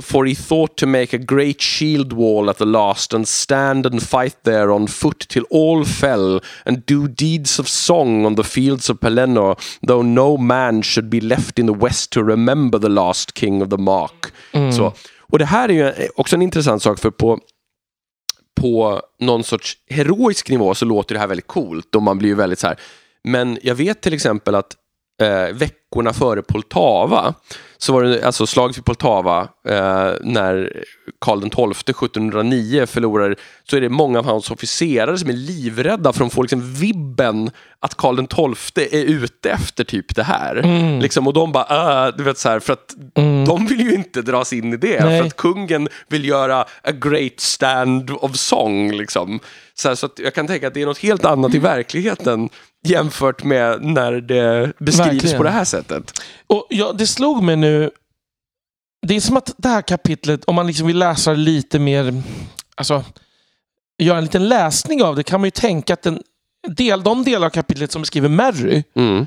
For 0.00 0.26
he 0.26 0.34
thought 0.34 0.76
to 0.76 0.86
make 0.86 1.12
a 1.14 1.18
great 1.18 1.62
shield 1.62 2.12
wall 2.12 2.50
at 2.50 2.58
the 2.58 2.66
last 2.66 3.14
and 3.14 3.28
stand 3.28 3.86
and 3.86 4.02
fight 4.02 4.36
there 4.42 4.70
on 4.70 4.86
foot 4.86 5.28
till 5.28 5.44
all 5.50 5.84
fell 5.84 6.40
and 6.64 6.86
do 6.86 7.08
deeds 7.08 7.58
of 7.58 7.68
song 7.68 8.26
on 8.26 8.36
the 8.36 8.44
fields 8.44 8.90
of 8.90 9.00
Pelennor, 9.00 9.56
though 9.86 10.02
no 10.02 10.36
man 10.36 10.82
should 10.82 11.10
be 11.10 11.20
left 11.20 11.58
in 11.58 11.66
the 11.66 11.72
west 11.72 12.10
to 12.12 12.22
remember 12.22 12.78
the 12.78 12.88
last 12.88 13.34
king 13.34 13.62
of 13.62 13.70
the 13.70 13.78
mark. 13.78 14.32
Så. 14.76 14.92
Och 15.20 15.38
det 15.38 15.44
här 15.44 15.68
är 15.68 15.72
ju 15.72 16.08
också 16.16 16.36
en 16.36 16.42
intressant 16.42 16.82
sak 16.82 16.98
för 16.98 17.10
på 17.10 17.40
på 18.60 19.02
någon 19.20 19.44
sorts 19.44 19.76
heroisk 19.90 20.50
nivå 20.50 20.74
så 20.74 20.84
låter 20.84 21.14
det 21.14 21.20
här 21.20 21.26
väldigt 21.26 21.46
coolt 21.46 21.94
och 21.94 22.02
man 22.02 22.18
blir 22.18 22.28
ju 22.28 22.34
väldigt 22.34 22.58
så 22.58 22.66
här. 22.66 22.76
Men 23.24 23.58
jag 23.62 23.74
vet 23.74 24.00
till 24.00 24.14
exempel 24.14 24.54
att 24.54 24.76
eh, 25.22 25.54
veckorna 25.54 26.12
före 26.12 26.42
Poltava 26.42 27.34
så 27.78 27.92
var 27.92 28.02
det 28.02 28.26
alltså 28.26 28.46
slaget 28.46 28.76
vid 28.76 28.84
Poltava 28.84 29.40
eh, 29.68 30.12
när 30.20 30.82
Karl 31.20 31.40
XII 31.40 31.70
1709 31.70 32.86
förlorar 32.86 33.36
så 33.70 33.76
är 33.76 33.80
det 33.80 33.88
många 33.88 34.18
av 34.18 34.24
hans 34.24 34.50
officerare 34.50 35.18
som 35.18 35.28
är 35.28 35.34
livrädda 35.34 36.12
för 36.12 36.20
de 36.20 36.30
får 36.30 36.42
liksom 36.42 36.74
vibben 36.74 37.50
att 37.80 37.94
Karl 37.94 38.54
XII 38.54 38.88
är 39.00 39.04
ute 39.04 39.50
efter 39.50 39.84
typ 39.84 40.14
det 40.14 40.22
här. 40.22 40.62
Liksom, 41.00 41.26
och 41.26 41.32
de 41.32 41.52
bara, 41.52 42.06
äh, 42.06 42.14
du 42.16 42.24
vet 42.24 42.38
så 42.38 42.48
här, 42.48 42.60
för 42.60 42.72
att 42.72 42.94
de 43.46 43.66
vill 43.66 43.80
ju 43.80 43.94
inte 43.94 44.22
dras 44.22 44.52
in 44.52 44.72
i 44.72 44.76
det. 44.76 45.04
Nej. 45.04 45.20
För 45.20 45.26
att 45.26 45.36
kungen 45.36 45.88
vill 46.08 46.24
göra 46.24 46.60
a 46.60 46.92
great 46.92 47.40
stand 47.40 48.10
of 48.10 48.36
song. 48.36 48.92
Liksom. 48.92 49.40
Så, 49.74 49.88
här, 49.88 49.94
så 49.94 50.08
jag 50.16 50.34
kan 50.34 50.46
tänka 50.46 50.68
att 50.68 50.74
det 50.74 50.82
är 50.82 50.86
något 50.86 50.98
helt 50.98 51.24
annat 51.24 51.54
i 51.54 51.58
verkligheten 51.58 52.48
jämfört 52.90 53.44
med 53.44 53.82
när 53.82 54.12
det 54.12 54.72
beskrivs 54.78 55.06
Verkligen. 55.08 55.36
på 55.36 55.42
det 55.42 55.50
här 55.50 55.64
sättet. 55.64 56.12
Och 56.46 56.66
ja, 56.70 56.92
det 56.92 57.06
slog 57.06 57.42
mig 57.42 57.56
nu. 57.56 57.90
Det 59.06 59.16
är 59.16 59.20
som 59.20 59.36
att 59.36 59.54
det 59.56 59.68
här 59.68 59.82
kapitlet, 59.82 60.44
om 60.44 60.54
man 60.54 60.66
liksom 60.66 60.86
vill 60.86 60.98
läsa 60.98 61.32
lite 61.32 61.78
mer, 61.78 62.22
alltså 62.74 63.04
göra 63.98 64.18
en 64.18 64.24
liten 64.24 64.48
läsning 64.48 65.02
av 65.02 65.16
det, 65.16 65.22
kan 65.22 65.40
man 65.40 65.46
ju 65.46 65.50
tänka 65.50 65.92
att 65.92 66.02
den, 66.02 66.22
del, 66.68 67.02
de 67.02 67.24
delar 67.24 67.46
av 67.46 67.50
kapitlet 67.50 67.92
som 67.92 68.02
beskriver 68.02 68.28
Mary 68.28 68.82
Mm. 68.94 69.26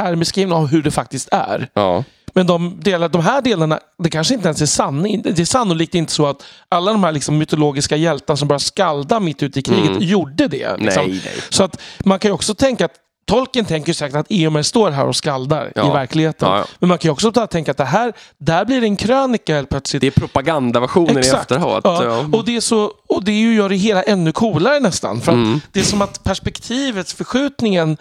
är 0.00 0.14
beskrivna 0.16 0.54
av 0.54 0.66
hur 0.66 0.82
det 0.82 0.90
faktiskt 0.90 1.28
är. 1.32 1.68
Ja. 1.74 2.04
Men 2.32 2.46
de, 2.46 2.80
delar, 2.80 3.08
de 3.08 3.22
här 3.22 3.42
delarna, 3.42 3.80
det 4.02 4.10
kanske 4.10 4.34
inte 4.34 4.48
ens 4.48 4.62
är 4.62 4.66
sanning. 4.66 5.22
Det 5.22 5.38
är 5.38 5.44
sannolikt 5.44 5.94
inte 5.94 6.12
så 6.12 6.26
att 6.26 6.42
alla 6.68 6.92
de 6.92 7.04
här 7.04 7.12
liksom 7.12 7.38
mytologiska 7.38 7.96
hjältarna 7.96 8.36
som 8.36 8.48
bara 8.48 8.58
skalda 8.58 9.20
mitt 9.20 9.42
ute 9.42 9.58
i 9.58 9.62
kriget 9.62 10.02
gjorde 10.02 10.48
det. 10.48 10.76
Liksom. 10.76 11.04
Nej, 11.06 11.20
nej. 11.24 11.34
Så 11.50 11.62
att 11.64 11.80
man 12.04 12.18
kan 12.18 12.28
ju 12.28 12.32
också 12.34 12.54
tänka 12.54 12.84
att 12.84 12.92
Tolkien 13.26 13.64
tänker 13.64 13.92
säkert 13.92 14.16
att 14.16 14.26
Eomer 14.30 14.62
står 14.62 14.90
här 14.90 15.06
och 15.06 15.16
skaldar 15.16 15.72
Ja. 15.74 15.90
i 15.90 15.92
verkligheten. 15.92 16.48
Ja, 16.48 16.58
ja. 16.58 16.64
Men 16.78 16.88
man 16.88 16.98
kan 16.98 17.08
ju 17.08 17.12
också 17.12 17.32
tänka 17.32 17.70
att 17.70 17.76
det 17.76 17.84
här, 17.84 18.12
där 18.38 18.64
blir 18.64 18.80
det 18.80 18.86
en 18.86 18.96
krönika 18.96 19.54
helt 19.54 19.68
plötsligt. 19.68 20.00
Det 20.00 20.06
är 20.06 20.10
propagandaversionen 20.10 21.16
i 21.16 21.20
efterhand. 21.20 22.34
Och 22.34 22.44
det, 22.44 22.56
är 22.56 22.60
så, 22.60 22.92
och 23.08 23.24
det 23.24 23.32
ju 23.32 23.54
gör 23.54 23.68
det 23.68 23.76
hela 23.76 24.02
ännu 24.02 24.32
coolare 24.32 24.80
nästan. 24.80 25.20
För 25.20 25.32
att 25.32 25.36
Mm. 25.36 25.60
Det 25.72 25.80
är 25.80 25.84
som 25.84 26.02
att 26.02 26.24
perspektivet, 26.24 27.10
förskjutningen, 27.12 27.96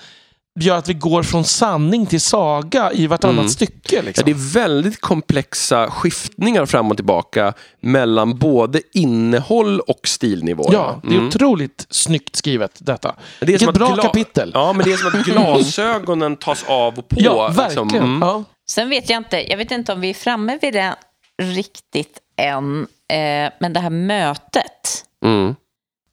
gör 0.60 0.78
att 0.78 0.90
vi 0.90 0.94
går 0.94 1.24
från 1.24 1.44
sanning 1.46 2.06
till 2.06 2.22
saga 2.22 2.92
i 2.92 3.08
vartannat 3.08 3.52
stycke. 3.52 3.96
Ja, 3.96 4.02
Liksom. 4.02 4.26
det 4.26 4.32
är 4.32 4.54
väldigt 4.54 5.02
komplexa 5.02 5.92
skiftningar 5.92 6.66
fram 6.66 6.92
och 6.92 6.98
tillbaka 6.98 7.54
mellan 7.82 8.38
både 8.38 8.82
innehåll 8.94 9.80
och 9.80 10.00
stilnivå. 10.08 10.70
Ja, 10.72 11.02
det 11.04 11.16
är 11.16 11.28
otroligt 11.28 11.88
snyggt 11.90 12.36
skrivet 12.36 12.72
detta. 12.80 13.16
Det 13.40 13.44
är 13.44 13.48
Vilket 13.48 13.62
som 13.66 13.74
bra 13.74 13.96
kapitel. 13.96 14.52
Ja, 14.54 14.74
men 14.74 14.86
det 14.86 14.94
är 14.94 14.98
som 14.98 15.20
att 15.20 15.26
glasögonen 15.26 16.36
tas 16.36 16.64
av 16.68 16.98
och 17.00 17.08
på. 17.10 17.16
Ja, 17.20 17.48
liksom. 17.48 17.64
verkligen. 17.88 18.06
Mm. 18.06 18.28
Ja. 18.28 18.44
Sen 18.70 18.90
vet 18.90 19.10
jag 19.10 19.18
inte, 19.18 19.50
jag 19.52 19.58
vet 19.58 19.72
inte 19.72 19.94
om 19.94 20.02
vi 20.02 20.10
är 20.10 20.14
framme 20.14 20.60
vid 20.62 20.74
det 20.74 20.96
riktigt 21.42 22.18
än. 22.38 22.88
Eh, 23.14 23.52
men 23.60 23.74
det 23.74 23.80
här 23.80 23.90
mötet 23.90 25.06
Mm. 25.26 25.56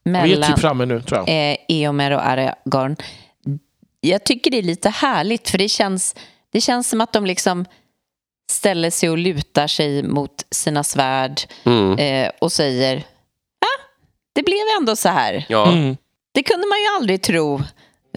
Vi 0.04 0.10
är 0.10 0.12
mellan 0.22 0.50
typ 0.50 0.58
framme 0.60 0.84
nu, 0.86 1.00
tror 1.02 1.18
jag. 1.26 1.50
eh, 1.50 1.56
Eomer 1.68 2.10
och 2.10 2.26
Aragorn. 2.26 2.96
Jag 4.00 4.24
tycker 4.24 4.50
det 4.50 4.58
är 4.58 4.62
lite 4.62 4.88
härligt 4.88 5.48
för 5.50 5.58
det 5.58 5.68
känns, 5.68 6.14
det 6.52 6.60
känns 6.60 6.88
som 6.88 7.00
att 7.00 7.12
de 7.12 7.26
liksom 7.26 7.64
ställer 8.50 8.90
sig 8.90 9.10
och 9.10 9.18
lutar 9.18 9.66
sig 9.66 10.02
mot 10.02 10.46
sina 10.50 10.84
svärd 10.84 11.40
Mm. 11.64 11.98
eh, 11.98 12.30
och 12.40 12.52
säger 12.52 12.96
ah, 13.60 13.82
det 14.34 14.42
blev 14.42 14.58
ändå 14.80 14.96
så 14.96 15.08
här. 15.08 15.44
Ja, 15.48 15.72
Mm. 15.72 15.96
Det 16.32 16.42
kunde 16.42 16.66
man 16.66 16.80
ju 16.80 16.86
aldrig 16.96 17.22
tro. 17.22 17.62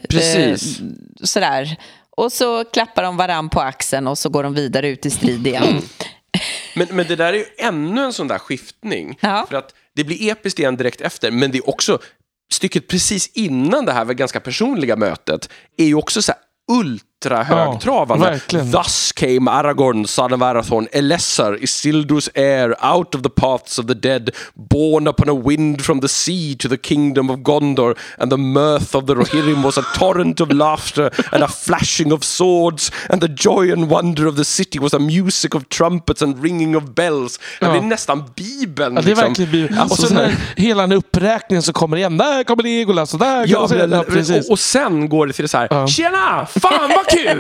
precis. 0.10 0.80
Eh, 0.80 0.86
sådär. 1.24 1.78
Och 2.18 2.32
så 2.32 2.64
klappar 2.66 3.04
de 3.04 3.18
varann 3.18 3.50
på 3.50 3.60
axeln 3.62 4.08
och 4.08 4.18
så 4.18 4.30
går 4.30 4.44
de 4.44 4.54
vidare 4.54 4.88
ut 4.90 5.06
i 5.06 5.10
strid 5.10 5.48
igen. 5.48 5.82
Men, 6.76 6.88
men 6.92 7.08
det 7.08 7.16
där 7.16 7.34
är 7.34 7.38
ju 7.38 7.46
ännu 7.58 8.02
en 8.04 8.14
sån 8.14 8.28
där 8.28 8.38
skiftning. 8.40 9.18
Ja. 9.22 9.46
För 9.50 9.58
att 9.58 9.74
det 9.96 10.04
blir 10.04 10.32
episkt 10.32 10.60
igen 10.60 10.78
direkt 10.78 11.02
efter, 11.02 11.32
men 11.32 11.52
det 11.52 11.58
är 11.58 11.70
också 11.70 12.00
stycket 12.54 12.88
precis 12.88 13.28
innan 13.34 13.86
det 13.86 13.92
här 13.92 14.06
ganska 14.14 14.40
personliga 14.40 14.96
mötet 14.96 15.50
är 15.78 15.86
ju 15.86 15.96
också 15.96 16.22
så 16.22 16.32
här 16.32 16.42
ultra 16.82 17.09
högtravande. 17.26 18.40
Ja. 18.52 18.60
Thus 18.64 19.12
came 19.12 19.52
Aragorn, 19.52 20.08
son 20.08 20.34
of 20.34 20.42
Arathorn, 20.42 20.88
Elessar, 20.92 21.58
Isildur's 21.62 22.30
heir, 22.34 22.76
out 22.80 23.16
of 23.16 23.22
the 23.24 23.30
paths 23.30 23.80
of 23.80 23.88
the 23.88 23.96
dead, 23.96 24.30
born 24.54 25.08
upon 25.08 25.30
a 25.30 25.34
wind 25.34 25.82
from 25.82 26.02
the 26.02 26.08
sea 26.08 26.56
to 26.56 26.70
the 26.70 26.78
kingdom 26.78 27.30
of 27.30 27.40
Gondor, 27.40 27.98
and 28.18 28.32
the 28.32 28.38
mirth 28.38 28.96
of 28.96 29.06
the 29.06 29.16
Rohirrim 29.16 29.64
was 29.64 29.78
a 29.78 29.84
torrent 29.96 30.42
of 30.42 30.52
laughter 30.52 31.12
and 31.32 31.44
a 31.44 31.48
flashing 31.48 32.12
of 32.12 32.24
swords, 32.24 32.92
and 33.10 33.22
the 33.22 33.28
joy 33.28 33.72
and 33.72 33.90
wonder 33.90 34.28
of 34.28 34.36
the 34.36 34.46
city 34.46 34.80
was 34.80 34.94
a 34.94 35.00
music 35.00 35.56
of 35.56 35.70
trumpets 35.70 36.22
and 36.22 36.44
ringing 36.44 36.76
of 36.76 36.84
bells. 36.96 37.40
Ja. 37.62 37.70
Ja. 37.70 37.74
Det 37.74 37.86
är 37.86 37.90
nästan 37.90 38.24
Bibeln. 38.36 38.96
Ja, 38.96 39.02
det 39.02 39.06
är 39.06 39.10
liksom. 39.10 39.28
verkligen 39.28 39.52
Bibeln. 39.52 39.80
Alltså, 39.80 40.02
och 40.04 40.08
sen 40.08 40.18
när 40.18 40.36
hela 40.56 40.82
den 40.82 40.92
uppräkningen 40.92 41.64
så 41.64 41.74
kommer 41.74 41.96
det 41.96 42.00
igen. 42.00 42.18
Där 42.18 42.44
kommer 42.44 42.64
Legolas 42.64 43.14
och 43.14 43.20
där 43.20 43.54
kommer 43.54 43.96
ja, 43.96 44.04
precis. 44.04 44.46
och, 44.46 44.52
och 44.52 44.60
sen 44.60 45.10
går 45.10 45.28
det 45.28 45.34
till 45.34 45.44
det 45.44 45.50
så 45.50 45.58
här, 45.58 45.88
tjena, 45.88 46.46
fan 46.46 46.90
vad 46.96 47.09
kul! 47.10 47.40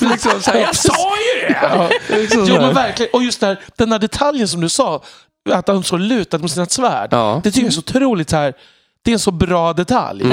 liksom 0.10 0.40
så 0.40 0.50
här, 0.50 0.60
jag 0.60 0.76
sa 0.76 1.16
ju 1.16 1.48
det! 1.48 2.18
Liksom 2.20 2.44
Jo, 2.48 2.54
men 2.54 2.74
verkligen. 2.74 3.10
Och 3.12 3.22
just 3.22 3.40
där, 3.40 3.60
den 3.76 3.92
här 3.92 3.98
detaljen 3.98 4.48
som 4.48 4.60
du 4.60 4.68
sa, 4.68 5.02
att 5.50 5.66
de 5.66 5.84
så 5.84 5.96
lutade 5.96 6.42
med 6.42 6.50
sina 6.50 6.66
svärd. 6.66 7.08
Ja. 7.12 7.40
Det 7.44 7.50
tycker 7.50 7.64
jag 7.64 7.68
är 7.68 7.72
så 7.72 7.78
otroligt 7.80 8.30
så 8.30 8.36
här. 8.36 8.54
Det 9.02 9.10
är 9.10 9.12
en 9.12 9.18
så 9.18 9.30
bra 9.30 9.72
detalj. 9.72 10.24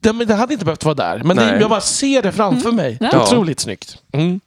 Det, 0.00 0.12
men 0.12 0.26
det 0.26 0.34
hade 0.34 0.52
inte 0.52 0.64
behövt 0.64 0.84
vara 0.84 0.94
där. 0.94 1.22
Men 1.24 1.36
det, 1.36 1.58
jag 1.60 1.70
bara 1.70 1.80
ser 1.80 2.22
det 2.22 2.32
framför 2.32 2.72
mig. 2.72 2.98
Ja. 3.00 3.22
Otroligt 3.22 3.60
snyggt. 3.60 3.98
Mm. 4.12 4.40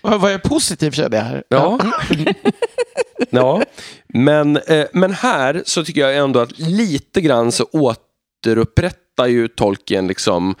Vad, 0.00 0.20
vad 0.20 0.32
är 0.32 0.38
positivt 0.38 0.94
känner 0.94 1.16
jag 1.16 1.24
här. 1.24 1.44
Ja. 1.48 1.78
ja. 3.30 3.62
Men, 4.08 4.56
eh, 4.56 4.86
men 4.92 5.12
här 5.12 5.62
så 5.66 5.84
tycker 5.84 6.00
jag 6.00 6.16
ändå 6.16 6.40
att 6.40 6.58
lite 6.58 7.20
grann 7.20 7.52
så 7.52 7.66
återupprättar 7.72 9.26
ju 9.26 9.48
Tolkien 9.48 10.06
liksom 10.06 10.54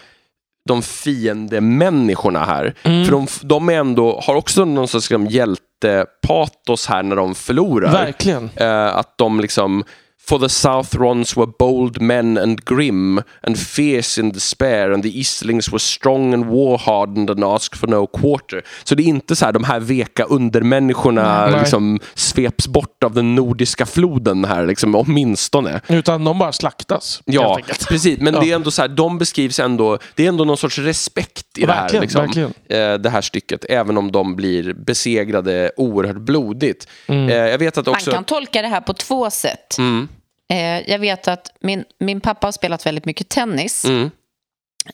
de 0.68 0.82
fiendemänniskorna 0.82 2.44
här. 2.44 2.74
För 2.82 3.10
de, 3.10 3.26
de 3.42 3.68
är 3.68 3.72
ändå, 3.72 4.20
har 4.22 4.34
också 4.34 4.64
någon 4.64 4.88
sorts 4.88 5.10
liksom, 5.10 5.26
hjältepatos 5.26 6.86
här 6.86 7.02
när 7.02 7.16
de 7.16 7.34
förlorar. 7.34 7.92
Verkligen. 7.92 8.50
Eh, 8.56 8.96
att 8.96 9.18
de 9.18 9.40
liksom 9.40 9.84
For 10.24 10.38
the 10.38 10.48
Southrons 10.48 11.36
were 11.36 11.52
bold 11.58 12.00
men 12.00 12.38
and 12.38 12.64
grim 12.64 13.22
and 13.42 13.58
fierce 13.58 14.20
in 14.20 14.32
despair 14.32 14.92
and 14.92 15.02
the 15.02 15.18
Eastlings 15.18 15.72
were 15.72 15.78
strong 15.78 16.34
and 16.34 16.44
war-hardened 16.46 17.30
and 17.30 17.44
asked 17.44 17.80
for 17.80 17.86
no 17.86 18.06
quarter. 18.06 18.62
Så 18.84 18.94
det 18.94 19.02
är 19.02 19.06
inte 19.06 19.36
så 19.36 19.44
här 19.44 19.52
de 19.52 19.64
här 19.64 19.80
veka 19.80 20.24
undermänniskorna 20.24 21.46
Nej. 21.46 21.60
liksom 21.60 22.00
sveps 22.14 22.68
bort 22.68 23.04
av 23.04 23.14
den 23.14 23.34
nordiska 23.34 23.86
floden 23.86 24.44
här, 24.44 24.66
liksom, 24.66 24.94
åtminstone. 24.94 25.80
Utan 25.88 26.24
de 26.24 26.38
bara 26.38 26.52
slaktas. 26.52 27.22
Ja, 27.24 27.58
precis. 27.88 28.18
Men 28.20 28.34
Ja. 28.34 28.40
det 28.40 28.50
är 28.50 28.54
ändå 28.54 28.70
så 28.70 28.82
här, 28.82 28.88
de 28.88 29.18
beskrivs 29.18 29.60
ändå, 29.60 29.98
det 30.14 30.24
är 30.24 30.28
ändå 30.28 30.44
någon 30.44 30.56
sorts 30.56 30.78
respekt 30.78 31.58
i 31.58 31.66
det 31.66 31.72
här, 31.72 32.00
liksom, 32.00 32.24
eh, 32.68 32.94
det 32.94 33.10
här 33.10 33.20
stycket, 33.20 33.64
även 33.68 33.96
om 33.98 34.12
de 34.12 34.36
blir 34.36 34.72
besegrade 34.74 35.70
oerhört 35.76 36.16
blodigt. 36.16 36.88
Mm. 37.06 37.28
Eh, 37.28 37.34
jag 37.36 37.58
vet 37.58 37.78
att 37.78 37.86
Man 37.86 37.94
också... 37.94 38.10
kan 38.10 38.24
tolka 38.24 38.62
det 38.62 38.68
här 38.68 38.80
på 38.80 38.92
två 38.94 39.30
sätt. 39.30 39.78
Mm, 39.78 40.08
Eh, 40.52 40.90
jag 40.90 40.98
vet 40.98 41.28
att 41.28 41.52
min, 41.60 41.84
min 41.98 42.20
pappa 42.20 42.46
har 42.46 42.52
spelat 42.52 42.86
väldigt 42.86 43.04
mycket 43.04 43.28
tennis 43.28 43.84
mm, 43.84 44.10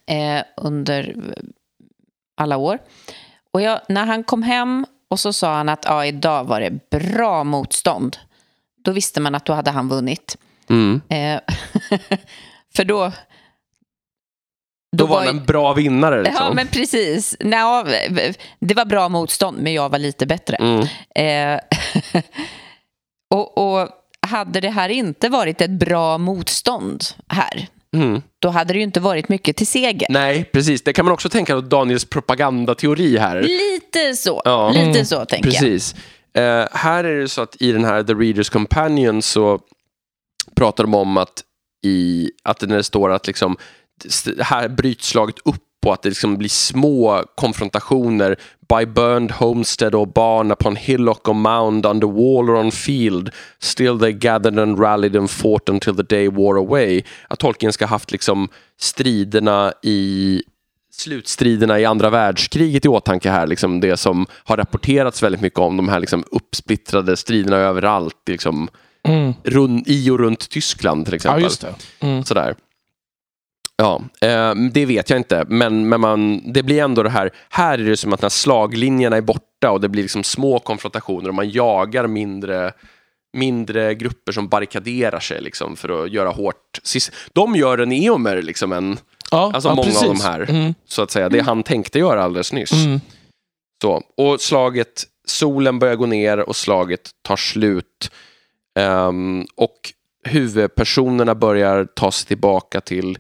eh, 0.07 0.45
under 0.57 1.15
alla 2.37 2.57
år. 2.57 2.79
Och 3.53 3.63
jag, 3.63 3.81
när 3.89 4.07
han 4.07 4.25
kom 4.25 4.43
hem 4.43 4.87
och 5.11 5.21
så 5.21 5.33
sa 5.33 5.55
han 5.57 5.69
att 5.69 5.85
ja, 5.85 6.05
idag 6.07 6.45
var 6.45 6.61
det 6.61 6.91
bra 6.91 7.45
motstånd. 7.45 8.17
Då 8.85 8.93
visste 8.93 9.21
man 9.21 9.35
att 9.35 9.45
då 9.45 9.53
hade 9.53 9.71
han 9.71 9.89
vunnit. 9.89 10.37
mm. 10.71 11.01
Eh, 11.09 11.41
för 12.75 12.85
då... 12.85 13.13
Då 14.97 15.07
var 15.07 15.21
ju- 15.23 15.27
han 15.27 15.39
en 15.39 15.45
bra 15.45 15.73
vinnare. 15.75 16.23
Liksom. 16.23 16.45
Ja, 16.47 16.53
men 16.55 16.67
precis. 16.67 17.37
Nå, 17.41 17.85
det 18.61 18.75
var 18.75 18.85
bra 18.85 19.09
motstånd, 19.09 19.59
men 19.63 19.73
jag 19.73 19.89
var 19.89 19.99
lite 19.99 20.27
bättre. 20.27 20.57
mm. 20.57 20.87
Eh, 21.15 21.61
och, 23.35 23.59
och 23.59 23.89
hade 24.29 24.61
det 24.61 24.71
här 24.71 24.89
inte 24.89 25.29
varit 25.29 25.61
ett 25.61 25.71
bra 25.71 26.19
motstånd 26.19 27.05
här, 27.29 27.67
Mm. 27.97 28.23
då 28.39 28.49
hade 28.49 28.73
det 28.73 28.77
ju 28.77 28.83
inte 28.85 29.01
varit 29.01 29.29
mycket 29.29 29.57
till 29.57 29.67
seger. 29.67 30.07
Nej, 30.11 30.45
precis. 30.45 30.83
Det 30.83 30.93
kan 30.93 31.05
man 31.05 31.15
också 31.15 31.29
tänka 31.29 31.55
på 31.55 31.61
Daniels 31.61 32.05
propagandateori 32.05 33.19
här. 33.19 33.43
Lite 33.43 34.17
så. 34.17 34.43
Ja. 34.45 34.71
Lite 34.71 35.05
så, 35.05 35.25
tänker 35.25 35.49
jag. 35.51 35.61
Precis. 35.61 35.95
Eh, 36.35 36.67
här 36.73 37.05
är 37.05 37.21
det 37.21 37.29
så 37.29 37.43
att 37.43 37.63
i 37.63 37.73
den 37.73 37.85
här 37.85 38.03
The 38.03 38.13
Reader's 38.13 38.53
Companion 38.53 39.23
så 39.23 39.61
pratar 40.57 40.85
de 40.85 40.95
om 40.95 41.17
att, 41.17 41.43
i, 41.85 42.31
att 42.45 42.61
när 42.63 42.77
det 42.77 42.85
står 42.85 43.13
att 43.13 43.27
liksom, 43.27 43.57
det 44.25 44.43
här 44.45 44.69
bryts 44.69 45.09
slaget 45.09 45.37
upp 45.45 45.63
och 45.87 45.93
att 45.95 46.03
det 46.03 46.09
liksom 46.09 46.37
blir 46.37 46.49
små 46.49 47.25
konfrontationer 47.35 48.37
by 48.69 48.87
burned 48.87 49.31
homestead 49.31 49.95
or 49.95 50.07
barn 50.07 50.51
upon 50.51 50.77
hillock 50.77 51.29
or 51.29 51.35
mound 51.35 51.87
under 51.87 52.07
wall 52.07 52.51
or 52.51 52.57
on 52.57 52.71
field 52.73 53.31
still 53.59 53.99
they 53.99 54.13
gathered 54.13 54.59
and 54.59 54.79
rallied 54.79 55.17
and 55.17 55.31
fought 55.31 55.69
until 55.69 55.95
the 55.97 56.03
day 56.03 56.29
wore 56.29 56.59
away 56.59 57.03
att 57.29 57.39
Tolkien 57.39 57.73
ska 57.73 57.85
ha 57.85 57.91
haft 57.91 58.13
liksom 58.13 58.49
striderna 58.81 59.73
i 59.83 60.43
slutstriderna 60.93 61.81
i 61.81 61.85
andra 61.85 62.11
världskriget 62.11 62.85
i 62.85 62.89
åtanke 62.89 63.31
här. 63.31 63.47
Liksom 63.47 63.81
det 63.81 63.97
som 63.97 64.27
har 64.45 64.57
rapporterats 64.57 65.23
väldigt 65.23 65.41
mycket 65.41 65.59
om, 65.59 65.77
de 65.77 65.89
här 65.89 66.01
liksom 66.01 66.25
uppsplittrade 66.31 67.17
striderna 67.17 67.57
överallt, 67.57 68.29
liksom, 68.29 68.69
Mm. 69.03 69.35
run, 69.45 69.83
i 69.87 70.11
och 70.11 70.19
runt 70.19 70.49
Tyskland 70.51 71.05
till 71.05 71.13
Ja, 71.13 71.17
exempel. 71.17 71.43
just 71.43 71.61
det. 71.61 71.75
Mm. 72.01 72.25
Sådär. 72.25 72.55
Ja, 73.83 74.03
eh, 74.21 74.55
det 74.55 74.87
vet 74.87 75.11
jag 75.11 75.19
inte, 75.19 75.45
men, 75.49 75.89
men 75.89 76.01
man, 76.01 76.53
det 76.53 76.63
blir 76.63 76.83
ändå 76.83 77.03
det 77.03 77.11
här, 77.11 77.31
här 77.49 77.79
är 77.79 77.85
det 77.85 77.97
som 77.97 78.13
att 78.13 78.23
när 78.23 78.29
slaglinjerna 78.29 79.17
är 79.17 79.21
borta 79.21 79.71
och 79.71 79.81
det 79.81 79.89
blir 79.89 80.03
liksom 80.03 80.25
små 80.25 80.59
konfrontationer 80.59 81.29
och 81.29 81.35
man 81.35 81.51
jagar 81.51 82.07
mindre 82.07 82.73
mindre 83.33 83.95
grupper 83.95 84.33
som 84.33 84.49
barrikaderar 84.49 85.21
sig 85.21 85.41
liksom, 85.41 85.77
för 85.77 86.05
att 86.05 86.13
göra 86.13 86.31
hårt. 86.31 86.79
De 87.33 87.57
gör 87.57 87.79
en 87.79 87.93
Eomer, 87.93 88.43
liksom 88.43 88.73
en, 88.73 88.99
Ja, 89.31 89.51
Alltså 89.55 89.69
ja, 89.69 89.75
många 89.75 89.87
precis. 89.87 90.03
av 90.03 90.09
de 90.09 90.21
här. 90.23 90.51
Mm. 90.51 90.75
så 90.87 91.03
att 91.03 91.11
säga, 91.11 91.29
det 91.29 91.41
han 91.41 91.63
tänkte 91.63 91.99
göra 91.99 92.25
alldeles 92.25 92.53
nyss. 92.53 92.73
Mm. 92.73 93.01
Så, 93.83 94.03
och 94.17 94.41
slaget, 94.41 95.05
solen 95.27 95.79
börjar 95.79 95.97
gå 95.97 96.07
ner 96.07 96.39
och 96.39 96.57
slaget 96.57 97.11
tar 97.23 97.37
slut. 97.37 98.11
Ehm, 98.79 99.47
och 99.57 99.93
huvudpersonerna 100.25 101.35
börjar 101.35 101.85
ta 101.85 102.13
sig 102.13 102.27
tillbaka 102.29 102.81
till, 102.81 103.19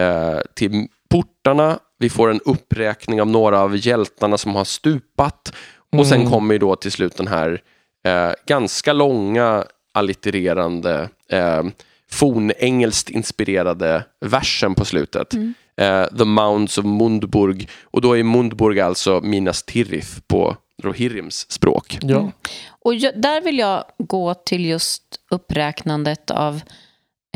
eh, 0.00 0.38
till 0.54 0.88
portarna. 1.10 1.78
Vi 1.98 2.10
får 2.10 2.30
en 2.30 2.40
uppräkning 2.44 3.20
av 3.20 3.26
några 3.26 3.60
av 3.60 3.76
hjältarna 3.86 4.38
som 4.38 4.54
har 4.54 4.64
stupat. 4.64 5.52
Och 5.96 6.06
sen 6.06 6.20
Mm. 6.20 6.32
kommer 6.32 6.54
ju 6.54 6.58
då 6.58 6.76
till 6.76 6.92
slut 6.92 7.16
den 7.16 7.26
här 7.26 7.62
eh, 8.06 8.32
ganska 8.46 8.92
långa 8.92 9.64
allittererande 9.94 11.08
eh, 11.30 11.62
fornengelskt 12.10 13.10
inspirerade 13.10 14.04
versen 14.20 14.74
på 14.74 14.84
slutet. 14.84 15.34
Eh, 15.80 16.04
The 16.18 16.24
Mounds 16.24 16.78
of 16.78 16.84
Mundburg. 16.84 17.68
Och 17.84 18.00
då 18.00 18.16
är 18.18 18.22
Mundburg 18.22 18.80
alltså 18.80 19.20
Minas 19.20 19.62
Tirith 19.62 20.20
på 20.26 20.56
Rohirrims 20.82 21.50
språk. 21.50 21.98
Ja. 22.02 22.32
Och 22.80 22.94
jag, 22.94 23.20
där 23.20 23.40
vill 23.40 23.58
jag 23.58 23.84
gå 23.98 24.34
till 24.34 24.64
just 24.66 25.02
uppräknandet 25.30 26.30
av, 26.30 26.60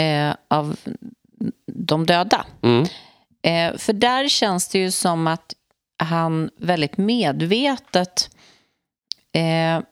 eh, 0.01 0.35
av 0.51 0.77
de 1.73 2.07
döda. 2.07 2.47
Mm. 2.63 2.87
Eh, 3.43 3.79
för 3.79 3.93
där 3.93 4.29
känns 4.29 4.69
det 4.69 4.79
ju 4.79 4.91
som 4.91 5.27
att 5.27 5.55
han 6.03 6.51
väldigt 6.57 6.97
medvetet 6.97 8.31
eh, 9.35 9.83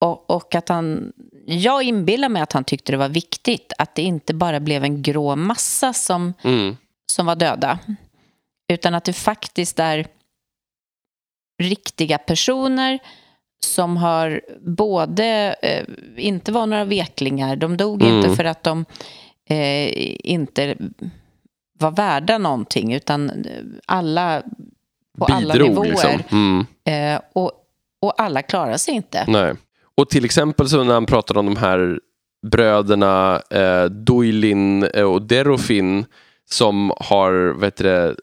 och, 0.00 0.30
och 0.30 0.54
att 0.54 0.68
han... 0.68 1.12
Jag 1.46 1.82
inbillar 1.82 2.28
mig 2.28 2.42
att 2.42 2.52
han 2.52 2.64
tyckte 2.64 2.92
det 2.92 2.98
var 2.98 3.08
viktigt 3.08 3.72
att 3.78 3.94
det 3.94 4.02
inte 4.02 4.34
bara 4.34 4.60
blev 4.60 4.84
en 4.84 5.02
grå 5.02 5.36
massa 5.36 5.92
som, 5.92 6.34
Mm. 6.42 6.76
som 7.12 7.26
var 7.26 7.36
döda. 7.36 7.78
Utan 8.72 8.94
att 8.94 9.04
det 9.04 9.12
faktiskt 9.12 9.78
är 9.78 10.06
riktiga 11.62 12.18
personer 12.18 12.98
som 13.60 13.96
har 13.96 14.40
både, 14.60 15.56
eh, 15.62 15.84
inte 16.16 16.52
var 16.52 16.66
några 16.66 16.84
veklingar, 16.84 17.56
de 17.56 17.76
dog 17.76 18.02
Mm. 18.02 18.16
inte 18.16 18.36
för 18.36 18.44
att 18.44 18.62
de 18.62 18.84
eh, 19.48 20.16
inte 20.30 20.76
var 21.78 21.90
värda 21.90 22.38
någonting, 22.38 22.94
utan 22.94 23.30
eh, 23.30 23.62
alla 23.86 24.42
på 25.18 25.24
alla 25.24 25.54
Bidrog 25.54 25.68
nivåer. 25.70 25.88
liksom. 25.88 26.20
Mm. 26.30 26.66
Eh, 27.14 27.20
och, 27.32 27.52
och 28.00 28.20
alla 28.20 28.42
klarar 28.42 28.76
sig 28.76 28.94
inte. 28.94 29.24
Nej. 29.28 29.54
Och 29.96 30.08
till 30.08 30.24
exempel 30.24 30.68
så 30.68 30.84
när 30.84 30.94
han 30.94 31.06
pratar 31.06 31.38
om 31.38 31.46
de 31.46 31.56
här 31.56 32.00
bröderna 32.46 33.42
eh, 33.50 33.84
Duilin 33.84 34.82
eh, 34.82 35.04
och 35.04 35.22
Derofin 35.22 36.04
som 36.50 36.92
har 37.00 37.60
vet 37.60 37.76
det, 37.76 38.16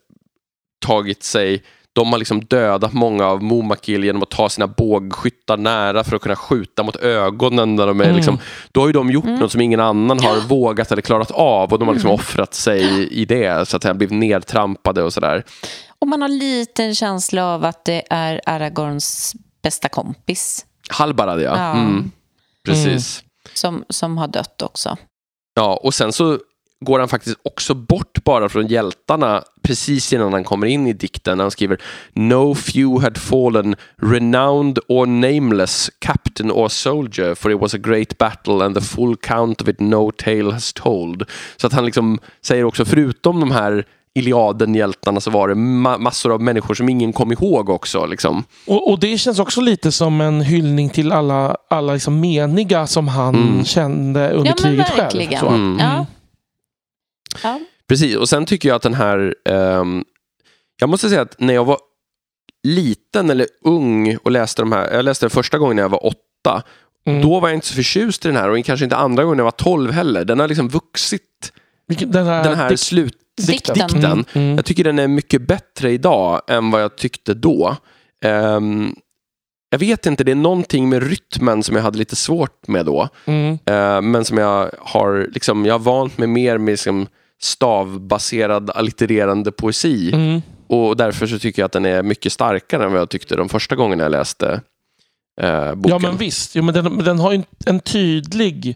tagit 0.86 1.24
sig 1.24 1.64
de 1.94 2.12
har 2.12 2.18
liksom 2.20 2.46
dödat 2.46 2.94
många 2.94 3.26
av 3.26 3.44
Momakil 3.44 4.04
genom 4.04 4.24
att 4.24 4.30
ta 4.30 4.50
sina 4.50 4.68
bågskyttar 4.68 5.58
nära 5.58 6.04
för 6.04 6.16
att 6.16 6.22
kunna 6.22 6.36
skjuta 6.36 6.84
mot 6.84 6.96
ögonen. 6.96 7.76
När 7.76 7.88
de 7.88 8.00
är 8.00 8.04
Mm. 8.04 8.16
liksom, 8.16 8.40
då 8.72 8.82
har 8.82 8.88
ju 8.88 8.94
de 8.94 9.12
gjort 9.12 9.26
något 9.26 9.52
som 9.52 9.62
ingen 9.62 9.80
annan 9.80 10.20
har 10.20 10.48
vågat 10.48 10.92
eller 10.92 11.02
klarat 11.02 11.32
av 11.32 11.74
och 11.74 11.80
de 11.80 11.88
har 11.88 11.96
liksom 11.96 12.12
offrat 12.12 12.54
sig 12.54 13.08
i 13.14 13.26
det 13.26 13.68
så 13.70 13.76
att 13.78 13.84
säga 13.84 13.94
blivit 13.94 14.18
nedtrampade 14.18 15.04
och 15.04 15.14
sådär. 15.14 15.44
Och 16.00 16.08
man 16.08 16.22
har 16.22 16.30
lite 16.30 16.84
en 16.84 16.96
känsla 16.96 17.46
av 17.46 17.66
att 17.66 17.86
det 17.86 18.04
är 18.10 18.42
Aragorns 18.46 19.36
bästa 19.64 19.90
kompis 19.90 20.66
Halbarad 20.90 21.42
ja. 21.42 21.58
Ja. 21.58 21.72
Mm. 21.72 22.12
Precis. 22.66 23.24
som, 23.54 23.84
som 23.90 24.18
har 24.18 24.28
dött 24.28 24.62
också. 24.62 24.98
Ja, 25.54 25.80
och 25.84 25.94
sen 25.94 26.14
så 26.14 26.40
går 26.84 27.00
han 27.00 27.08
faktiskt 27.08 27.38
också 27.44 27.74
bort 27.74 28.24
bara 28.24 28.50
från 28.50 28.68
hjältarna 28.68 29.44
precis 29.62 30.14
innan 30.14 30.34
han 30.34 30.44
kommer 30.44 30.68
in 30.68 30.88
i 30.88 30.94
dikten. 30.94 31.40
Han 31.40 31.52
skriver 31.52 31.78
No 32.14 32.56
few 32.56 33.04
had 33.04 33.18
fallen, 33.18 33.76
renowned 34.02 34.80
or 34.88 35.06
nameless, 35.06 35.90
captain 36.00 36.52
or 36.52 36.68
soldier, 36.70 37.36
for 37.36 37.52
it 37.52 37.62
was 37.62 37.74
a 37.74 37.78
great 37.78 38.18
battle 38.18 38.66
and 38.66 38.76
the 38.76 38.82
full 38.82 39.16
count 39.18 39.62
of 39.62 39.68
it 39.68 39.80
no 39.80 40.12
tale 40.12 40.52
has 40.52 40.74
told. 40.74 41.24
Så 41.58 41.68
att 41.68 41.74
han 41.74 41.86
liksom 41.86 42.20
säger 42.42 42.64
också, 42.64 42.86
förutom 42.86 43.40
de 43.40 43.52
här 43.52 43.86
Iliaden-hjältarna 44.16 45.20
så 45.22 45.32
var 45.32 45.48
det 45.48 45.54
ma- 45.54 45.98
massor 45.98 46.34
av 46.34 46.42
människor 46.42 46.74
som 46.74 46.90
ingen 46.90 47.14
kom 47.14 47.32
ihåg 47.32 47.70
också. 47.70 48.06
Liksom. 48.06 48.44
Och, 48.68 48.92
och 48.92 49.00
det 49.00 49.18
känns 49.18 49.40
också 49.40 49.62
lite 49.62 49.92
som 49.92 50.22
en 50.22 50.42
hyllning 50.42 50.90
till 50.90 51.12
alla, 51.12 51.58
alla 51.70 51.94
liksom 51.94 52.20
meniga 52.20 52.88
som 52.88 53.08
han 53.08 53.36
Mm. 53.36 53.66
kände 53.66 54.30
under 54.32 54.52
Ja, 54.52 54.56
kriget 54.64 54.90
själv. 54.90 55.38
Så. 55.40 55.48
Mm. 55.48 55.78
Ja. 55.80 56.06
Ja. 57.44 57.60
Precis, 57.88 58.16
och 58.16 58.30
sen 58.30 58.46
tycker 58.46 58.70
jag 58.70 58.76
att 58.76 58.82
den 58.82 58.94
här... 58.94 59.36
ehm, 59.50 60.04
jag 60.80 60.90
måste 60.90 61.10
säga 61.10 61.22
att 61.22 61.40
när 61.40 61.54
jag 61.54 61.66
var 61.66 61.78
liten 62.68 63.30
eller 63.30 63.48
ung 63.66 64.16
och 64.24 64.32
läste 64.32 64.62
de 64.62 64.72
här, 64.72 64.92
jag 64.94 65.06
läste 65.06 65.26
den 65.26 65.30
första 65.30 65.58
gången 65.58 65.76
när 65.76 65.84
jag 65.84 65.90
var 65.90 66.06
åtta, 66.06 66.64
Mm. 67.06 67.22
då 67.22 67.40
var 67.40 67.50
jag 67.50 67.56
inte 67.58 67.68
så 67.68 67.74
förtjust 67.76 68.26
i 68.26 68.28
den 68.28 68.38
här 68.38 68.50
och 68.50 68.66
kanske 68.66 68.84
inte 68.84 68.96
andra 68.96 69.24
gången 69.24 69.38
när 69.38 69.42
jag 69.42 69.46
var 69.46 69.52
tolv 69.52 69.92
heller. 69.92 70.26
Den 70.26 70.40
har 70.40 70.48
liksom 70.48 70.70
vuxit, 70.70 71.54
Den 71.88 72.26
här, 72.28 72.44
den 72.44 72.56
här 72.56 72.70
dikt- 72.70 72.78
slutdikten. 72.80 73.74
Dikten. 73.76 74.04
Mm, 74.06 74.26
mm. 74.34 74.56
Jag 74.56 74.66
tycker 74.66 74.84
den 74.84 75.00
är 75.00 75.08
mycket 75.08 75.42
bättre 75.48 75.92
idag 75.92 76.42
än 76.48 76.72
vad 76.72 76.82
jag 76.82 76.96
tyckte 76.96 77.34
då. 77.34 77.76
Ehm, 78.26 78.96
jag 79.70 79.80
vet 79.80 80.06
inte, 80.06 80.24
det 80.24 80.32
är 80.32 80.36
någonting 80.36 80.90
med 80.90 81.04
rytmen 81.10 81.64
som 81.64 81.76
jag 81.76 81.84
hade 81.84 81.98
lite 81.98 82.16
svårt 82.16 82.68
med 82.68 82.86
då. 82.86 83.10
Eh, 83.66 84.02
men 84.02 84.26
som 84.26 84.38
jag 84.38 84.72
har, 84.80 85.28
liksom, 85.34 85.66
jag 85.66 85.74
har 85.74 85.80
vant 85.80 86.18
mig 86.18 86.28
mer 86.28 86.58
med 86.58 86.72
liksom, 86.72 87.08
stavbaserad 87.44 88.70
allittererande 88.70 89.52
poesi. 89.52 90.12
Mm. 90.14 90.42
Och 90.68 90.98
därför 90.98 91.28
så 91.28 91.40
tycker 91.40 91.62
jag 91.62 91.66
att 91.66 91.72
den 91.72 91.86
är 91.86 92.04
mycket 92.04 92.34
starkare 92.34 92.86
än 92.86 92.92
vad 92.92 93.02
jag 93.02 93.10
tyckte 93.10 93.36
de 93.36 93.50
första 93.50 93.76
gångerna 93.76 94.04
jag 94.04 94.12
läste 94.12 94.62
eh, 95.42 95.76
boken. 95.76 95.90
Ja 95.92 96.00
men 96.00 96.18
visst, 96.18 96.56
jo, 96.56 96.64
men 96.64 96.74
den, 96.74 96.98
den 96.98 97.20
har 97.20 97.32
ju 97.32 97.36
en, 97.38 97.46
en 97.66 97.80
tydlig 97.80 98.76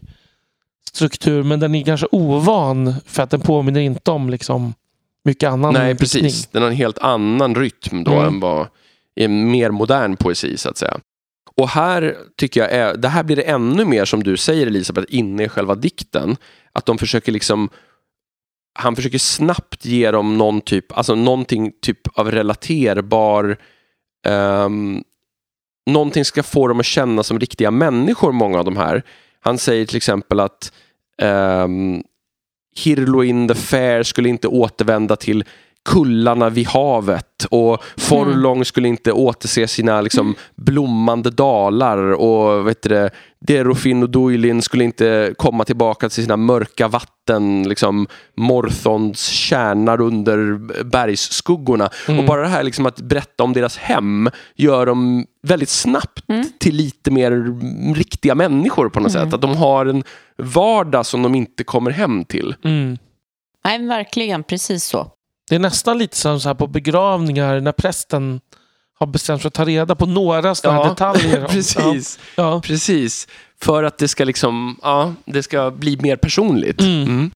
struktur 0.92 1.42
men 1.42 1.60
den 1.60 1.74
är 1.74 1.84
kanske 1.84 2.06
ovan 2.10 2.94
för 3.06 3.22
att 3.22 3.30
den 3.30 3.40
påminner 3.40 3.80
inte 3.80 4.10
om 4.10 4.30
liksom, 4.30 4.74
mycket 5.24 5.50
annan 5.50 5.74
Nej, 5.74 5.92
riktning. 5.92 6.22
precis. 6.22 6.46
Den 6.46 6.62
har 6.62 6.70
en 6.70 6.76
helt 6.76 6.98
annan 6.98 7.54
rytm 7.54 8.04
då 8.04 8.12
Mm. 8.12 8.26
än 8.26 8.40
vad 8.40 8.66
en 9.14 9.50
mer 9.50 9.70
modern 9.70 10.16
poesi 10.16 10.56
så 10.56 10.68
att 10.68 10.76
säga. 10.78 11.00
Och 11.56 11.68
här 11.68 12.16
tycker 12.36 12.60
jag, 12.60 12.72
är, 12.72 12.96
det 12.96 13.08
här 13.08 13.22
blir 13.22 13.36
det 13.36 13.42
ännu 13.42 13.84
mer 13.84 14.04
som 14.04 14.22
du 14.22 14.36
säger 14.36 14.66
Elisabeth, 14.66 15.06
inne 15.14 15.44
i 15.44 15.48
själva 15.48 15.74
dikten. 15.74 16.36
Att 16.72 16.86
de 16.86 16.98
försöker 16.98 17.32
liksom 17.32 17.68
han 18.80 18.96
försöker 18.96 19.18
snabbt 19.18 19.84
ge 19.84 20.10
dem 20.10 20.38
någon 20.38 20.60
typ, 20.60 20.98
alltså 20.98 21.14
någonting 21.14 21.72
typ 21.82 22.18
av 22.18 22.30
relaterbar 22.30 23.58
um, 24.26 25.04
någonting 25.90 26.24
ska 26.24 26.42
få 26.42 26.68
dem 26.68 26.80
att 26.80 26.86
känna 26.86 27.22
som 27.22 27.40
riktiga 27.40 27.70
människor, 27.70 28.32
många 28.32 28.58
av 28.58 28.64
de 28.64 28.76
här. 28.76 29.02
Han 29.40 29.58
säger 29.58 29.86
till 29.86 29.96
exempel 29.96 30.40
att 30.40 30.72
ehm, 31.22 31.94
um, 31.94 32.02
Hirloin 32.76 33.48
the 33.48 33.54
Fair 33.54 34.02
skulle 34.02 34.28
inte 34.28 34.48
återvända 34.48 35.16
till 35.16 35.44
kullarna 35.88 36.50
vid 36.50 36.66
havet 36.66 37.44
och 37.50 37.82
Forlong 37.96 38.64
skulle 38.64 38.88
inte 38.88 39.12
återse 39.12 39.68
sina 39.68 40.00
liksom, 40.00 40.34
blommande 40.56 41.30
dalar 41.30 42.12
och 42.12 42.68
vet 42.68 42.82
det, 42.82 43.10
Derofin 43.40 44.02
och 44.02 44.10
Duilin 44.10 44.62
skulle 44.62 44.84
inte 44.84 45.34
komma 45.38 45.64
tillbaka 45.64 46.08
till 46.08 46.22
sina 46.22 46.36
mörka 46.36 46.88
vatten, 46.88 47.68
liksom 47.68 48.06
Morthonds 48.36 49.26
kärnar 49.28 50.00
under 50.00 50.58
bergsskuggorna. 50.84 51.90
Och 52.08 52.24
bara 52.24 52.42
det 52.42 52.48
här 52.48 52.62
liksom, 52.62 52.86
att 52.86 53.00
berätta 53.00 53.44
om 53.44 53.52
deras 53.52 53.76
hem 53.76 54.30
gör 54.56 54.86
dem 54.86 55.26
väldigt 55.42 55.68
snabbt 55.68 56.24
till 56.58 56.74
lite 56.74 57.10
mer 57.10 57.60
riktiga 57.94 58.34
människor 58.34 58.88
på 58.88 59.00
något 59.00 59.12
sätt. 59.12 59.34
Att 59.34 59.40
de 59.40 59.56
har 59.56 59.86
en 59.86 60.02
vardag 60.36 61.06
som 61.06 61.22
de 61.22 61.34
inte 61.34 61.64
kommer 61.64 61.90
hem 61.90 62.24
till. 62.24 62.54
Mm. 62.64 62.98
Nej, 63.64 63.86
verkligen 63.86 64.42
precis 64.42 64.84
så. 64.84 65.12
Det 65.48 65.54
är 65.54 65.58
nästan 65.58 65.98
lite 65.98 66.16
som 66.16 66.40
så 66.40 66.48
här 66.48 66.54
på 66.54 66.66
begravningar 66.66 67.60
när 67.60 67.72
prästen 67.72 68.40
har 68.98 69.06
bestämt 69.06 69.42
sig 69.42 69.48
att 69.48 69.54
ta 69.54 69.64
reda 69.64 69.94
på 69.94 70.06
några 70.06 70.54
sådana 70.54 70.82
här 70.82 70.90
detaljer. 70.90 71.46
precis. 71.48 72.18
Ja. 72.36 72.42
Ja. 72.42 72.60
Precis. 72.60 73.28
För 73.60 73.84
att 73.84 73.98
det 73.98 74.08
ska 74.08 74.24
liksom, 74.24 74.78
ja, 74.82 75.14
det 75.24 75.42
ska 75.42 75.70
bli 75.70 75.98
mer 76.00 76.16
personligt. 76.16 76.80
Mm. 76.80 77.02
Mm. 77.02 77.30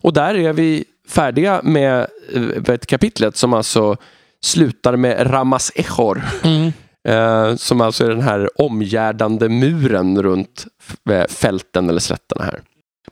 Och 0.00 0.12
där 0.12 0.34
är 0.34 0.52
vi 0.52 0.84
färdiga 1.08 1.60
med 1.62 2.06
eh, 2.34 2.74
ett 2.74 2.86
kapitlet 2.86 3.36
som 3.36 3.54
alltså 3.54 3.96
slutar 4.42 4.96
med 4.96 5.32
Ramas 5.32 5.72
Echor. 5.74 6.22
Mm. 6.42 6.72
Eh, 7.08 7.56
som 7.56 7.80
alltså 7.80 8.04
är 8.04 8.08
den 8.08 8.20
här 8.20 8.60
omgärdande 8.60 9.48
muren 9.48 10.22
runt 10.22 10.66
fälten 11.28 11.90
eller 11.90 12.00
slätterna 12.00 12.44
här. 12.44 12.60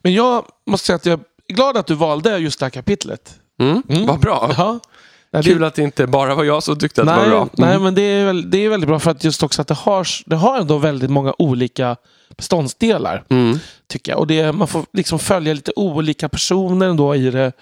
Men 0.02 0.14
jag 0.14 0.44
måste 0.66 0.86
säga 0.86 0.96
att 0.96 1.06
jag 1.06 1.20
är 1.48 1.54
glad 1.54 1.76
att 1.76 1.86
du 1.86 1.94
valde 1.94 2.38
just 2.38 2.58
det 2.58 2.64
här 2.64 2.70
kapitlet. 2.70 3.34
Mm. 3.60 3.82
Mm. 3.88 4.06
Vad 4.06 4.20
bra. 4.20 4.54
Ja. 4.58 4.80
Nej, 5.30 5.42
Kul 5.42 5.64
att 5.64 5.74
det 5.74 5.82
inte 5.82 6.06
bara 6.06 6.34
var 6.34 6.44
jag 6.44 6.62
som 6.62 6.78
tyckte 6.78 7.00
att 7.00 7.06
det 7.06 7.12
var 7.12 7.20
nej, 7.20 7.30
bra. 7.30 7.38
Mm. 7.38 7.50
nej, 7.52 7.78
men 7.78 7.94
det 7.94 8.02
är, 8.02 8.26
väl, 8.26 8.50
det 8.50 8.58
är 8.58 8.68
väldigt 8.68 8.88
bra 8.88 8.98
för 8.98 9.10
att 9.10 9.24
just 9.24 9.42
också 9.42 9.62
att 9.62 9.68
det 9.68 9.74
har, 9.74 10.06
det 10.26 10.36
har 10.36 10.58
ändå 10.58 10.78
väldigt 10.78 11.10
många 11.10 11.34
olika 11.38 11.96
beståndsdelar. 12.36 13.24
Mm. 13.28 13.58
tycker 13.86 14.12
jag. 14.12 14.18
Och 14.18 14.26
det, 14.26 14.52
man 14.52 14.68
får 14.68 14.84
liksom 14.92 15.18
följa 15.18 15.54
lite 15.54 15.72
olika 15.76 16.28
personer 16.28 16.88
ändå 16.88 17.14
i 17.14 17.30
det. 17.30 17.52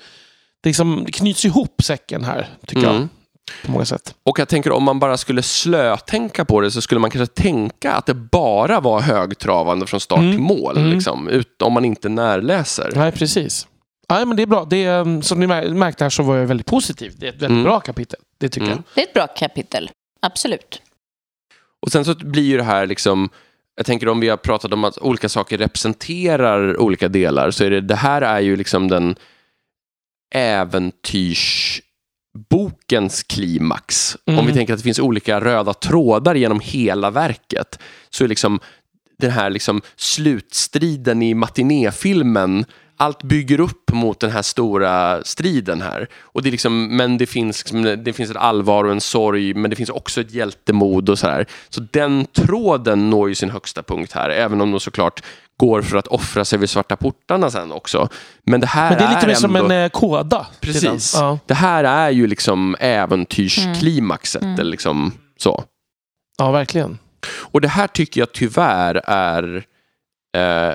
Det, 0.60 0.68
liksom, 0.68 1.02
det 1.06 1.12
knyts 1.12 1.44
ihop 1.44 1.82
säcken 1.82 2.24
här, 2.24 2.48
tycker 2.66 2.82
jag. 2.82 3.08
Mm. 3.50 3.66
På 3.66 3.70
många 3.72 3.84
sätt. 3.84 4.14
Och 4.22 4.38
jag 4.38 4.48
tänker 4.48 4.72
om 4.72 4.82
man 4.84 4.98
bara 4.98 5.16
skulle 5.16 5.42
slötänka 5.42 6.44
på 6.44 6.60
det 6.60 6.70
så 6.70 6.80
skulle 6.80 6.98
man 7.00 7.10
kanske 7.10 7.34
tänka 7.42 7.92
att 7.92 8.06
det 8.06 8.14
bara 8.14 8.80
var 8.80 9.00
högtravande 9.00 9.86
från 9.86 10.00
start 10.00 10.18
Mm. 10.18 10.32
till 10.32 10.40
mål. 10.42 10.76
Mm. 10.76 10.90
Liksom, 10.90 11.28
ut, 11.28 11.62
om 11.62 11.72
man 11.72 11.84
inte 11.84 12.08
närläser. 12.08 12.92
Nej, 12.94 13.12
precis. 13.12 13.66
Nej, 14.08 14.26
men 14.26 14.36
det 14.36 14.42
är 14.42 14.46
bra. 14.46 14.64
Det 14.70 14.84
är, 14.84 15.00
um, 15.00 15.22
som 15.22 15.40
ni 15.40 15.46
mär- 15.46 15.74
märkte 15.74 16.04
här 16.04 16.10
så 16.10 16.22
var 16.22 16.36
jag 16.36 16.46
väldigt 16.46 16.66
positiv. 16.66 17.12
Det 17.16 17.26
är 17.26 17.28
ett 17.28 17.34
väldigt 17.34 17.50
Mm. 17.50 17.64
bra 17.64 17.80
kapitel. 17.80 18.20
Det 18.38 18.48
tycker 18.48 18.66
Mm. 18.66 18.82
Det 18.94 19.00
är 19.00 19.06
ett 19.06 19.12
bra 19.14 19.26
kapitel. 19.26 19.90
Absolut. 20.22 20.82
Och 21.82 21.92
sen 21.92 22.04
så 22.04 22.14
blir 22.14 22.42
ju 22.42 22.56
det 22.56 22.62
här 22.62 22.86
liksom 22.86 23.28
jag 23.76 23.86
tänker 23.86 24.08
om 24.08 24.20
vi 24.20 24.28
har 24.28 24.36
pratat 24.36 24.72
om 24.72 24.84
att 24.84 24.98
olika 24.98 25.28
saker 25.28 25.58
representerar 25.58 26.80
olika 26.80 27.08
delar 27.08 27.50
så 27.50 27.64
är 27.64 27.70
det, 27.70 27.80
det 27.80 27.94
här 27.94 28.22
är 28.22 28.40
ju 28.40 28.56
liksom 28.56 28.88
den 28.88 29.16
äventyrsbokens 32.36 33.22
klimax. 33.22 34.16
Mm. 34.26 34.40
Om 34.40 34.46
vi 34.46 34.52
tänker 34.52 34.72
att 34.72 34.78
det 34.78 34.84
finns 34.84 34.98
olika 34.98 35.40
röda 35.40 35.74
trådar 35.74 36.34
genom 36.34 36.60
hela 36.60 37.10
verket 37.10 37.78
så 38.10 38.24
är 38.24 38.28
liksom 38.28 38.60
den 39.18 39.30
här 39.30 39.50
liksom 39.50 39.82
slutstriden 39.96 41.22
i 41.22 41.34
matinéfilmen 41.34 42.64
allt 42.98 43.22
bygger 43.22 43.60
upp 43.60 43.92
mot 43.92 44.20
den 44.20 44.30
här 44.30 44.42
stora 44.42 45.24
striden 45.24 45.82
här. 45.82 46.08
Och 46.22 46.42
det 46.42 46.48
är 46.48 46.50
liksom, 46.50 46.96
men 46.96 47.18
det 47.18 47.26
finns, 47.26 47.60
liksom, 47.60 48.04
det 48.04 48.12
finns 48.12 48.30
ett 48.30 48.36
allvar 48.36 48.84
och 48.84 48.92
en 48.92 49.00
sorg, 49.00 49.54
men 49.54 49.70
det 49.70 49.76
finns 49.76 49.90
också 49.90 50.20
ett 50.20 50.32
hjältemod 50.32 51.08
och 51.08 51.18
så 51.18 51.26
här. 51.26 51.46
Så 51.68 51.80
den 51.80 52.26
tråden 52.26 53.10
når 53.10 53.28
ju 53.28 53.34
sin 53.34 53.50
högsta 53.50 53.82
punkt 53.82 54.12
här, 54.12 54.30
även 54.30 54.60
om 54.60 54.70
de 54.70 54.80
såklart 54.80 55.22
går 55.56 55.82
för 55.82 55.96
att 55.96 56.06
offra 56.06 56.44
sig 56.44 56.58
vid 56.58 56.70
svarta 56.70 56.96
portarna 56.96 57.50
sen 57.50 57.72
också. 57.72 58.08
Men 58.44 58.60
det 58.60 58.66
här 58.66 58.90
Men 58.90 58.98
det 58.98 59.04
är 59.04 59.14
lite 59.14 59.26
mer 59.26 59.34
som 59.34 59.56
ändå... 59.56 59.74
en 59.74 59.84
eh, 59.84 60.24
den. 60.24 60.44
Precis. 60.60 61.14
Ja. 61.14 61.38
Det 61.46 61.54
här 61.54 61.84
är 61.84 62.10
ju 62.10 62.26
liksom 62.26 62.76
äventyrsklimaxet. 62.80 64.42
Eller 64.42 64.70
liksom 64.70 65.12
så. 65.36 65.64
ja, 66.38 66.50
verkligen. 66.50 66.98
Och 67.28 67.60
det 67.60 67.68
här 67.68 67.86
tycker 67.86 68.20
jag 68.20 68.32
tyvärr 68.32 69.02
är... 69.06 69.64
Eh, 70.36 70.74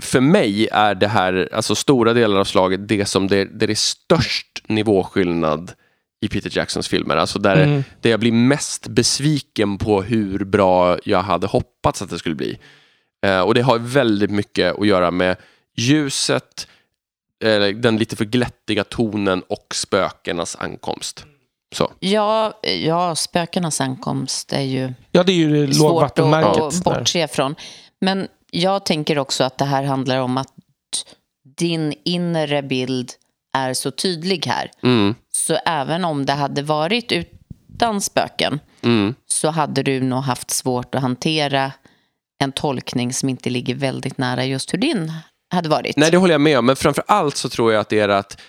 för 0.00 0.20
mig 0.20 0.68
är 0.72 0.94
det 0.94 1.08
här, 1.08 1.48
alltså 1.52 1.74
stora 1.74 2.12
delar 2.12 2.36
av 2.40 2.44
slaget, 2.44 2.88
det 2.88 3.06
som 3.06 3.28
det, 3.28 3.44
det 3.44 3.70
är 3.70 3.74
störst 3.74 4.62
nivåskillnad 4.66 5.72
i 6.20 6.28
Peter 6.28 6.56
Jacksons 6.58 6.88
filmer. 6.88 7.16
Alltså 7.16 7.38
där, 7.38 7.62
Mm. 7.62 7.84
där 8.00 8.10
jag 8.10 8.20
blir 8.20 8.32
mest 8.32 8.88
besviken 8.88 9.78
på 9.78 10.02
hur 10.02 10.44
bra 10.44 10.98
jag 11.04 11.22
hade 11.22 11.46
hoppats 11.46 12.02
att 12.02 12.10
det 12.10 12.18
skulle 12.18 12.34
bli. 12.34 12.58
Eh, 13.26 13.40
och 13.40 13.54
det 13.54 13.62
har 13.62 13.78
väldigt 13.78 14.30
mycket 14.30 14.78
att 14.80 14.86
göra 14.86 15.10
med 15.10 15.36
ljuset, 15.76 16.68
eh, 17.44 17.60
den 17.60 17.96
lite 17.96 18.16
för 18.16 18.24
glättiga 18.24 18.84
tonen 18.84 19.42
och 19.48 19.66
spökenas 19.74 20.56
ankomst. 20.56 21.24
Så. 21.74 21.92
Ja, 22.00 22.60
ja, 22.62 23.14
spökenas 23.14 23.80
ankomst 23.80 24.52
är 24.52 24.60
ju 24.60 24.92
Ja, 25.10 25.22
det 25.22 25.32
är 25.32 25.36
ju 25.36 25.66
det 25.66 25.74
svårt 25.74 26.02
att 26.04 26.16
där. 26.16 26.84
bortse 26.84 27.28
från. 27.28 27.54
Men 28.00 28.28
jag 28.50 28.84
tänker 28.86 29.18
också 29.18 29.44
att 29.44 29.58
det 29.58 29.64
här 29.64 29.82
handlar 29.82 30.18
om 30.18 30.36
att 30.38 30.52
din 31.56 31.94
inre 32.04 32.62
bild 32.62 33.12
är 33.56 33.74
så 33.74 33.90
tydlig 33.90 34.46
här. 34.46 34.70
Mm, 34.82 35.14
Så 35.32 35.54
även 35.66 36.04
om 36.04 36.26
det 36.26 36.32
hade 36.32 36.62
varit 36.62 37.12
utan 37.12 38.00
spöken 38.00 38.60
mm, 38.82 39.14
så 39.26 39.50
hade 39.50 39.82
du 39.82 40.00
nog 40.00 40.22
haft 40.22 40.50
svårt 40.50 40.94
att 40.94 41.02
hantera 41.02 41.72
en 42.38 42.52
tolkning 42.52 43.12
som 43.12 43.28
inte 43.28 43.50
ligger 43.50 43.74
väldigt 43.74 44.18
nära 44.18 44.44
just 44.44 44.74
hur 44.74 44.78
din 44.78 45.12
hade 45.50 45.68
varit. 45.68 45.96
Nej, 45.96 46.10
det 46.10 46.16
håller 46.16 46.34
jag 46.34 46.40
med 46.40 46.58
om. 46.58 46.66
Men 46.66 46.76
framför 46.76 47.04
allt 47.06 47.36
så 47.36 47.48
tror 47.48 47.72
jag 47.72 47.80
att 47.80 47.88
det 47.88 47.98
är 47.98 48.08
att 48.08 48.40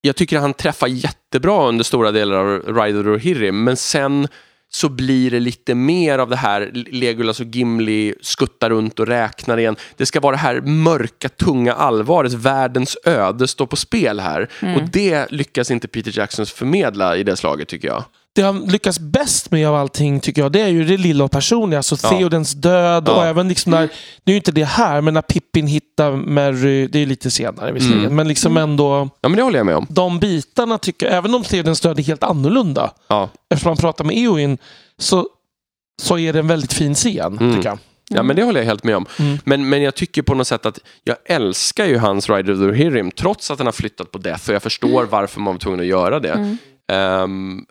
jag 0.00 0.16
tycker 0.16 0.36
att 0.36 0.42
han 0.42 0.54
träffar 0.54 0.86
jättebra 0.86 1.68
under 1.68 1.84
stora 1.84 2.12
delar 2.12 2.36
av 2.36 2.76
Ryder 2.76 3.08
och 3.08 3.20
Hirrim, 3.20 3.64
men 3.64 3.76
sen 3.76 4.28
så 4.72 4.88
blir 4.88 5.30
det 5.30 5.40
lite 5.40 5.74
mer 5.74 6.18
av 6.18 6.30
det 6.30 6.36
här 6.36 6.70
Legolas 6.74 7.40
och 7.40 7.46
Gimli 7.46 8.14
skuttar 8.20 8.70
runt 8.70 9.00
och 9.00 9.06
räknar 9.06 9.58
igen. 9.58 9.76
Det 9.96 10.06
ska 10.06 10.20
vara 10.20 10.36
det 10.36 10.42
här 10.42 10.60
mörka, 10.60 11.28
tunga 11.28 11.74
allvaret, 11.74 12.32
världens 12.32 12.96
öde 13.04 13.48
står 13.48 13.66
på 13.66 13.76
spel 13.76 14.20
här. 14.20 14.48
Och 14.76 14.82
det 14.92 15.32
lyckas 15.32 15.70
inte 15.70 15.88
Peter 15.88 16.18
Jackson 16.18 16.46
förmedla 16.46 17.16
i 17.16 17.22
det 17.22 17.36
slaget 17.36 17.68
tycker 17.68 17.88
jag. 17.88 18.04
Det 18.34 18.42
han 18.42 18.60
lyckas 18.64 18.98
bäst 18.98 19.50
med 19.50 19.68
av 19.68 19.74
allting 19.74 20.20
tycker 20.20 20.42
jag, 20.42 20.52
det 20.52 20.60
är 20.60 20.68
ju 20.68 20.84
det 20.84 20.96
lilla 20.96 21.24
och 21.24 21.30
personliga. 21.30 21.78
Alltså 21.78 21.96
Ja. 22.02 22.08
Theodens 22.08 22.52
död 22.52 23.08
och 23.08 23.16
Ja. 23.16 23.24
även 23.24 23.48
liksom 23.48 23.70
när, 23.72 23.80
nu 23.80 23.90
är 24.24 24.30
ju 24.30 24.36
inte 24.36 24.52
det 24.52 24.64
här, 24.64 25.00
men 25.00 25.14
när 25.14 25.22
Pippin 25.22 25.66
hittar 25.66 26.12
Merry, 26.16 26.86
det 26.86 26.98
är 26.98 27.00
ju 27.00 27.06
lite 27.06 27.30
senare 27.30 27.72
visserligen, 27.72 28.00
Mm. 28.04 28.16
men 28.16 28.28
liksom 28.28 28.56
ändå 28.56 29.08
Ja, 29.20 29.28
men 29.28 29.36
det 29.36 29.42
håller 29.42 29.58
jag 29.58 29.66
med 29.66 29.76
om. 29.76 29.86
de 29.90 30.18
bitarna 30.18 30.78
tycker 30.78 31.06
jag, 31.06 31.14
även 31.16 31.34
om 31.34 31.42
Theodens 31.42 31.80
död 31.80 31.98
är 31.98 32.02
helt 32.02 32.22
annorlunda, 32.22 32.90
Ja. 33.08 33.28
eftersom 33.50 33.70
man 33.70 33.76
pratar 33.76 34.04
med 34.04 34.16
Eowyn, 34.16 34.58
så, 34.98 35.28
så 36.02 36.18
är 36.18 36.32
det 36.32 36.38
en 36.38 36.48
väldigt 36.48 36.72
fin 36.72 36.94
scen, 36.94 37.38
Mm. 37.40 37.54
tycker 37.56 37.68
jag. 37.68 37.78
Ja, 38.08 38.22
men 38.22 38.36
det 38.36 38.42
håller 38.42 38.60
jag 38.60 38.66
helt 38.66 38.84
med 38.84 38.96
om. 38.96 39.06
Men, 39.44 39.68
men 39.68 39.82
jag 39.82 39.94
tycker 39.94 40.22
på 40.22 40.34
något 40.34 40.46
sätt 40.46 40.66
att 40.66 40.78
jag 41.04 41.16
älskar 41.26 41.86
ju 41.86 41.98
hans 41.98 42.30
Rider 42.30 42.52
of 42.52 42.58
the 42.58 42.64
Rohirrim 42.66 43.10
trots 43.10 43.50
att 43.50 43.58
han 43.58 43.66
har 43.66 43.72
flyttat 43.72 44.10
på 44.10 44.18
Death 44.18 44.48
och 44.48 44.54
jag 44.54 44.62
förstår 44.62 45.04
varför 45.04 45.40
man 45.40 45.54
var 45.54 45.58
tvungen 45.58 45.80
att 45.80 45.86
göra 45.86 46.20
det. 46.20 46.56
Ehm, 46.92 47.64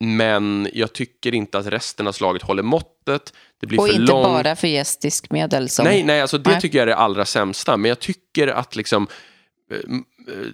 men 0.00 0.68
jag 0.72 0.92
tycker 0.92 1.34
inte 1.34 1.58
att 1.58 1.66
resten 1.66 2.06
av 2.06 2.12
slaget 2.12 2.42
håller 2.42 2.62
måttet. 2.62 3.32
Det 3.60 3.66
blir 3.66 3.80
Och 3.80 3.86
för 3.86 3.94
inte 3.94 4.12
långt. 4.12 4.24
bara 4.24 4.56
för 4.56 4.68
gästisk 4.68 5.30
medel. 5.30 5.68
Som... 5.68 5.84
Nej, 5.84 6.02
nej, 6.04 6.20
alltså 6.20 6.38
det 6.38 6.50
Nej. 6.50 6.60
tycker 6.60 6.78
jag 6.78 6.82
är 6.82 6.86
det 6.86 6.96
allra 6.96 7.24
sämsta. 7.24 7.76
Men 7.76 7.88
jag 7.88 7.98
tycker 7.98 8.48
att 8.48 8.76
liksom 8.76 9.06
eh, 9.72 9.76
eh, 10.34 10.46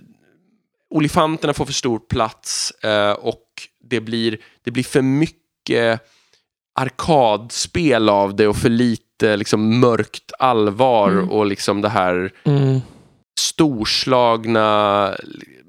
olifanterna 0.90 1.54
får 1.54 1.64
för 1.66 1.72
stor 1.72 1.98
plats 1.98 2.70
eh, 2.70 3.12
och 3.12 3.44
det 3.80 4.00
blir, 4.00 4.38
det 4.64 4.70
blir 4.70 4.84
för 4.84 5.02
mycket 5.02 6.00
arkadspel 6.74 8.08
av 8.08 8.36
det 8.36 8.48
och 8.48 8.56
för 8.56 8.68
lite 8.68 9.36
liksom 9.36 9.80
mörkt 9.80 10.32
allvar 10.38 11.30
och 11.32 11.46
liksom 11.46 11.80
det 11.82 11.88
här 11.88 12.32
Mm. 12.44 12.80
Storslagna, 13.39 15.11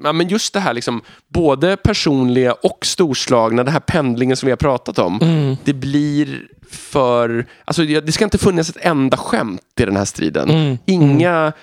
ja, 0.03 0.13
men 0.13 0.27
just 0.27 0.53
det 0.53 0.59
här 0.59 0.73
liksom, 0.73 1.01
både 1.33 1.77
personliga 1.77 2.53
och 2.53 2.85
storslagna, 2.85 3.63
den 3.63 3.73
här 3.73 3.79
pendlingen 3.79 4.37
som 4.37 4.47
vi 4.47 4.51
har 4.51 4.57
pratat 4.57 4.99
om. 4.99 5.19
Mm. 5.21 5.57
Det 5.63 5.73
blir 5.73 6.47
för, 6.69 7.47
alltså 7.65 7.83
det 7.83 8.11
ska 8.11 8.23
inte 8.23 8.37
funnits 8.37 8.69
ett 8.69 8.77
enda 8.79 9.17
skämt 9.17 9.61
i 9.79 9.85
den 9.85 9.95
här 9.97 10.05
striden. 10.05 10.49
Mm. 10.49 10.77
Inga 10.85 11.53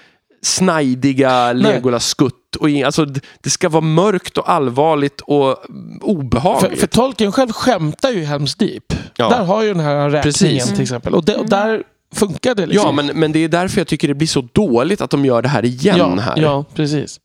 snajdiga 0.42 1.52
Nej. 1.52 1.54
Legolas-skutt. 1.54 2.56
Och 2.58 2.70
in, 2.70 2.84
alltså, 2.84 3.04
det- 3.42 3.50
ska 3.50 3.68
vara 3.68 3.80
mörkt 3.80 4.38
och 4.38 4.50
allvarligt 4.50 5.20
och 5.20 5.70
mm, 5.70 6.00
För, 6.00 6.06
obehagligt. 6.08 6.80
för 6.80 6.86
Tolkien 6.86 7.32
själv 7.32 7.52
skämtar 7.52 8.10
ju 8.10 8.18
i 8.20 8.24
Helms 8.24 8.54
Deep. 8.54 8.92
Ja. 9.16 9.28
Där 9.28 9.44
har 9.44 9.62
ju 9.62 9.68
den 9.68 9.80
här 9.80 10.10
räkningen 10.10 10.22
Precis. 10.22 10.70
till 10.72 10.82
exempel. 10.82 11.14
Och, 11.14 11.24
det, 11.24 11.36
och 11.36 11.48
där 11.48 11.82
funkar 12.12 12.54
det. 12.54 12.66
Liksom. 12.66 12.86
Ja, 12.86 12.92
men, 12.92 13.18
men 13.20 13.32
det 13.32 13.38
är 13.38 13.48
därför 13.48 13.80
jag 13.80 13.88
tycker 13.88 14.08
det 14.08 14.14
blir 14.14 14.28
så 14.28 14.48
dåligt 14.52 15.00
att 15.00 15.10
de 15.10 15.24
gör 15.24 15.42
det 15.42 15.48
här 15.48 15.64
igen. 15.64 15.96
ja, 15.98 16.14
här. 16.20 16.36
ja, 16.36 16.64
precis. 16.74 17.20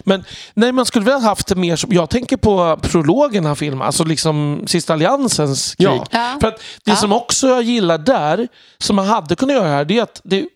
Men 0.00 0.24
nej, 0.54 0.72
man 0.72 0.86
skulle 0.86 1.04
väl 1.04 1.14
ha 1.14 1.20
haft 1.20 1.46
det 1.46 1.54
mer 1.54 1.76
som... 1.76 1.92
Jag 1.92 2.10
tänker 2.10 2.36
på 2.36 2.78
prologen 2.82 3.46
här 3.46 3.54
filmen, 3.54 3.82
alltså 3.86 4.04
liksom 4.04 4.62
Sista 4.66 4.92
Alliansens 4.92 5.74
krig. 5.74 5.86
Ja. 5.88 6.06
Ja. 6.10 6.36
För 6.40 6.48
att 6.48 6.62
det 6.84 6.90
Ja. 6.90 6.96
som 6.96 7.12
också 7.12 7.48
jag 7.48 7.62
gillar 7.62 7.98
där, 7.98 8.48
som 8.78 8.96
man 8.96 9.06
hade 9.06 9.36
kunnat 9.36 9.56
göra 9.56 9.68
här, 9.68 9.84
det 9.84 9.98
är 9.98 10.02
att 10.02 10.20
det, 10.24 10.46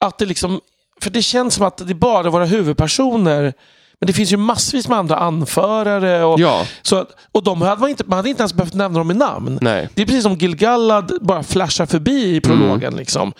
att 0.00 0.18
det 0.18 0.26
liksom... 0.26 0.60
För 1.00 1.10
det 1.10 1.22
känns 1.22 1.54
som 1.54 1.66
att 1.66 1.76
det 1.76 1.92
är 1.92 1.94
bara 1.94 2.30
våra 2.30 2.44
huvudpersoner, 2.44 3.54
men 4.00 4.06
det 4.06 4.12
finns 4.12 4.32
ju 4.32 4.36
massvis 4.36 4.88
med 4.88 4.98
andra 4.98 5.16
anförare. 5.16 6.24
Och, 6.24 6.40
Ja. 6.40 6.66
så, 6.82 7.06
och 7.32 7.42
de 7.44 7.62
hade 7.62 7.80
man, 7.80 7.90
inte, 7.90 8.04
man 8.06 8.16
hade 8.16 8.28
inte 8.28 8.42
ens 8.42 8.54
behövt 8.54 8.74
nämna 8.74 8.98
dem 8.98 9.10
i 9.10 9.14
namn. 9.14 9.58
Nej. 9.62 9.88
Det 9.94 10.02
är 10.02 10.06
precis 10.06 10.22
som 10.22 10.34
Gil-galad 10.38 11.18
bara 11.20 11.42
flashar 11.42 11.86
förbi 11.86 12.36
i 12.36 12.40
prologen. 12.40 12.82
Mm. 12.82 12.96
Liksom. 12.96 13.32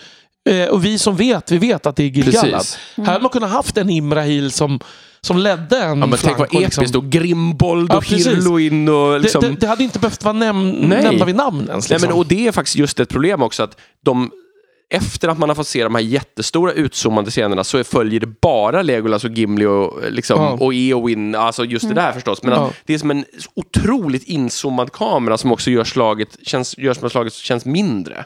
Eh, 0.49 0.65
och 0.67 0.85
vi 0.85 0.99
som 0.99 1.15
vet, 1.15 1.51
vi 1.51 1.57
vet 1.57 1.85
att 1.85 1.95
det 1.95 2.03
är 2.03 2.07
Gil-galad. 2.07 2.51
Precis. 2.51 2.77
Här 2.97 3.05
hade 3.05 3.19
man 3.19 3.29
kunnat 3.29 3.51
haft 3.51 3.77
en 3.77 3.89
Imrahil 3.89 4.51
som, 4.51 4.79
som 5.21 5.37
ledde 5.37 5.77
en 5.79 5.89
Ja, 5.89 5.95
men 5.95 6.09
tänk 6.09 6.19
flank 6.19 6.37
vad 6.39 6.47
och 6.47 6.55
episkt. 6.61 6.81
liksom- 6.81 7.01
Och 7.01 7.09
Grimbold 7.09 7.91
Ja, 7.91 7.97
och 7.97 8.03
precis. 8.03 8.27
Hirluin 8.27 8.89
och 8.89 9.19
liksom... 9.19 9.41
det, 9.41 9.49
det, 9.49 9.55
det 9.55 9.67
hade 9.67 9.83
inte 9.83 9.99
behövt 9.99 10.23
vara 10.23 10.33
näm 10.33 10.71
Nej. 10.71 11.03
nämnda 11.03 11.25
vid 11.25 11.35
namn 11.35 11.67
ens. 11.69 11.89
Nej, 11.89 11.95
Liksom. 11.95 12.09
men, 12.09 12.17
och 12.19 12.25
det 12.27 12.47
är 12.47 12.51
faktiskt 12.51 12.75
just 12.77 12.99
ett 12.99 13.09
problem 13.09 13.41
också 13.41 13.63
att 13.63 13.77
de 14.05 14.31
efter 14.89 15.27
att 15.27 15.37
man 15.37 15.49
har 15.49 15.55
fått 15.55 15.67
se 15.67 15.83
de 15.83 15.95
här 15.95 16.01
jättestora 16.01 16.71
utzoomande 16.73 17.31
scenerna 17.31 17.63
så 17.63 17.83
följer 17.83 18.19
det 18.19 18.27
bara 18.41 18.81
Legolas 18.81 19.23
och 19.23 19.31
Gimli 19.31 19.65
och, 19.65 19.99
liksom, 20.09 20.41
Ja. 20.41 20.49
och 20.51 20.73
Eowyn, 20.73 21.35
alltså 21.35 21.65
just 21.65 21.87
det 21.89 21.93
där 21.95 22.11
förstås. 22.11 22.43
Men 22.43 22.53
Ja. 22.53 22.67
att 22.67 22.73
det 22.85 22.93
är 22.93 22.97
som 22.97 23.11
en 23.11 23.25
otroligt 23.55 24.23
inzoomad 24.23 24.91
kamera 24.91 25.37
som 25.37 25.51
också 25.51 25.71
gör 25.71 25.83
slaget, 25.83 26.37
känns, 26.43 26.77
gör 26.77 26.93
som 26.93 27.05
att 27.05 27.11
slaget 27.11 27.33
känns 27.33 27.65
mindre. 27.65 28.25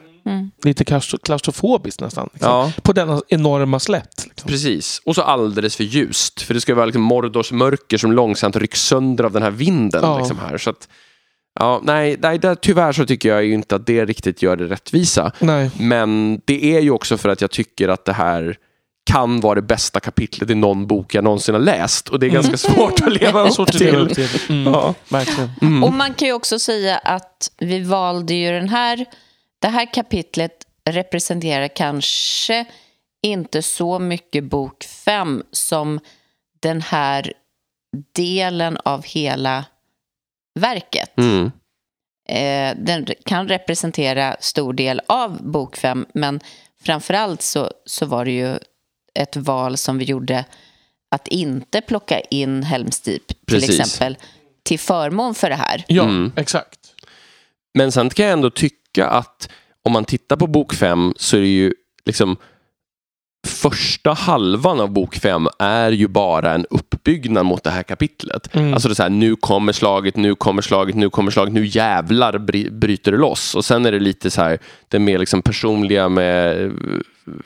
Lite 0.64 0.84
klaustro- 0.84 1.18
klaustrofobiskt 1.24 2.02
nästan. 2.02 2.30
Liksom. 2.34 2.52
Ja. 2.52 2.72
På 2.82 2.94
denna 2.94 3.22
enorma 3.28 3.80
slätt. 3.80 4.26
Liksom. 4.30 4.48
Precis, 4.50 5.02
och 5.06 5.16
så 5.16 5.22
alldeles 5.22 5.76
för 5.76 5.84
ljust. 5.84 6.42
För 6.42 6.54
det 6.54 6.62
ska 6.62 6.76
vara 6.76 6.86
liksom 6.86 7.02
Mordors 7.02 7.52
mörker 7.52 7.98
som 7.98 8.12
långsamt 8.12 8.56
rycks 8.56 8.82
sönder 8.82 9.24
av 9.24 9.32
den 9.32 9.44
här 9.44 9.52
vinden. 9.52 10.02
Ja. 10.04 10.18
Liksom 10.18 10.38
här. 10.40 10.58
Så 10.58 10.70
att, 10.70 10.88
ja, 11.60 11.82
nej, 11.84 12.18
nej 12.20 12.40
där, 12.40 12.56
tyvärr 12.56 12.92
så 12.92 13.06
tycker 13.06 13.30
jag 13.30 13.44
ju 13.44 13.54
inte 13.54 13.76
att 13.76 13.86
det 13.86 14.06
riktigt 14.06 14.42
gör 14.42 14.56
det 14.56 14.66
rättvisa. 14.66 15.32
Nej. 15.40 15.72
Men 15.80 16.42
det 16.46 16.76
är 16.76 16.82
ju 16.82 16.92
också 16.92 17.18
för 17.18 17.30
att 17.30 17.42
jag 17.42 17.52
tycker 17.52 17.90
att 17.90 18.06
det 18.06 18.14
här 18.14 18.58
kan 19.04 19.40
vara 19.40 19.56
det 19.56 19.62
bästa 19.62 20.00
kapitlet 20.00 20.50
i 20.50 20.56
någon 20.56 20.88
bok 20.88 21.16
jag 21.16 21.24
någonsin 21.24 21.56
har 21.56 21.62
läst. 21.62 22.10
Och 22.10 22.20
det 22.20 22.26
är 22.26 22.30
ganska 22.30 22.58
svårt 22.58 23.02
att 23.02 23.14
leva 23.14 23.50
upp 23.60 23.72
till. 23.72 24.16
till. 24.16 24.30
Mm. 24.50 24.74
Ja. 24.74 24.94
Verkligen. 25.10 25.84
Och 25.84 25.94
man 25.94 26.14
kan 26.14 26.28
ju 26.28 26.34
också 26.34 26.60
säga 26.60 26.98
att 26.98 27.52
vi 27.58 27.80
valde 27.80 28.34
ju 28.34 28.52
den 28.52 28.70
här... 28.70 29.06
Det 29.60 29.68
här 29.68 29.94
kapitlet 29.94 30.52
representerar 30.90 31.68
kanske 31.68 32.66
inte 33.22 33.62
så 33.62 34.00
mycket 34.00 34.44
bok 34.44 34.84
fem 34.84 35.44
som 35.52 36.00
den 36.60 36.82
här 36.82 37.34
delen 38.16 38.78
av 38.86 39.04
hela 39.04 39.66
verket. 40.60 41.18
Mm. 41.18 41.52
Eh, 42.30 42.78
den 42.84 43.08
kan 43.26 43.48
representera 43.48 44.36
stor 44.40 44.74
del 44.74 45.02
av 45.08 45.52
bok 45.52 45.78
fem, 45.78 46.06
men 46.14 46.40
framförallt 46.84 47.42
så, 47.42 47.72
så 47.86 48.06
var 48.06 48.26
det 48.26 48.32
ju 48.32 48.58
ett 49.14 49.36
val 49.36 49.78
som 49.78 49.98
vi 49.98 50.06
gjorde 50.06 50.46
att 51.16 51.28
inte 51.28 51.82
plocka 51.82 52.20
in 52.20 52.64
Helms 52.64 53.02
Deep, 53.02 53.22
till 53.48 53.64
exempel, 53.64 54.18
till 54.64 54.80
förmån 54.80 55.36
för 55.36 55.50
det 55.50 55.56
här. 55.56 55.84
Ja, 55.88 56.04
Mm. 56.04 56.32
exakt. 56.36 56.80
Men 57.74 57.92
sen 57.92 58.10
kan 58.10 58.26
jag 58.26 58.34
ändå 58.34 58.50
tycka 58.50 59.08
att 59.08 59.50
om 59.84 59.92
man 59.92 60.06
tittar 60.06 60.36
på 60.38 60.48
bok 60.48 60.74
fem 60.74 61.14
så 61.18 61.38
är 61.38 61.42
det 61.42 61.48
ju 61.48 61.74
liksom 62.06 62.38
första 63.48 64.14
halvan 64.14 64.80
av 64.80 64.90
bok 64.92 65.16
fem 65.16 65.48
är 65.60 65.92
ju 65.92 66.08
bara 66.08 66.54
en 66.54 66.66
uppbyggnad 66.70 67.46
mot 67.46 67.64
det 67.64 67.70
här 67.70 67.84
kapitlet. 67.84 68.56
Mm. 68.56 68.74
Alltså 68.74 68.88
det 68.88 68.94
är 68.94 68.96
så 68.96 69.04
här, 69.04 69.10
nu 69.10 69.36
kommer 69.36 69.74
slaget, 69.74 70.16
nu 70.16 70.36
kommer 70.36 70.62
slaget, 70.62 70.96
nu 70.96 71.10
kommer 71.10 71.32
slaget, 71.32 71.54
nu 71.54 71.66
jävlar 71.66 72.38
bry- 72.38 72.72
bryter 72.72 73.12
det 73.12 73.18
loss. 73.18 73.56
Och 73.56 73.66
sen 73.66 73.86
är 73.86 73.92
det 73.92 74.00
lite 74.00 74.32
så 74.32 74.42
här, 74.42 74.60
det 74.88 75.00
mer 75.00 75.20
liksom 75.20 75.42
personliga 75.42 76.10
med 76.10 76.66
eh, 76.66 76.72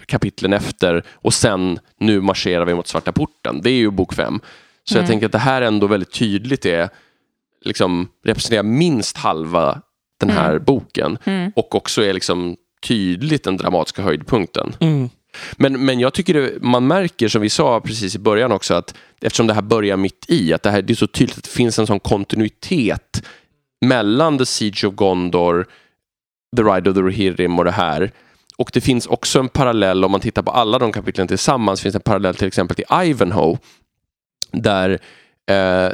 kapitlen 0.05 0.53
efter 0.53 1.03
och 1.13 1.33
sen 1.33 1.79
nu 1.99 2.21
marscherar 2.21 2.65
vi 2.65 2.73
mot 2.75 2.87
svarta 2.87 3.11
porten. 3.11 3.61
Det 3.61 3.69
är 3.69 3.73
ju 3.77 3.89
bok 3.91 4.13
fem. 4.13 4.39
Så 4.83 4.97
jag 4.97 5.07
tänker 5.07 5.25
att 5.25 5.31
det 5.31 5.37
här 5.37 5.61
ändå 5.61 5.87
väldigt 5.87 6.11
tydligt 6.11 6.65
är 6.65 6.89
liksom 7.65 8.07
representerar 8.25 8.63
minst 8.63 9.17
halva 9.17 9.81
den 10.19 10.29
här 10.29 10.59
boken 10.59 11.17
och 11.55 11.75
också 11.75 12.01
är 12.03 12.13
liksom 12.13 12.55
tydligt 12.87 13.43
den 13.43 13.57
dramatiska 13.57 14.01
höjdpunkten. 14.01 14.73
Men, 15.57 15.85
men 15.85 15.99
jag 15.99 16.13
tycker 16.13 16.33
det, 16.33 16.51
man 16.61 16.87
märker, 16.87 17.27
som 17.27 17.41
vi 17.41 17.49
sa 17.49 17.79
precis 17.81 18.15
i 18.15 18.19
början 18.19 18.51
också, 18.51 18.73
att 18.73 18.95
eftersom 19.21 19.47
det 19.47 19.53
här 19.53 19.61
börjar 19.61 19.97
mitt 19.97 20.25
i, 20.27 20.53
att 20.53 20.63
det, 20.63 20.69
här, 20.71 20.81
det 20.81 20.93
är 20.93 20.95
så 20.95 21.07
tydligt 21.07 21.37
att 21.37 21.43
det 21.43 21.49
finns 21.49 21.79
en 21.79 21.87
sån 21.87 21.99
kontinuitet 21.99 23.23
mellan 23.85 24.37
The 24.37 24.45
Siege 24.45 24.85
of 24.87 24.93
Gondor, 24.95 25.65
The 26.57 26.63
Ride 26.63 26.89
of 26.89 26.95
the 26.95 27.01
Rohirrim 27.01 27.59
och 27.59 27.65
det 27.65 27.71
här. 27.71 28.11
Och 28.57 28.69
det 28.73 28.81
finns 28.81 29.07
också 29.07 29.39
en 29.39 29.49
parallell, 29.49 30.05
om 30.05 30.11
man 30.11 30.21
tittar 30.21 30.41
på 30.41 30.51
alla 30.51 30.79
de 30.79 30.91
kapitlen 30.91 31.27
tillsammans, 31.27 31.81
finns 31.81 31.95
en 31.95 32.01
parallell 32.01 32.35
till 32.35 32.47
exempel 32.47 32.75
till 32.75 32.85
Ivanhoe, 33.03 33.57
där 34.51 34.99
eh, 35.51 35.89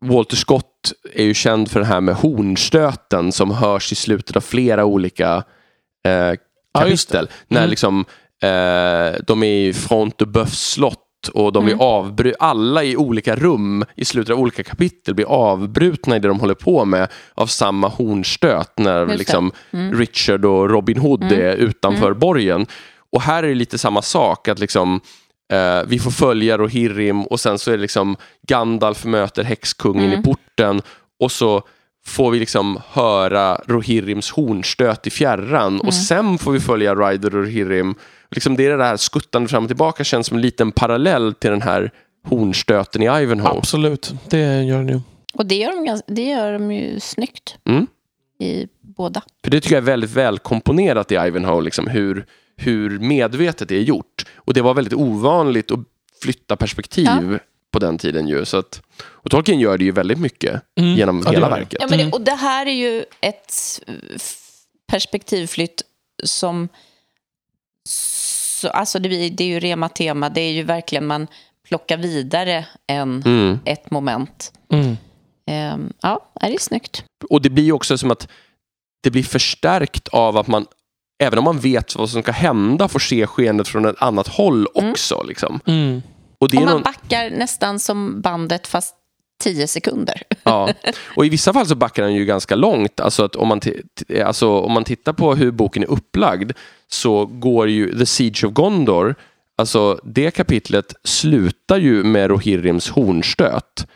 Walter 0.00 0.36
Scott 0.36 0.92
är 1.14 1.24
ju 1.24 1.34
känd 1.34 1.70
för 1.70 1.80
det 1.80 1.86
här 1.86 2.00
med 2.00 2.14
hornstöten 2.14 3.32
som 3.32 3.50
hörs 3.50 3.92
i 3.92 3.94
slutet 3.94 4.36
av 4.36 4.40
flera 4.40 4.84
olika 4.84 5.44
eh, 6.06 6.34
Ja, 6.72 6.80
kapitel. 6.80 7.28
När 7.48 7.58
Mm. 7.60 7.70
liksom, 7.70 8.04
eh, 8.42 9.20
de 9.26 9.42
är 9.42 9.46
i 9.68 9.72
Front 9.72 10.18
de 10.18 10.24
Boeufs 10.32 10.70
slott 10.70 11.02
och 11.34 11.52
de 11.52 11.64
blir 11.64 11.74
Mm. 11.74 11.86
avbru- 11.86 12.34
alla 12.38 12.84
i 12.84 12.96
olika 12.96 13.36
rum 13.36 13.84
i 13.96 14.04
slutet 14.04 14.32
av 14.34 14.40
olika 14.40 14.62
kapitel 14.62 15.14
blir 15.14 15.26
avbrutna 15.26 16.16
i 16.16 16.18
det 16.18 16.28
de 16.28 16.40
håller 16.40 16.54
på 16.54 16.84
med 16.84 17.08
av 17.34 17.46
samma 17.46 17.88
hornstöt 17.88 18.72
när 18.78 19.06
liksom, 19.06 19.52
Mm. 19.72 19.98
Richard 19.98 20.44
och 20.44 20.70
Robin 20.70 20.98
Hood 20.98 21.32
är 21.32 21.56
utanför 21.56 22.14
borgen. 22.14 22.66
Och 23.12 23.22
här 23.22 23.42
är 23.42 23.48
det 23.48 23.54
lite 23.54 23.78
samma 23.78 24.02
sak, 24.02 24.48
att 24.48 24.58
liksom 24.58 25.00
eh, 25.52 25.82
vi 25.86 25.98
får 25.98 26.10
följa 26.10 26.58
Rohirrim 26.58 27.22
och 27.22 27.40
sen 27.40 27.58
så 27.58 27.70
är 27.70 27.76
det 27.76 27.82
liksom 27.82 28.16
Gandalf 28.48 29.04
möter 29.04 29.44
häxkungen 29.44 30.04
Mm. 30.06 30.20
i 30.20 30.22
porten 30.22 30.82
och 31.20 31.32
så 31.32 31.62
får 32.06 32.30
vi 32.30 32.38
liksom 32.38 32.80
höra 32.90 33.54
Rohirrims 33.66 34.30
hornstöt 34.30 35.06
i 35.06 35.10
fjärran 35.10 35.66
Mm. 35.74 35.80
och 35.80 35.94
sen 35.94 36.38
får 36.38 36.52
vi 36.52 36.60
följa 36.60 36.94
Ryder 36.94 37.36
och 37.36 37.42
Rohirrim. 37.44 37.94
Liksom 38.30 38.56
det 38.56 38.66
är 38.66 38.70
det 38.70 38.76
där 38.76 38.96
skuttande 38.96 39.48
fram 39.48 39.62
och 39.64 39.68
tillbaka 39.68 40.04
känns 40.04 40.26
som 40.26 40.36
en 40.36 40.42
liten 40.42 40.72
parallell 40.72 41.34
till 41.34 41.50
den 41.50 41.62
här 41.62 41.90
hornstöten 42.24 43.02
i 43.02 43.06
Ivanhoe. 43.22 43.58
Absolut, 43.58 44.14
det 44.28 44.62
gör 44.62 44.76
den 44.78 44.88
ju. 44.88 45.00
Och 45.34 45.46
det 45.46 45.54
gör 45.54 45.72
de, 45.76 45.84
gans- 45.86 46.04
det 46.06 46.22
gör 46.24 46.52
de 46.52 46.72
ju 46.72 47.00
snyggt 47.00 47.56
Mm. 47.68 47.86
i 48.40 48.66
båda. 48.80 49.22
För 49.44 49.50
det 49.50 49.60
tycker 49.60 49.74
jag 49.76 49.82
är 49.82 49.86
väldigt 49.86 50.10
väl 50.10 50.38
komponerat 50.38 51.12
i 51.12 51.14
Ivanhoe, 51.14 51.62
liksom, 51.62 51.86
hur, 51.86 52.26
hur 52.56 52.98
medvetet 52.98 53.68
det 53.68 53.76
är 53.76 53.80
gjort. 53.82 54.24
Och 54.36 54.54
det 54.54 54.62
var 54.62 54.74
väldigt 54.74 54.94
ovanligt 54.94 55.70
att 55.70 55.80
flytta 56.22 56.56
perspektiv 56.56 57.04
Ja. 57.32 57.38
på 57.70 57.78
den 57.78 57.98
tiden 57.98 58.28
ju. 58.28 58.44
Så 58.44 58.56
att, 58.56 58.82
och 59.02 59.30
Tolkien 59.30 59.60
gör 59.60 59.78
det 59.78 59.84
ju 59.84 59.92
väldigt 59.92 60.18
mycket 60.18 60.62
Mm. 60.80 60.94
genom 60.94 61.22
Ja, 61.26 61.30
hela 61.32 61.48
verket. 61.48 61.78
Ja, 61.80 61.86
men 61.90 61.98
det, 61.98 62.12
och 62.12 62.20
det 62.20 62.34
här 62.34 62.66
är 62.66 62.70
ju 62.74 63.04
ett 63.20 63.52
perspektivflytt 64.90 65.82
som... 66.24 66.68
Så, 68.56 68.68
alltså 68.68 68.98
det, 68.98 69.28
det 69.30 69.44
är 69.44 69.48
ju 69.48 69.60
rema 69.60 69.88
tema. 69.88 70.28
Det 70.28 70.40
är 70.40 70.52
ju 70.52 70.62
verkligen 70.62 71.06
man 71.06 71.26
plockar 71.68 71.96
vidare 71.96 72.66
en, 72.86 73.22
Mm. 73.26 73.58
ett 73.64 73.90
moment. 73.90 74.52
Mm. 74.72 74.96
Ehm, 75.50 75.92
ja, 76.02 76.30
det 76.40 76.54
är 76.54 76.58
snyggt. 76.58 77.04
Och 77.30 77.42
det 77.42 77.50
blir 77.50 77.64
ju 77.64 77.72
också 77.72 77.98
som 77.98 78.10
att 78.10 78.28
det 79.02 79.10
blir 79.10 79.22
förstärkt 79.22 80.08
av 80.08 80.36
att 80.36 80.46
man, 80.46 80.66
även 81.22 81.38
om 81.38 81.44
man 81.44 81.58
vet 81.58 81.96
vad 81.96 82.10
som 82.10 82.22
ska 82.22 82.32
hända, 82.32 82.88
får 82.88 82.98
se 82.98 83.26
skeendet 83.26 83.68
från 83.68 83.84
ett 83.84 84.02
annat 84.02 84.28
håll 84.28 84.66
också. 84.74 85.22
Liksom. 85.28 85.60
Mm. 85.66 86.02
Och 86.38 86.48
det 86.50 86.56
är 86.56 86.58
Om 86.58 86.64
man 86.64 86.72
någon, 86.74 86.82
backar 86.82 87.30
nästan 87.30 87.78
som 87.78 88.20
bandet 88.20 88.66
fast 88.66 88.94
tio 89.42 89.66
sekunder. 89.68 90.22
ja. 90.42 90.68
Och 91.16 91.26
i 91.26 91.28
vissa 91.28 91.52
fall 91.52 91.66
så 91.66 91.74
backar 91.74 92.02
den 92.02 92.14
ju 92.14 92.24
ganska 92.24 92.54
långt. 92.56 93.00
Alltså, 93.00 93.24
att 93.24 93.36
om, 93.36 93.48
man 93.48 93.60
alltså 94.24 94.60
om 94.60 94.72
man 94.72 94.84
tittar 94.84 95.12
på 95.12 95.34
hur 95.34 95.50
boken 95.50 95.82
är 95.82 95.90
upplagd 95.90 96.52
så 96.90 97.26
går 97.26 97.68
ju 97.68 97.98
The 97.98 98.06
Siege 98.06 98.46
of 98.46 98.52
Gondor, 98.52 99.14
alltså 99.58 100.00
det 100.04 100.30
kapitlet 100.30 100.94
slutar 101.04 101.76
ju 101.78 102.04
med 102.04 102.30
Rohirrims 102.30 102.88
hornstöt. 102.90 103.86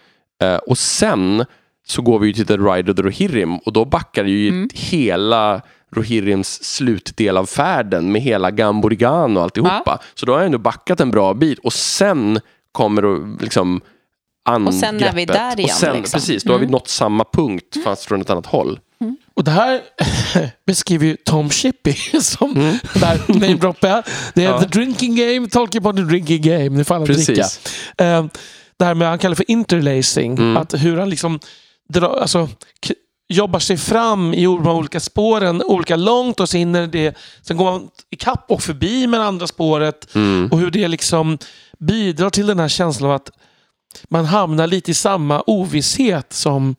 Eh, 0.42 0.56
och 0.56 0.78
sen 0.78 1.44
så 1.86 2.02
går 2.02 2.18
vi 2.18 2.26
ju 2.26 2.32
till 2.32 2.46
The 2.46 2.56
Ride 2.56 2.90
of 2.90 2.96
the 2.96 3.02
Rohirrim 3.02 3.58
och 3.58 3.72
då 3.72 3.84
backar 3.84 4.24
ju 4.24 4.68
hela 4.74 5.62
Rohirrims 5.96 6.64
slutdel 6.64 7.36
av 7.36 7.46
färden 7.46 8.12
med 8.12 8.22
hela 8.22 8.50
Gamborigan 8.50 9.36
och 9.36 9.42
alltihopa. 9.42 9.98
Så 10.14 10.26
då 10.26 10.32
har 10.32 10.38
jag 10.38 10.46
ändå 10.46 10.58
backat 10.58 11.00
en 11.00 11.10
bra 11.10 11.34
bit 11.34 11.58
och 11.58 11.72
sen 11.72 12.40
kommer 12.72 13.02
liksom 13.42 13.80
Och 14.66 14.74
sen 14.74 14.94
är 14.96 14.98
vi 14.98 15.04
angreppet. 15.06 15.28
där 15.28 15.60
igen, 15.60 15.64
Och 15.64 15.70
sen, 15.70 15.96
liksom. 15.96 16.18
Precis, 16.18 16.42
då 16.44 16.52
har 16.52 16.58
vi 16.60 16.66
nått 16.66 16.88
samma 16.88 17.24
punkt 17.32 17.76
fast 17.84 18.04
från 18.04 18.20
ett 18.20 18.30
annat 18.30 18.46
håll. 18.46 18.80
Och 19.40 19.44
det 19.44 19.50
här 19.50 19.80
beskriver 20.66 21.06
ju 21.06 21.16
Tom 21.16 21.50
Shippey 21.50 21.94
som 22.20 22.50
Mm. 22.56 22.78
där 22.94 23.20
namedroppar. 23.26 24.04
Det 24.34 24.44
är 24.44 24.58
the 24.58 24.66
drinking 24.66 25.16
game, 25.16 25.48
Tolkien 25.48 25.82
på 25.82 25.92
the 25.92 26.02
drinking 26.02 26.42
game. 26.42 26.68
Nu 26.68 26.84
får 26.84 26.94
alla 26.94 27.04
dricka. 27.04 27.44
Eh, 27.98 28.24
det 28.78 28.84
här 28.84 28.94
med 28.94 29.08
han 29.08 29.18
kallar 29.18 29.34
för 29.34 29.50
interlacing. 29.50 30.32
Mm. 30.32 30.56
Att 30.56 30.74
hur 30.74 30.96
han 30.98 31.10
liksom 31.10 31.40
drar, 31.88 32.18
alltså, 32.20 32.48
jobbar 33.28 33.58
sig 33.58 33.76
fram 33.76 34.34
i 34.34 34.44
de 34.44 34.66
olika 34.68 35.00
spåren 35.00 35.62
olika 35.62 35.96
långt 35.96 36.40
och 36.40 36.48
så 36.48 36.56
hinner 36.56 36.86
det, 36.86 37.16
sen 37.42 37.56
går 37.56 37.64
man 37.64 37.88
ikapp 38.10 38.44
och 38.48 38.62
förbi 38.62 39.06
med 39.06 39.20
det 39.20 39.24
andra 39.26 39.46
spåret. 39.46 40.14
Mm. 40.14 40.48
Och 40.52 40.58
hur 40.58 40.70
det 40.70 40.88
liksom 40.88 41.38
bidrar 41.78 42.30
till 42.30 42.46
den 42.46 42.58
här 42.58 42.68
känslan 42.68 43.10
av 43.10 43.16
att 43.16 43.30
man 44.08 44.24
hamnar 44.24 44.66
lite 44.66 44.90
i 44.90 44.94
samma 44.94 45.42
ovisshet 45.46 46.32
som 46.32 46.74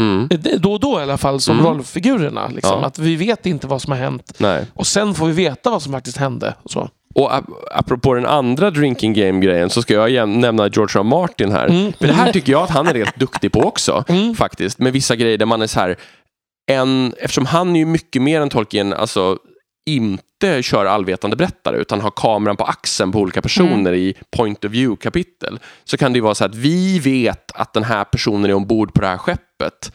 Mm. 0.00 0.28
Eh, 0.30 0.58
Då 0.60 0.72
och 0.72 0.80
då 0.80 1.00
i 1.00 1.02
alla 1.02 1.18
fall, 1.18 1.40
som 1.40 1.58
Mm. 1.58 1.66
rollfigurerna. 1.72 2.48
Liksom. 2.48 2.80
Ja. 2.80 2.86
Att 2.86 2.98
vi 2.98 3.16
vet 3.16 3.46
inte 3.46 3.66
vad 3.66 3.82
som 3.82 3.92
har 3.92 3.98
hänt. 3.98 4.32
Nej. 4.38 4.66
Och 4.74 4.86
sen 4.86 5.14
får 5.14 5.26
vi 5.26 5.32
veta 5.32 5.70
vad 5.70 5.82
som 5.82 5.92
faktiskt 5.92 6.16
hände. 6.16 6.54
Och 6.62 6.70
så. 6.70 6.88
Och 7.14 7.30
ap- 7.34 7.50
apropå 7.74 8.14
den 8.14 8.26
andra 8.26 8.70
drinking 8.70 9.12
game-grejen 9.14 9.70
så 9.70 9.82
ska 9.82 10.08
jag 10.08 10.28
nämna 10.28 10.68
George 10.68 11.00
R. 11.00 11.02
Martin 11.02 11.52
här. 11.52 11.66
Mm. 11.66 11.92
För 11.92 12.06
det 12.06 12.12
här 12.12 12.32
tycker 12.32 12.52
jag 12.52 12.62
att 12.62 12.70
han 12.70 12.86
är 12.88 12.94
rätt 12.94 13.16
duktig 13.18 13.52
på 13.52 13.60
också. 13.60 14.04
Faktiskt. 14.36 14.78
Med 14.78 14.92
vissa 14.92 15.16
grejer 15.16 15.38
där 15.38 15.46
man 15.46 15.62
är 15.62 15.66
så 15.66 15.80
här. 15.80 15.96
En, 16.70 17.14
eftersom 17.18 17.46
han 17.46 17.76
är 17.76 17.80
ju 17.80 17.86
mycket 17.86 18.22
mer 18.22 18.40
än 18.40 18.48
Tolkien, 18.50 18.92
alltså 18.92 19.38
inte 19.90 20.22
kör 20.62 20.86
allvetande 20.86 21.36
berättare 21.36 21.76
utan 21.76 22.00
har 22.00 22.10
kameran 22.10 22.56
på 22.56 22.64
axeln 22.64 23.12
på 23.12 23.18
olika 23.18 23.42
personer 23.42 23.92
i 23.94 24.14
point 24.36 24.64
of 24.64 24.72
view-kapitel. 24.72 25.58
Så 25.84 25.96
kan 25.96 26.12
det 26.12 26.16
ju 26.16 26.22
vara 26.22 26.34
så 26.34 26.44
att 26.44 26.54
vi 26.54 26.98
vet 26.98 27.52
att 27.54 27.72
den 27.72 27.84
här 27.84 28.04
personen 28.04 28.50
är 28.50 28.54
ombord 28.54 28.94
på 28.94 29.00
det 29.00 29.06
här 29.06 29.18
skeppet. 29.18 29.92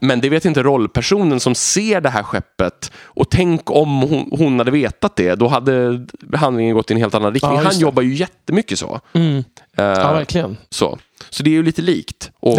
Men 0.00 0.20
det 0.20 0.28
vet 0.28 0.44
inte 0.44 0.62
rollpersonen 0.62 1.40
som 1.40 1.54
ser 1.54 2.00
det 2.00 2.08
här 2.08 2.22
skeppet. 2.22 2.92
Och 3.04 3.30
tänk 3.30 3.70
om 3.70 4.00
hon, 4.02 4.28
hon 4.38 4.58
hade 4.58 4.70
vetat 4.70 5.16
det, 5.16 5.34
då 5.34 5.48
hade 5.48 6.06
handlingen 6.34 6.74
gått 6.76 6.90
i 6.90 6.94
en 6.94 7.00
helt 7.00 7.14
annan 7.14 7.32
riktning. 7.32 7.52
Ja, 7.54 7.62
Han 7.64 7.78
jobbar 7.78 8.02
ju 8.02 8.14
jättemycket 8.14 8.78
så. 8.78 9.00
Mm. 9.12 9.36
Eh, 9.38 9.44
Ja, 9.84 10.12
verkligen. 10.12 10.56
så. 10.70 10.98
så 11.30 11.42
det 11.42 11.50
är 11.50 11.52
ju 11.52 11.62
lite 11.62 11.82
likt 11.82 12.30
och 12.40 12.58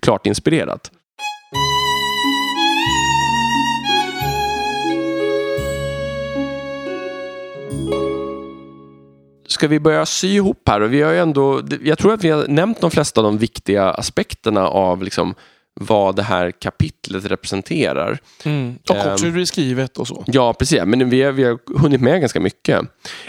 klart 0.00 0.26
inspirerat. 0.26 0.90
Ska 9.48 9.68
vi 9.68 9.80
börja 9.80 10.06
sy 10.06 10.28
ihop 10.34 10.68
här? 10.68 10.80
Och 10.80 10.92
vi 10.92 11.02
har 11.02 11.12
ju 11.12 11.18
ändå, 11.18 11.62
jag 11.82 11.98
tror 11.98 12.12
att 12.14 12.24
vi 12.24 12.30
har 12.30 12.46
nämnt 12.48 12.80
de 12.80 12.90
flesta 12.90 13.20
av 13.20 13.24
de 13.24 13.38
viktiga 13.38 13.90
aspekterna 13.90 14.68
av 14.68 15.02
liksom 15.02 15.34
vad 15.80 16.16
det 16.16 16.22
här 16.22 16.50
kapitlet 16.50 17.24
representerar. 17.24 18.18
Mm. 18.44 18.78
Och 18.88 18.96
Ehm. 18.96 19.12
också 19.12 19.24
hur 19.24 19.36
det 19.36 19.40
är 19.40 19.44
skrivet 19.44 19.96
och 19.98 20.08
så. 20.08 20.24
Ja, 20.26 20.52
precis. 20.52 20.82
Men 20.84 21.10
vi 21.10 21.22
har, 21.22 21.32
vi 21.32 21.44
har 21.44 21.58
hunnit 21.78 22.00
med 22.00 22.20
ganska 22.20 22.40
mycket. 22.40 22.80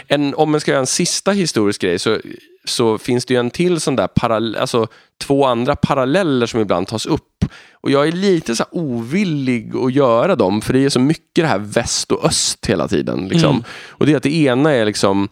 En, 0.06 0.34
om 0.34 0.50
man 0.50 0.60
ska 0.60 0.70
göra 0.70 0.80
en 0.80 0.86
sista 0.86 1.30
historisk 1.30 1.80
grej 1.80 1.98
så, 1.98 2.18
så 2.64 2.98
finns 2.98 3.24
det 3.24 3.34
ju 3.34 3.40
en 3.40 3.50
till 3.50 3.80
sån 3.80 3.96
där 3.96 4.06
parallell, 4.06 4.56
alltså 4.56 4.86
två 5.20 5.44
andra 5.44 5.76
paralleller 5.76 6.46
som 6.46 6.60
ibland 6.60 6.86
tas 6.86 7.06
upp. 7.06 7.44
Och 7.72 7.90
jag 7.90 8.08
är 8.08 8.12
lite 8.12 8.56
så 8.56 8.64
ovillig 8.70 9.76
att 9.76 9.92
göra 9.92 10.36
dem, 10.36 10.60
för 10.60 10.72
det 10.72 10.84
är 10.84 10.88
så 10.88 11.00
mycket 11.00 11.34
det 11.34 11.46
här 11.46 11.58
väst 11.58 12.12
och 12.12 12.24
öst 12.24 12.66
hela 12.66 12.88
tiden. 12.88 13.28
Liksom. 13.28 13.50
Mm. 13.50 13.64
Och 13.88 14.06
det 14.06 14.12
är 14.12 14.16
att 14.16 14.22
det 14.22 14.34
ena 14.36 14.72
är 14.72 14.84
liksom 14.84 15.28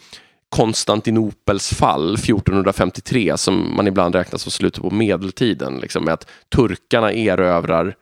Konstantinopels 0.48 1.74
fall 1.74 2.14
1453 2.14 3.36
som 3.36 3.76
man 3.76 3.86
ibland 3.86 4.14
räknar 4.14 4.38
som 4.38 4.52
slutet 4.52 4.82
på 4.82 4.90
medeltiden. 4.90 5.78
Liksom, 5.78 6.04
med 6.04 6.14
att 6.14 6.26
turkarna 6.54 7.12
erövrar 7.12 7.94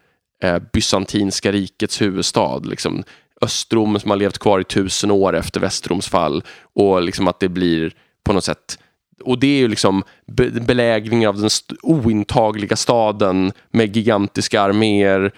eh, 0.43 0.59
bysantinska 0.73 1.53
rikets 1.53 2.03
huvudstad. 2.03 2.59
Liksom, 2.59 3.05
Östrom 3.41 3.99
som 4.01 4.11
har 4.11 4.17
levt 4.19 4.39
kvar 4.39 4.61
i 4.61 4.65
tusen 4.65 5.11
år 5.11 5.37
efter 5.37 5.61
Västroms 5.61 6.09
fall. 6.09 6.43
Och 6.75 7.03
liksom 7.03 7.29
att 7.29 7.41
det 7.41 7.49
blir 7.49 7.93
på 8.25 8.33
något 8.33 8.45
sätt 8.45 8.79
och 9.25 9.39
det 9.39 9.47
är 9.47 9.59
ju 9.59 9.69
liksom 9.69 10.03
be- 10.27 10.51
belägring 10.51 11.29
av 11.29 11.37
den 11.37 11.47
st- 11.47 11.75
ointagliga 11.83 12.77
staden 12.77 13.53
med 13.71 13.97
gigantiska 13.97 14.63
arméer. 14.63 15.33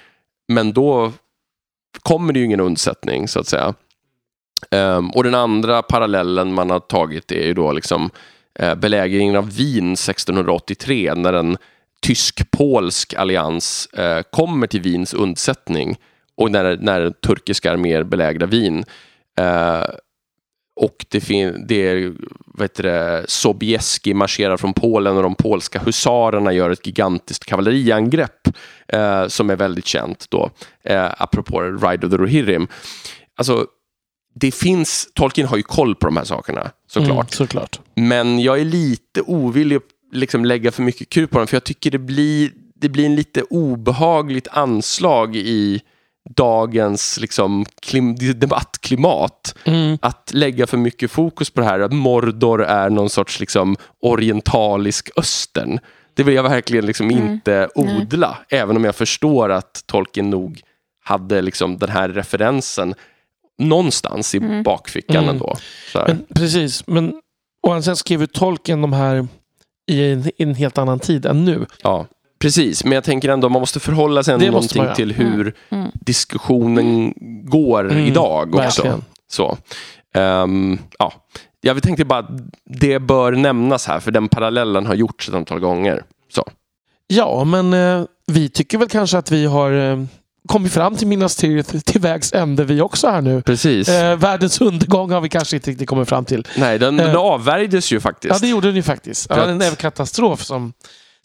Men 0.52 0.72
då 0.72 1.12
kommer 2.02 2.32
det 2.32 2.38
ju 2.38 2.44
ingen 2.44 2.60
undsättning 2.60 3.28
så 3.28 3.40
att 3.40 3.46
säga. 3.46 3.74
Um, 4.70 5.10
och 5.10 5.24
den 5.24 5.34
andra 5.34 5.82
parallellen 5.82 6.54
man 6.54 6.70
har 6.70 6.80
tagit 6.80 7.32
är 7.32 7.46
ju 7.46 7.54
då 7.54 7.72
liksom 7.72 8.10
uh, 8.62 8.74
belägringen 8.74 9.36
av 9.36 9.56
Wien 9.56 9.92
1683 9.92 11.14
när 11.14 11.32
en 11.32 11.56
tysk-polsk 12.06 13.14
allians 13.14 13.86
eh, 13.86 14.22
kommer 14.22 14.66
till 14.66 14.80
Wiens 14.80 15.14
undsättning 15.14 15.96
och 16.36 16.50
när, 16.50 16.76
när 16.76 17.10
turkiska 17.10 17.72
arméer 17.72 18.02
belägrar 18.02 18.46
Wien. 18.46 18.84
Eh, 19.38 19.84
och 20.80 21.06
det, 21.08 21.20
fin- 21.20 21.64
det 21.68 21.88
är, 21.88 22.12
vad 22.46 22.64
heter 22.64 22.82
det, 22.82 23.24
Sobieski 23.28 24.14
marscherar 24.14 24.56
från 24.56 24.72
Polen 24.72 25.16
och 25.16 25.22
de 25.22 25.34
polska 25.34 25.78
husarerna 25.78 26.52
gör 26.52 26.70
ett 26.70 26.86
gigantiskt 26.86 27.44
kavalleriangrepp 27.44 28.48
eh, 28.88 29.26
som 29.26 29.50
är 29.50 29.56
väldigt 29.56 29.86
känt 29.86 30.26
då, 30.30 30.50
eh, 30.82 31.08
apropå 31.18 31.62
Ride 31.62 32.06
of 32.06 32.12
the 32.12 32.16
Rohirrim. 32.16 32.68
Alltså, 33.36 33.66
det 34.40 34.54
finns, 34.54 35.08
Tolkien 35.14 35.48
har 35.48 35.56
ju 35.56 35.62
koll 35.62 35.94
på 35.94 36.06
de 36.06 36.16
här 36.16 36.24
sakerna 36.24 36.70
såklart. 36.88 37.10
Mm, 37.10 37.26
såklart. 37.28 37.80
Men 37.94 38.38
jag 38.38 38.60
är 38.60 38.64
lite 38.64 39.22
ovillig 39.22 39.76
att 39.76 39.82
liksom 40.12 40.44
lägga 40.44 40.72
för 40.72 40.82
mycket 40.82 41.08
krut 41.08 41.30
på 41.30 41.38
dem, 41.38 41.46
för 41.46 41.56
jag 41.56 41.64
tycker 41.64 41.90
det 41.90 41.98
blir, 41.98 42.50
det 42.74 42.88
blir 42.88 43.06
en 43.06 43.16
lite 43.16 43.42
obehagligt 43.42 44.48
anslag 44.48 45.36
i 45.36 45.80
dagens 46.36 47.18
liksom, 47.20 47.66
klim, 47.82 48.16
debattklimat. 48.16 49.54
Mm. 49.64 49.98
Att 50.02 50.30
lägga 50.34 50.66
för 50.66 50.76
mycket 50.76 51.10
fokus 51.10 51.50
på 51.50 51.60
det 51.60 51.66
här 51.66 51.80
att 51.80 51.92
Mordor 51.92 52.64
är 52.64 52.90
någon 52.90 53.10
sorts 53.10 53.40
liksom, 53.40 53.76
orientalisk 54.02 55.10
östern. 55.16 55.78
Det 56.14 56.22
vill 56.22 56.34
jag 56.34 56.42
verkligen 56.42 56.86
liksom 56.86 57.10
inte 57.10 57.68
odla, 57.74 58.38
även 58.48 58.76
om 58.76 58.84
jag 58.84 58.96
förstår 58.96 59.52
att 59.52 59.82
Tolkien 59.86 60.30
nog 60.30 60.60
hade 61.04 61.42
liksom 61.42 61.78
den 61.78 61.90
här 61.90 62.08
referensen 62.08 62.94
någonstans 63.58 64.34
i 64.34 64.62
bakfickan 64.64 65.16
Mm. 65.16 65.28
ändå. 65.28 65.56
Men, 65.94 66.26
precis, 66.34 66.86
men 66.86 67.14
och 67.62 67.72
han 67.72 67.82
sen 67.82 67.96
skrev 67.96 68.20
ju 68.20 68.26
Tolkien 68.26 68.82
de 68.82 68.92
här 68.92 69.28
i 69.90 70.12
en, 70.12 70.26
i 70.28 70.32
en 70.42 70.54
helt 70.54 70.78
annan 70.78 70.98
tid 70.98 71.26
än 71.26 71.44
nu. 71.44 71.66
Ja, 71.82 72.06
precis. 72.38 72.84
Men 72.84 72.92
jag 72.92 73.04
tänker 73.04 73.28
ändå 73.28 73.48
man 73.48 73.60
måste 73.60 73.80
förhålla 73.80 74.22
sig 74.22 74.34
ändå 74.34 74.46
någonting 74.46 74.84
man 74.84 74.94
till 74.94 75.12
hur 75.12 75.54
diskussionen 75.94 77.12
går 77.44 77.90
Mm, 77.90 78.04
idag 78.06 78.48
också. 78.54 78.58
verkligen. 78.82 79.04
Så. 79.30 79.58
Ehm, 80.14 80.78
ja. 80.98 81.12
Jag 81.60 81.82
tänkte 81.82 82.04
bara 82.04 82.18
att 82.18 82.30
det 82.80 82.98
bör 82.98 83.32
nämnas 83.32 83.86
här 83.86 84.00
för 84.00 84.10
den 84.10 84.28
parallellen 84.28 84.86
har 84.86 84.94
gjorts 84.94 85.28
ett 85.28 85.34
antal 85.34 85.60
gånger. 85.60 86.04
Så. 86.34 86.44
Ja, 87.06 87.44
men 87.44 87.72
eh, 87.74 88.04
vi 88.26 88.48
tycker 88.48 88.78
väl 88.78 88.88
kanske 88.88 89.18
att 89.18 89.30
vi 89.32 89.46
har 89.46 89.72
eh, 89.72 90.04
kommit 90.46 90.72
fram 90.72 90.96
till 90.96 91.06
Minas 91.06 91.36
Tirith 91.36 91.78
till 91.78 92.00
vägs 92.00 92.32
ände 92.32 92.64
vi 92.64 92.80
också 92.80 93.08
här 93.08 93.20
nu. 93.20 93.42
Precis. 93.42 93.88
Eh, 93.88 94.16
världens 94.16 94.60
undergång 94.60 95.10
har 95.10 95.20
vi 95.20 95.28
kanske 95.28 95.56
inte 95.56 95.70
riktigt 95.70 95.88
kommit 95.88 96.08
fram 96.08 96.24
till. 96.24 96.46
Nej, 96.56 96.78
den, 96.78 96.96
den 96.96 97.10
eh, 97.10 97.16
avvärjdes 97.16 97.92
ju 97.92 98.00
faktiskt. 98.00 98.34
Ja, 98.34 98.38
det 98.40 98.48
gjorde 98.48 98.66
den 98.66 98.76
ju 98.76 98.82
faktiskt. 98.82 99.30
Var 99.30 99.36
en 99.38 99.76
katastrof 99.76 100.42
som 100.42 100.72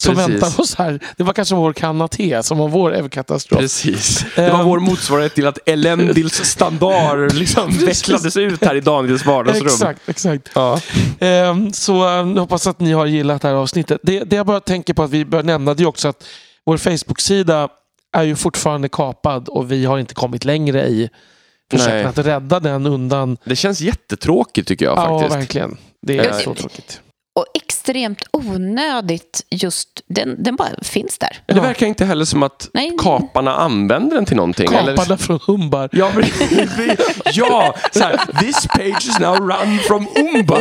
som 0.02 0.16
Precis. 0.16 0.34
väntar 0.44 0.62
oss 0.62 0.76
här. 0.76 1.00
Det 1.18 1.24
var 1.24 1.34
kanske 1.34 1.56
vår 1.56 1.74
kanna 1.74 2.08
te 2.08 2.44
som 2.44 2.58
var 2.58 2.68
vår 2.68 2.94
överkatastrof. 2.94 3.60
Precis. 3.60 4.26
Det 4.36 4.50
var 4.50 4.60
Ehm. 4.60 4.66
vår 4.66 4.80
motsvarighet 4.80 5.36
till 5.36 5.48
att 5.48 5.70
Elendils 5.70 6.34
standard 6.46 7.34
liksom 7.34 7.72
vecklades 7.72 8.38
ut 8.38 8.66
här 8.66 8.76
i 8.76 8.80
Daniels 8.80 9.26
vardagsrum. 9.26 9.68
Exakt, 9.68 10.10
exakt. 10.10 10.50
Ja. 10.56 10.80
Ehm, 11.20 11.74
så 11.74 11.94
jag 11.94 12.26
hoppas 12.26 12.68
att 12.68 12.80
ni 12.80 12.92
har 12.92 13.06
gillat 13.06 13.42
det 13.42 13.48
här 13.48 13.56
avsnittet. 13.56 14.00
Det, 14.04 14.20
det 14.20 14.36
jag 14.36 14.46
bara 14.46 14.60
tänker 14.60 14.94
på 14.94 15.04
att 15.04 15.10
vi 15.12 15.26
bör 15.26 15.44
nämna 15.44 15.74
det 15.74 15.84
är 15.84 15.88
också 15.88 16.08
att 16.08 16.24
vår 16.66 16.78
Facebook-sida 16.78 17.70
är 18.12 18.24
ju 18.24 18.36
fortfarande 18.36 18.90
kapad 18.90 19.50
och 19.50 19.72
vi 19.72 19.86
har 19.86 20.00
inte 20.00 20.14
kommit 20.14 20.46
längre 20.46 20.88
i 20.88 21.10
försöken 21.72 22.08
att 22.08 22.18
rädda 22.18 22.60
den 22.60 22.86
undan. 22.86 23.38
Det 23.46 23.56
känns 23.56 23.82
jättetråkigt 23.82 24.68
tycker 24.68 24.86
jag 24.86 24.98
Ja, 24.98 25.20
faktiskt. 25.20 25.40
verkligen. 25.42 25.78
Det 26.02 26.18
är 26.18 26.24
Ja, 26.26 26.34
så 26.34 26.54
tråkigt. 26.56 27.02
Och 27.36 27.46
extremt 27.82 28.24
onödigt 28.32 29.42
just, 29.50 29.88
den, 30.08 30.44
den 30.44 30.56
bara 30.56 30.68
finns 30.82 31.18
där. 31.18 31.38
Men 31.48 31.56
det 31.56 31.62
Ja. 31.62 31.68
verkar 31.68 31.88
inte 31.88 32.06
heller 32.06 32.26
som 32.26 32.44
att 32.44 32.70
Nej. 32.74 32.92
kaparna 33.00 33.56
använder 33.56 34.16
den 34.16 34.26
till 34.26 34.36
någonting. 34.36 34.74
eller- 34.74 34.96
Kaparna 34.98 35.18
från 35.18 35.40
Humbar. 35.48 35.90
Ja, 35.92 36.12
men, 36.16 36.24
ja 37.34 37.76
så 37.92 38.00
här, 38.00 38.18
this 38.40 38.68
page 38.68 39.08
is 39.10 39.20
now 39.20 39.36
run 39.36 39.80
from 39.88 40.08
Umba. 40.16 40.58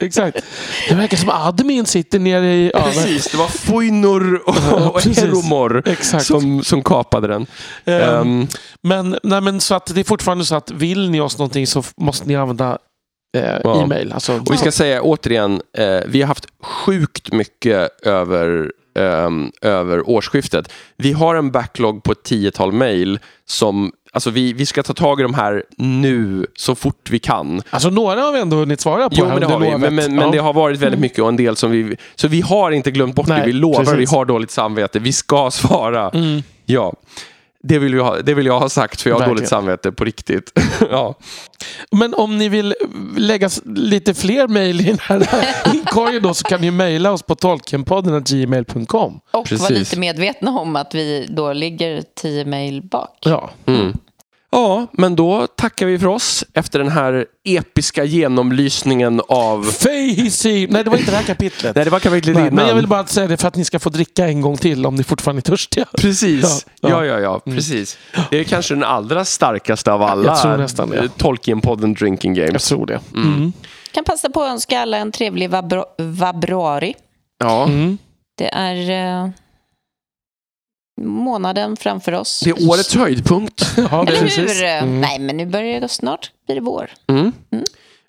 Exakt. 0.00 0.42
Det 0.88 0.94
verkar 0.94 1.16
som 1.16 1.30
admin 1.30 1.86
sitter 1.86 2.18
nere 2.18 2.54
i... 2.54 2.70
Ja, 2.74 2.82
Precis, 2.82 3.30
det 3.30 3.36
var 3.36 3.48
Foinor 3.48 4.42
och, 4.46 4.94
och. 4.94 5.00
Heromor 5.02 5.82
Exakt. 5.88 6.24
som, 6.26 6.64
som 6.64 6.82
kapade 6.82 7.28
den. 7.28 7.46
Ehm, 7.84 8.02
Ehm, 8.02 8.48
Men, 8.82 9.16
nej, 9.22 9.40
men 9.40 9.60
så 9.60 9.74
att 9.74 9.94
det 9.94 10.00
är 10.00 10.04
fortfarande 10.04 10.44
så 10.44 10.54
att 10.54 10.70
vill 10.70 11.10
ni 11.10 11.20
oss 11.20 11.38
någonting 11.38 11.66
så 11.66 11.82
måste 11.96 12.28
ni 12.28 12.36
använda 12.36 12.78
eh, 13.36 13.56
Ja. 13.64 13.82
e-mail. 13.82 14.12
Alltså, 14.12 14.32
och 14.38 14.52
vi 14.52 14.56
ska 14.56 14.72
säga 14.72 15.02
återigen, 15.02 15.60
eh, 15.78 16.00
vi 16.06 16.20
har 16.20 16.28
haft 16.28 16.46
sjukt 16.62 17.32
mycket 17.32 18.06
över, 18.06 18.72
ehm, 18.98 19.52
över 19.62 20.08
årsskiftet. 20.10 20.72
Vi 20.96 21.12
har 21.12 21.34
en 21.34 21.50
backlog 21.50 22.02
på 22.02 22.12
ett 22.12 22.22
tiotal 22.22 22.72
mejl 22.72 23.18
som 23.46 23.92
Alltså 24.14 24.30
vi, 24.30 24.52
vi 24.52 24.66
ska 24.66 24.82
ta 24.82 24.94
tag 24.94 25.20
i 25.20 25.22
de 25.22 25.34
här 25.34 25.64
nu 25.76 26.46
så 26.56 26.74
fort 26.74 27.10
vi 27.10 27.18
kan. 27.18 27.62
alltså 27.70 27.90
några 27.90 28.20
har 28.20 28.32
vi 28.32 28.40
ändå 28.40 28.56
hunnit 28.56 28.80
svara 28.80 29.08
på 29.08 29.14
Jo, 29.18 29.24
här 29.24 29.32
men 29.32 29.40
det 29.40 29.46
har 29.46 29.58
vi. 29.60 29.66
lovet. 29.66 29.80
Men, 29.80 29.94
men, 29.94 30.14
men 30.14 30.24
Ja. 30.24 30.30
det 30.32 30.38
har 30.38 30.52
varit 30.52 30.78
väldigt 30.78 31.00
mycket 31.00 31.18
och 31.18 31.28
en 31.28 31.36
del 31.36 31.56
som 31.56 31.70
vi... 31.70 31.96
Så 32.14 32.28
vi 32.28 32.40
har 32.40 32.70
inte 32.70 32.90
glömt 32.90 33.14
bort 33.14 33.26
det. 33.26 33.32
Nej, 33.36 33.46
Vi 33.46 33.52
lovar, 33.52 33.78
precis. 33.84 33.98
vi 33.98 34.04
har 34.16 34.24
dåligt 34.24 34.50
samvete. 34.50 34.98
Vi 34.98 35.12
ska 35.12 35.50
svara. 35.50 36.10
Mm. 36.14 36.42
Ja. 36.66 36.92
Det 37.64 37.78
vill, 37.78 37.92
jag, 37.94 38.04
ha- 38.04 38.16
det 38.22 38.34
vill 38.34 38.46
jag 38.46 38.60
ha 38.60 38.68
sagt, 38.68 39.00
för 39.02 39.10
jag 39.10 39.14
har 39.14 39.20
Verkligen. 39.20 39.36
dåligt 39.36 39.48
samvete 39.48 39.92
på 39.92 40.04
riktigt. 40.04 40.60
ja. 40.90 41.14
Men 41.90 42.14
om 42.14 42.38
ni 42.38 42.48
vill 42.48 42.74
lägga 43.16 43.50
lite 43.64 44.14
fler 44.14 44.48
mejl 44.48 44.80
i 44.80 44.84
den 44.84 44.98
här 45.02 45.28
inkorgen 45.74 46.22
då 46.22 46.34
så 46.34 46.44
kan 46.44 46.60
ni 46.60 46.70
mejla 46.70 47.12
oss 47.12 47.22
på 47.22 47.34
tolkenpodden 47.34 48.22
gmail.com. 48.24 49.20
Och 49.30 49.46
Precis. 49.46 49.62
var 49.70 49.70
lite 49.70 49.98
medvetna 49.98 50.50
om 50.50 50.76
att 50.76 50.94
vi 50.94 51.26
då 51.30 51.52
ligger 51.52 52.02
tio 52.16 52.44
mejl 52.44 52.82
bak. 52.82 53.18
Ja. 53.20 53.50
Mm. 53.66 53.92
Ja, 54.52 54.86
men 54.92 55.16
då 55.16 55.46
tackar 55.46 55.86
vi 55.86 55.98
för 55.98 56.06
oss 56.06 56.44
efter 56.54 56.78
den 56.78 56.88
här 56.88 57.26
episka 57.44 58.04
genomlysningen 58.04 59.20
av... 59.28 59.62
Facey! 59.64 60.66
Nej, 60.70 60.84
det 60.84 60.90
var 60.90 60.96
inte 60.98 61.10
det 61.10 61.16
här 61.16 61.24
kapitlet. 61.24 61.74
Nej, 61.76 61.84
det 61.84 61.90
var 61.90 62.00
kapitlet 62.00 62.34
Nej, 62.36 62.42
innan. 62.42 62.54
men 62.54 62.68
jag 62.68 62.74
vill 62.74 62.86
bara 62.86 63.06
säga 63.06 63.26
det 63.26 63.36
för 63.36 63.48
att 63.48 63.56
ni 63.56 63.64
ska 63.64 63.78
få 63.78 63.90
dricka 63.90 64.26
en 64.28 64.40
gång 64.40 64.56
till 64.56 64.86
om 64.86 64.94
ni 64.94 65.04
fortfarande 65.04 65.40
är 65.40 65.42
törstiga. 65.42 65.86
Precis. 65.96 66.66
Ja, 66.80 66.88
Ja, 66.90 67.04
ja. 67.04 67.14
ja, 67.14 67.20
ja. 67.44 67.52
Precis. 67.52 67.98
Det 68.30 68.36
är 68.40 68.44
kanske 68.44 68.74
den 68.74 68.84
allra 68.84 69.24
starkaste 69.24 69.92
av 69.92 70.02
alla 70.02 70.24
Jag 70.24 70.42
tror 70.42 70.56
nästan 70.56 70.90
det. 70.90 71.08
Tolkien-podden 71.18 71.94
Drinking 71.94 72.34
Jag 72.34 72.46
Games. 72.46 72.68
tror 72.68 72.86
det. 72.86 73.00
Mm. 73.14 73.52
Kan 73.92 74.04
passa 74.04 74.30
på 74.30 74.42
att 74.42 74.50
önska 74.52 74.80
alla 74.80 74.96
en 74.96 75.12
trevlig 75.12 75.50
vabruari. 75.98 76.94
Ja. 77.38 77.64
Mm. 77.64 77.98
Det 78.38 78.48
är 78.54 78.90
eh, 79.24 79.30
månaden 81.02 81.76
framför 81.76 82.12
oss. 82.12 82.40
Det 82.44 82.50
är 82.50 82.68
årets 82.68 82.94
höjdpunkt. 82.96 83.62
Ja, 83.90 84.06
Eller 84.06 84.20
precis. 84.20 84.60
hur? 84.60 84.64
Mm. 84.64 85.00
Nej, 85.00 85.18
men 85.18 85.36
nu 85.36 85.46
börjar 85.46 85.80
det 85.80 85.88
snart 85.88 86.30
blir 86.46 86.56
det 86.56 86.62
vår. 86.62 86.90
Mm. 87.08 87.32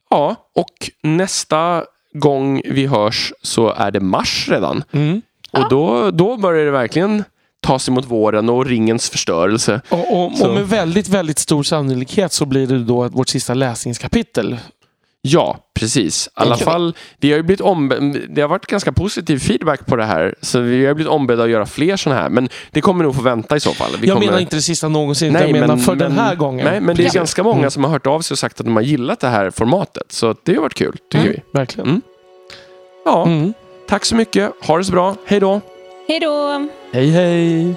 Ja, 0.10 0.36
och 0.56 0.90
nästa 1.04 1.84
gång 2.14 2.62
vi 2.66 2.86
hörs 2.86 3.34
så 3.42 3.70
är 3.70 3.92
det 3.92 4.00
mars 4.00 4.48
redan. 4.52 4.84
Mm. 4.92 5.22
Och 5.52 5.70
då, 5.70 6.12
då 6.12 6.38
börjar 6.38 6.66
det 6.66 6.72
verkligen 6.72 7.24
ta 7.62 7.80
sig 7.80 7.94
mot 7.94 8.06
våren 8.06 8.50
och 8.50 8.66
ringens 8.66 9.10
förstörelse. 9.10 9.82
Och, 9.90 10.14
och, 10.14 10.42
och 10.42 10.54
med 10.54 10.70
väldigt, 10.70 11.08
väldigt 11.08 11.40
stor 11.40 11.64
sannolikhet 11.64 12.34
så 12.34 12.46
blir 12.46 12.68
det 12.68 12.80
då 12.80 13.08
vårt 13.08 13.30
sista 13.30 13.54
läsningskapitel. 13.54 14.58
Ja, 15.26 15.58
precis. 15.74 16.28
I 16.28 16.30
alla 16.34 16.54
Okej. 16.56 16.66
fall, 16.66 16.96
vi 17.20 17.30
har 17.32 17.38
ju 17.38 17.44
blivit 17.44 17.62
ombe- 17.62 18.28
det 18.30 18.42
har 18.42 18.50
varit 18.50 18.66
ganska 18.66 18.92
positiv 18.92 19.40
feedback 19.40 19.86
på 19.86 19.96
det 19.96 20.06
här. 20.06 20.36
Så 20.42 20.60
vi 20.60 20.86
har 20.86 20.94
blivit 20.94 21.12
ombedda 21.12 21.44
att 21.44 21.50
göra 21.50 21.66
fler 21.66 21.98
sådana 21.98 22.22
här. 22.22 22.30
Men 22.30 22.50
det 22.72 22.82
kommer 22.82 23.04
nog 23.04 23.16
få 23.16 23.22
vänta 23.22 23.56
i 23.56 23.60
så 23.60 23.72
fall. 23.74 23.92
Vi 24.02 24.08
jag 24.08 24.16
kommer... 24.16 24.26
menar 24.28 24.40
inte 24.40 24.56
det 24.56 24.62
sista 24.62 24.88
någonsin, 24.88 25.34
jag 25.34 25.52
menar 25.52 25.78
för 25.78 25.96
den 25.96 26.12
här 26.12 26.36
gången. 26.36 26.66
Nej, 26.66 26.82
men 26.82 26.88
det 26.96 27.02
är 27.02 27.04
Precis. 27.04 27.14
ganska 27.14 27.44
många 27.44 27.58
Mm. 27.58 27.72
som 27.72 27.84
har 27.84 27.92
hört 27.92 28.08
av 28.08 28.22
sig 28.22 28.36
och 28.36 28.40
sagt 28.40 28.60
att 28.60 28.66
de 28.66 28.76
har 28.76 28.84
gillat 28.84 29.20
det 29.20 29.28
här 29.28 29.52
formatet. 29.52 30.12
Så 30.12 30.36
det 30.44 30.54
har 30.56 30.62
varit 30.62 30.74
kul, 30.74 30.98
tycker 31.12 31.26
Mm, 31.26 31.34
vi. 31.34 31.60
Verkligen. 31.60 31.90
Mm. 31.90 32.02
Ja, 33.06 33.26
Mm. 33.26 33.54
tack 33.88 34.06
så 34.06 34.16
mycket. 34.16 34.52
Ha 34.62 34.78
det 34.78 34.84
så 34.84 34.92
bra. 34.92 35.16
Hej 35.26 35.40
då! 35.40 35.62
Hej 36.08 36.20
då! 36.20 36.68
Hej, 36.94 37.10
hej! 37.10 37.76